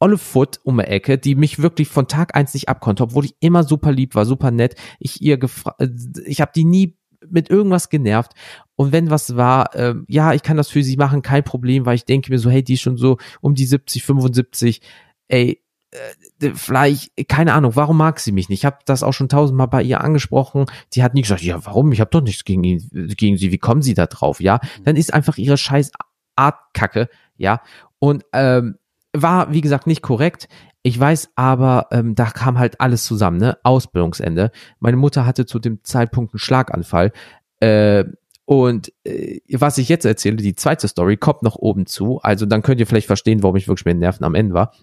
olle 0.00 0.18
Foot 0.18 0.58
um 0.64 0.78
die 0.78 0.84
Ecke, 0.84 1.18
die 1.18 1.34
mich 1.34 1.60
wirklich 1.60 1.88
von 1.88 2.08
Tag 2.08 2.34
eins 2.34 2.54
nicht 2.54 2.68
abkonnte, 2.68 3.04
obwohl 3.04 3.24
ich 3.24 3.36
immer 3.40 3.62
super 3.62 3.92
lieb 3.92 4.14
war, 4.14 4.24
super 4.26 4.50
nett. 4.50 4.74
Ich 4.98 5.20
ihr 5.20 5.38
äh, 5.78 5.88
ich 6.24 6.40
habe 6.40 6.52
die 6.54 6.64
nie 6.64 6.96
mit 7.28 7.50
irgendwas 7.50 7.90
genervt. 7.90 8.32
Und 8.80 8.92
wenn 8.92 9.10
was 9.10 9.36
war, 9.36 9.74
äh, 9.74 9.94
ja, 10.08 10.32
ich 10.32 10.42
kann 10.42 10.56
das 10.56 10.70
für 10.70 10.82
sie 10.82 10.96
machen, 10.96 11.20
kein 11.20 11.44
Problem, 11.44 11.84
weil 11.84 11.96
ich 11.96 12.06
denke 12.06 12.32
mir 12.32 12.38
so, 12.38 12.48
hey, 12.48 12.64
die 12.64 12.72
ist 12.72 12.80
schon 12.80 12.96
so 12.96 13.18
um 13.42 13.54
die 13.54 13.66
70, 13.66 14.02
75, 14.02 14.80
ey, 15.28 15.60
äh, 15.90 16.52
vielleicht, 16.54 17.12
keine 17.28 17.52
Ahnung, 17.52 17.76
warum 17.76 17.98
mag 17.98 18.20
sie 18.20 18.32
mich 18.32 18.48
nicht? 18.48 18.60
Ich 18.60 18.64
habe 18.64 18.78
das 18.86 19.02
auch 19.02 19.12
schon 19.12 19.28
tausendmal 19.28 19.68
bei 19.68 19.82
ihr 19.82 20.00
angesprochen. 20.00 20.64
Die 20.94 21.02
hat 21.02 21.12
nie 21.12 21.20
gesagt, 21.20 21.42
ja, 21.42 21.62
warum? 21.66 21.92
Ich 21.92 22.00
habe 22.00 22.08
doch 22.08 22.22
nichts 22.22 22.44
gegen, 22.44 22.64
ihn, 22.64 22.88
gegen 23.18 23.36
sie. 23.36 23.52
Wie 23.52 23.58
kommen 23.58 23.82
sie 23.82 23.92
da 23.92 24.06
drauf? 24.06 24.40
Ja, 24.40 24.60
mhm. 24.62 24.84
dann 24.84 24.96
ist 24.96 25.12
einfach 25.12 25.36
ihre 25.36 25.58
scheiß 25.58 25.90
Art 26.36 26.56
Kacke, 26.72 27.10
ja. 27.36 27.60
Und 27.98 28.24
ähm, 28.32 28.76
war, 29.12 29.52
wie 29.52 29.60
gesagt, 29.60 29.86
nicht 29.88 30.00
korrekt. 30.00 30.48
Ich 30.80 30.98
weiß 30.98 31.32
aber, 31.34 31.88
ähm, 31.90 32.14
da 32.14 32.30
kam 32.30 32.58
halt 32.58 32.80
alles 32.80 33.04
zusammen, 33.04 33.36
ne? 33.36 33.58
Ausbildungsende. 33.62 34.52
Meine 34.78 34.96
Mutter 34.96 35.26
hatte 35.26 35.44
zu 35.44 35.58
dem 35.58 35.84
Zeitpunkt 35.84 36.32
einen 36.32 36.38
Schlaganfall. 36.38 37.12
Äh, 37.60 38.04
und 38.50 38.92
äh, 39.04 39.38
was 39.52 39.78
ich 39.78 39.88
jetzt 39.88 40.04
erzähle, 40.04 40.34
die 40.34 40.56
zweite 40.56 40.88
Story, 40.88 41.16
kommt 41.16 41.44
noch 41.44 41.54
oben 41.54 41.86
zu. 41.86 42.18
Also 42.20 42.46
dann 42.46 42.62
könnt 42.62 42.80
ihr 42.80 42.86
vielleicht 42.88 43.06
verstehen, 43.06 43.44
warum 43.44 43.54
ich 43.54 43.68
wirklich 43.68 43.84
mit 43.84 43.92
den 43.92 44.00
Nerven 44.00 44.24
am 44.24 44.34
Ende 44.34 44.54
war. 44.54 44.74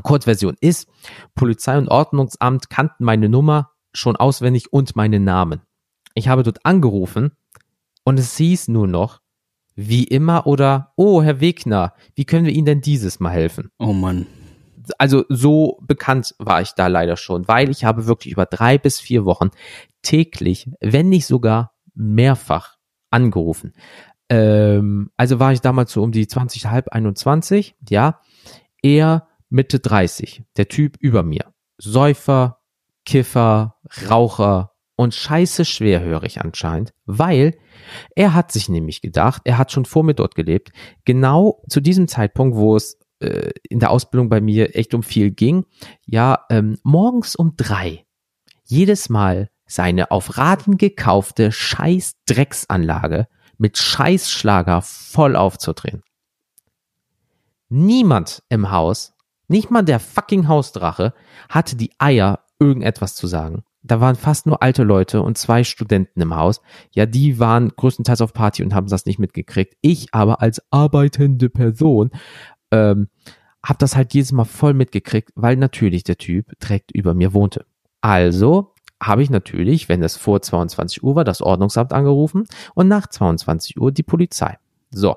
Kurzversion 0.00 0.56
ist, 0.60 0.88
Polizei 1.34 1.76
und 1.76 1.88
Ordnungsamt 1.88 2.70
kannten 2.70 3.02
meine 3.02 3.28
Nummer 3.28 3.72
schon 3.92 4.14
auswendig 4.14 4.72
und 4.72 4.94
meinen 4.94 5.24
Namen. 5.24 5.62
Ich 6.14 6.28
habe 6.28 6.44
dort 6.44 6.64
angerufen 6.64 7.32
und 8.04 8.20
es 8.20 8.36
hieß 8.36 8.68
nur 8.68 8.86
noch, 8.86 9.18
wie 9.74 10.04
immer 10.04 10.46
oder, 10.46 10.92
oh, 10.94 11.20
Herr 11.20 11.40
Wegner, 11.40 11.94
wie 12.14 12.24
können 12.24 12.46
wir 12.46 12.52
Ihnen 12.52 12.66
denn 12.66 12.80
dieses 12.80 13.18
Mal 13.18 13.32
helfen? 13.32 13.72
Oh 13.80 13.92
Mann 13.92 14.28
also 14.98 15.24
so 15.30 15.78
bekannt 15.80 16.34
war 16.38 16.60
ich 16.60 16.72
da 16.72 16.88
leider 16.88 17.16
schon, 17.16 17.48
weil 17.48 17.70
ich 17.70 17.86
habe 17.86 18.06
wirklich 18.06 18.34
über 18.34 18.44
drei 18.44 18.76
bis 18.76 19.00
vier 19.00 19.24
Wochen 19.24 19.48
täglich, 20.02 20.70
wenn 20.80 21.08
nicht 21.08 21.24
sogar 21.24 21.72
mehrfach 21.94 22.73
angerufen. 23.14 23.72
Ähm, 24.28 25.10
also 25.16 25.38
war 25.38 25.52
ich 25.52 25.60
damals 25.60 25.92
so 25.92 26.02
um 26.02 26.12
die 26.12 26.26
20, 26.26 26.66
halb 26.66 26.88
21, 26.88 27.76
ja, 27.88 28.20
er 28.82 29.28
Mitte 29.48 29.78
30, 29.78 30.42
der 30.56 30.68
Typ 30.68 30.96
über 30.98 31.22
mir. 31.22 31.54
Säufer, 31.78 32.60
Kiffer, 33.04 33.76
Raucher 34.10 34.72
und 34.96 35.14
scheiße 35.14 35.64
schwerhörig 35.64 36.40
anscheinend, 36.40 36.92
weil 37.04 37.56
er 38.14 38.34
hat 38.34 38.52
sich 38.52 38.68
nämlich 38.68 39.00
gedacht, 39.00 39.42
er 39.44 39.58
hat 39.58 39.72
schon 39.72 39.84
vor 39.84 40.04
mir 40.04 40.14
dort 40.14 40.34
gelebt, 40.34 40.72
genau 41.04 41.62
zu 41.68 41.80
diesem 41.80 42.08
Zeitpunkt, 42.08 42.56
wo 42.56 42.76
es 42.76 42.98
äh, 43.20 43.50
in 43.68 43.80
der 43.80 43.90
Ausbildung 43.90 44.28
bei 44.28 44.40
mir 44.40 44.76
echt 44.76 44.94
um 44.94 45.02
viel 45.02 45.30
ging, 45.30 45.66
ja, 46.06 46.44
ähm, 46.50 46.78
morgens 46.82 47.36
um 47.36 47.54
drei 47.56 48.04
jedes 48.66 49.08
Mal 49.08 49.50
seine 49.66 50.10
auf 50.10 50.36
Raten 50.36 50.78
gekaufte 50.78 51.52
scheiß 51.52 52.16
Drecksanlage 52.26 53.28
mit 53.58 53.78
Scheißschlager 53.78 54.82
voll 54.82 55.36
aufzudrehen. 55.36 56.02
Niemand 57.68 58.42
im 58.48 58.70
Haus, 58.70 59.14
nicht 59.48 59.70
mal 59.70 59.82
der 59.82 60.00
fucking 60.00 60.48
Hausdrache, 60.48 61.14
hatte 61.48 61.76
die 61.76 61.92
Eier, 61.98 62.40
irgendetwas 62.58 63.14
zu 63.14 63.26
sagen. 63.26 63.64
Da 63.82 64.00
waren 64.00 64.16
fast 64.16 64.46
nur 64.46 64.62
alte 64.62 64.82
Leute 64.82 65.20
und 65.20 65.36
zwei 65.36 65.64
Studenten 65.64 66.20
im 66.20 66.34
Haus. 66.34 66.62
Ja, 66.92 67.04
die 67.04 67.38
waren 67.38 67.70
größtenteils 67.76 68.22
auf 68.22 68.32
Party 68.32 68.62
und 68.62 68.74
haben 68.74 68.86
das 68.86 69.04
nicht 69.04 69.18
mitgekriegt. 69.18 69.76
Ich 69.82 70.08
aber 70.12 70.40
als 70.40 70.62
arbeitende 70.70 71.50
Person 71.50 72.10
ähm, 72.70 73.08
habe 73.62 73.78
das 73.78 73.96
halt 73.96 74.14
jedes 74.14 74.32
Mal 74.32 74.44
voll 74.44 74.72
mitgekriegt, 74.72 75.30
weil 75.34 75.56
natürlich 75.56 76.04
der 76.04 76.16
Typ 76.16 76.58
direkt 76.60 76.92
über 76.92 77.12
mir 77.12 77.34
wohnte. 77.34 77.66
Also 78.00 78.73
habe 79.06 79.22
ich 79.22 79.30
natürlich, 79.30 79.88
wenn 79.88 80.02
es 80.02 80.16
vor 80.16 80.42
22 80.42 81.02
Uhr 81.02 81.14
war, 81.16 81.24
das 81.24 81.42
Ordnungsamt 81.42 81.92
angerufen 81.92 82.44
und 82.74 82.88
nach 82.88 83.06
22 83.06 83.80
Uhr 83.80 83.92
die 83.92 84.02
Polizei. 84.02 84.58
So, 84.90 85.16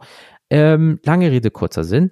ähm, 0.49 0.99
lange 1.03 1.31
Rede, 1.31 1.51
kurzer 1.51 1.83
Sinn. 1.83 2.11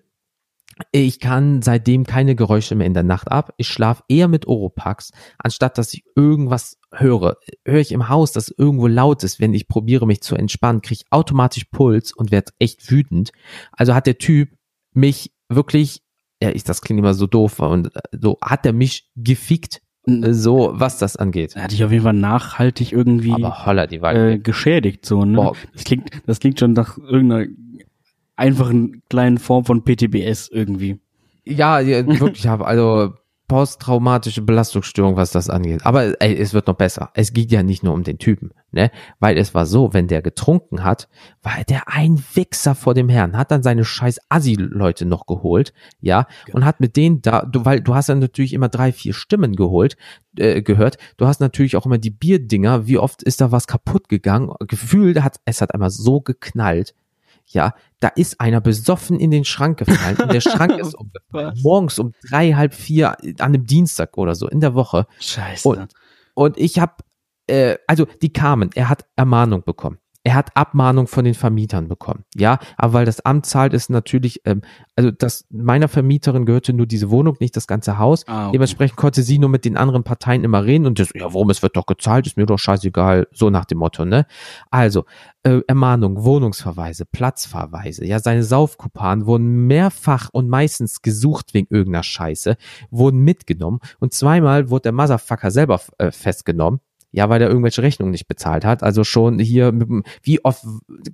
Ich 0.91 1.21
kann 1.21 1.61
seitdem 1.61 2.05
keine 2.05 2.35
Geräusche 2.35 2.75
mehr 2.75 2.87
in 2.87 2.93
der 2.93 3.03
Nacht 3.03 3.31
ab. 3.31 3.53
Ich 3.55 3.69
schlafe 3.69 4.03
eher 4.09 4.27
mit 4.27 4.45
Oropax, 4.45 5.11
anstatt 5.37 5.77
dass 5.77 5.93
ich 5.93 6.03
irgendwas 6.15 6.77
höre. 6.91 7.37
Höre 7.63 7.79
ich 7.79 7.93
im 7.93 8.09
Haus, 8.09 8.33
dass 8.33 8.49
irgendwo 8.49 8.87
laut 8.87 9.23
ist, 9.23 9.39
wenn 9.39 9.53
ich 9.53 9.69
probiere 9.69 10.05
mich 10.05 10.21
zu 10.21 10.35
entspannen, 10.35 10.81
kriege 10.81 11.01
ich 11.01 11.11
automatisch 11.11 11.65
Puls 11.65 12.11
und 12.11 12.31
werde 12.31 12.51
echt 12.59 12.91
wütend. 12.91 13.31
Also 13.71 13.95
hat 13.95 14.05
der 14.05 14.17
Typ 14.17 14.49
mich 14.91 15.31
wirklich, 15.47 16.03
ja, 16.41 16.49
ich, 16.49 16.65
das 16.65 16.81
klingt 16.81 16.99
immer 16.99 17.13
so 17.13 17.27
doof, 17.27 17.59
und 17.59 17.95
äh, 17.95 18.01
so 18.19 18.37
hat 18.41 18.65
er 18.65 18.73
mich 18.73 19.09
gefickt, 19.15 19.81
so 20.05 20.71
was 20.73 20.97
das 20.97 21.17
angeht. 21.17 21.55
Er 21.55 21.63
hat 21.63 21.71
dich 21.71 21.83
auf 21.83 21.91
jeden 21.91 22.03
Fall 22.03 22.13
nachhaltig 22.13 22.91
irgendwie 22.91 23.33
Aber 23.33 23.65
holla, 23.65 23.87
die 23.87 23.97
äh, 23.97 24.37
geschädigt, 24.37 25.05
so, 25.05 25.25
ne? 25.25 25.37
Boah. 25.37 25.53
Das 25.73 25.83
klingt, 25.83 26.09
das 26.25 26.39
klingt 26.39 26.59
schon 26.59 26.73
nach 26.73 26.97
irgendeiner 26.97 27.47
einfachen 28.35 29.01
kleinen 29.09 29.37
Form 29.37 29.65
von 29.65 29.83
PTBS 29.83 30.49
irgendwie. 30.49 30.99
Ja, 31.43 31.79
ja 31.79 32.05
wirklich, 32.05 32.47
also 32.49 33.13
posttraumatische 33.47 34.41
Belastungsstörung, 34.41 35.15
was 35.15 35.31
das 35.31 35.49
angeht. 35.49 35.85
Aber 35.85 36.19
ey, 36.21 36.35
es 36.35 36.53
wird 36.53 36.67
noch 36.67 36.75
besser. 36.75 37.11
Es 37.13 37.33
geht 37.33 37.51
ja 37.51 37.63
nicht 37.63 37.83
nur 37.83 37.93
um 37.93 38.03
den 38.03 38.17
Typen, 38.17 38.51
ne? 38.71 38.91
Weil 39.19 39.37
es 39.37 39.53
war 39.53 39.65
so, 39.65 39.93
wenn 39.93 40.07
der 40.07 40.21
getrunken 40.21 40.83
hat, 40.83 41.07
war 41.43 41.63
der 41.67 41.87
ein 41.87 42.23
Wichser 42.33 42.73
vor 42.73 42.93
dem 42.93 43.09
Herrn, 43.09 43.37
hat 43.37 43.51
dann 43.51 43.63
seine 43.63 43.85
scheiß 43.85 44.19
Assi-Leute 44.29 45.05
noch 45.05 45.27
geholt, 45.27 45.73
ja, 45.99 46.27
und 46.53 46.65
hat 46.65 46.79
mit 46.79 46.95
denen 46.95 47.21
da, 47.21 47.43
du, 47.43 47.65
weil 47.65 47.81
du 47.81 47.93
hast 47.93 48.09
dann 48.09 48.19
natürlich 48.19 48.53
immer 48.53 48.69
drei, 48.69 48.91
vier 48.91 49.13
Stimmen 49.13 49.55
geholt, 49.55 49.95
äh, 50.37 50.61
gehört. 50.61 50.97
Du 51.17 51.27
hast 51.27 51.39
natürlich 51.39 51.75
auch 51.75 51.85
immer 51.85 51.99
die 51.99 52.11
Bierdinger, 52.11 52.87
wie 52.87 52.97
oft 52.97 53.21
ist 53.21 53.41
da 53.41 53.51
was 53.51 53.67
kaputt 53.67 54.09
gegangen? 54.09 54.53
Gefühlt 54.67 55.21
hat, 55.21 55.39
es 55.45 55.61
hat 55.61 55.73
einmal 55.73 55.91
so 55.91 56.21
geknallt, 56.21 56.95
ja, 57.47 57.73
da 57.99 58.09
ist 58.09 58.41
einer 58.41 58.61
besoffen 58.61 59.19
in 59.19 59.31
den 59.31 59.45
Schrank 59.45 59.79
gefallen 59.79 60.17
und 60.17 60.33
der 60.33 60.41
Schrank 60.41 60.73
ist 60.79 60.95
um, 60.95 61.11
morgens 61.61 61.99
um 61.99 62.13
drei, 62.27 62.53
halb 62.53 62.73
vier 62.73 63.17
an 63.21 63.35
einem 63.39 63.65
Dienstag 63.65 64.17
oder 64.17 64.35
so 64.35 64.47
in 64.47 64.59
der 64.59 64.73
Woche. 64.75 65.07
Scheiße. 65.19 65.67
Und, 65.67 65.93
und 66.33 66.57
ich 66.57 66.79
habe, 66.79 66.93
äh, 67.47 67.77
also 67.87 68.05
die 68.21 68.33
kamen, 68.33 68.69
er 68.75 68.89
hat 68.89 69.05
Ermahnung 69.15 69.63
bekommen. 69.63 69.99
Er 70.25 70.33
hat 70.33 70.57
Abmahnung 70.57 71.05
von 71.05 71.23
den 71.23 71.35
Vermietern 71.35 71.87
bekommen. 71.87 72.25
Ja, 72.33 72.57
aber 72.77 72.93
weil 72.93 73.05
das 73.05 73.19
Amt 73.19 73.45
zahlt, 73.45 73.75
ist 73.75 73.91
natürlich, 73.91 74.41
ähm, 74.45 74.61
also 74.95 75.11
das 75.11 75.45
meiner 75.51 75.87
Vermieterin 75.87 76.47
gehörte 76.47 76.73
nur 76.73 76.87
diese 76.87 77.11
Wohnung, 77.11 77.37
nicht 77.39 77.55
das 77.55 77.67
ganze 77.67 77.99
Haus. 77.99 78.27
Ah, 78.27 78.47
okay. 78.47 78.53
Dementsprechend 78.53 78.97
konnte 78.97 79.21
sie 79.21 79.37
nur 79.37 79.49
mit 79.49 79.65
den 79.65 79.77
anderen 79.77 80.03
Parteien 80.03 80.43
immer 80.43 80.65
reden 80.65 80.87
und 80.87 80.97
das, 80.97 81.09
ja, 81.13 81.25
warum 81.25 81.51
es 81.51 81.61
wird 81.61 81.77
doch 81.77 81.85
gezahlt, 81.85 82.25
ist 82.25 82.37
mir 82.37 82.47
doch 82.47 82.57
scheißegal, 82.57 83.27
so 83.33 83.51
nach 83.51 83.65
dem 83.65 83.77
Motto, 83.77 84.03
ne? 84.03 84.25
Also, 84.71 85.05
äh, 85.43 85.61
Ermahnung, 85.67 86.23
Wohnungsverweise, 86.23 87.05
Platzverweise, 87.05 88.03
ja, 88.03 88.17
seine 88.17 88.41
Saufkupan 88.41 89.27
wurden 89.27 89.67
mehrfach 89.67 90.29
und 90.31 90.49
meistens 90.49 91.03
gesucht 91.03 91.53
wegen 91.53 91.67
irgendeiner 91.69 92.01
Scheiße, 92.01 92.57
wurden 92.89 93.19
mitgenommen 93.19 93.79
und 93.99 94.15
zweimal 94.15 94.71
wurde 94.71 94.83
der 94.83 94.93
Motherfucker 94.93 95.51
selber 95.51 95.81
äh, 95.99 96.09
festgenommen 96.09 96.79
ja, 97.15 97.29
weil 97.29 97.41
er 97.41 97.47
irgendwelche 97.47 97.81
Rechnungen 97.81 98.11
nicht 98.11 98.27
bezahlt 98.27 98.65
hat. 98.65 98.83
Also 98.83 99.05
schon 99.05 99.39
hier, 99.39 99.71
mit, 99.71 99.87
wie 100.21 100.43
oft 100.43 100.65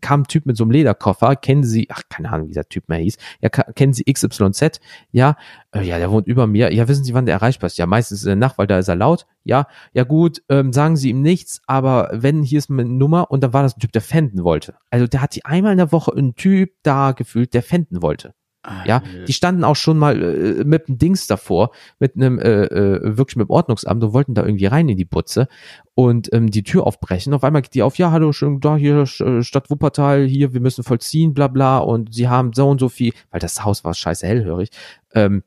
kam 0.02 0.22
ein 0.22 0.28
Typ 0.28 0.48
mit 0.48 0.58
so 0.58 0.64
einem 0.64 0.72
Lederkoffer, 0.72 1.36
kennen 1.36 1.64
Sie, 1.64 1.88
ach, 1.92 2.02
keine 2.10 2.32
Ahnung, 2.32 2.50
wie 2.50 2.56
der 2.56 2.68
Typ 2.68 2.90
mehr 2.90 2.98
hieß, 2.98 3.18
ja, 3.40 3.50
kennen 3.50 3.94
Sie 3.94 4.04
XYZ, 4.06 4.80
ja, 5.12 5.36
äh, 5.72 5.84
ja, 5.84 6.00
der 6.00 6.10
wohnt 6.10 6.26
über 6.26 6.48
mir, 6.48 6.74
ja, 6.74 6.88
wissen 6.88 7.04
Sie, 7.04 7.14
wann 7.14 7.28
der 7.28 7.36
erreichbar 7.36 7.68
ist? 7.68 7.78
Ja, 7.78 7.86
meistens 7.86 8.24
in 8.24 8.30
der 8.30 8.36
Nacht, 8.36 8.58
weil 8.58 8.66
da 8.66 8.80
ist 8.80 8.88
er 8.88 8.96
laut, 8.96 9.28
ja, 9.44 9.68
ja 9.94 10.04
gut, 10.04 10.42
ähm, 10.50 10.74
sagen 10.74 10.98
Sie 10.98 11.12
ihm 11.12 11.22
nichts, 11.22 11.62
aber 11.68 12.10
wenn, 12.14 12.42
hier 12.42 12.58
ist 12.58 12.72
meine 12.72 12.90
Nummer 12.90 13.30
und 13.30 13.44
dann 13.44 13.54
war 13.54 13.62
das 13.62 13.78
ein 13.78 13.80
Typ, 13.80 13.92
der 13.92 14.02
fänden 14.02 14.44
wollte. 14.44 14.74
Also 14.90 15.06
der 15.06 15.22
hat 15.22 15.36
die 15.36 15.46
einmal 15.46 15.74
in 15.74 15.78
der 15.78 15.92
Woche 15.92 16.12
einen 16.14 16.34
Typ 16.34 16.72
da 16.82 17.12
gefühlt, 17.12 17.54
der 17.54 17.62
fänden 17.62 18.02
wollte. 18.02 18.34
Ah, 18.64 18.84
ja, 18.86 19.02
die 19.28 19.34
standen 19.34 19.64
auch 19.64 19.76
schon 19.76 19.98
mal 19.98 20.22
äh, 20.22 20.64
mit 20.64 20.88
einem 20.88 21.00
Dings 21.00 21.26
davor, 21.26 21.72
mit 21.98 22.16
einem 22.16 22.38
äh, 22.38 22.66
äh, 22.66 23.18
wirklich 23.18 23.36
mit 23.36 23.48
dem 23.48 23.50
Ordnungsamt 23.50 24.04
und 24.04 24.14
wollten 24.14 24.36
da 24.36 24.46
irgendwie 24.46 24.68
rein 24.68 24.88
in 24.88 24.98
die 24.98 25.06
Butze 25.06 25.48
und 25.96 26.32
ähm, 26.32 26.52
die 26.52 26.62
Tür 26.62 26.86
aufbrechen. 26.86 27.34
Auf 27.34 27.44
einmal 27.44 27.64
geht 27.64 27.74
die 27.74 27.82
auf, 27.82 27.98
ja, 27.98 28.12
hallo, 28.12 28.34
schön 28.34 28.60
da 28.60 28.76
hier 28.76 29.00
äh, 29.00 29.42
Stadt 29.42 29.72
Wuppertal, 29.72 30.28
hier, 30.28 30.54
wir 30.54 30.62
müssen 30.62 30.84
vollziehen, 30.84 31.34
bla 31.34 31.48
bla 31.48 31.80
und 31.80 32.14
sie 32.14 32.30
haben 32.30 32.54
so 32.54 32.70
und 32.70 32.80
so 32.80 32.88
viel, 32.88 33.14
weil 33.32 33.40
das 33.40 33.66
Haus 33.66 33.84
war 33.84 33.96
scheiße 33.96 34.28
hellhörig. 34.28 34.70
Ähm, 35.16 35.42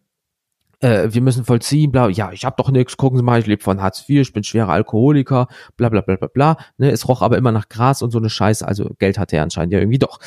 äh, 0.80 1.14
wir 1.14 1.22
müssen 1.22 1.44
vollziehen, 1.44 1.92
bla, 1.92 2.08
ja, 2.08 2.32
ich 2.32 2.44
hab 2.44 2.56
doch 2.56 2.70
nichts, 2.70 2.96
gucken 2.96 3.16
Sie 3.16 3.24
mal, 3.24 3.38
ich 3.38 3.46
lebe 3.46 3.62
von 3.62 3.80
Hartz 3.80 4.08
IV, 4.08 4.22
ich 4.22 4.32
bin 4.32 4.42
schwerer 4.42 4.70
Alkoholiker, 4.70 5.46
bla 5.76 5.88
bla 5.88 6.00
bla 6.00 6.16
bla 6.16 6.26
bla. 6.26 6.56
Ne, 6.78 6.90
es 6.90 7.08
roch 7.08 7.22
aber 7.22 7.38
immer 7.38 7.52
nach 7.52 7.68
Gras 7.68 8.02
und 8.02 8.10
so 8.10 8.18
eine 8.18 8.28
Scheiße, 8.28 8.66
also 8.66 8.90
Geld 8.98 9.18
hatte 9.18 9.36
er 9.36 9.44
anscheinend 9.44 9.72
ja 9.72 9.78
irgendwie 9.78 10.00
doch. 10.00 10.18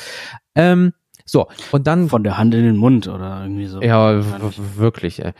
Ähm, 0.54 0.94
so, 1.28 1.46
und 1.72 1.86
dann. 1.86 2.08
Von 2.08 2.24
der 2.24 2.38
Hand 2.38 2.54
in 2.54 2.64
den 2.64 2.76
Mund 2.76 3.06
oder 3.06 3.42
irgendwie 3.42 3.66
so. 3.66 3.82
Ja, 3.82 4.20
wirklich, 4.76 5.24
ey. 5.24 5.32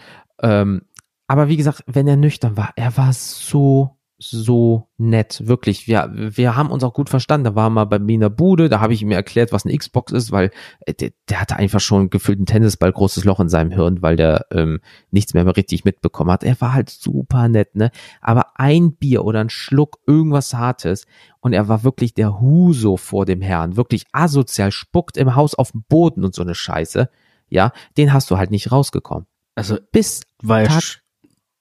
Ähm, 0.42 0.82
aber 1.26 1.48
wie 1.48 1.56
gesagt, 1.56 1.82
wenn 1.86 2.06
er 2.06 2.16
nüchtern 2.16 2.56
war, 2.56 2.70
er 2.76 2.96
war 2.96 3.12
so 3.12 3.97
so 4.18 4.88
nett, 4.96 5.46
wirklich. 5.46 5.86
Wir, 5.86 6.10
wir 6.12 6.56
haben 6.56 6.72
uns 6.72 6.82
auch 6.82 6.92
gut 6.92 7.08
verstanden. 7.08 7.44
Da 7.44 7.54
war 7.54 7.70
mal 7.70 7.84
bei 7.84 8.00
mir 8.00 8.14
in 8.14 8.20
der 8.20 8.30
Bude, 8.30 8.68
da 8.68 8.80
habe 8.80 8.92
ich 8.92 9.00
ihm 9.00 9.12
erklärt, 9.12 9.52
was 9.52 9.64
eine 9.64 9.76
Xbox 9.76 10.10
ist, 10.10 10.32
weil 10.32 10.50
äh, 10.86 10.94
der, 10.94 11.10
der 11.28 11.40
hatte 11.40 11.56
einfach 11.56 11.78
schon 11.78 12.10
gefühlt 12.10 12.38
einen 12.38 12.46
Tennisball, 12.46 12.92
großes 12.92 13.24
Loch 13.24 13.38
in 13.38 13.48
seinem 13.48 13.70
Hirn, 13.70 14.02
weil 14.02 14.16
der 14.16 14.46
ähm, 14.50 14.80
nichts 15.12 15.34
mehr, 15.34 15.44
mehr 15.44 15.56
richtig 15.56 15.84
mitbekommen 15.84 16.32
hat. 16.32 16.42
Er 16.42 16.60
war 16.60 16.74
halt 16.74 16.90
super 16.90 17.48
nett, 17.48 17.76
ne? 17.76 17.92
Aber 18.20 18.58
ein 18.58 18.96
Bier 18.96 19.24
oder 19.24 19.40
ein 19.40 19.50
Schluck 19.50 19.98
irgendwas 20.04 20.52
Hartes 20.52 21.06
und 21.40 21.52
er 21.52 21.68
war 21.68 21.84
wirklich 21.84 22.12
der 22.12 22.40
Huso 22.40 22.96
vor 22.96 23.24
dem 23.24 23.40
Herrn, 23.40 23.76
wirklich 23.76 24.04
asozial, 24.12 24.72
spuckt 24.72 25.16
im 25.16 25.36
Haus 25.36 25.54
auf 25.54 25.70
dem 25.70 25.84
Boden 25.88 26.24
und 26.24 26.34
so 26.34 26.42
eine 26.42 26.56
Scheiße. 26.56 27.08
Ja, 27.48 27.72
den 27.96 28.12
hast 28.12 28.30
du 28.32 28.36
halt 28.36 28.50
nicht 28.50 28.72
rausgekommen. 28.72 29.26
Also 29.54 29.78
bis 29.92 30.22
weil 30.42 30.66
Tag 30.66 31.02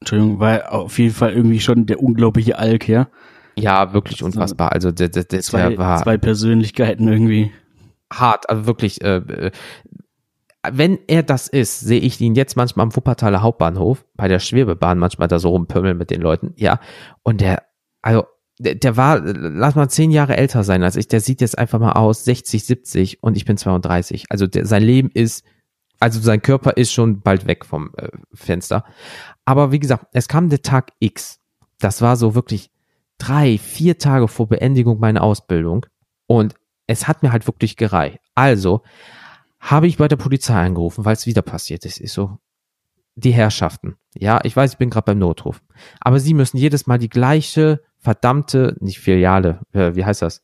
Entschuldigung, 0.02 0.40
war 0.40 0.72
auf 0.72 1.00
jeden 1.00 1.14
Fall 1.14 1.34
irgendwie 1.34 1.60
schon 1.60 1.86
der 1.86 2.02
unglaubliche 2.02 2.58
Alk, 2.58 2.88
ja? 2.88 3.10
Ja, 3.56 3.94
wirklich 3.94 4.24
unfassbar. 4.24 4.72
Also 4.72 4.92
der, 4.92 5.10
der, 5.10 5.24
der, 5.24 5.42
zwei, 5.42 5.70
der 5.70 5.78
war 5.78 6.04
zwei 6.04 6.18
Persönlichkeiten 6.18 7.08
irgendwie. 7.08 7.52
Hart, 8.14 8.50
also 8.50 8.68
wirklich. 8.68 9.02
Äh, 9.02 9.18
äh, 9.18 9.52
wenn 10.70 11.00
er 11.08 11.24
das 11.24 11.48
ist, 11.48 11.80
sehe 11.80 12.00
ich 12.00 12.20
ihn 12.22 12.36
jetzt 12.36 12.56
manchmal 12.56 12.86
am 12.86 12.96
Wuppertaler 12.96 13.42
Hauptbahnhof 13.42 14.06
bei 14.16 14.28
der 14.28 14.40
Schwebebahn 14.40 15.00
manchmal 15.00 15.28
da 15.28 15.40
so 15.40 15.50
rumpümmeln 15.50 15.98
mit 15.98 16.12
den 16.12 16.22
Leuten, 16.22 16.54
ja. 16.56 16.80
Und 17.24 17.42
der, 17.42 17.64
also 18.02 18.26
der, 18.60 18.76
der 18.76 18.98
war, 18.98 19.20
lass 19.22 19.76
mal 19.76 19.90
zehn 19.90 20.12
Jahre 20.12 20.38
älter 20.38 20.64
sein 20.64 20.84
als 20.84 20.96
ich. 20.96 21.08
Der 21.08 21.22
sieht 21.22 21.42
jetzt 21.42 21.58
einfach 21.58 21.80
mal 21.80 21.94
aus 21.94 22.26
60, 22.26 22.66
70 22.66 23.24
und 23.24 23.38
ich 23.38 23.46
bin 23.46 23.58
32. 23.58 24.26
Also 24.30 24.48
der, 24.48 24.66
sein 24.66 24.84
Leben 24.84 25.10
ist 25.14 25.44
also 26.00 26.20
sein 26.20 26.42
Körper 26.42 26.78
ist 26.78 26.92
schon 26.92 27.22
bald 27.22 27.48
weg 27.48 27.66
vom 27.66 27.92
äh, 27.98 28.10
Fenster. 28.34 28.86
Aber 29.46 29.72
wie 29.72 29.80
gesagt, 29.80 30.08
es 30.14 30.28
kam 30.28 30.50
der 30.50 30.62
Tag 30.62 30.92
X. 31.00 31.40
Das 31.80 32.02
war 32.02 32.16
so 32.16 32.36
wirklich 32.36 32.72
drei, 33.18 33.58
vier 33.58 33.98
Tage 33.98 34.28
vor 34.28 34.48
Beendigung 34.48 35.00
meiner 35.00 35.24
Ausbildung. 35.24 35.86
Und 36.28 36.56
es 36.88 37.08
hat 37.08 37.24
mir 37.24 37.32
halt 37.32 37.48
wirklich 37.48 37.78
gereicht. 37.78 38.20
Also 38.36 38.82
habe 39.60 39.88
ich 39.88 39.98
bei 39.98 40.08
der 40.08 40.16
Polizei 40.18 40.54
angerufen, 40.54 41.06
weil 41.06 41.14
es 41.14 41.26
wieder 41.26 41.42
passiert 41.42 41.86
ist. 41.86 42.00
Ich 42.00 42.12
so, 42.12 42.38
die 43.16 43.32
Herrschaften. 43.32 43.96
Ja, 44.14 44.40
ich 44.44 44.56
weiß, 44.56 44.74
ich 44.74 44.78
bin 44.78 44.90
gerade 44.90 45.06
beim 45.06 45.20
Notruf. 45.20 45.62
Aber 46.00 46.20
sie 46.20 46.34
müssen 46.34 46.58
jedes 46.58 46.86
Mal 46.86 47.00
die 47.00 47.10
gleiche 47.10 47.82
verdammte, 47.98 48.78
nicht 48.80 49.00
Filiale, 49.00 49.62
äh, 49.74 49.96
wie 49.96 50.06
heißt 50.06 50.22
das? 50.22 50.44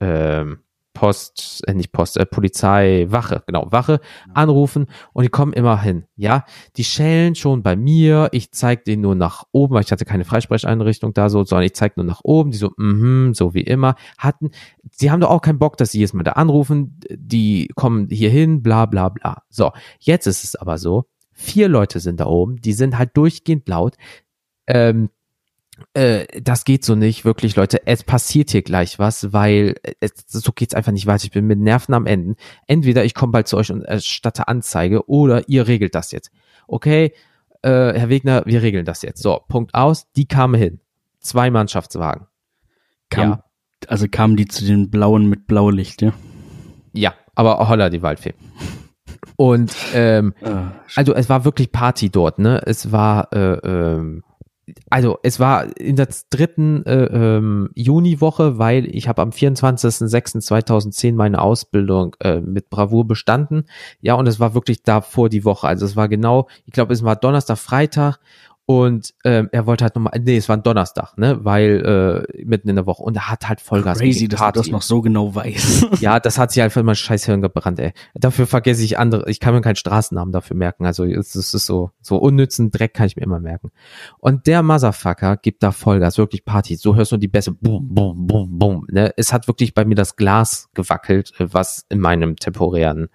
Ähm, 0.00 0.60
Post, 0.94 1.62
äh, 1.66 1.74
nicht 1.74 1.92
Post, 1.92 2.16
äh, 2.16 2.24
Polizei, 2.24 3.06
Wache, 3.10 3.42
genau, 3.46 3.66
Wache 3.70 4.00
anrufen 4.32 4.86
und 5.12 5.24
die 5.24 5.28
kommen 5.28 5.52
immer 5.52 5.82
hin, 5.82 6.04
ja. 6.16 6.44
Die 6.76 6.84
schellen 6.84 7.34
schon 7.34 7.62
bei 7.62 7.76
mir, 7.76 8.28
ich 8.32 8.52
zeig 8.52 8.84
denen 8.84 9.02
nur 9.02 9.14
nach 9.14 9.44
oben, 9.52 9.74
weil 9.74 9.82
ich 9.82 9.92
hatte 9.92 10.04
keine 10.04 10.24
Freisprecheinrichtung 10.24 11.12
da 11.12 11.28
so, 11.28 11.44
sondern 11.44 11.66
ich 11.66 11.74
zeig 11.74 11.96
nur 11.96 12.06
nach 12.06 12.20
oben, 12.22 12.52
die 12.52 12.58
so, 12.58 12.70
mhm, 12.76 13.34
so 13.34 13.52
wie 13.52 13.62
immer, 13.62 13.96
hatten, 14.16 14.50
sie 14.90 15.10
haben 15.10 15.20
doch 15.20 15.30
auch 15.30 15.42
keinen 15.42 15.58
Bock, 15.58 15.76
dass 15.76 15.90
sie 15.90 15.98
jedes 15.98 16.14
Mal 16.14 16.22
da 16.22 16.32
anrufen, 16.32 17.00
die 17.10 17.68
kommen 17.74 18.08
hier 18.08 18.30
hin, 18.30 18.62
bla, 18.62 18.86
bla, 18.86 19.08
bla. 19.08 19.42
So, 19.50 19.72
jetzt 19.98 20.26
ist 20.26 20.44
es 20.44 20.56
aber 20.56 20.78
so, 20.78 21.04
vier 21.32 21.68
Leute 21.68 21.98
sind 22.00 22.20
da 22.20 22.26
oben, 22.26 22.60
die 22.60 22.72
sind 22.72 22.96
halt 22.96 23.16
durchgehend 23.16 23.68
laut, 23.68 23.96
ähm, 24.68 25.10
äh, 25.94 26.26
das 26.40 26.64
geht 26.64 26.84
so 26.84 26.94
nicht, 26.94 27.24
wirklich, 27.24 27.56
Leute. 27.56 27.86
Es 27.86 28.04
passiert 28.04 28.50
hier 28.50 28.62
gleich 28.62 28.98
was, 28.98 29.32
weil 29.32 29.74
es, 30.00 30.12
so 30.26 30.52
geht's 30.52 30.74
einfach 30.74 30.92
nicht 30.92 31.06
weiter. 31.06 31.24
Ich 31.24 31.30
bin 31.30 31.46
mit 31.46 31.58
Nerven 31.58 31.94
am 31.94 32.06
Ende. 32.06 32.36
Entweder 32.66 33.04
ich 33.04 33.14
komme 33.14 33.32
bald 33.32 33.48
zu 33.48 33.56
euch 33.56 33.72
und 33.72 33.82
erstatte 33.82 34.48
Anzeige 34.48 35.08
oder 35.08 35.48
ihr 35.48 35.66
regelt 35.66 35.94
das 35.94 36.12
jetzt. 36.12 36.30
Okay, 36.66 37.12
äh, 37.62 37.98
Herr 37.98 38.08
Wegner, 38.08 38.42
wir 38.46 38.62
regeln 38.62 38.84
das 38.84 39.02
jetzt. 39.02 39.22
So, 39.22 39.40
Punkt 39.48 39.74
aus. 39.74 40.10
Die 40.12 40.26
kamen 40.26 40.60
hin. 40.60 40.80
Zwei 41.20 41.50
Mannschaftswagen. 41.50 42.26
Kam, 43.10 43.30
ja. 43.30 43.44
Also 43.88 44.06
kamen 44.10 44.36
die 44.36 44.46
zu 44.46 44.64
den 44.64 44.90
blauen 44.90 45.28
mit 45.28 45.46
Blaulicht, 45.46 46.02
ja? 46.02 46.12
Ja, 46.92 47.14
aber 47.34 47.68
holla 47.68 47.90
die 47.90 48.02
Waldfee. 48.02 48.34
Und 49.36 49.74
ähm, 49.94 50.34
oh, 50.42 50.50
also 50.94 51.14
es 51.14 51.28
war 51.28 51.44
wirklich 51.44 51.72
Party 51.72 52.10
dort, 52.10 52.38
ne? 52.38 52.62
Es 52.66 52.92
war 52.92 53.32
äh, 53.32 53.54
ähm, 53.64 54.22
also 54.90 55.18
es 55.22 55.40
war 55.40 55.76
in 55.78 55.96
der 55.96 56.08
dritten 56.30 56.84
äh, 56.86 57.04
ähm, 57.04 57.70
Juniwoche, 57.74 58.58
weil 58.58 58.86
ich 58.86 59.08
habe 59.08 59.22
am 59.22 59.30
24.06.2010 59.30 61.14
meine 61.14 61.40
Ausbildung 61.40 62.16
äh, 62.20 62.40
mit 62.40 62.70
Bravour 62.70 63.06
bestanden. 63.06 63.64
Ja, 64.00 64.14
und 64.14 64.26
es 64.26 64.40
war 64.40 64.54
wirklich 64.54 64.82
davor 64.82 65.28
die 65.28 65.44
Woche. 65.44 65.66
Also 65.66 65.84
es 65.84 65.96
war 65.96 66.08
genau, 66.08 66.48
ich 66.66 66.72
glaube, 66.72 66.92
es 66.92 67.04
war 67.04 67.16
Donnerstag, 67.16 67.58
Freitag 67.58 68.18
und 68.66 69.12
ähm, 69.24 69.50
er 69.52 69.66
wollte 69.66 69.84
halt 69.84 69.94
nochmal, 69.94 70.18
nee, 70.20 70.38
es 70.38 70.48
war 70.48 70.56
ein 70.56 70.62
Donnerstag, 70.62 71.18
ne, 71.18 71.44
weil 71.44 72.26
äh, 72.34 72.44
mitten 72.44 72.68
in 72.70 72.76
der 72.76 72.86
Woche 72.86 73.02
und 73.02 73.14
er 73.14 73.30
hat 73.30 73.46
halt 73.46 73.60
Vollgas 73.60 73.98
Crazy, 73.98 74.26
dass 74.26 74.40
du 74.40 74.52
das 74.52 74.68
noch 74.68 74.80
so 74.80 75.02
genau 75.02 75.34
weiß. 75.34 75.88
ja, 76.00 76.18
das 76.18 76.38
hat 76.38 76.50
sich 76.50 76.62
einfach 76.62 76.76
halt 76.76 76.86
mal 76.86 76.94
scheiß 76.94 77.26
Hirn 77.26 77.42
gebrannt, 77.42 77.78
ey. 77.78 77.92
Dafür 78.14 78.46
vergesse 78.46 78.82
ich 78.82 78.98
andere, 78.98 79.28
ich 79.28 79.38
kann 79.38 79.54
mir 79.54 79.60
keinen 79.60 79.76
Straßennamen 79.76 80.32
dafür 80.32 80.56
merken, 80.56 80.86
also 80.86 81.04
es, 81.04 81.34
es 81.34 81.52
ist 81.52 81.66
so, 81.66 81.90
so 82.00 82.16
unnützen 82.16 82.70
Dreck 82.70 82.94
kann 82.94 83.06
ich 83.06 83.16
mir 83.16 83.22
immer 83.22 83.40
merken. 83.40 83.70
Und 84.18 84.46
der 84.46 84.62
Motherfucker 84.62 85.36
gibt 85.36 85.62
da 85.62 85.70
Vollgas, 85.70 86.16
wirklich 86.16 86.46
Party, 86.46 86.76
so 86.76 86.96
hörst 86.96 87.12
du 87.12 87.18
die 87.18 87.28
Bässe, 87.28 87.52
boom, 87.52 87.94
boom, 87.94 88.26
boom, 88.26 88.58
boom, 88.58 88.86
ne. 88.90 89.12
Es 89.18 89.32
hat 89.32 89.46
wirklich 89.46 89.74
bei 89.74 89.84
mir 89.84 89.94
das 89.94 90.16
Glas 90.16 90.70
gewackelt, 90.72 91.32
was 91.38 91.84
in 91.90 92.00
meinem 92.00 92.36
temporären 92.36 93.08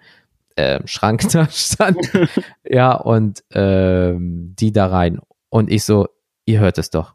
äh, 0.60 0.80
Schrank 0.86 1.28
da 1.32 1.48
stand. 1.48 1.98
ja, 2.64 2.92
und 2.92 3.42
ähm, 3.52 4.54
die 4.58 4.72
da 4.72 4.86
rein. 4.86 5.18
Und 5.50 5.70
ich 5.70 5.84
so, 5.84 6.08
ihr 6.46 6.60
hört 6.60 6.78
es 6.78 6.90
doch. 6.90 7.14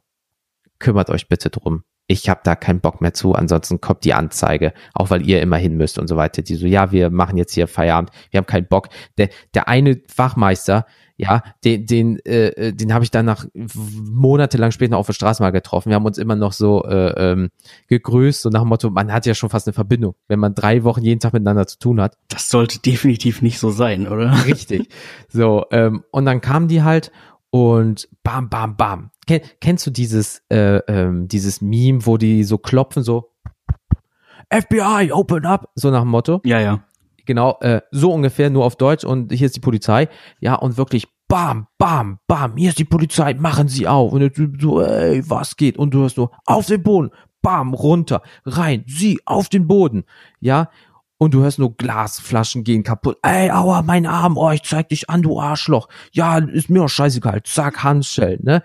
Kümmert 0.79 1.09
euch 1.09 1.27
bitte 1.27 1.49
drum. 1.49 1.83
Ich 2.07 2.29
habe 2.29 2.41
da 2.43 2.55
keinen 2.55 2.81
Bock 2.81 3.01
mehr 3.01 3.13
zu, 3.13 3.33
ansonsten 3.33 3.81
kommt 3.81 4.03
die 4.03 4.13
Anzeige, 4.13 4.73
auch 4.93 5.09
weil 5.09 5.27
ihr 5.27 5.41
immer 5.41 5.57
hin 5.57 5.75
müsst 5.75 5.97
und 5.97 6.07
so 6.07 6.17
weiter. 6.17 6.43
Die 6.43 6.55
so, 6.55 6.67
ja, 6.67 6.91
wir 6.91 7.09
machen 7.09 7.37
jetzt 7.37 7.53
hier 7.53 7.67
Feierabend, 7.67 8.11
wir 8.29 8.37
haben 8.37 8.45
keinen 8.45 8.67
Bock. 8.67 8.89
Der, 9.17 9.29
der 9.55 9.67
eine 9.67 9.99
Fachmeister, 10.07 10.85
ja, 11.17 11.41
den, 11.63 11.85
den, 11.85 12.19
äh, 12.25 12.73
den 12.73 12.93
habe 12.93 13.05
ich 13.05 13.09
dann 13.09 13.25
nach 13.25 13.45
monatelang 13.55 14.71
später 14.71 14.97
auf 14.97 15.07
der 15.07 15.13
Straße 15.13 15.41
mal 15.41 15.51
getroffen. 15.51 15.89
Wir 15.89 15.95
haben 15.95 16.05
uns 16.05 16.17
immer 16.17 16.35
noch 16.35 16.51
so 16.51 16.83
äh, 16.83 17.31
ähm, 17.31 17.49
gegrüßt 17.87 18.45
und 18.45 18.53
nach 18.53 18.61
dem 18.61 18.69
Motto, 18.69 18.91
man 18.91 19.11
hat 19.11 19.25
ja 19.25 19.33
schon 19.33 19.49
fast 19.49 19.67
eine 19.67 19.73
Verbindung, 19.73 20.15
wenn 20.27 20.39
man 20.39 20.53
drei 20.53 20.83
Wochen 20.83 21.01
jeden 21.01 21.21
Tag 21.21 21.33
miteinander 21.33 21.65
zu 21.65 21.79
tun 21.79 22.01
hat. 22.01 22.17
Das 22.27 22.49
sollte 22.49 22.79
definitiv 22.79 23.41
nicht 23.41 23.57
so 23.59 23.71
sein, 23.71 24.07
oder? 24.07 24.45
Richtig. 24.45 24.89
So, 25.29 25.65
ähm, 25.71 26.03
und 26.11 26.25
dann 26.25 26.41
kamen 26.41 26.67
die 26.67 26.83
halt 26.83 27.11
und 27.55 28.09
bam, 28.21 28.49
bam, 28.49 28.75
bam. 28.75 29.11
Ken, 29.27 29.39
kennst 29.61 29.87
du 29.87 29.91
dieses, 29.91 30.41
äh, 30.49 30.79
ähm, 30.89 31.29
dieses 31.29 31.61
Meme, 31.61 32.05
wo 32.05 32.17
die 32.17 32.43
so 32.43 32.57
klopfen, 32.57 33.01
so 33.01 33.31
FBI, 34.49 35.13
open 35.13 35.45
up, 35.45 35.69
so 35.73 35.89
nach 35.89 36.01
dem 36.01 36.09
Motto? 36.09 36.41
Ja, 36.43 36.59
ja. 36.59 36.83
Genau, 37.25 37.57
äh, 37.61 37.79
so 37.91 38.11
ungefähr, 38.11 38.49
nur 38.49 38.65
auf 38.65 38.75
Deutsch 38.75 39.05
und 39.05 39.31
hier 39.31 39.45
ist 39.45 39.55
die 39.55 39.61
Polizei. 39.61 40.09
Ja, 40.41 40.55
und 40.55 40.75
wirklich 40.75 41.07
bam, 41.29 41.67
bam, 41.77 42.19
bam, 42.27 42.57
hier 42.57 42.69
ist 42.69 42.79
die 42.79 42.83
Polizei, 42.83 43.33
machen 43.35 43.69
sie 43.69 43.87
auf. 43.87 44.11
Und 44.11 44.33
Typ 44.33 44.61
so, 44.61 44.81
ey, 44.81 45.23
was 45.29 45.55
geht? 45.55 45.77
Und 45.77 45.93
du 45.93 46.01
hörst 46.01 46.17
so, 46.17 46.31
auf 46.45 46.65
den 46.65 46.83
Boden, 46.83 47.11
bam, 47.41 47.73
runter, 47.73 48.21
rein, 48.43 48.83
sie 48.85 49.21
auf 49.23 49.47
den 49.47 49.65
Boden. 49.65 50.03
Ja, 50.41 50.69
und 51.17 51.33
du 51.33 51.41
hörst 51.41 51.59
nur 51.59 51.75
Glasflaschen 51.75 52.63
gehen 52.63 52.83
kaputt. 52.83 53.17
Ey, 53.21 53.51
aua, 53.51 53.81
mein 53.81 54.05
Arm, 54.05 54.37
oh, 54.37 54.51
ich 54.51 54.63
zeig 54.63 54.89
dich 54.89 55.09
an, 55.09 55.21
du 55.21 55.39
Arschloch. 55.39 55.87
Ja, 56.11 56.37
ist 56.37 56.69
mir 56.69 56.83
auch 56.83 56.89
scheißegal. 56.89 57.43
Zack, 57.43 57.83
Handschellen, 57.83 58.39
ne? 58.43 58.61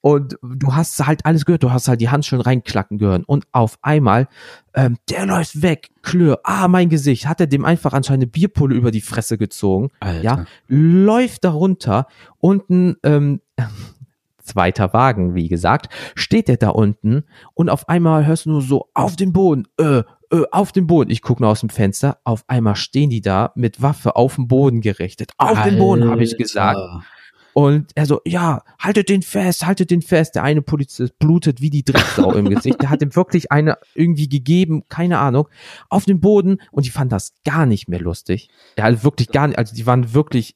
und 0.00 0.38
du 0.42 0.74
hast 0.74 1.06
halt 1.06 1.26
alles 1.26 1.44
gehört, 1.44 1.62
du 1.62 1.72
hast 1.72 1.88
halt 1.88 2.00
die 2.00 2.08
Handschellen 2.08 2.42
reinklacken 2.42 2.98
gehört 2.98 3.24
und 3.26 3.46
auf 3.52 3.78
einmal, 3.82 4.28
ähm, 4.74 4.96
der 5.10 5.26
läuft 5.26 5.62
weg, 5.62 5.90
Klör, 6.02 6.40
ah, 6.44 6.68
mein 6.68 6.88
Gesicht, 6.88 7.26
hat 7.26 7.40
er 7.40 7.46
dem 7.46 7.64
einfach 7.64 7.92
anscheinend 7.92 8.24
eine 8.24 8.30
Bierpulle 8.30 8.74
über 8.74 8.90
die 8.90 9.00
Fresse 9.00 9.36
gezogen, 9.36 9.90
Alter. 10.00 10.22
ja, 10.22 10.44
läuft 10.68 11.44
da 11.44 11.50
runter, 11.50 12.06
unten, 12.38 12.96
ähm, 13.02 13.40
zweiter 14.42 14.92
Wagen, 14.92 15.34
wie 15.34 15.48
gesagt, 15.48 15.92
steht 16.16 16.48
er 16.48 16.56
da 16.56 16.70
unten 16.70 17.24
und 17.54 17.68
auf 17.68 17.88
einmal 17.88 18.26
hörst 18.26 18.46
du 18.46 18.50
nur 18.50 18.62
so 18.62 18.88
auf 18.94 19.14
den 19.14 19.32
Boden, 19.32 19.68
äh, 19.78 20.02
äh, 20.30 20.42
auf 20.50 20.72
den 20.72 20.86
Boden. 20.86 21.10
Ich 21.10 21.22
gucke 21.22 21.42
nur 21.42 21.50
aus 21.50 21.60
dem 21.60 21.70
Fenster, 21.70 22.18
auf 22.24 22.44
einmal 22.46 22.76
stehen 22.76 23.10
die 23.10 23.20
da 23.20 23.52
mit 23.54 23.82
Waffe 23.82 24.16
auf 24.16 24.36
den 24.36 24.48
Boden 24.48 24.80
gerichtet. 24.80 25.32
Auf 25.38 25.62
den 25.62 25.78
Boden, 25.78 26.08
habe 26.08 26.22
ich 26.22 26.36
gesagt. 26.36 26.76
Alter. 26.76 27.04
Und 27.52 27.90
er 27.94 28.06
so, 28.06 28.20
ja, 28.24 28.62
haltet 28.78 29.08
den 29.08 29.22
fest, 29.22 29.66
haltet 29.66 29.90
den 29.90 30.02
fest. 30.02 30.36
Der 30.36 30.44
eine 30.44 30.62
Polizist 30.62 31.18
blutet 31.18 31.60
wie 31.60 31.70
die 31.70 31.84
Drecksau 31.84 32.32
im 32.32 32.48
Gesicht. 32.48 32.80
Der 32.80 32.90
hat 32.90 33.02
ihm 33.02 33.14
wirklich 33.16 33.50
eine 33.50 33.78
irgendwie 33.94 34.28
gegeben, 34.28 34.84
keine 34.88 35.18
Ahnung, 35.18 35.48
auf 35.88 36.04
den 36.04 36.20
Boden 36.20 36.58
und 36.70 36.86
die 36.86 36.90
fanden 36.90 37.10
das 37.10 37.34
gar 37.44 37.66
nicht 37.66 37.88
mehr 37.88 38.00
lustig. 38.00 38.50
Ja, 38.78 38.84
also 38.84 39.02
wirklich 39.02 39.28
gar 39.30 39.48
nicht, 39.48 39.58
also 39.58 39.74
die 39.74 39.86
waren 39.86 40.14
wirklich 40.14 40.54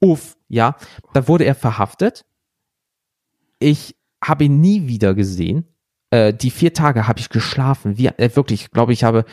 uff, 0.00 0.36
ja. 0.48 0.76
Da 1.12 1.26
wurde 1.28 1.44
er 1.44 1.54
verhaftet. 1.54 2.24
Ich 3.58 3.96
habe 4.22 4.44
ihn 4.44 4.60
nie 4.60 4.86
wieder 4.86 5.14
gesehen. 5.14 5.66
Äh, 6.12 6.34
die 6.34 6.50
vier 6.50 6.74
Tage 6.74 7.08
habe 7.08 7.20
ich 7.20 7.30
geschlafen. 7.30 7.96
Wie, 7.96 8.06
äh, 8.06 8.36
wirklich, 8.36 8.64
ich 8.64 8.70
glaube, 8.70 8.92
ich 8.92 9.02
habe 9.02 9.24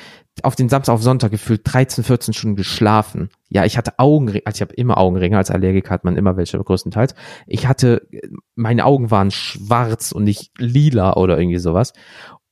auf 0.43 0.56
den 0.56 0.69
Samstag 0.69 0.93
auf 0.93 1.03
Sonntag 1.03 1.30
gefühlt 1.30 1.61
13, 1.65 2.06
14 2.06 2.34
Stunden 2.34 2.56
geschlafen. 2.56 3.30
Ja, 3.49 3.65
ich 3.65 3.77
hatte 3.77 3.99
Augenringe, 3.99 4.43
also 4.45 4.56
ich 4.56 4.61
habe 4.61 4.73
immer 4.76 4.97
Augenringe, 4.97 5.35
als 5.35 5.51
Allergiker 5.51 5.89
hat 5.89 6.06
man 6.06 6.15
immer 6.15 6.38
welche 6.38 6.57
größtenteils. 6.57 7.15
Ich 7.47 7.68
hatte, 7.68 8.07
meine 8.56 8.85
Augen 8.85 9.11
waren 9.11 9.30
schwarz 9.30 10.14
und 10.14 10.23
nicht 10.23 10.53
lila 10.57 11.18
oder 11.18 11.38
irgendwie 11.38 11.60
sowas. 11.60 11.91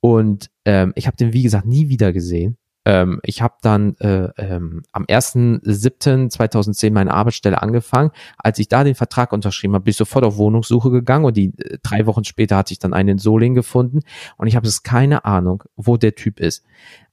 Und 0.02 0.50
ähm, 0.66 0.92
ich 0.96 1.08
habe 1.08 1.16
den, 1.16 1.32
wie 1.32 1.44
gesagt, 1.44 1.66
nie 1.66 1.88
wieder 1.88 2.12
gesehen. 2.12 2.58
Ähm, 2.88 3.20
ich 3.24 3.42
habe 3.42 3.56
dann 3.62 3.98
äh, 3.98 4.30
ähm, 4.38 4.84
am 4.94 5.04
1.7.2010 5.04 6.94
meine 6.94 7.14
Arbeitsstelle 7.14 7.62
angefangen. 7.62 8.12
Als 8.38 8.60
ich 8.60 8.70
da 8.70 8.86
den 8.86 8.96
Vertrag 8.96 9.34
unterschrieben 9.34 9.74
habe, 9.74 9.84
bin 9.84 9.92
ich 9.92 9.98
sofort 9.98 10.24
auf 10.24 10.38
Wohnungssuche 10.38 10.90
gegangen 10.90 11.26
und 11.26 11.36
die 11.36 11.52
äh, 11.58 11.80
drei 11.84 12.06
Wochen 12.06 12.24
später 12.24 12.56
hatte 12.56 12.72
ich 12.72 12.80
dann 12.80 12.94
einen 12.94 13.10
in 13.10 13.18
Solingen 13.18 13.56
gefunden 13.56 14.04
und 14.38 14.48
ich 14.48 14.56
habe 14.56 14.66
es 14.66 14.84
keine 14.84 15.26
Ahnung, 15.26 15.66
wo 15.76 15.98
der 15.98 16.16
Typ 16.16 16.40
ist. 16.40 16.64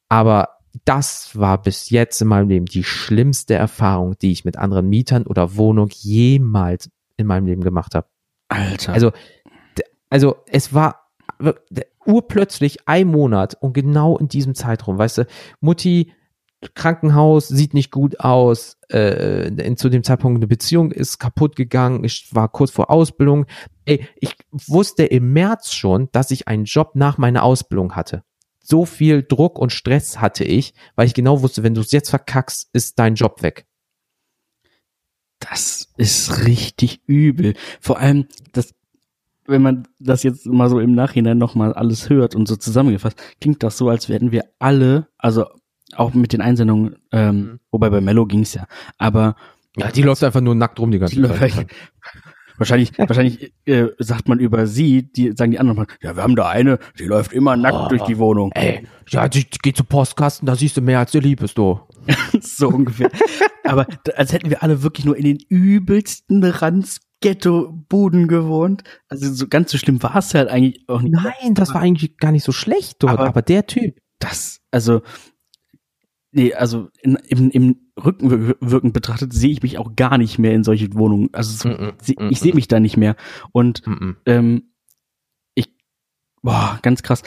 Aber 0.09 0.61
das 0.85 1.37
war 1.37 1.61
bis 1.61 1.91
jetzt 1.91 2.23
in 2.23 2.29
meinem 2.29 2.49
Leben 2.49 2.67
die 2.67 2.85
schlimmste 2.85 3.55
Erfahrung, 3.55 4.17
die 4.23 4.31
ich 4.31 4.45
mit 4.45 4.57
anderen 4.57 4.89
Mietern 4.89 5.27
oder 5.27 5.57
Wohnung 5.57 5.89
jemals 5.91 6.89
in 7.17 7.27
meinem 7.27 7.47
Leben 7.47 7.65
gemacht 7.65 7.97
habe. 7.97 8.07
Alter. 8.47 8.93
Also, 8.93 9.11
also 10.09 10.37
es 10.47 10.73
war 10.73 11.04
urplötzlich 12.07 12.87
ein 12.87 13.09
Monat 13.09 13.57
und 13.61 13.73
genau 13.73 14.17
in 14.19 14.29
diesem 14.29 14.55
Zeitraum, 14.55 14.99
weißt 14.99 15.19
du, 15.19 15.27
Mutti 15.61 16.13
Krankenhaus 16.75 17.49
sieht 17.49 17.75
nicht 17.75 17.91
gut 17.91 18.21
aus, 18.21 18.79
äh, 18.91 19.49
in, 19.49 19.77
zu 19.77 19.91
dem 19.91 20.03
Zeitpunkt 20.03 20.39
eine 20.39 20.47
Beziehung 20.47 20.93
ist 20.93 21.19
kaputt 21.19 21.57
gegangen, 21.57 22.05
ich 22.05 22.29
war 22.33 22.49
kurz 22.49 22.71
vor 22.71 22.91
Ausbildung. 22.91 23.47
Ey, 23.85 24.09
ich 24.17 24.37
wusste 24.51 25.05
im 25.05 25.33
März 25.33 25.73
schon, 25.73 26.09
dass 26.13 26.31
ich 26.31 26.49
einen 26.49 26.65
Job 26.65 26.93
nach 26.95 27.19
meiner 27.19 27.43
Ausbildung 27.43 27.95
hatte. 27.97 28.25
So 28.61 28.87
viel 28.87 29.23
Druck 29.23 29.59
und 29.59 29.73
Stress 29.73 30.21
hatte 30.21 30.45
ich, 30.45 30.73
weil 30.97 31.07
ich 31.07 31.13
genau 31.15 31.43
wusste, 31.43 31.63
wenn 31.63 31.75
du 31.75 31.83
es 31.83 31.93
jetzt 31.93 32.09
verkackst, 32.09 32.71
ist 32.73 32.99
dein 32.99 33.15
Job 33.15 33.43
weg. 33.43 33.67
Das 35.39 35.93
ist 35.99 36.47
richtig 36.47 37.03
übel. 37.07 37.55
Vor 37.81 37.99
allem, 37.99 38.27
das, 38.53 38.75
wenn 39.47 39.63
man 39.63 39.87
das 39.99 40.23
jetzt 40.23 40.47
mal 40.47 40.69
so 40.71 40.81
im 40.81 40.95
Nachhinein 40.95 41.39
nochmal 41.39 41.73
alles 41.75 42.09
hört 42.11 42.35
und 42.35 42.47
so 42.49 42.57
zusammengefasst, 42.57 43.21
klingt 43.41 43.63
das 43.63 43.77
so, 43.79 43.89
als 43.89 44.09
wären 44.09 44.33
wir 44.33 44.45
alle, 44.59 45.09
also 45.19 45.47
auch 45.97 46.15
mit 46.15 46.33
den 46.33 46.41
Einsendungen, 46.41 46.97
ähm, 47.13 47.37
Mhm. 47.37 47.61
wobei 47.71 47.91
bei 47.91 48.01
Mello 48.01 48.27
ging's 48.27 48.55
ja, 48.55 48.67
aber 48.99 49.37
Ja, 49.77 49.91
die 49.91 50.03
läuft 50.03 50.23
einfach 50.25 50.41
nur 50.41 50.55
nackt 50.55 50.79
rum 50.81 50.91
die 50.91 50.99
ganze 50.99 51.17
die 51.17 51.23
Zeit. 51.23 51.41
läuft- 51.41 51.67
wahrscheinlich, 52.59 52.97
wahrscheinlich 52.99 53.53
äh, 53.67 53.89
sagt 53.99 54.29
man 54.29 54.39
über 54.39 54.67
sie, 54.67 55.03
die 55.13 55.33
sagen 55.37 55.51
die 55.51 55.59
anderen 55.59 55.79
mal, 55.79 55.87
ja, 56.01 56.15
wir 56.17 56.23
haben 56.23 56.37
da 56.37 56.49
eine, 56.49 56.79
die 56.99 57.05
läuft 57.05 57.33
immer 57.33 57.57
nackt 57.57 57.77
Oh. 57.87 57.89
durch 57.89 58.03
die 58.03 58.19
Wohnung. 58.19 58.51
Ey, 58.55 58.87
ja, 59.09 59.29
die 59.29 59.45
geht 59.63 59.77
zum 59.77 59.87
Postkasten, 59.87 60.47
da 60.47 60.55
siehst 60.57 60.77
du 60.77 60.81
mehr 60.81 61.01
als 61.01 61.11
du 61.13 61.19
lieb 61.19 61.41
bist, 61.41 61.59
du. 61.59 61.81
so 62.41 62.69
ungefähr. 62.69 63.11
Aber 63.65 63.87
als 64.17 64.33
hätten 64.33 64.51
wir 64.51 64.63
alle 64.63 64.83
wirklich 64.83 65.05
nur 65.07 65.17
in 65.17 65.25
den 65.25 65.39
übelsten 65.49 66.45
Ranz 66.45 67.01
Ghetto-Buden 67.25 68.29
gewohnt. 68.29 68.85
Also 69.09 69.33
so 69.33 69.49
ganz 69.49 69.73
so 69.73 69.79
schlimm 69.79 70.03
war 70.03 70.17
es 70.17 70.35
halt 70.35 70.49
eigentlich 70.49 70.89
auch 70.89 71.01
nicht. 71.03 71.13
Nein, 71.13 71.55
das 71.55 71.73
war 71.75 71.81
eigentlich 71.81 72.17
gar 72.19 72.33
nicht 72.33 72.45
so 72.45 72.53
schlecht 72.53 73.03
dort, 73.03 73.15
Aber- 73.15 73.27
aber, 73.29 73.43
der 73.43 73.67
Typ. 73.67 73.99
Das, 74.19 74.61
also, 74.71 75.03
nee, 76.33 76.55
also 76.55 76.89
in, 77.03 77.17
im, 77.29 77.51
im 77.51 77.77
Rückenwirken 78.03 78.93
betrachtet 78.93 79.33
sehe 79.33 79.51
ich 79.51 79.63
mich 79.63 79.79
auch 79.79 79.95
gar 79.97 80.19
nicht 80.19 80.39
mehr 80.39 80.53
in 80.53 80.65
solche 80.65 80.93
Wohnungen. 80.95 81.29
Also 81.33 81.53
so, 81.53 81.69
Mm, 81.69 81.93
mm, 82.19 82.25
mm, 82.27 82.31
ich 82.31 82.41
sehe 82.41 82.55
mich 82.55 82.69
da 82.69 82.81
nicht 82.81 82.97
mehr. 82.97 83.17
Und 83.53 83.87
Mhm. 83.87 84.17
ähm, 84.27 84.63
ich, 85.55 85.73
boah, 86.43 86.79
ganz 86.83 87.03
krass. 87.03 87.23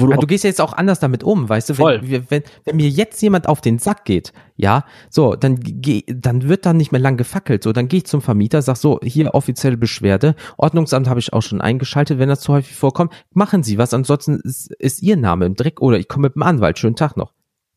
Wo 0.00 0.06
du, 0.06 0.16
du 0.16 0.26
gehst 0.26 0.44
ja 0.44 0.48
jetzt 0.48 0.60
auch 0.60 0.72
anders 0.72 1.00
damit 1.00 1.22
um, 1.24 1.48
weißt 1.48 1.70
du? 1.70 1.74
Voll. 1.74 2.00
Wenn, 2.02 2.24
wenn, 2.30 2.42
wenn 2.64 2.76
mir 2.76 2.88
jetzt 2.88 3.20
jemand 3.22 3.48
auf 3.48 3.60
den 3.60 3.78
Sack 3.78 4.04
geht, 4.04 4.32
ja, 4.56 4.84
so, 5.10 5.34
dann 5.34 5.56
geh, 5.60 6.02
dann 6.06 6.48
wird 6.48 6.66
dann 6.66 6.76
nicht 6.76 6.92
mehr 6.92 7.00
lang 7.00 7.16
gefackelt. 7.16 7.62
So, 7.64 7.72
dann 7.72 7.88
gehe 7.88 7.98
ich 7.98 8.06
zum 8.06 8.22
Vermieter, 8.22 8.62
sag 8.62 8.76
so, 8.76 9.00
hier 9.02 9.34
offizielle 9.34 9.76
Beschwerde, 9.76 10.34
Ordnungsamt 10.56 11.08
habe 11.08 11.20
ich 11.20 11.32
auch 11.32 11.42
schon 11.42 11.60
eingeschaltet, 11.60 12.18
wenn 12.18 12.28
das 12.28 12.40
zu 12.40 12.52
häufig 12.52 12.76
vorkommt, 12.76 13.12
machen 13.32 13.62
Sie 13.62 13.78
was, 13.78 13.92
ansonsten 13.94 14.40
ist, 14.44 14.70
ist 14.72 15.02
Ihr 15.02 15.16
Name 15.16 15.46
im 15.46 15.54
Dreck 15.54 15.80
oder 15.80 15.98
ich 15.98 16.08
komme 16.08 16.28
mit 16.28 16.34
dem 16.36 16.42
Anwalt, 16.42 16.78
schönen 16.78 16.96
Tag 16.96 17.16
noch. 17.16 17.32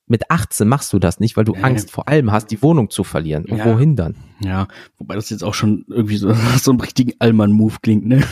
Mit 0.10 0.32
18 0.32 0.70
machst 0.70 0.94
du 0.94 1.00
das 1.00 1.20
nicht, 1.20 1.36
weil 1.36 1.44
du 1.44 1.52
Nee. 1.52 1.64
Angst 1.64 1.92
vor 1.92 2.08
allem 2.08 2.32
hast, 2.32 2.48
die 2.52 2.62
Wohnung 2.62 2.90
zu 2.90 3.04
verlieren. 3.04 3.44
Und 3.44 3.58
Ja. 3.58 3.66
wohin 3.66 3.98
dann? 3.98 4.16
ja, 4.40 4.68
wobei 4.98 5.16
das 5.16 5.30
jetzt 5.30 5.44
auch 5.44 5.54
schon 5.54 5.84
irgendwie 5.90 6.16
so, 6.16 6.32
so 6.62 6.72
einen 6.72 6.80
richtigen 6.80 7.12
Allmann-Move 7.20 7.76
klingt, 7.82 8.06
ne? 8.06 8.24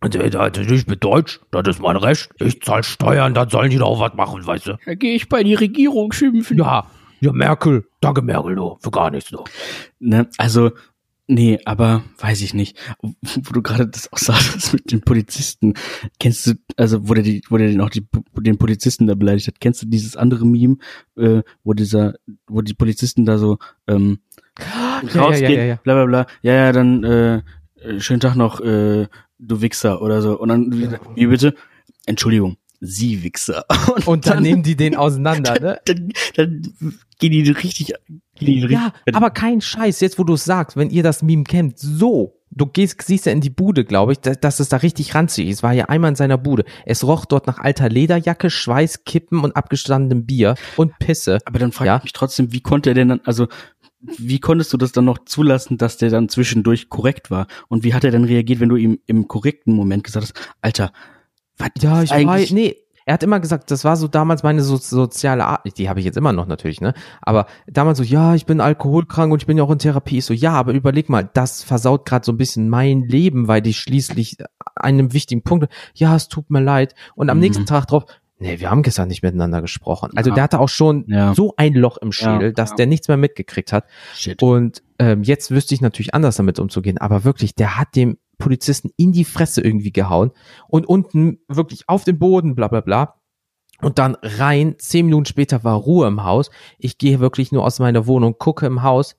Da- 0.00 0.48
ich 0.48 0.86
bin 0.86 1.00
Deutsch, 1.00 1.40
das 1.50 1.66
ist 1.66 1.80
mein 1.82 1.96
Recht. 1.96 2.30
Ich 2.38 2.62
zahl 2.62 2.82
Steuern, 2.84 3.34
dann 3.34 3.48
sollen 3.50 3.70
die 3.70 3.78
doch 3.78 3.98
was 3.98 4.14
machen, 4.14 4.46
weißt 4.46 4.66
du? 4.68 4.78
Da 4.86 4.94
gehe 4.94 5.14
ich 5.14 5.28
bei 5.28 5.42
die 5.42 5.54
Regierung 5.54 6.12
schimpfen. 6.12 6.56
Ja, 6.58 6.86
ja, 7.20 7.32
Merkel. 7.32 7.84
Danke, 8.00 8.22
Merkel, 8.22 8.54
du. 8.54 8.76
Für 8.80 8.90
gar 8.92 9.10
nichts, 9.10 9.30
du. 9.30 9.42
Ne, 9.98 10.28
also, 10.38 10.70
nee, 11.26 11.58
aber 11.64 12.04
weiß 12.18 12.42
ich 12.42 12.54
nicht. 12.54 12.78
Wo 13.02 13.52
du 13.52 13.60
gerade 13.60 13.88
das 13.88 14.12
auch 14.12 14.18
sagst 14.18 14.72
mit 14.72 14.92
den 14.92 15.00
Polizisten. 15.00 15.74
Kennst 16.20 16.46
du, 16.46 16.52
also 16.76 17.08
wo 17.08 17.14
der, 17.14 17.24
die, 17.24 17.42
wo 17.48 17.56
der 17.56 17.66
den 17.66 17.80
auch 17.80 17.90
die, 17.90 18.06
den 18.38 18.56
Polizisten 18.56 19.08
da 19.08 19.16
beleidigt 19.16 19.48
hat, 19.48 19.60
kennst 19.60 19.82
du 19.82 19.86
dieses 19.86 20.16
andere 20.16 20.46
Meme, 20.46 20.76
äh, 21.16 21.42
wo 21.64 21.72
dieser, 21.72 22.14
wo 22.46 22.62
die 22.62 22.74
Polizisten 22.74 23.24
da 23.26 23.36
so 23.36 23.58
ähm, 23.88 24.20
rausgehen, 25.14 25.78
bla 25.82 25.94
bla 25.94 26.06
bla, 26.06 26.26
ja, 26.42 26.52
ja, 26.52 26.72
dann 26.72 27.02
äh, 27.04 27.42
schönen 27.98 28.20
Tag 28.20 28.36
noch, 28.36 28.60
äh, 28.60 29.06
du 29.38 29.60
Wichser 29.60 30.02
oder 30.02 30.22
so. 30.22 30.38
Und 30.38 30.48
dann, 30.48 30.72
wie, 30.72 30.88
wie 31.14 31.26
bitte? 31.26 31.54
Entschuldigung, 32.06 32.56
Sie 32.80 33.22
Wichser. 33.22 33.64
Und 34.06 34.26
dann 34.26 34.42
nehmen 34.42 34.62
die 34.62 34.76
den 34.76 34.96
auseinander, 34.96 35.60
ne? 35.60 35.80
dann, 35.84 36.12
dann 36.36 36.62
gehen 37.18 37.32
die 37.32 37.50
richtig, 37.50 37.88
gehen 37.88 38.20
die 38.38 38.60
richtig 38.62 38.70
Ja, 38.78 38.92
aber 39.12 39.30
kein 39.30 39.60
Scheiß, 39.60 40.00
jetzt 40.00 40.18
wo 40.18 40.24
du 40.24 40.34
es 40.34 40.44
sagst, 40.44 40.76
wenn 40.76 40.90
ihr 40.90 41.02
das 41.02 41.22
Meme 41.22 41.44
kennt, 41.44 41.78
so. 41.78 42.34
Du 42.50 42.64
gehst, 42.64 43.02
siehst 43.02 43.26
ja 43.26 43.32
in 43.32 43.42
die 43.42 43.50
Bude, 43.50 43.84
glaube 43.84 44.12
ich, 44.12 44.20
dass, 44.20 44.40
dass 44.40 44.58
es 44.58 44.70
da 44.70 44.78
richtig 44.78 45.14
ranzig 45.14 45.48
ist. 45.48 45.62
War 45.62 45.74
ja 45.74 45.84
einmal 45.84 46.08
in 46.08 46.16
seiner 46.16 46.38
Bude. 46.38 46.64
Es 46.86 47.04
roch 47.04 47.26
dort 47.26 47.46
nach 47.46 47.58
alter 47.58 47.90
Lederjacke, 47.90 48.48
Schweiß, 48.48 49.04
Kippen 49.04 49.40
und 49.40 49.54
abgestandenem 49.54 50.24
Bier 50.24 50.54
und 50.76 50.98
Pisse. 50.98 51.40
Aber 51.44 51.58
dann 51.58 51.72
frage 51.72 51.88
Ja. 51.88 51.96
ich 51.98 52.04
mich 52.04 52.12
trotzdem, 52.14 52.50
wie 52.50 52.60
konnte 52.62 52.90
er 52.90 52.94
denn 52.94 53.08
dann, 53.08 53.20
also 53.24 53.48
wie 54.00 54.38
konntest 54.40 54.72
du 54.72 54.76
das 54.76 54.92
dann 54.92 55.04
noch 55.04 55.18
zulassen, 55.24 55.78
dass 55.78 55.96
der 55.96 56.10
dann 56.10 56.28
zwischendurch 56.28 56.88
korrekt 56.88 57.30
war? 57.30 57.46
Und 57.68 57.84
wie 57.84 57.94
hat 57.94 58.04
er 58.04 58.10
dann 58.10 58.24
reagiert, 58.24 58.60
wenn 58.60 58.68
du 58.68 58.76
ihm 58.76 58.98
im 59.06 59.26
korrekten 59.28 59.74
Moment 59.74 60.04
gesagt 60.04 60.24
hast, 60.26 60.54
Alter, 60.62 60.92
was 61.56 61.70
Ja, 61.80 62.02
ich 62.02 62.10
war, 62.10 62.16
eigentlich, 62.16 62.52
nee, 62.52 62.76
er 63.06 63.14
hat 63.14 63.22
immer 63.22 63.40
gesagt, 63.40 63.70
das 63.70 63.84
war 63.84 63.96
so 63.96 64.06
damals 64.06 64.42
meine 64.42 64.62
so, 64.62 64.76
soziale 64.76 65.46
Art, 65.46 65.62
die 65.78 65.88
habe 65.88 65.98
ich 65.98 66.06
jetzt 66.06 66.16
immer 66.18 66.32
noch 66.34 66.46
natürlich, 66.46 66.80
ne? 66.80 66.92
Aber 67.22 67.46
damals 67.66 67.98
so, 67.98 68.04
ja, 68.04 68.34
ich 68.34 68.44
bin 68.46 68.60
alkoholkrank 68.60 69.32
und 69.32 69.42
ich 69.42 69.46
bin 69.46 69.56
ja 69.56 69.64
auch 69.64 69.70
in 69.70 69.78
Therapie. 69.78 70.18
Ich 70.18 70.26
so, 70.26 70.34
ja, 70.34 70.52
aber 70.52 70.72
überleg 70.74 71.08
mal, 71.08 71.28
das 71.32 71.62
versaut 71.64 72.04
gerade 72.04 72.24
so 72.26 72.32
ein 72.32 72.36
bisschen 72.36 72.68
mein 72.68 73.00
Leben, 73.04 73.48
weil 73.48 73.62
die 73.62 73.72
schließlich 73.74 74.36
einem 74.76 75.12
wichtigen 75.14 75.42
Punkt, 75.42 75.68
ja, 75.94 76.14
es 76.14 76.28
tut 76.28 76.50
mir 76.50 76.60
leid. 76.60 76.94
Und 77.14 77.30
am 77.30 77.38
Mhm. 77.38 77.42
nächsten 77.44 77.66
Tag 77.66 77.86
drauf, 77.86 78.04
nee, 78.38 78.60
wir 78.60 78.70
haben 78.70 78.82
gestern 78.82 79.08
nicht 79.08 79.22
miteinander 79.22 79.60
gesprochen. 79.60 80.10
Also 80.16 80.30
Ja. 80.30 80.34
der 80.34 80.44
hatte 80.44 80.60
auch 80.60 80.68
schon 80.68 81.04
Ja. 81.08 81.34
so 81.34 81.54
ein 81.56 81.74
Loch 81.74 81.96
im 81.98 82.12
Schädel, 82.12 82.48
Ja, 82.48 82.52
dass 82.52 82.74
der 82.74 82.86
nichts 82.86 83.08
mehr 83.08 83.16
mitgekriegt 83.16 83.72
hat. 83.72 83.84
Shit. 84.14 84.42
Und 84.42 84.82
ähm, 84.98 85.22
jetzt 85.22 85.50
wüsste 85.50 85.74
ich 85.74 85.80
natürlich 85.80 86.14
anders 86.14 86.36
damit 86.36 86.58
umzugehen, 86.58 86.98
aber 86.98 87.24
wirklich, 87.24 87.54
der 87.54 87.76
hat 87.78 87.94
dem 87.96 88.18
Polizisten 88.38 88.90
in 88.96 89.12
die 89.12 89.24
Fresse 89.24 89.60
irgendwie 89.62 89.92
gehauen 89.92 90.30
und 90.68 90.86
unten 90.86 91.38
wirklich 91.48 91.88
auf 91.88 92.04
den 92.04 92.18
Boden, 92.18 92.54
bla 92.54 92.68
bla 92.68 92.80
bla. 92.80 93.14
Und 93.80 93.98
dann 93.98 94.16
rein, 94.22 94.74
zehn 94.78 95.06
Minuten 95.06 95.24
später 95.26 95.62
war 95.62 95.76
Ruhe 95.76 96.06
im 96.08 96.24
Haus. 96.24 96.50
Ich 96.78 96.98
gehe 96.98 97.20
wirklich 97.20 97.52
nur 97.52 97.64
aus 97.64 97.78
meiner 97.78 98.06
Wohnung, 98.06 98.36
gucke 98.38 98.66
im 98.66 98.82
Haus. 98.82 99.16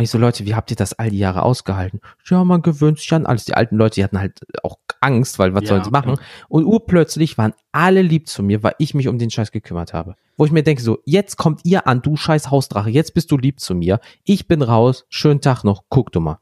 Und 0.00 0.04
ich 0.04 0.10
so, 0.10 0.16
Leute, 0.16 0.46
wie 0.46 0.54
habt 0.54 0.70
ihr 0.70 0.78
das 0.78 0.94
all 0.98 1.10
die 1.10 1.18
Jahre 1.18 1.42
ausgehalten? 1.42 2.00
Ja, 2.24 2.42
man 2.42 2.62
gewöhnt 2.62 2.98
sich 2.98 3.12
an 3.12 3.26
alles. 3.26 3.44
Die 3.44 3.52
alten 3.52 3.76
Leute, 3.76 3.96
die 3.96 4.04
hatten 4.04 4.18
halt 4.18 4.40
auch 4.62 4.78
Angst, 5.02 5.38
weil 5.38 5.52
was 5.54 5.64
Ja, 5.64 5.68
sollen 5.68 5.84
sie 5.84 5.90
machen? 5.90 6.16
Und 6.48 6.64
urplötzlich 6.64 7.36
waren 7.36 7.52
alle 7.70 8.00
lieb 8.00 8.26
zu 8.26 8.42
mir, 8.42 8.62
weil 8.62 8.74
ich 8.78 8.94
mich 8.94 9.08
um 9.08 9.18
den 9.18 9.30
Scheiß 9.30 9.52
gekümmert 9.52 9.92
habe. 9.92 10.14
Wo 10.38 10.46
ich 10.46 10.52
mir 10.52 10.62
denke, 10.62 10.80
so, 10.80 11.00
jetzt 11.04 11.36
kommt 11.36 11.66
ihr 11.66 11.86
an, 11.86 12.00
du 12.00 12.16
scheiß 12.16 12.50
Hausdrache, 12.50 12.88
jetzt 12.88 13.12
bist 13.12 13.30
du 13.30 13.36
lieb 13.36 13.60
zu 13.60 13.74
mir. 13.74 14.00
Ich 14.24 14.48
bin 14.48 14.62
raus, 14.62 15.04
schönen 15.10 15.42
Tag 15.42 15.64
noch, 15.64 15.84
guck 15.90 16.12
du 16.12 16.20
mal. 16.20 16.38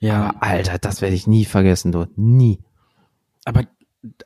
Ja, 0.00 0.30
Aber 0.30 0.42
Alter, 0.42 0.78
das 0.78 1.02
werde 1.02 1.14
ich 1.14 1.26
nie 1.26 1.44
vergessen, 1.44 1.92
du. 1.92 2.06
Nie. 2.16 2.58
aber 3.44 3.64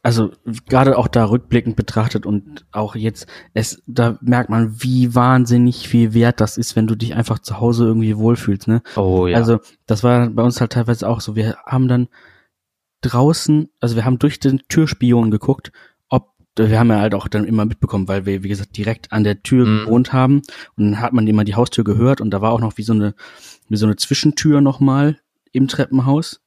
also 0.03 0.31
gerade 0.69 0.97
auch 0.97 1.09
da 1.09 1.25
rückblickend 1.27 1.77
betrachtet 1.77 2.25
und 2.25 2.65
auch 2.73 2.97
jetzt, 2.97 3.27
es, 3.53 3.83
da 3.87 4.19
merkt 4.23 4.49
man, 4.49 4.83
wie 4.83 5.15
wahnsinnig 5.15 5.87
viel 5.89 6.15
wert 6.15 6.41
das 6.41 6.57
ist, 6.57 6.77
wenn 6.77 6.87
du 6.87 6.95
dich 6.95 7.15
einfach 7.15 7.39
zu 7.41 7.61
Hause 7.61 7.85
irgendwie 7.85 8.17
wohlfühlst, 8.17 8.69
ne? 8.69 8.83
Oh 8.97 9.27
Also, 9.27 9.61
das 9.87 10.03
war 10.03 10.31
bei 10.31 10.43
uns 10.43 10.61
halt 10.61 10.73
teilweise 10.73 11.07
auch 11.09 11.21
so. 11.21 11.37
Wir 11.37 11.57
haben 11.67 11.89
dann 11.89 12.09
draußen, 13.03 13.69
also 13.81 13.97
wir 13.97 14.05
haben 14.05 14.19
durch 14.19 14.41
den 14.41 14.63
Türspion 14.69 15.31
geguckt, 15.31 15.73
ob, 16.09 16.33
wir 16.57 16.79
haben 16.79 16.89
ja 16.91 17.01
halt 17.01 17.15
auch 17.15 17.29
dann 17.29 17.45
immer 17.45 17.65
mitbekommen, 17.65 18.09
weil 18.09 18.27
wir, 18.27 18.43
wie 18.43 18.49
gesagt, 18.49 18.77
direkt 18.77 19.13
an 19.13 19.25
der 19.25 19.43
Tür 19.43 19.67
Mhm. 19.67 19.85
gewohnt 19.85 20.13
haben. 20.13 20.37
Und 20.77 20.85
dann 20.93 21.01
hat 21.01 21.13
man 21.13 21.27
immer 21.27 21.45
die 21.45 21.55
Haustür 21.55 21.85
gehört 21.85 22.21
und 22.21 22.31
da 22.31 22.41
war 22.41 22.53
auch 22.53 22.61
noch 22.61 22.79
wie 22.79 22.83
so 22.83 22.95
eine, 22.95 23.15
wie 23.69 23.77
so 23.77 23.87
eine 23.87 23.97
Zwischentür 23.97 24.61
nochmal 24.61 25.19
im 25.53 25.69
Treppenhaus, 25.69 26.41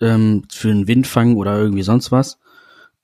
ähm, 0.00 0.44
für 0.50 0.70
einen 0.70 0.86
Windfang 0.88 1.36
oder 1.36 1.58
irgendwie 1.58 1.82
sonst 1.82 2.12
was. 2.12 2.38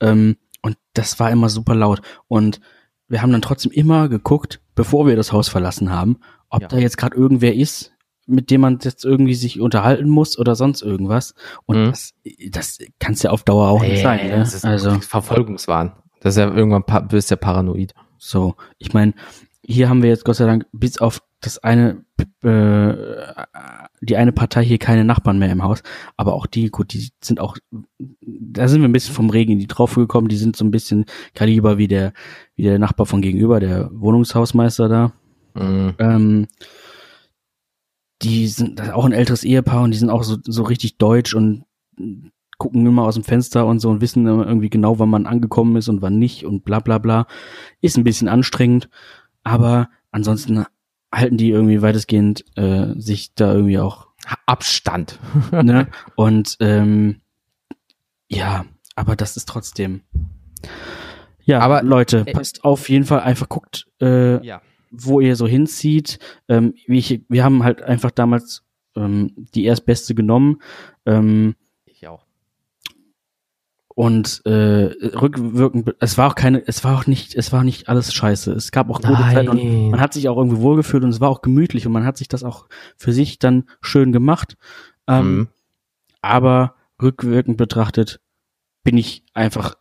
Ähm, 0.00 0.36
und 0.62 0.76
das 0.94 1.18
war 1.20 1.30
immer 1.30 1.48
super 1.48 1.74
laut. 1.74 2.00
Und 2.28 2.60
wir 3.08 3.22
haben 3.22 3.32
dann 3.32 3.42
trotzdem 3.42 3.72
immer 3.72 4.08
geguckt, 4.08 4.60
bevor 4.74 5.06
wir 5.06 5.16
das 5.16 5.32
Haus 5.32 5.48
verlassen 5.48 5.90
haben, 5.90 6.18
ob 6.48 6.62
Ja. 6.62 6.68
da 6.68 6.78
jetzt 6.78 6.96
gerade 6.98 7.16
irgendwer 7.16 7.54
ist, 7.54 7.92
mit 8.26 8.50
dem 8.50 8.60
man 8.60 8.78
jetzt 8.82 9.04
irgendwie 9.04 9.34
sich 9.34 9.60
unterhalten 9.60 10.08
muss 10.08 10.38
oder 10.38 10.54
sonst 10.54 10.82
irgendwas. 10.82 11.34
Und 11.66 11.78
Mhm. 11.82 11.90
das, 11.90 12.14
das 12.50 12.78
kann 13.00 13.14
es 13.14 13.22
ja 13.22 13.30
auf 13.30 13.42
Dauer 13.42 13.68
auch 13.68 13.80
nicht 13.82 13.92
Ey, 13.92 14.02
sein. 14.02 14.26
Ne? 14.28 14.38
Das 14.38 14.54
ist 14.54 14.64
Also 14.64 15.00
Verfolgungswahn. 15.00 15.92
Das 16.20 16.34
ist 16.34 16.38
ja 16.38 16.52
irgendwann 16.52 16.84
bist 17.08 17.30
ja 17.30 17.36
paranoid. 17.36 17.94
so, 18.18 18.54
ich 18.78 18.92
meine, 18.92 19.14
hier 19.62 19.88
haben 19.88 20.02
wir 20.02 20.10
jetzt 20.10 20.24
Gott 20.24 20.36
sei 20.36 20.46
Dank 20.46 20.66
bis 20.72 20.98
auf 20.98 21.22
das 21.40 21.58
eine, 21.58 22.04
äh, 22.42 22.94
die 24.00 24.16
eine 24.16 24.32
Partei 24.32 24.64
hier 24.64 24.78
keine 24.78 25.04
Nachbarn 25.04 25.38
mehr 25.38 25.50
im 25.50 25.62
Haus, 25.62 25.82
aber 26.16 26.34
auch 26.34 26.46
die, 26.46 26.70
gut, 26.70 26.92
die 26.92 27.10
sind 27.22 27.40
auch, 27.40 27.56
da 27.98 28.68
sind 28.68 28.80
wir 28.80 28.88
ein 28.88 28.92
bisschen 28.92 29.14
vom 29.14 29.30
Regen 29.30 29.52
in 29.52 29.58
die 29.58 29.66
Traufe 29.66 30.00
gekommen, 30.00 30.28
die 30.28 30.36
sind 30.36 30.56
so 30.56 30.64
ein 30.64 30.70
bisschen 30.70 31.04
Kaliber 31.34 31.78
wie 31.78 31.88
der, 31.88 32.12
wie 32.56 32.62
der 32.62 32.78
Nachbar 32.78 33.06
von 33.06 33.22
gegenüber, 33.22 33.60
der 33.60 33.90
Wohnungshausmeister 33.92 34.88
da. 34.88 35.12
Mhm. 35.54 35.94
Ähm, 35.98 36.46
die 38.22 38.48
sind 38.48 38.80
auch 38.92 39.04
ein 39.04 39.12
älteres 39.12 39.44
Ehepaar 39.44 39.82
und 39.82 39.92
die 39.92 39.98
sind 39.98 40.10
auch 40.10 40.24
so, 40.24 40.36
so 40.44 40.62
richtig 40.62 40.98
deutsch 40.98 41.34
und 41.34 41.64
gucken 42.58 42.86
immer 42.86 43.04
aus 43.04 43.14
dem 43.14 43.24
Fenster 43.24 43.66
und 43.66 43.80
so 43.80 43.88
und 43.88 44.02
wissen 44.02 44.26
irgendwie 44.26 44.70
genau, 44.70 44.98
wann 44.98 45.08
man 45.08 45.26
angekommen 45.26 45.76
ist 45.76 45.88
und 45.88 46.02
wann 46.02 46.18
nicht 46.18 46.44
und 46.44 46.64
bla 46.64 46.80
bla 46.80 46.98
bla. 46.98 47.26
Ist 47.80 47.96
ein 47.96 48.04
bisschen 48.04 48.28
anstrengend, 48.28 48.90
aber 49.42 49.88
ansonsten 50.10 50.66
halten 51.12 51.36
die 51.36 51.50
irgendwie 51.50 51.82
weitestgehend 51.82 52.44
äh, 52.56 52.94
sich 52.96 53.34
da 53.34 53.52
irgendwie 53.52 53.78
auch 53.78 54.08
Abstand. 54.46 55.18
ne? 55.52 55.88
Und 56.14 56.56
ähm, 56.60 57.20
ja, 58.28 58.64
aber 58.94 59.16
das 59.16 59.36
ist 59.36 59.48
trotzdem. 59.48 60.02
Ja, 61.42 61.60
Aber, 61.60 61.82
Leute, 61.82 62.24
äh, 62.26 62.32
passt 62.32 62.64
auf 62.64 62.88
jeden 62.88 63.04
Fall 63.04 63.20
einfach 63.20 63.48
guckt, 63.48 63.88
äh, 64.00 64.44
Ja. 64.46 64.62
wo 64.90 65.20
ihr 65.20 65.34
so 65.34 65.48
hinzieht. 65.48 66.18
Ähm, 66.48 66.74
wie 66.86 66.98
ich, 66.98 67.22
wir 67.28 67.42
haben 67.42 67.64
halt 67.64 67.82
einfach 67.82 68.10
damals 68.12 68.62
ähm, 68.94 69.32
die 69.54 69.64
erstbeste 69.64 70.14
genommen. 70.14 70.60
Ähm. 71.06 71.54
Und 74.00 74.40
äh, 74.46 74.94
rückwirkend, 75.14 75.94
es 76.00 76.16
war 76.16 76.30
auch 76.30 76.34
keine, 76.34 76.66
es 76.66 76.82
war 76.84 76.96
auch 76.96 77.06
nicht, 77.06 77.34
es 77.34 77.52
war 77.52 77.64
nicht 77.64 77.90
alles 77.90 78.14
scheiße. 78.14 78.50
Es 78.50 78.72
gab 78.72 78.88
auch 78.88 79.02
gute 79.02 79.12
Zeiten 79.12 79.50
und 79.50 79.90
man 79.90 80.00
hat 80.00 80.14
sich 80.14 80.26
auch 80.30 80.38
irgendwie 80.38 80.62
wohlgefühlt 80.62 81.04
und 81.04 81.10
es 81.10 81.20
war 81.20 81.28
auch 81.28 81.42
gemütlich 81.42 81.86
und 81.86 81.92
man 81.92 82.06
hat 82.06 82.16
sich 82.16 82.26
das 82.26 82.42
auch 82.42 82.64
für 82.96 83.12
sich 83.12 83.38
dann 83.38 83.64
schön 83.82 84.10
gemacht. 84.10 84.56
Ähm, 85.06 85.36
Mhm. 85.36 85.48
aber 86.22 86.76
rückwirkend 87.02 87.58
betrachtet 87.58 88.20
bin 88.84 88.96
ich 88.96 89.22
einfach 89.34 89.74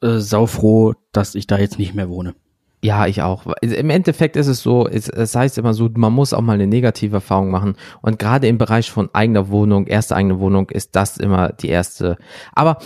äh, 0.00 0.20
saufroh, 0.20 0.94
dass 1.12 1.34
ich 1.34 1.46
da 1.46 1.58
jetzt 1.58 1.78
nicht 1.78 1.94
mehr 1.94 2.08
wohne. 2.08 2.34
Ja, 2.82 3.06
ich 3.08 3.20
auch. 3.22 3.44
Also 3.60 3.74
Im 3.74 3.90
Endeffekt 3.90 4.36
ist 4.36 4.46
es 4.46 4.62
so, 4.62 4.86
es, 4.86 5.08
es 5.08 5.34
heißt 5.34 5.58
immer 5.58 5.74
so, 5.74 5.90
man 5.92 6.12
muss 6.12 6.32
auch 6.32 6.40
mal 6.40 6.52
eine 6.52 6.68
negative 6.68 7.16
Erfahrung 7.16 7.50
machen. 7.50 7.74
Und 8.02 8.20
gerade 8.20 8.46
im 8.46 8.56
Bereich 8.56 8.88
von 8.90 9.10
eigener 9.12 9.48
Wohnung, 9.48 9.86
erste 9.88 10.14
eigene 10.14 10.38
Wohnung, 10.38 10.70
ist 10.70 10.94
das 10.94 11.18
immer 11.18 11.52
die 11.52 11.68
erste. 11.68 12.16
Aber 12.54 12.78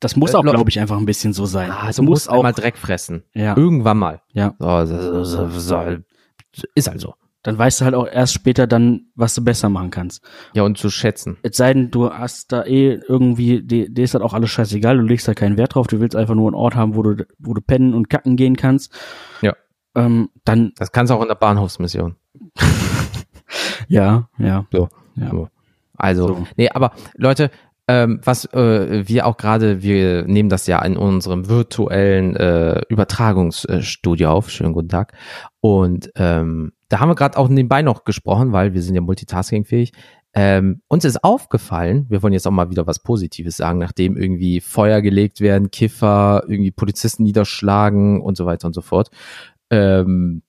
Das 0.00 0.16
muss 0.16 0.32
Äh, 0.32 0.36
auch, 0.38 0.42
glaube 0.42 0.70
ich, 0.70 0.80
einfach 0.80 0.96
ein 0.96 1.06
bisschen 1.06 1.32
so 1.32 1.46
sein. 1.46 1.70
ah, 1.70 1.90
du 1.94 2.02
musst 2.02 2.28
auch 2.30 2.42
mal 2.42 2.52
Dreck 2.52 2.76
fressen. 2.78 3.22
ja, 3.34 3.56
Irgendwann 3.56 3.98
mal. 3.98 4.22
ja. 4.32 4.54
So, 4.58 4.86
so, 4.86 5.24
so, 5.24 5.48
so, 5.48 5.48
so, 5.50 6.64
ist 6.74 6.88
halt 6.88 7.00
so. 7.00 7.14
Dann 7.42 7.56
weißt 7.56 7.80
du 7.80 7.84
halt 7.86 7.94
auch 7.94 8.06
erst 8.06 8.34
später 8.34 8.66
dann, 8.66 9.06
was 9.14 9.34
du 9.34 9.42
besser 9.42 9.70
machen 9.70 9.90
kannst. 9.90 10.22
Ja, 10.52 10.62
und 10.62 10.76
zu 10.76 10.90
schätzen. 10.90 11.38
Es 11.42 11.56
sei 11.56 11.72
denn, 11.72 11.90
du 11.90 12.10
hast 12.12 12.52
da 12.52 12.64
eh 12.64 13.00
irgendwie, 13.08 13.62
dir, 13.62 13.88
dir 13.88 14.04
ist 14.04 14.12
halt 14.12 14.22
auch 14.22 14.34
alles 14.34 14.50
scheißegal, 14.50 14.98
du 14.98 15.04
legst 15.04 15.26
da 15.26 15.32
keinen 15.32 15.56
Wert 15.56 15.74
drauf, 15.74 15.86
du 15.86 16.00
willst 16.00 16.16
einfach 16.16 16.34
nur 16.34 16.48
einen 16.48 16.54
Ort 16.54 16.74
haben, 16.74 16.96
wo 16.96 17.02
du, 17.02 17.24
wo 17.38 17.54
du 17.54 17.62
pennen 17.62 17.94
und 17.94 18.10
kacken 18.10 18.36
gehen 18.36 18.56
kannst. 18.56 18.92
Ja. 19.40 19.54
Ähm, 19.94 20.28
dann, 20.44 20.72
Das 20.76 20.92
kannst 20.92 21.10
du 21.10 21.14
auch 21.14 21.22
in 21.22 21.28
der 21.28 21.34
Bahnhofsmission. 21.34 22.16
ja, 23.88 24.28
ja. 24.38 24.66
So. 24.72 24.88
Ja. 25.16 25.30
So. 25.30 25.48
Also, 25.96 26.26
So. 26.28 26.46
nee, 26.56 26.68
aber 26.70 26.92
Leute, 27.16 27.50
ähm, 27.90 28.20
was 28.22 28.44
äh, 28.54 29.08
wir 29.08 29.26
auch 29.26 29.36
gerade, 29.36 29.82
wir 29.82 30.22
nehmen 30.22 30.48
das 30.48 30.68
ja 30.68 30.80
in 30.82 30.96
unserem 30.96 31.48
virtuellen 31.48 32.36
äh, 32.36 32.82
Übertragungsstudio 32.88 34.30
auf. 34.30 34.48
Schönen 34.48 34.74
guten 34.74 34.88
Tag. 34.88 35.12
Und 35.60 36.08
ähm, 36.14 36.70
da 36.88 37.00
haben 37.00 37.08
wir 37.08 37.16
gerade 37.16 37.36
auch 37.36 37.48
nebenbei 37.48 37.82
noch 37.82 38.04
gesprochen, 38.04 38.52
weil 38.52 38.74
wir 38.74 38.82
sind 38.82 38.94
ja 38.94 39.00
multitaskingfähig. 39.00 39.92
Ähm, 40.34 40.82
uns 40.86 41.04
ist 41.04 41.24
aufgefallen, 41.24 42.06
wir 42.08 42.22
wollen 42.22 42.32
jetzt 42.32 42.46
auch 42.46 42.52
mal 42.52 42.70
wieder 42.70 42.86
was 42.86 43.02
Positives 43.02 43.56
sagen, 43.56 43.80
nachdem 43.80 44.16
irgendwie 44.16 44.60
Feuer 44.60 45.00
gelegt 45.00 45.40
werden, 45.40 45.72
Kiffer, 45.72 46.44
irgendwie 46.46 46.70
Polizisten 46.70 47.24
niederschlagen 47.24 48.20
und 48.20 48.36
so 48.36 48.46
weiter 48.46 48.68
und 48.68 48.74
so 48.74 48.82
fort. 48.82 49.10
Ähm, 49.68 50.42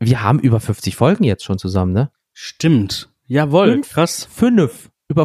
wir 0.00 0.22
haben 0.22 0.38
über 0.38 0.60
50 0.60 0.96
Folgen 0.96 1.24
jetzt 1.24 1.44
schon 1.44 1.56
zusammen, 1.56 1.94
ne? 1.94 2.10
Stimmt. 2.34 3.08
Jawohl, 3.24 3.72
Fünf? 3.72 3.88
krass. 3.88 4.28
fünf, 4.30 4.90
über 5.08 5.24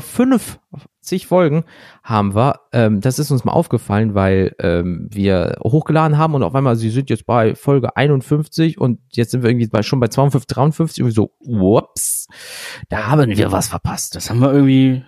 50 1.01 1.27
Folgen 1.27 1.63
haben 2.03 2.35
wir. 2.35 2.59
Ähm, 2.71 3.01
das 3.01 3.19
ist 3.19 3.31
uns 3.31 3.45
mal 3.45 3.53
aufgefallen, 3.53 4.15
weil 4.15 4.55
ähm, 4.59 5.07
wir 5.11 5.57
hochgeladen 5.63 6.17
haben 6.17 6.33
und 6.35 6.43
auf 6.43 6.55
einmal, 6.55 6.75
sie 6.75 6.89
sind 6.89 7.09
jetzt 7.09 7.25
bei 7.25 7.55
Folge 7.55 7.95
51 7.95 8.77
und 8.79 8.99
jetzt 9.11 9.31
sind 9.31 9.43
wir 9.43 9.49
irgendwie 9.49 9.67
bei, 9.67 9.81
schon 9.81 9.99
bei 9.99 10.07
52, 10.07 10.47
53 10.47 10.99
irgendwie 10.99 11.15
so, 11.15 11.31
whoops, 11.39 12.27
da 12.89 13.07
haben 13.07 13.29
wir 13.35 13.51
was 13.51 13.69
verpasst. 13.69 14.15
Das 14.15 14.29
haben 14.29 14.39
wir 14.39 14.53
irgendwie, 14.53 15.03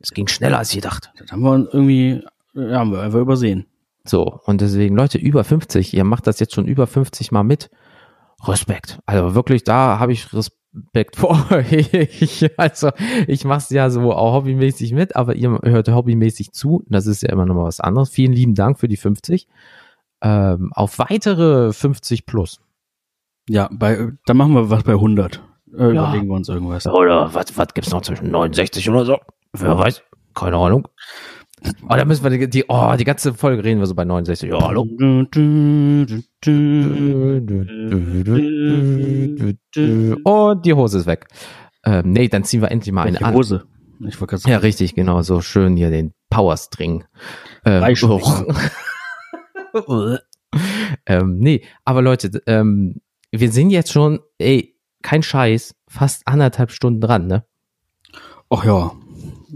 Es 0.00 0.12
ging 0.12 0.28
schneller 0.28 0.58
als 0.58 0.72
gedacht. 0.72 1.10
das 1.18 1.32
haben 1.32 1.42
wir 1.42 1.68
irgendwie, 1.72 2.22
ja, 2.54 2.78
haben 2.78 2.92
wir 2.92 3.00
einfach 3.00 3.20
übersehen. 3.20 3.66
So, 4.04 4.40
und 4.44 4.60
deswegen, 4.60 4.96
Leute, 4.96 5.18
über 5.18 5.44
50, 5.44 5.94
ihr 5.94 6.04
macht 6.04 6.26
das 6.26 6.40
jetzt 6.40 6.54
schon 6.54 6.66
über 6.66 6.86
50 6.86 7.32
Mal 7.32 7.44
mit. 7.44 7.70
Respekt. 8.44 8.98
Also 9.06 9.36
wirklich, 9.36 9.62
da 9.62 10.00
habe 10.00 10.12
ich 10.12 10.32
Respekt 10.32 10.61
vor 11.14 11.46
euch. 11.50 12.50
Also, 12.56 12.90
ich 13.26 13.44
mache 13.44 13.58
es 13.58 13.70
ja 13.70 13.90
so 13.90 14.12
auch 14.12 14.34
hobbymäßig 14.34 14.92
mit, 14.92 15.16
aber 15.16 15.34
ihr 15.34 15.58
hört 15.62 15.88
hobbymäßig 15.88 16.52
zu. 16.52 16.84
Das 16.88 17.06
ist 17.06 17.22
ja 17.22 17.30
immer 17.30 17.46
noch 17.46 17.54
mal 17.54 17.64
was 17.64 17.80
anderes. 17.80 18.10
Vielen 18.10 18.32
lieben 18.32 18.54
Dank 18.54 18.78
für 18.78 18.88
die 18.88 18.96
50. 18.96 19.46
Ähm, 20.22 20.72
auf 20.74 20.98
weitere 20.98 21.72
50 21.72 22.26
plus. 22.26 22.60
Ja, 23.48 23.68
bei, 23.72 24.12
dann 24.26 24.36
machen 24.36 24.54
wir 24.54 24.70
was 24.70 24.84
bei 24.84 24.92
100. 24.92 25.42
Äh, 25.76 25.78
Ja. 25.78 25.90
Überlegen 25.90 26.28
wir 26.28 26.34
uns 26.36 26.48
irgendwas. 26.48 26.86
Oder 26.86 27.34
was, 27.34 27.56
was 27.56 27.68
gibt's 27.74 27.90
noch 27.90 28.02
zwischen 28.02 28.30
69 28.30 28.88
oder 28.88 29.04
so? 29.04 29.18
Wer 29.52 29.76
weiß? 29.76 30.02
Keine 30.34 30.56
Ahnung. 30.56 30.88
Oh, 31.88 31.94
da 31.96 32.04
müssen 32.04 32.24
wir 32.24 32.30
die, 32.30 32.48
die, 32.48 32.64
oh, 32.68 32.94
die 32.98 33.04
ganze 33.04 33.34
Folge 33.34 33.64
reden 33.64 33.80
wir 33.80 33.86
so 33.86 33.94
bei 33.94 34.04
69. 34.04 34.50
Ja, 34.50 34.60
hallo. 34.60 34.82
Und 40.24 40.66
die 40.66 40.72
Hose 40.74 40.98
ist 40.98 41.06
weg. 41.06 41.26
Ähm, 41.84 42.10
nee, 42.12 42.28
dann 42.28 42.44
ziehen 42.44 42.60
wir 42.62 42.70
endlich 42.70 42.92
mal 42.92 43.02
eine 43.02 43.14
Welche 43.14 43.26
an. 43.26 43.34
Hose? 43.34 43.64
Ich 44.06 44.20
wollte 44.20 44.38
Ja, 44.48 44.58
richtig, 44.58 44.94
genau. 44.94 45.22
So 45.22 45.40
schön 45.40 45.76
hier 45.76 45.90
den 45.90 46.12
Powerstring. 46.30 47.04
Ähm, 47.64 47.94
oh. 48.02 48.20
ähm, 51.06 51.38
nee, 51.38 51.64
aber 51.84 52.02
Leute, 52.02 52.42
ähm, 52.46 53.00
wir 53.30 53.52
sind 53.52 53.70
jetzt 53.70 53.92
schon, 53.92 54.20
ey, 54.38 54.76
kein 55.02 55.22
Scheiß, 55.22 55.74
fast 55.88 56.26
anderthalb 56.26 56.70
Stunden 56.70 57.00
dran, 57.00 57.26
ne? 57.26 57.44
Ach 58.50 58.64
ja, 58.64 58.92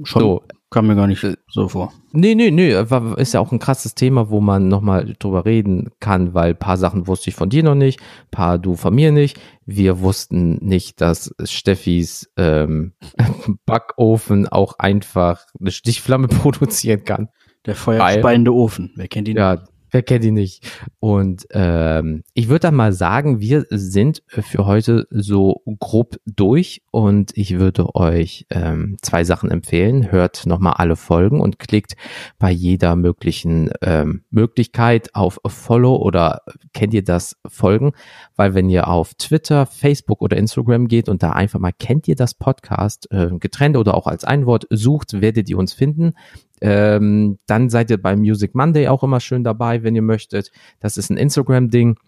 schon. 0.04 0.22
So, 0.22 0.42
Kam 0.76 0.88
mir 0.88 0.94
gar 0.94 1.06
nicht 1.06 1.24
äh, 1.24 1.38
so 1.48 1.68
vor. 1.68 1.90
Nee, 2.12 2.34
nee, 2.34 2.50
nee, 2.50 2.76
ist 3.16 3.32
ja 3.32 3.40
auch 3.40 3.50
ein 3.50 3.58
krasses 3.58 3.94
Thema, 3.94 4.28
wo 4.28 4.42
man 4.42 4.68
nochmal 4.68 5.14
drüber 5.18 5.46
reden 5.46 5.88
kann, 6.00 6.34
weil 6.34 6.54
paar 6.54 6.76
Sachen 6.76 7.06
wusste 7.06 7.30
ich 7.30 7.34
von 7.34 7.48
dir 7.48 7.62
noch 7.62 7.74
nicht, 7.74 7.98
paar 8.30 8.58
du 8.58 8.76
von 8.76 8.94
mir 8.94 9.10
nicht. 9.10 9.40
Wir 9.64 10.00
wussten 10.00 10.56
nicht, 10.56 11.00
dass 11.00 11.34
Steffis 11.44 12.30
ähm, 12.36 12.92
Backofen 13.64 14.48
auch 14.48 14.78
einfach 14.78 15.46
eine 15.58 15.70
Stichflamme 15.70 16.28
produzieren 16.42 17.04
kann. 17.04 17.30
Der 17.64 17.74
feuerspeiende 17.74 18.52
Ofen, 18.52 18.92
wer 18.96 19.08
kennt 19.08 19.28
ihn? 19.28 19.38
Ja, 19.38 19.64
Wer 19.96 20.02
kennt 20.02 20.26
ihn 20.26 20.34
nicht? 20.34 20.62
Und 21.00 21.46
ähm, 21.52 22.22
ich 22.34 22.48
würde 22.48 22.60
dann 22.60 22.74
mal 22.74 22.92
sagen, 22.92 23.40
wir 23.40 23.64
sind 23.70 24.22
für 24.28 24.66
heute 24.66 25.06
so 25.08 25.62
grob 25.80 26.20
durch 26.26 26.82
und 26.90 27.30
ich 27.34 27.58
würde 27.58 27.94
euch 27.94 28.44
ähm, 28.50 28.98
zwei 29.00 29.24
Sachen 29.24 29.50
empfehlen. 29.50 30.12
Hört 30.12 30.44
nochmal 30.44 30.74
alle 30.74 30.96
Folgen 30.96 31.40
und 31.40 31.58
klickt 31.58 31.94
bei 32.38 32.50
jeder 32.50 32.94
möglichen 32.94 33.70
ähm, 33.80 34.24
Möglichkeit 34.28 35.14
auf 35.14 35.40
Follow 35.46 35.96
oder 35.96 36.42
kennt 36.74 36.92
ihr 36.92 37.02
das 37.02 37.38
Folgen, 37.46 37.92
weil 38.34 38.54
wenn 38.54 38.68
ihr 38.68 38.88
auf 38.88 39.14
Twitter, 39.14 39.64
Facebook 39.64 40.20
oder 40.20 40.36
Instagram 40.36 40.88
geht 40.88 41.08
und 41.08 41.22
da 41.22 41.30
einfach 41.32 41.58
mal 41.58 41.72
kennt 41.72 42.06
ihr 42.06 42.16
das 42.16 42.34
Podcast 42.34 43.10
äh, 43.12 43.30
getrennt 43.38 43.78
oder 43.78 43.94
auch 43.94 44.06
als 44.06 44.24
ein 44.24 44.44
Wort 44.44 44.66
sucht, 44.68 45.22
werdet 45.22 45.48
ihr 45.48 45.56
uns 45.56 45.72
finden. 45.72 46.12
Ähm, 46.60 47.38
dann 47.46 47.68
seid 47.68 47.90
ihr 47.90 48.00
beim 48.00 48.20
Music 48.20 48.54
Monday 48.54 48.88
auch 48.88 49.02
immer 49.02 49.20
schön 49.20 49.44
dabei, 49.44 49.82
wenn 49.82 49.94
ihr 49.94 50.02
möchtet. 50.02 50.50
Das 50.80 50.96
ist 50.96 51.10
ein 51.10 51.16
Instagram-Ding. 51.16 51.98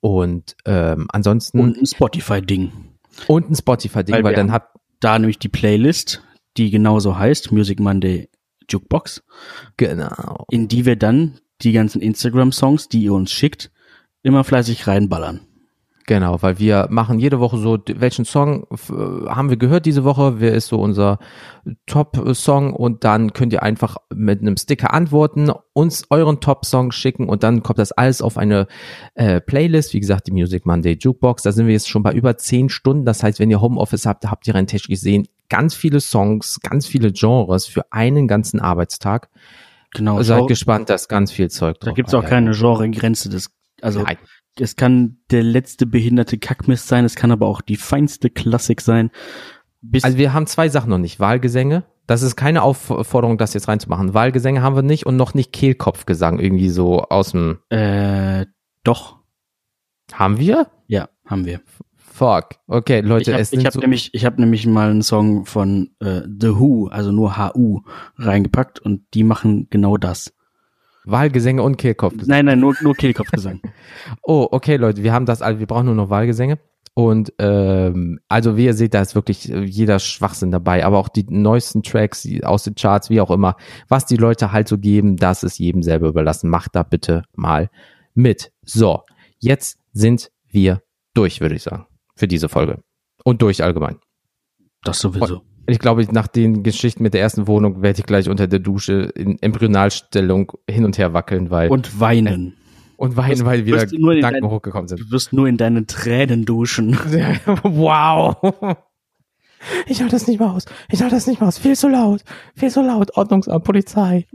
Und 0.00 0.56
ähm, 0.64 1.06
ansonsten. 1.10 1.58
Und 1.58 1.76
ein 1.76 1.86
Spotify-Ding. 1.86 2.72
Und 3.26 3.50
ein 3.50 3.56
Spotify-Ding, 3.56 4.14
weil, 4.16 4.24
weil 4.24 4.34
dann 4.34 4.52
habt. 4.52 4.76
Da 5.00 5.18
nämlich 5.18 5.38
die 5.38 5.50
Playlist, 5.50 6.22
die 6.56 6.70
genauso 6.70 7.18
heißt, 7.18 7.52
Music 7.52 7.80
Monday 7.80 8.30
Jukebox. 8.70 9.22
Genau. 9.76 10.46
In 10.50 10.68
die 10.68 10.86
wir 10.86 10.96
dann 10.96 11.38
die 11.60 11.72
ganzen 11.72 12.00
Instagram-Songs, 12.00 12.88
die 12.88 13.02
ihr 13.02 13.12
uns 13.12 13.30
schickt, 13.30 13.70
immer 14.22 14.42
fleißig 14.42 14.86
reinballern. 14.86 15.40
Genau, 16.08 16.40
weil 16.40 16.60
wir 16.60 16.86
machen 16.88 17.18
jede 17.18 17.40
Woche 17.40 17.58
so, 17.58 17.78
welchen 17.84 18.24
Song 18.24 18.64
haben 19.26 19.50
wir 19.50 19.56
gehört 19.56 19.86
diese 19.86 20.04
Woche, 20.04 20.38
wer 20.38 20.54
ist 20.54 20.68
so 20.68 20.78
unser 20.78 21.18
Top-Song? 21.86 22.72
Und 22.74 23.02
dann 23.02 23.32
könnt 23.32 23.52
ihr 23.52 23.64
einfach 23.64 23.96
mit 24.14 24.40
einem 24.40 24.56
Sticker 24.56 24.94
antworten, 24.94 25.50
uns 25.72 26.04
euren 26.10 26.40
Top-Song 26.40 26.92
schicken 26.92 27.28
und 27.28 27.42
dann 27.42 27.64
kommt 27.64 27.80
das 27.80 27.90
alles 27.90 28.22
auf 28.22 28.38
eine 28.38 28.68
äh, 29.16 29.40
Playlist, 29.40 29.94
wie 29.94 30.00
gesagt, 30.00 30.28
die 30.28 30.32
Music 30.32 30.64
Monday 30.64 30.96
Jukebox, 30.96 31.42
da 31.42 31.50
sind 31.50 31.66
wir 31.66 31.72
jetzt 31.72 31.88
schon 31.88 32.04
bei 32.04 32.12
über 32.12 32.38
zehn 32.38 32.68
Stunden, 32.68 33.04
das 33.04 33.24
heißt, 33.24 33.40
wenn 33.40 33.50
ihr 33.50 33.60
Homeoffice 33.60 34.06
habt, 34.06 34.30
habt 34.30 34.46
ihr 34.46 34.54
rein 34.54 34.68
technisch 34.68 34.88
gesehen 34.88 35.26
ganz 35.48 35.74
viele 35.74 36.00
Songs, 36.00 36.60
ganz 36.60 36.86
viele 36.86 37.12
Genres 37.12 37.66
für 37.66 37.92
einen 37.92 38.28
ganzen 38.28 38.60
Arbeitstag. 38.60 39.28
Genau. 39.92 40.20
Seid 40.22 40.46
gespannt, 40.48 40.90
dass 40.90 41.08
ganz 41.08 41.30
viel 41.30 41.50
Zeug 41.50 41.78
drauf 41.78 41.90
Da 41.90 41.94
gibt's 41.94 42.14
auch 42.14 42.24
keine 42.24 42.50
Genregrenze, 42.50 43.28
das 43.28 43.50
also 43.80 44.02
Nein 44.02 44.16
es 44.58 44.76
kann 44.76 45.18
der 45.30 45.42
letzte 45.42 45.86
behinderte 45.86 46.38
Kackmist 46.38 46.88
sein, 46.88 47.04
es 47.04 47.16
kann 47.16 47.30
aber 47.30 47.46
auch 47.46 47.60
die 47.60 47.76
feinste 47.76 48.30
Klassik 48.30 48.80
sein. 48.80 49.10
Also 50.02 50.18
wir 50.18 50.32
haben 50.32 50.46
zwei 50.46 50.68
Sachen 50.68 50.90
noch 50.90 50.98
nicht. 50.98 51.20
Wahlgesänge. 51.20 51.84
Das 52.06 52.22
ist 52.22 52.36
keine 52.36 52.62
Aufforderung, 52.62 53.36
das 53.36 53.54
jetzt 53.54 53.68
reinzumachen. 53.68 54.14
Wahlgesänge 54.14 54.62
haben 54.62 54.76
wir 54.76 54.82
nicht 54.82 55.06
und 55.06 55.16
noch 55.16 55.34
nicht 55.34 55.52
Kehlkopfgesang 55.52 56.38
irgendwie 56.38 56.68
so 56.68 57.02
aus 57.02 57.32
dem. 57.32 57.58
Äh, 57.68 58.46
doch. 58.84 59.18
Haben 60.12 60.38
wir? 60.38 60.68
Ja, 60.86 61.08
haben 61.24 61.44
wir. 61.44 61.60
Fuck. 61.96 62.50
Okay, 62.66 63.00
Leute, 63.00 63.32
ich 63.32 63.34
hab, 63.34 63.40
es 63.40 63.52
ich 63.52 63.66
hab 63.66 63.74
so 63.74 63.80
nämlich, 63.80 64.10
ich 64.14 64.24
habe 64.24 64.40
nämlich 64.40 64.66
mal 64.66 64.90
einen 64.90 65.02
Song 65.02 65.44
von 65.44 65.90
äh, 66.00 66.22
The 66.22 66.58
Who, 66.58 66.86
also 66.86 67.12
nur 67.12 67.36
HU, 67.36 67.82
reingepackt 68.16 68.78
und 68.78 69.02
die 69.12 69.24
machen 69.24 69.66
genau 69.68 69.96
das. 69.96 70.32
Wahlgesänge 71.06 71.62
und 71.62 71.76
Kehlkopfgesang. 71.76 72.28
Nein, 72.28 72.44
nein, 72.44 72.60
nur, 72.60 72.74
nur 72.82 72.94
Kehlkopfgesang. 72.94 73.60
oh, 74.22 74.46
okay, 74.50 74.76
Leute, 74.76 75.02
wir 75.02 75.12
haben 75.12 75.24
das, 75.24 75.40
also 75.40 75.58
wir 75.60 75.66
brauchen 75.66 75.86
nur 75.86 75.94
noch 75.94 76.10
Wahlgesänge. 76.10 76.58
Und 76.94 77.32
ähm, 77.38 78.20
also 78.28 78.56
wie 78.56 78.64
ihr 78.64 78.74
seht, 78.74 78.94
da 78.94 79.02
ist 79.02 79.14
wirklich 79.14 79.52
äh, 79.52 79.64
jeder 79.64 79.98
Schwachsinn 79.98 80.50
dabei, 80.50 80.84
aber 80.84 80.98
auch 80.98 81.08
die 81.08 81.26
neuesten 81.28 81.82
Tracks 81.82 82.26
aus 82.42 82.64
den 82.64 82.74
Charts, 82.74 83.10
wie 83.10 83.20
auch 83.20 83.30
immer, 83.30 83.56
was 83.88 84.06
die 84.06 84.16
Leute 84.16 84.50
halt 84.50 84.66
so 84.66 84.78
geben, 84.78 85.16
das 85.16 85.42
ist 85.42 85.58
jedem 85.58 85.82
selber 85.82 86.08
überlassen. 86.08 86.48
Macht 86.48 86.74
da 86.74 86.82
bitte 86.82 87.24
mal 87.34 87.70
mit. 88.14 88.50
So, 88.62 89.02
jetzt 89.38 89.78
sind 89.92 90.30
wir 90.48 90.82
durch, 91.12 91.40
würde 91.40 91.54
ich 91.54 91.62
sagen, 91.62 91.86
für 92.14 92.28
diese 92.28 92.48
Folge. 92.48 92.82
Und 93.24 93.42
durch 93.42 93.62
allgemein. 93.62 93.98
Das 94.82 94.98
sowieso. 94.98 95.42
Ich 95.66 95.78
glaube, 95.78 96.06
nach 96.10 96.28
den 96.28 96.62
Geschichten 96.62 97.02
mit 97.02 97.14
der 97.14 97.20
ersten 97.20 97.46
Wohnung 97.46 97.82
werde 97.82 98.00
ich 98.00 98.06
gleich 98.06 98.28
unter 98.28 98.46
der 98.46 98.58
Dusche 98.58 99.12
in 99.14 99.40
Embryonalstellung 99.42 100.52
hin 100.68 100.84
und 100.84 100.98
her 100.98 101.12
wackeln, 101.12 101.50
weil. 101.50 101.68
Und 101.68 102.00
weinen. 102.00 102.54
Und 102.96 103.16
weinen, 103.16 103.44
weil 103.44 103.66
wieder 103.66 103.84
Gedanken 103.86 104.20
dein, 104.20 104.44
hochgekommen 104.44 104.88
sind. 104.88 105.00
Du 105.00 105.10
wirst 105.10 105.32
nur 105.32 105.46
in 105.48 105.58
deinen 105.58 105.86
Tränen 105.86 106.44
duschen. 106.44 106.96
wow. 107.62 108.36
Ich 109.86 110.00
halte 110.00 110.12
das 110.12 110.26
nicht 110.26 110.38
mehr 110.40 110.50
aus. 110.50 110.64
Ich 110.90 111.02
halte 111.02 111.14
das 111.14 111.26
nicht 111.26 111.40
mehr 111.40 111.48
aus. 111.48 111.58
Viel 111.58 111.76
zu 111.76 111.88
laut. 111.88 112.22
Viel 112.54 112.70
zu 112.70 112.82
laut. 112.82 113.16
Ordnungsamt, 113.16 113.64
Polizei. 113.64 114.26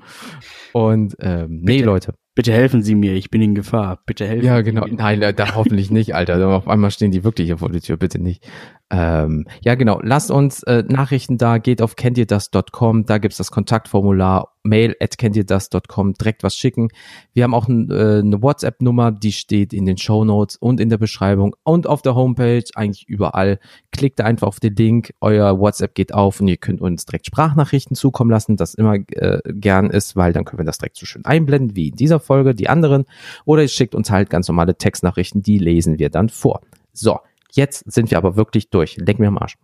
Und 0.73 1.15
ähm, 1.19 1.61
nee, 1.63 1.81
Leute. 1.81 2.13
Bitte 2.41 2.53
helfen 2.53 2.81
Sie 2.81 2.95
mir, 2.95 3.13
ich 3.13 3.29
bin 3.29 3.39
in 3.43 3.53
Gefahr. 3.53 3.99
Bitte 4.07 4.25
helfen 4.25 4.47
Ja, 4.47 4.61
genau. 4.61 4.87
Nein, 4.89 5.19
da 5.19 5.53
hoffentlich 5.53 5.91
nicht, 5.91 6.15
Alter. 6.15 6.43
Auf 6.47 6.67
einmal 6.67 6.89
stehen 6.89 7.11
die 7.11 7.23
wirklich 7.23 7.45
hier 7.45 7.59
vor 7.59 7.69
der 7.69 7.81
Tür, 7.81 7.97
bitte 7.97 8.17
nicht. 8.17 8.43
Ähm, 8.91 9.45
ja, 9.61 9.75
genau. 9.75 9.99
Lasst 10.03 10.31
uns 10.31 10.63
äh, 10.63 10.83
Nachrichten 10.85 11.37
da, 11.37 11.59
geht 11.59 11.81
auf 11.81 11.95
kenntierdas.com, 11.95 13.05
da 13.05 13.19
gibt's 13.19 13.37
das 13.37 13.49
Kontaktformular, 13.49 14.51
mail 14.63 14.95
at 14.99 15.17
kenntierdas.com, 15.17 16.13
direkt 16.13 16.43
was 16.43 16.55
schicken. 16.55 16.89
Wir 17.33 17.45
haben 17.45 17.53
auch 17.53 17.69
äh, 17.69 17.71
eine 17.71 18.41
WhatsApp-Nummer, 18.41 19.13
die 19.13 19.31
steht 19.31 19.71
in 19.71 19.85
den 19.85 19.97
Show 19.97 20.25
Notes 20.25 20.57
und 20.57 20.81
in 20.81 20.89
der 20.89 20.97
Beschreibung 20.97 21.55
und 21.63 21.87
auf 21.87 22.01
der 22.01 22.15
Homepage, 22.15 22.65
eigentlich 22.75 23.07
überall. 23.07 23.59
Klickt 23.93 24.19
da 24.19 24.25
einfach 24.25 24.47
auf 24.47 24.59
den 24.59 24.75
Link, 24.75 25.13
euer 25.21 25.57
WhatsApp 25.57 25.95
geht 25.95 26.13
auf 26.13 26.41
und 26.41 26.49
ihr 26.49 26.57
könnt 26.57 26.81
uns 26.81 27.05
direkt 27.05 27.27
Sprachnachrichten 27.27 27.95
zukommen 27.95 28.29
lassen, 28.29 28.57
das 28.57 28.73
immer 28.73 28.95
äh, 28.95 29.39
gern 29.45 29.89
ist, 29.89 30.17
weil 30.17 30.33
dann 30.33 30.43
können 30.43 30.59
wir 30.59 30.65
das 30.65 30.79
direkt 30.79 30.97
so 30.97 31.05
schön 31.05 31.23
einblenden, 31.23 31.77
wie 31.77 31.89
in 31.89 31.95
dieser 31.95 32.19
Folge, 32.19 32.30
die 32.53 32.69
anderen. 32.69 33.05
Oder 33.45 33.63
ihr 33.63 33.67
schickt 33.67 33.95
uns 33.95 34.09
halt 34.11 34.29
ganz 34.29 34.47
normale 34.47 34.75
Textnachrichten, 34.75 35.41
die 35.41 35.57
lesen 35.57 35.99
wir 35.99 36.09
dann 36.09 36.29
vor. 36.29 36.61
So, 36.93 37.19
jetzt 37.51 37.91
sind 37.91 38.11
wir 38.11 38.17
aber 38.17 38.35
wirklich 38.35 38.69
durch. 38.69 38.97
Leck 38.97 39.19
mir 39.19 39.27
am 39.27 39.37
Arsch. 39.37 39.57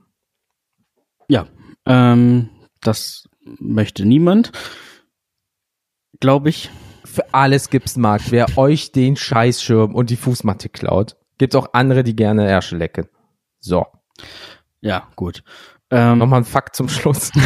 Ja, 1.27 1.47
ähm, 1.85 2.49
das 2.81 3.27
möchte 3.59 4.05
niemand, 4.05 4.51
glaube 6.19 6.49
ich. 6.49 6.69
Für 7.05 7.33
alles 7.33 7.69
gibt's 7.69 7.97
Markt. 7.97 8.31
Wer 8.31 8.57
euch 8.57 8.91
den 8.91 9.15
Scheißschirm 9.15 9.95
und 9.95 10.09
die 10.09 10.17
Fußmatte 10.17 10.69
klaut, 10.69 11.15
gibt's 11.37 11.55
auch 11.55 11.69
andere, 11.73 12.03
die 12.03 12.15
gerne 12.15 12.47
Ärsche 12.47 12.77
lecken. 12.77 13.07
So. 13.59 13.85
Ja, 14.81 15.07
gut. 15.15 15.43
Ähm, 15.89 16.19
Nochmal 16.19 16.41
ein 16.41 16.45
Fakt 16.45 16.75
zum 16.75 16.89
Schluss. 16.89 17.31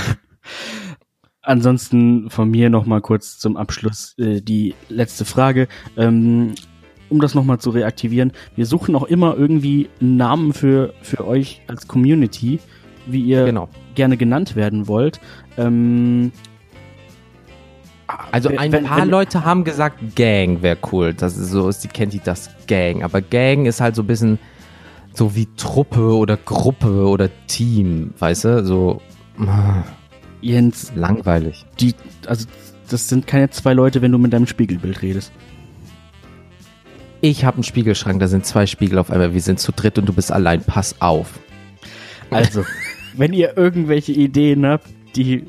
Ansonsten 1.43 2.29
von 2.29 2.49
mir 2.49 2.69
noch 2.69 2.85
mal 2.85 3.01
kurz 3.01 3.39
zum 3.39 3.57
Abschluss 3.57 4.15
äh, 4.19 4.41
die 4.41 4.75
letzte 4.89 5.25
Frage. 5.25 5.67
Ähm, 5.97 6.53
um 7.09 7.19
das 7.19 7.35
noch 7.35 7.43
mal 7.43 7.59
zu 7.59 7.71
reaktivieren, 7.71 8.31
wir 8.55 8.65
suchen 8.65 8.95
auch 8.95 9.03
immer 9.03 9.35
irgendwie 9.37 9.89
einen 9.99 10.15
Namen 10.15 10.53
für, 10.53 10.93
für 11.01 11.27
euch 11.27 11.61
als 11.67 11.87
Community, 11.87 12.59
wie 13.05 13.21
ihr 13.21 13.45
genau. 13.45 13.69
gerne 13.95 14.17
genannt 14.17 14.55
werden 14.55 14.87
wollt. 14.87 15.19
Ähm, 15.57 16.31
also 18.31 18.49
ein 18.55 18.71
wenn, 18.71 18.85
paar 18.85 19.01
wenn, 19.01 19.09
Leute 19.09 19.43
haben 19.43 19.63
gesagt, 19.63 20.15
Gang 20.15 20.61
wäre 20.61 20.77
cool. 20.91 21.13
Das 21.13 21.37
ist 21.37 21.49
so, 21.49 21.71
sie 21.71 21.87
kennt 21.87 22.13
die 22.13 22.21
das 22.23 22.49
Gang. 22.67 23.03
Aber 23.03 23.21
Gang 23.21 23.65
ist 23.65 23.81
halt 23.81 23.95
so 23.95 24.03
ein 24.03 24.07
bisschen 24.07 24.39
so 25.13 25.35
wie 25.35 25.47
Truppe 25.57 26.15
oder 26.15 26.37
Gruppe 26.37 27.07
oder 27.07 27.29
Team, 27.47 28.13
weißt 28.19 28.45
du? 28.45 28.65
So. 28.65 29.01
Jens. 30.41 30.91
Langweilig. 30.95 31.65
Die, 31.79 31.93
also, 32.27 32.47
das 32.89 33.07
sind 33.07 33.27
keine 33.27 33.49
zwei 33.49 33.73
Leute, 33.73 34.01
wenn 34.01 34.11
du 34.11 34.17
mit 34.17 34.33
deinem 34.33 34.47
Spiegelbild 34.47 35.01
redest. 35.01 35.31
Ich 37.21 37.45
habe 37.45 37.57
einen 37.57 37.63
Spiegelschrank, 37.63 38.19
da 38.19 38.27
sind 38.27 38.45
zwei 38.45 38.65
Spiegel 38.65 38.97
auf 38.97 39.11
einmal. 39.11 39.33
Wir 39.33 39.41
sind 39.41 39.59
zu 39.59 39.71
dritt 39.71 39.97
und 39.97 40.07
du 40.07 40.13
bist 40.13 40.31
allein. 40.31 40.63
Pass 40.63 40.99
auf. 40.99 41.39
Also, 42.31 42.65
wenn 43.15 43.33
ihr 43.33 43.55
irgendwelche 43.57 44.11
Ideen 44.11 44.65
habt, 44.65 44.87
die 45.15 45.45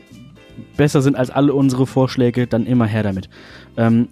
besser 0.76 1.00
sind 1.00 1.16
als 1.16 1.30
alle 1.30 1.54
unsere 1.54 1.86
Vorschläge, 1.86 2.46
dann 2.46 2.66
immer 2.66 2.86
her 2.86 3.02
damit. 3.02 3.30
Ähm, 3.76 4.08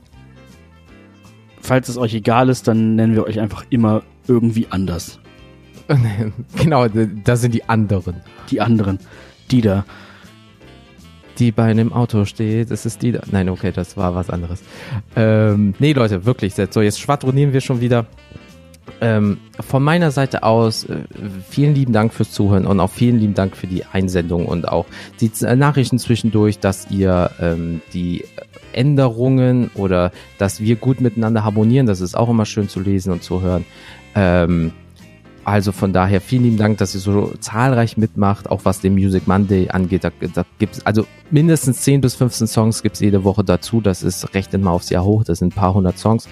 falls 1.61 1.89
es 1.89 1.99
euch 1.99 2.15
egal 2.15 2.49
ist, 2.49 2.67
dann 2.67 2.97
nennen 2.97 3.15
wir 3.15 3.25
euch 3.25 3.41
einfach 3.41 3.65
immer 3.69 4.03
irgendwie 4.27 4.67
anders. 4.71 5.19
genau, 6.57 6.87
da 6.89 7.37
sind 7.37 7.53
die 7.53 7.69
anderen. 7.69 8.17
Die 8.51 8.61
anderen. 8.61 8.99
Die 9.51 9.61
da 9.61 9.85
die 11.41 11.53
bei 11.53 11.65
einem 11.65 11.93
Auto 11.93 12.25
steht. 12.27 12.71
Es 12.71 12.87
ist 12.87 13.03
die. 13.03 13.19
Nein, 13.31 13.49
okay, 13.49 13.73
das 13.73 13.97
war 13.97 14.15
was 14.15 14.31
anderes. 14.31 14.63
Ähm, 15.17 15.75
nee, 15.79 15.93
Leute, 15.93 16.25
wirklich. 16.25 16.55
So, 16.55 16.81
jetzt 16.83 17.01
schwadronieren 17.01 17.53
wir 17.53 17.61
schon 17.61 17.81
wieder. 17.81 18.07
ähm, 19.01 19.39
von 19.61 19.83
meiner 19.83 20.11
Seite 20.11 20.43
aus 20.43 20.85
äh, 20.85 20.97
vielen 21.49 21.75
lieben 21.75 21.93
Dank 21.93 22.13
fürs 22.13 22.33
Zuhören 22.33 22.67
und 22.67 22.81
auch 22.81 22.91
vielen 22.91 23.19
lieben 23.19 23.35
Dank 23.35 23.57
für 23.57 23.67
die 23.67 23.85
Einsendung 23.85 24.47
und 24.47 24.69
auch 24.69 24.87
die 25.21 25.31
äh, 25.43 25.57
Nachrichten 25.57 25.99
zwischendurch, 25.99 26.59
dass 26.59 26.91
ihr 26.91 27.31
ähm, 27.41 27.81
die 27.95 28.25
Änderungen 28.73 29.71
oder 29.75 30.13
dass 30.39 30.61
wir 30.61 30.77
gut 30.77 31.01
miteinander 31.01 31.45
harmonieren. 31.45 31.87
Das 31.87 32.01
ist 32.01 32.17
auch 32.17 32.29
immer 32.29 32.47
schön 32.47 32.69
zu 32.69 32.81
lesen 32.81 33.13
und 33.13 33.23
zu 33.23 33.41
hören. 33.43 33.65
Ähm, 34.15 34.73
also 35.51 35.73
von 35.73 35.93
daher 35.93 36.21
vielen 36.21 36.45
lieben 36.45 36.59
Dank, 36.59 36.79
dass 36.79 36.95
ihr 36.95 37.01
so 37.01 37.35
zahlreich 37.41 37.97
mitmacht, 37.97 38.49
auch 38.49 38.61
was 38.65 38.81
den 38.81 38.95
Music 38.95 39.27
Monday 39.27 39.69
angeht. 39.69 40.05
Da, 40.05 40.13
da 40.33 40.45
gibt's 40.61 40.87
also 40.87 41.05
mindestens 41.33 41.81
10 41.81 42.01
bis 42.01 42.15
15 42.15 42.47
Songs 42.47 42.85
gibt's 42.85 43.01
jede 43.01 43.25
Woche 43.25 43.43
dazu. 43.43 43.81
Das 43.81 44.05
ist 44.05 44.33
recht 44.33 44.55
immer 44.55 44.71
aufs 44.71 44.91
Jahr 44.91 45.03
hoch. 45.05 45.25
Das 45.25 45.41
sind 45.41 45.49
ein 45.49 45.57
paar 45.57 45.75
hundert 45.75 45.99
Songs. 45.99 46.29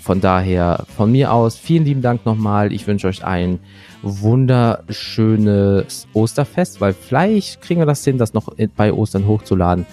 Von 0.00 0.22
daher 0.22 0.86
von 0.96 1.12
mir 1.12 1.30
aus 1.32 1.56
vielen 1.56 1.84
lieben 1.84 2.00
Dank 2.00 2.24
nochmal. 2.24 2.72
Ich 2.72 2.86
wünsche 2.86 3.06
euch 3.06 3.22
ein 3.22 3.58
wunderschönes 4.02 6.08
Osterfest, 6.14 6.80
weil 6.80 6.94
vielleicht 6.94 7.60
kriegen 7.60 7.82
wir 7.82 7.86
das 7.86 8.02
hin, 8.02 8.16
das 8.16 8.32
noch 8.32 8.48
bei 8.76 8.94
Ostern 8.94 9.26
hochzuladen. 9.26 9.84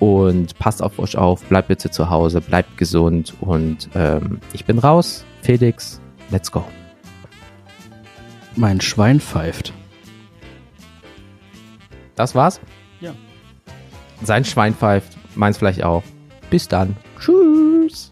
Und 0.00 0.58
passt 0.58 0.82
auf 0.82 0.98
euch 0.98 1.16
auf, 1.16 1.42
bleibt 1.44 1.68
bitte 1.68 1.90
zu 1.90 2.10
Hause, 2.10 2.42
bleibt 2.42 2.76
gesund 2.76 3.32
und 3.40 3.88
ähm, 3.94 4.40
ich 4.52 4.66
bin 4.66 4.78
raus. 4.78 5.24
Felix, 5.42 5.98
let's 6.30 6.52
go. 6.52 6.62
Mein 8.58 8.80
Schwein 8.80 9.20
pfeift. 9.20 9.72
Das 12.16 12.34
war's? 12.34 12.60
Ja. 13.00 13.14
Sein 14.24 14.44
Schwein 14.44 14.74
pfeift. 14.74 15.16
Meins 15.36 15.58
vielleicht 15.58 15.84
auch. 15.84 16.02
Bis 16.50 16.66
dann. 16.66 16.96
Tschüss. 17.20 18.07